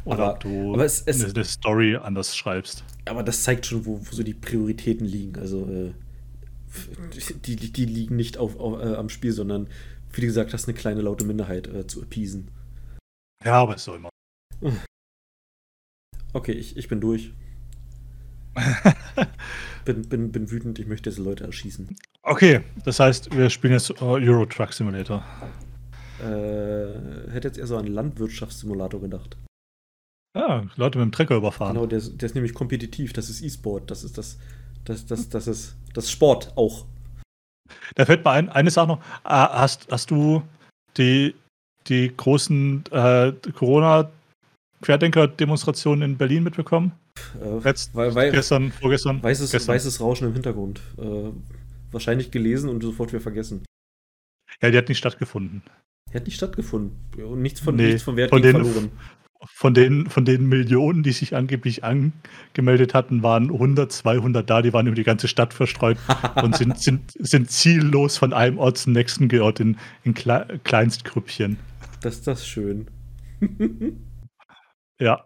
Oder 0.05 0.23
aber, 0.23 0.33
ob 0.33 0.39
du 0.41 0.73
aber 0.73 0.85
es, 0.85 1.01
es, 1.01 1.33
eine, 1.33 1.43
Story 1.43 1.95
anders 1.95 2.35
schreibst. 2.35 2.83
Aber 3.05 3.23
das 3.23 3.43
zeigt 3.43 3.65
schon, 3.65 3.85
wo, 3.85 3.99
wo 3.99 4.11
so 4.11 4.21
die 4.21 4.33
Prioritäten 4.33 5.07
liegen. 5.07 5.39
Also 5.39 5.65
äh, 5.65 5.93
die, 7.45 7.55
die, 7.55 7.71
die, 7.71 7.85
liegen 7.85 8.15
nicht 8.15 8.37
auf, 8.37 8.59
auf 8.59 8.81
äh, 8.81 8.95
am 8.95 9.09
Spiel, 9.09 9.31
sondern 9.31 9.69
wie 10.11 10.21
du 10.21 10.27
gesagt 10.27 10.53
hast, 10.53 10.67
eine 10.67 10.77
kleine 10.77 11.01
laute 11.01 11.25
Minderheit 11.25 11.67
äh, 11.67 11.87
zu 11.87 12.01
appeasen. 12.01 12.49
Ja, 13.43 13.53
aber 13.53 13.75
es 13.75 13.83
soll 13.83 13.97
immer. 13.97 14.09
Okay, 16.35 16.53
ich, 16.53 16.75
ich 16.77 16.87
bin 16.87 16.99
durch. 16.99 17.31
bin, 19.85 20.09
bin, 20.09 20.31
bin 20.31 20.49
wütend, 20.49 20.79
ich 20.79 20.87
möchte 20.87 21.11
diese 21.11 21.21
Leute 21.21 21.43
erschießen. 21.43 21.95
Okay, 22.23 22.61
das 22.85 22.99
heißt, 22.99 23.37
wir 23.37 23.51
spielen 23.51 23.73
jetzt 23.73 24.01
Euro 24.01 24.45
Truck 24.47 24.73
Simulator. 24.73 25.23
Äh, 26.19 27.31
hätte 27.31 27.49
jetzt 27.49 27.57
eher 27.57 27.67
so 27.67 27.77
an 27.77 27.85
Landwirtschaftssimulator 27.85 28.99
gedacht. 28.99 29.37
Ja, 30.35 30.65
Leute 30.75 30.97
mit 30.97 31.05
dem 31.05 31.11
Trecker 31.11 31.35
überfahren. 31.35 31.75
Genau, 31.75 31.85
der, 31.85 31.99
der 31.99 32.25
ist 32.25 32.33
nämlich 32.33 32.55
kompetitiv, 32.55 33.13
das 33.13 33.29
ist 33.29 33.43
E-Sport, 33.43 33.91
das 33.91 34.03
ist 34.03 34.17
das, 34.17 34.39
das, 34.85 35.05
das, 35.05 35.29
das 35.29 35.47
ist 35.47 35.75
das 35.93 36.09
Sport 36.09 36.53
auch. 36.55 36.85
Da 37.95 38.05
fällt 38.05 38.25
mir 38.25 38.31
ein, 38.31 38.49
eine 38.49 38.71
Sache 38.71 38.87
noch. 38.87 39.03
Ah, 39.23 39.61
hast, 39.61 39.87
hast 39.91 40.09
du 40.09 40.41
die, 40.97 41.35
die 41.87 42.11
großen 42.15 42.85
äh, 42.91 43.33
Corona-Querdenker-Demonstrationen 44.83 46.11
in 46.11 46.17
Berlin 46.17 46.43
mitbekommen? 46.43 46.91
Äh, 47.41 47.59
Letzt, 47.63 47.95
weil, 47.95 48.13
weil, 48.15 48.31
gestern, 48.31 48.71
vorgestern. 48.71 49.23
Weißes, 49.23 49.51
gestern. 49.51 49.75
weißes 49.75 50.01
Rauschen 50.01 50.27
im 50.27 50.33
Hintergrund. 50.33 50.81
Äh, 50.97 51.31
wahrscheinlich 51.91 52.31
gelesen 52.31 52.69
und 52.69 52.81
sofort 52.81 53.11
wieder 53.11 53.21
vergessen. 53.21 53.63
Ja, 54.61 54.69
die 54.71 54.77
hat 54.77 54.89
nicht 54.89 54.97
stattgefunden. 54.97 55.63
Die 56.11 56.15
hat 56.15 56.25
nicht 56.25 56.35
stattgefunden. 56.35 56.97
Und 57.23 57.41
nichts 57.41 57.59
von, 57.59 57.75
nee, 57.75 57.87
nichts 57.87 58.03
von 58.03 58.15
Wert 58.15 58.29
von 58.29 58.41
den, 58.41 58.51
verloren. 58.51 58.91
Von 59.45 59.73
den, 59.73 60.09
von 60.09 60.23
den 60.23 60.47
Millionen, 60.47 61.03
die 61.03 61.11
sich 61.11 61.35
angeblich 61.35 61.83
angemeldet 61.83 62.93
hatten, 62.93 63.23
waren 63.23 63.51
100, 63.51 63.91
200 63.91 64.49
da, 64.49 64.61
die 64.61 64.71
waren 64.71 64.87
über 64.87 64.95
die 64.95 65.03
ganze 65.03 65.27
Stadt 65.27 65.53
verstreut 65.53 65.97
und 66.41 66.55
sind, 66.55 66.79
sind, 66.79 67.11
sind 67.19 67.51
ziellos 67.51 68.17
von 68.17 68.31
einem 68.31 68.57
Ort 68.57 68.77
zum 68.77 68.93
nächsten 68.93 69.27
geirrt 69.27 69.59
in, 69.59 69.77
in 70.03 70.13
Kleinstgrüppchen. 70.13 71.57
Das 72.01 72.15
ist 72.15 72.27
das 72.27 72.47
schön. 72.47 72.87
ja, 74.99 75.25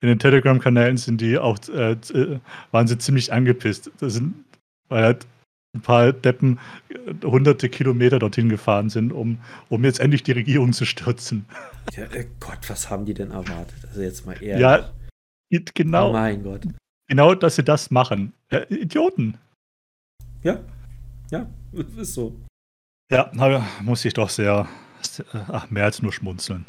in 0.00 0.08
den 0.08 0.18
Telegram-Kanälen 0.18 0.96
sind 0.96 1.20
die 1.20 1.38
auch, 1.38 1.58
äh, 1.68 1.92
äh, 1.92 2.40
waren 2.70 2.86
sie 2.86 2.98
ziemlich 2.98 3.32
angepisst. 3.32 3.90
Das 3.98 4.14
sind, 4.14 4.44
weil 4.88 5.04
halt 5.04 5.26
ein 5.74 5.80
paar 5.82 6.12
Deppen 6.12 6.58
äh, 6.88 7.26
hunderte 7.26 7.68
Kilometer 7.68 8.18
dorthin 8.18 8.48
gefahren 8.48 8.90
sind, 8.90 9.12
um, 9.12 9.38
um 9.68 9.84
jetzt 9.84 10.00
endlich 10.00 10.22
die 10.22 10.32
Regierung 10.32 10.72
zu 10.72 10.84
stürzen. 10.84 11.46
Ja, 11.92 12.04
äh, 12.04 12.26
Gott, 12.40 12.68
was 12.68 12.90
haben 12.90 13.04
die 13.04 13.14
denn 13.14 13.30
erwartet? 13.30 13.84
Also 13.88 14.02
jetzt 14.02 14.26
mal 14.26 14.40
ehrlich. 14.42 14.60
Ja, 14.60 14.90
genau. 15.74 16.10
Oh 16.10 16.12
mein 16.12 16.42
Gott. 16.42 16.62
Genau, 17.08 17.34
dass 17.34 17.56
sie 17.56 17.64
das 17.64 17.90
machen. 17.90 18.32
Äh, 18.48 18.72
Idioten. 18.72 19.36
Ja, 20.42 20.60
ja, 21.30 21.48
ist 21.72 22.14
so. 22.14 22.36
Ja, 23.10 23.30
muss 23.82 24.04
ich 24.04 24.14
doch 24.14 24.28
sehr, 24.28 24.68
ach, 25.32 25.68
mehr 25.70 25.84
als 25.84 26.00
nur 26.00 26.12
schmunzeln. 26.12 26.66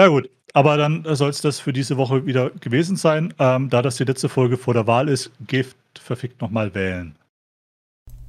Ja, 0.00 0.08
gut. 0.08 0.30
Aber 0.54 0.78
dann 0.78 1.04
soll 1.14 1.28
es 1.28 1.42
das 1.42 1.60
für 1.60 1.74
diese 1.74 1.98
Woche 1.98 2.24
wieder 2.24 2.48
gewesen 2.50 2.96
sein. 2.96 3.34
Ähm, 3.38 3.68
da 3.68 3.82
das 3.82 3.96
die 3.96 4.04
letzte 4.04 4.30
Folge 4.30 4.56
vor 4.56 4.72
der 4.72 4.86
Wahl 4.86 5.10
ist, 5.10 5.30
geht 5.46 5.76
verfickt 6.00 6.40
nochmal 6.40 6.74
wählen. 6.74 7.14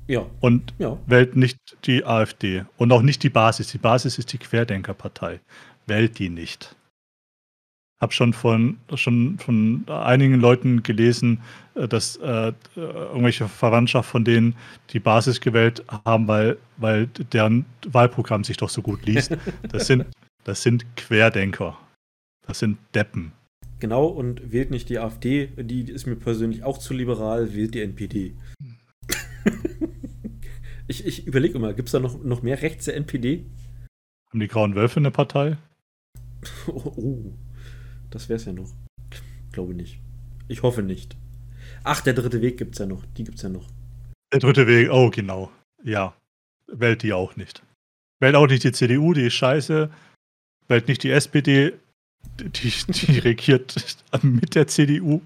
Ja. 0.07 0.25
Und 0.41 0.73
Ja. 0.79 0.97
wählt 1.05 1.37
nicht 1.37 1.57
die 1.85 2.03
AfD. 2.05 2.65
Und 2.75 2.91
auch 2.91 3.01
nicht 3.01 3.23
die 3.23 3.29
Basis. 3.29 3.71
Die 3.71 3.77
Basis 3.77 4.17
ist 4.17 4.33
die 4.33 4.37
Querdenkerpartei. 4.37 5.39
Wählt 5.87 6.19
die 6.19 6.29
nicht. 6.29 6.75
Hab 8.01 8.13
schon 8.13 8.33
von, 8.33 8.77
schon 8.95 9.39
von 9.39 9.85
einigen 9.87 10.41
Leuten 10.41 10.83
gelesen, 10.83 11.39
äh, 11.75 11.87
dass 11.87 12.17
äh, 12.17 12.51
irgendwelche 12.75 13.47
Verwandtschaft 13.47 14.09
von 14.09 14.25
denen 14.25 14.55
die 14.89 14.99
Basis 14.99 15.39
gewählt 15.39 15.85
haben, 16.03 16.27
weil, 16.27 16.57
weil 16.75 17.07
deren 17.07 17.65
Wahlprogramm 17.87 18.43
sich 18.43 18.57
doch 18.57 18.69
so 18.69 18.81
gut 18.81 19.05
liest. 19.05 19.37
Das 19.71 19.87
sind, 19.87 20.05
das 20.43 20.61
sind 20.61 20.85
Querdenker. 20.95 21.77
Das 22.47 22.59
sind 22.59 22.77
Deppen. 22.95 23.33
Genau, 23.79 24.05
und 24.05 24.51
wählt 24.51 24.69
nicht 24.69 24.89
die 24.89 24.99
AfD, 24.99 25.47
die 25.57 25.89
ist 25.89 26.05
mir 26.05 26.15
persönlich 26.15 26.63
auch 26.63 26.77
zu 26.77 26.93
liberal, 26.93 27.53
wählt 27.53 27.73
die 27.73 27.81
NPD. 27.81 28.35
ich 30.87 31.05
ich 31.05 31.25
überlege 31.25 31.55
immer, 31.55 31.73
gibt 31.73 31.89
es 31.89 31.93
da 31.93 31.99
noch, 31.99 32.23
noch 32.23 32.43
mehr 32.43 32.61
rechts 32.61 32.85
der 32.85 32.95
NPD? 32.95 33.45
Haben 34.29 34.39
die 34.39 34.47
Grauen 34.47 34.75
Wölfe 34.75 34.99
eine 34.99 35.11
Partei? 35.11 35.57
Oh, 36.67 36.71
oh, 36.95 37.33
das 38.11 38.29
wär's 38.29 38.45
ja 38.45 38.53
noch. 38.53 38.71
Glaube 39.51 39.73
nicht. 39.73 39.99
Ich 40.47 40.63
hoffe 40.63 40.83
nicht. 40.83 41.17
Ach, 41.83 42.01
der 42.01 42.13
dritte 42.13 42.41
Weg 42.41 42.57
gibt's 42.57 42.77
ja 42.77 42.85
noch. 42.85 43.03
Die 43.17 43.23
gibt's 43.23 43.41
ja 43.41 43.49
noch. 43.49 43.67
Der 44.31 44.39
dritte 44.39 44.67
Weg, 44.67 44.89
oh 44.91 45.09
genau. 45.09 45.51
Ja. 45.83 46.15
Wählt 46.67 47.03
die 47.03 47.13
auch 47.13 47.35
nicht. 47.35 47.63
Wählt 48.19 48.35
auch 48.35 48.47
nicht 48.47 48.63
die 48.63 48.71
CDU, 48.71 49.13
die 49.13 49.25
ist 49.27 49.33
scheiße. 49.33 49.89
Wählt 50.71 50.87
nicht 50.87 51.03
die 51.03 51.11
SPD, 51.11 51.73
die, 52.39 52.71
die 52.87 53.19
regiert 53.19 53.75
mit 54.21 54.55
der 54.55 54.67
CDU. 54.67 55.19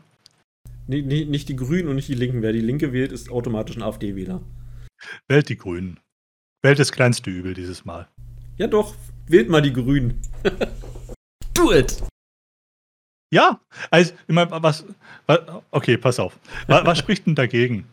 Nee, 0.88 1.04
nee, 1.04 1.24
nicht 1.24 1.50
die 1.50 1.56
Grünen 1.56 1.88
und 1.88 1.98
nicht 1.98 2.08
die 2.08 2.16
Linken. 2.16 2.42
Wer 2.42 2.52
die 2.52 2.62
Linke 2.62 2.94
wählt, 2.94 3.12
ist 3.12 3.30
automatisch 3.30 3.76
ein 3.76 3.84
AfD-Wähler. 3.84 4.42
Wählt 5.28 5.50
die 5.50 5.58
Grünen. 5.58 6.00
Wählt 6.64 6.80
das 6.80 6.92
kleinste 6.92 7.30
Übel 7.30 7.54
dieses 7.54 7.86
Mal. 7.86 8.08
Ja 8.58 8.66
doch, 8.66 8.96
wählt 9.28 9.48
mal 9.48 9.62
die 9.62 9.72
Grünen. 9.72 10.20
Do 11.54 11.72
it! 11.72 12.02
Ja, 13.32 13.62
also, 13.92 14.14
ich 14.28 14.34
meine, 14.34 14.50
was, 14.50 14.84
was. 15.28 15.42
Okay, 15.70 15.98
pass 15.98 16.20
auf. 16.20 16.40
Was, 16.66 16.88
was 16.88 16.98
spricht 16.98 17.28
denn 17.28 17.36
dagegen? 17.36 17.86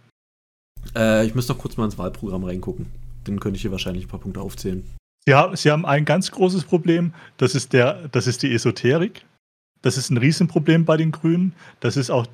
Äh, 0.96 1.26
ich 1.26 1.34
müsste 1.34 1.52
noch 1.52 1.58
kurz 1.58 1.76
mal 1.76 1.84
ins 1.84 1.98
Wahlprogramm 1.98 2.44
reingucken. 2.44 2.86
Dann 3.24 3.40
könnte 3.40 3.56
ich 3.56 3.62
hier 3.62 3.72
wahrscheinlich 3.72 4.06
ein 4.06 4.08
paar 4.08 4.20
Punkte 4.20 4.40
aufzählen. 4.40 4.88
Sie 5.26 5.34
haben, 5.34 5.56
Sie 5.56 5.70
haben 5.70 5.86
ein 5.86 6.04
ganz 6.04 6.30
großes 6.30 6.64
Problem, 6.64 7.14
das 7.36 7.54
ist, 7.54 7.72
der, 7.72 8.08
das 8.08 8.26
ist 8.26 8.42
die 8.42 8.52
Esoterik. 8.52 9.24
Das 9.82 9.96
ist 9.96 10.10
ein 10.10 10.16
Riesenproblem 10.16 10.84
bei 10.84 10.96
den 10.96 11.10
Grünen. 11.10 11.54
Das 11.80 11.96
ist 11.96 12.10
auch, 12.10 12.26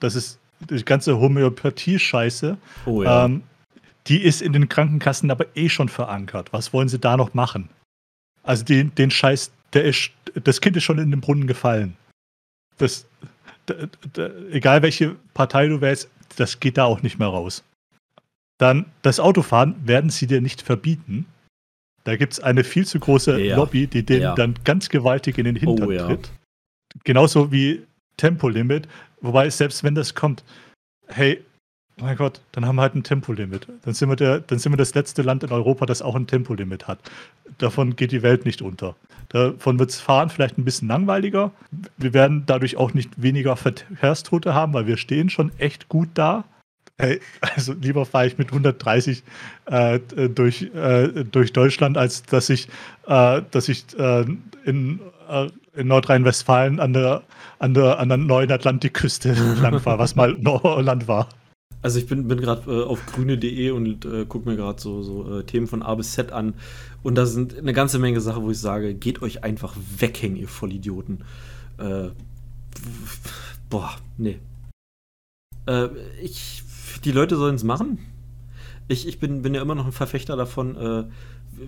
das 0.00 0.14
ist 0.14 0.38
die 0.60 0.84
ganze 0.84 1.18
Homöopathie-Scheiße. 1.18 2.56
Oh 2.86 3.02
Ähm, 3.02 3.42
die 4.06 4.22
ist 4.22 4.42
in 4.42 4.52
den 4.52 4.68
Krankenkassen 4.68 5.30
aber 5.30 5.46
eh 5.56 5.68
schon 5.68 5.88
verankert. 5.88 6.52
Was 6.52 6.72
wollen 6.72 6.88
sie 6.88 6.98
da 6.98 7.16
noch 7.16 7.34
machen? 7.34 7.68
Also 8.42 8.64
den, 8.64 8.94
den 8.94 9.10
Scheiß, 9.10 9.52
der 9.72 9.84
ist, 9.84 10.10
das 10.42 10.60
Kind 10.60 10.76
ist 10.76 10.84
schon 10.84 10.98
in 10.98 11.10
den 11.10 11.20
Brunnen 11.20 11.46
gefallen. 11.46 11.96
Das, 12.78 13.06
d, 13.68 13.88
d, 14.16 14.30
egal 14.50 14.82
welche 14.82 15.16
Partei 15.34 15.66
du 15.66 15.80
wählst, 15.80 16.08
das 16.36 16.58
geht 16.60 16.78
da 16.78 16.84
auch 16.84 17.02
nicht 17.02 17.18
mehr 17.18 17.28
raus. 17.28 17.64
Dann 18.58 18.86
das 19.02 19.20
Autofahren 19.20 19.74
werden 19.86 20.10
sie 20.10 20.26
dir 20.26 20.40
nicht 20.40 20.62
verbieten. 20.62 21.26
Da 22.08 22.16
gibt 22.16 22.32
es 22.32 22.40
eine 22.40 22.64
viel 22.64 22.86
zu 22.86 22.98
große 22.98 23.38
Ja. 23.38 23.56
Lobby, 23.56 23.86
die 23.86 24.02
denen 24.02 24.22
Ja. 24.22 24.34
dann 24.34 24.54
ganz 24.64 24.88
gewaltig 24.88 25.36
in 25.36 25.44
den 25.44 25.56
Hintern 25.56 25.88
Oh 25.88 25.92
ja. 25.92 26.06
tritt. 26.06 26.30
Genauso 27.04 27.52
wie 27.52 27.82
Tempolimit. 28.16 28.88
Wobei, 29.20 29.50
selbst 29.50 29.84
wenn 29.84 29.94
das 29.94 30.14
kommt, 30.14 30.42
hey, 31.08 31.44
mein 32.00 32.16
Gott, 32.16 32.40
dann 32.52 32.64
haben 32.64 32.76
wir 32.76 32.82
halt 32.82 32.94
ein 32.94 33.02
Tempolimit. 33.02 33.66
Dann 33.82 33.92
sind 33.92 34.08
wir, 34.08 34.16
der, 34.16 34.40
dann 34.40 34.58
sind 34.58 34.72
wir 34.72 34.78
das 34.78 34.94
letzte 34.94 35.20
Land 35.20 35.42
in 35.44 35.52
Europa, 35.52 35.84
das 35.84 36.00
auch 36.00 36.14
ein 36.14 36.26
Tempolimit 36.26 36.88
hat. 36.88 36.98
Davon 37.58 37.94
geht 37.94 38.10
die 38.12 38.22
Welt 38.22 38.46
nicht 38.46 38.62
unter. 38.62 38.96
Davon 39.28 39.78
wird 39.78 39.90
das 39.90 40.00
Fahren 40.00 40.30
vielleicht 40.30 40.56
ein 40.56 40.64
bisschen 40.64 40.88
langweiliger. 40.88 41.50
Wir 41.98 42.14
werden 42.14 42.44
dadurch 42.46 42.78
auch 42.78 42.94
nicht 42.94 43.20
weniger 43.20 43.54
Verkehrstote 43.56 44.54
haben, 44.54 44.72
weil 44.72 44.86
wir 44.86 44.96
stehen 44.96 45.28
schon 45.28 45.52
echt 45.58 45.90
gut 45.90 46.08
da. 46.14 46.44
Hey, 47.00 47.20
also 47.40 47.74
lieber 47.74 48.04
fahre 48.04 48.26
ich 48.26 48.38
mit 48.38 48.48
130 48.48 49.22
äh, 49.66 50.00
durch, 50.28 50.62
äh, 50.74 51.24
durch 51.24 51.52
Deutschland, 51.52 51.96
als 51.96 52.24
dass 52.24 52.50
ich, 52.50 52.68
äh, 53.06 53.42
dass 53.50 53.68
ich 53.68 53.84
äh, 53.96 54.24
in, 54.64 55.00
äh, 55.28 55.48
in 55.76 55.86
Nordrhein-Westfalen 55.86 56.80
an 56.80 56.92
der, 56.92 57.22
an, 57.60 57.74
der, 57.74 58.00
an 58.00 58.08
der 58.08 58.18
neuen 58.18 58.50
Atlantikküste 58.50 59.32
lang 59.62 59.78
fahre, 59.78 60.00
was 60.00 60.16
mal 60.16 60.32
Nordholland 60.40 61.06
war. 61.06 61.28
Also 61.82 62.00
ich 62.00 62.08
bin, 62.08 62.26
bin 62.26 62.40
gerade 62.40 62.68
äh, 62.68 62.82
auf 62.82 63.06
grüne.de 63.06 63.70
und 63.70 64.04
äh, 64.04 64.24
gucke 64.24 64.48
mir 64.48 64.56
gerade 64.56 64.80
so, 64.80 65.02
so 65.04 65.38
äh, 65.38 65.44
Themen 65.44 65.68
von 65.68 65.84
A 65.84 65.94
bis 65.94 66.12
Z 66.12 66.32
an. 66.32 66.54
Und 67.04 67.14
da 67.14 67.26
sind 67.26 67.56
eine 67.56 67.72
ganze 67.72 68.00
Menge 68.00 68.20
Sachen, 68.20 68.42
wo 68.42 68.50
ich 68.50 68.58
sage, 68.58 68.94
geht 68.94 69.22
euch 69.22 69.44
einfach 69.44 69.76
weghängen, 69.98 70.36
ihr 70.36 70.48
Vollidioten. 70.48 71.22
Äh, 71.78 72.08
boah, 73.70 73.94
nee. 74.16 74.40
Äh, 75.68 75.88
ich, 76.20 76.64
die 77.04 77.12
Leute 77.12 77.36
sollen 77.36 77.54
es 77.54 77.64
machen. 77.64 77.98
Ich, 78.88 79.06
ich 79.06 79.18
bin, 79.18 79.42
bin 79.42 79.54
ja 79.54 79.62
immer 79.62 79.74
noch 79.74 79.86
ein 79.86 79.92
Verfechter 79.92 80.36
davon, 80.36 80.76
äh, 80.76 81.04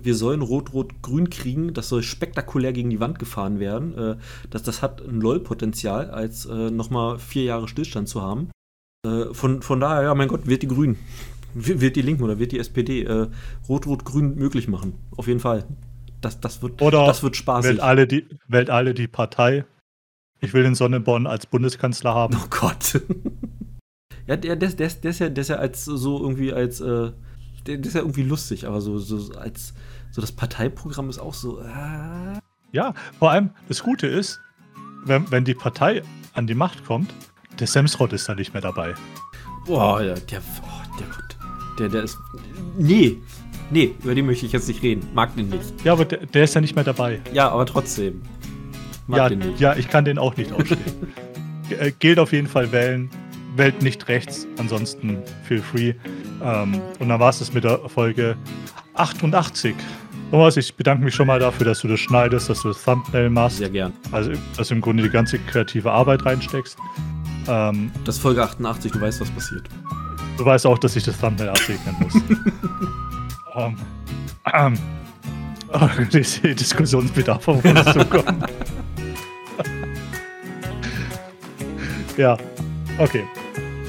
wir 0.02 0.14
sollen 0.14 0.42
Rot-Rot-Grün 0.42 1.30
kriegen. 1.30 1.74
Das 1.74 1.88
soll 1.88 2.02
spektakulär 2.02 2.72
gegen 2.72 2.90
die 2.90 3.00
Wand 3.00 3.18
gefahren 3.18 3.58
werden. 3.58 3.96
Äh, 3.96 4.16
das, 4.50 4.62
das 4.62 4.82
hat 4.82 5.00
ein 5.00 5.20
LOL-Potenzial, 5.20 6.10
als 6.10 6.46
äh, 6.46 6.70
nochmal 6.70 7.18
vier 7.18 7.44
Jahre 7.44 7.68
Stillstand 7.68 8.08
zu 8.08 8.22
haben. 8.22 8.50
Äh, 9.06 9.32
von, 9.32 9.62
von 9.62 9.80
daher, 9.80 10.02
ja, 10.02 10.14
mein 10.14 10.28
Gott, 10.28 10.46
wird 10.46 10.62
die 10.62 10.68
Grünen. 10.68 10.98
Wird 11.52 11.96
die 11.96 12.02
Linken 12.02 12.22
oder 12.22 12.38
wird 12.38 12.52
die 12.52 12.60
SPD 12.60 13.02
äh, 13.02 13.26
Rot-Rot-Grün 13.68 14.36
möglich 14.36 14.68
machen. 14.68 14.94
Auf 15.16 15.26
jeden 15.26 15.40
Fall. 15.40 15.64
Das, 16.20 16.38
das, 16.38 16.62
wird, 16.62 16.80
Oder 16.82 17.06
das 17.06 17.22
wird 17.22 17.34
spaßig. 17.34 17.70
Wählt 17.70 17.80
alle, 17.80 18.06
die, 18.06 18.26
wählt 18.46 18.70
alle 18.70 18.94
die 18.94 19.08
Partei. 19.08 19.64
Ich 20.40 20.54
will 20.54 20.62
den 20.62 20.74
Sonneborn 20.74 21.26
als 21.26 21.46
Bundeskanzler 21.46 22.14
haben. 22.14 22.36
Oh 22.36 22.46
Gott. 22.50 23.00
ja, 24.30 24.36
der, 24.36 24.56
der, 24.56 24.68
der, 24.70 24.86
ist- 24.86 25.02
der, 25.04 25.10
ist 25.10 25.18
ja, 25.18 25.28
der 25.28 25.42
ist 25.42 25.48
ja 25.48 25.56
als 25.56 25.84
so 25.84 26.20
irgendwie 26.20 26.52
als. 26.52 26.80
Äh, 26.80 27.10
der, 27.66 27.76
der 27.76 27.86
ist 27.86 27.94
ja 27.94 28.00
irgendwie 28.00 28.22
lustig, 28.22 28.66
aber 28.66 28.80
so, 28.80 28.98
so 28.98 29.34
als. 29.36 29.74
So 30.12 30.20
das 30.20 30.32
Parteiprogramm 30.32 31.08
ist 31.10 31.18
auch 31.18 31.34
so. 31.34 31.60
Äh, 31.60 32.38
Ja, 32.72 32.94
vor 33.18 33.30
allem 33.32 33.50
das 33.68 33.82
Gute 33.82 34.06
ist, 34.06 34.40
wenn, 35.04 35.30
wenn 35.30 35.44
die 35.44 35.54
Partei 35.54 36.02
an 36.34 36.46
die 36.46 36.54
Macht 36.54 36.84
kommt, 36.84 37.12
der 37.58 37.66
Semsrott 37.66 38.12
ist 38.12 38.28
da 38.28 38.34
nicht 38.34 38.52
mehr 38.54 38.62
dabei. 38.62 38.94
boah, 39.66 40.00
ja, 40.02 40.14
der, 40.14 40.40
oh, 40.62 40.98
der, 40.98 41.06
der, 41.78 41.88
der 41.88 42.02
ist. 42.04 42.18
Nee. 42.78 43.18
Nee, 43.72 43.94
über 44.02 44.14
den 44.16 44.26
möchte 44.26 44.46
ich 44.46 44.52
jetzt 44.52 44.66
nicht 44.66 44.82
reden. 44.82 45.06
Mag 45.14 45.36
den 45.36 45.48
nicht. 45.48 45.84
Ja, 45.84 45.92
aber 45.92 46.04
der, 46.04 46.26
der 46.26 46.42
ist 46.44 46.54
ja 46.54 46.60
nicht 46.60 46.74
mehr 46.74 46.82
dabei. 46.84 47.20
Ja, 47.32 47.50
aber 47.50 47.66
trotzdem. 47.66 48.22
Mag 49.06 49.18
Ja, 49.18 49.28
den 49.28 49.38
nicht. 49.38 49.60
ja, 49.60 49.76
ich 49.76 49.88
kann 49.88 50.04
den 50.04 50.18
auch 50.18 50.36
nicht 50.36 50.52
ausstehen. 50.52 50.78
Äh, 51.78 51.92
gilt 51.96 52.18
auf 52.18 52.32
jeden 52.32 52.48
Fall 52.48 52.72
wählen. 52.72 53.08
Wählt 53.56 53.82
nicht 53.82 54.06
rechts, 54.08 54.46
ansonsten 54.58 55.18
feel 55.44 55.60
free. 55.60 55.94
Ähm, 56.42 56.80
und 56.98 57.08
dann 57.08 57.18
war 57.20 57.30
es 57.30 57.40
das 57.40 57.52
mit 57.52 57.64
der 57.64 57.78
Folge 57.88 58.36
88. 58.94 59.74
Thomas, 60.30 60.56
ich 60.56 60.72
bedanke 60.74 61.04
mich 61.04 61.14
schon 61.14 61.26
mal 61.26 61.40
dafür, 61.40 61.66
dass 61.66 61.80
du 61.80 61.88
das 61.88 61.98
schneidest, 61.98 62.48
dass 62.48 62.62
du 62.62 62.68
das 62.68 62.82
Thumbnail 62.84 63.28
machst. 63.30 63.56
Sehr 63.58 63.68
gern. 63.70 63.92
Also, 64.12 64.30
dass 64.56 64.68
du 64.68 64.74
im 64.74 64.80
Grunde 64.80 65.02
die 65.02 65.10
ganze 65.10 65.38
kreative 65.40 65.90
Arbeit 65.90 66.24
reinsteckst. 66.24 66.78
Ähm, 67.48 67.90
Das 68.04 68.16
ist 68.16 68.22
Folge 68.22 68.42
88, 68.42 68.92
du 68.92 69.00
weißt, 69.00 69.20
was 69.20 69.30
passiert. 69.30 69.68
du 70.36 70.44
weißt 70.44 70.66
auch, 70.66 70.78
dass 70.78 70.94
ich 70.94 71.02
das 71.02 71.18
Thumbnail 71.18 71.48
absegnen 71.48 71.96
muss. 72.00 72.14
ähm, 73.56 73.76
ähm, 74.54 74.78
oh, 75.72 75.88
ich 76.12 76.28
sehe 76.28 76.54
Diskussionsbedarf 76.54 77.48
auf 77.48 77.64
uns 77.64 77.84
zukommen. 77.92 78.44
ja, 82.16 82.36
okay. 82.98 83.24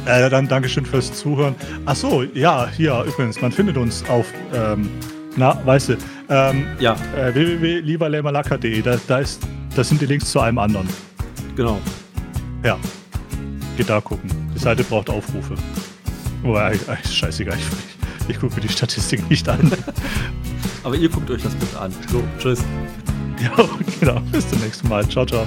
Äh, 0.06 0.30
dann 0.30 0.48
Dankeschön 0.48 0.86
fürs 0.86 1.14
Zuhören. 1.14 1.56
Ach 1.86 1.96
so, 1.96 2.24
ja, 2.34 2.68
hier 2.76 3.04
übrigens, 3.08 3.40
man 3.42 3.52
findet 3.52 3.78
uns 3.78 4.04
auf, 4.10 4.26
ähm, 4.54 4.90
na, 5.36 5.60
weißt 5.66 5.90
du, 5.90 5.98
ähm, 6.30 6.66
Ja, 6.80 6.96
äh, 7.16 7.34
www.lieberlämmerlacker.de, 7.34 8.82
da, 8.82 8.98
da, 9.08 9.20
ist, 9.20 9.42
da 9.76 9.84
sind 9.84 10.02
die 10.02 10.06
Links 10.08 10.32
zu 10.32 10.40
allem 10.40 10.58
anderen. 10.58 10.88
Genau. 11.56 11.80
Ja. 12.64 12.78
Geht 13.78 13.90
da 13.90 14.02
gucken. 14.02 14.30
Die 14.56 14.60
Seite 14.60 14.84
braucht 14.84 15.10
Aufrufe. 15.10 15.56
Wobei, 16.44 16.72
eigentlich 16.88 17.16
scheißegal. 17.16 17.58
Ich, 17.58 18.30
ich 18.30 18.40
gucke 18.40 18.56
mir 18.56 18.62
die 18.62 18.70
Statistik 18.70 19.28
nicht 19.30 19.48
an. 19.48 19.72
Aber 20.84 20.96
ihr 20.96 21.10
guckt 21.10 21.30
euch 21.30 21.44
das 21.44 21.54
bitte 21.56 21.80
an. 21.80 21.92
So, 22.12 22.24
tschüss. 22.40 22.64
ja, 23.42 23.52
genau. 24.00 24.20
Bis 24.32 24.50
zum 24.50 24.60
nächsten 24.60 24.88
Mal. 24.90 25.08
Ciao, 25.08 25.26
ciao. 25.26 25.46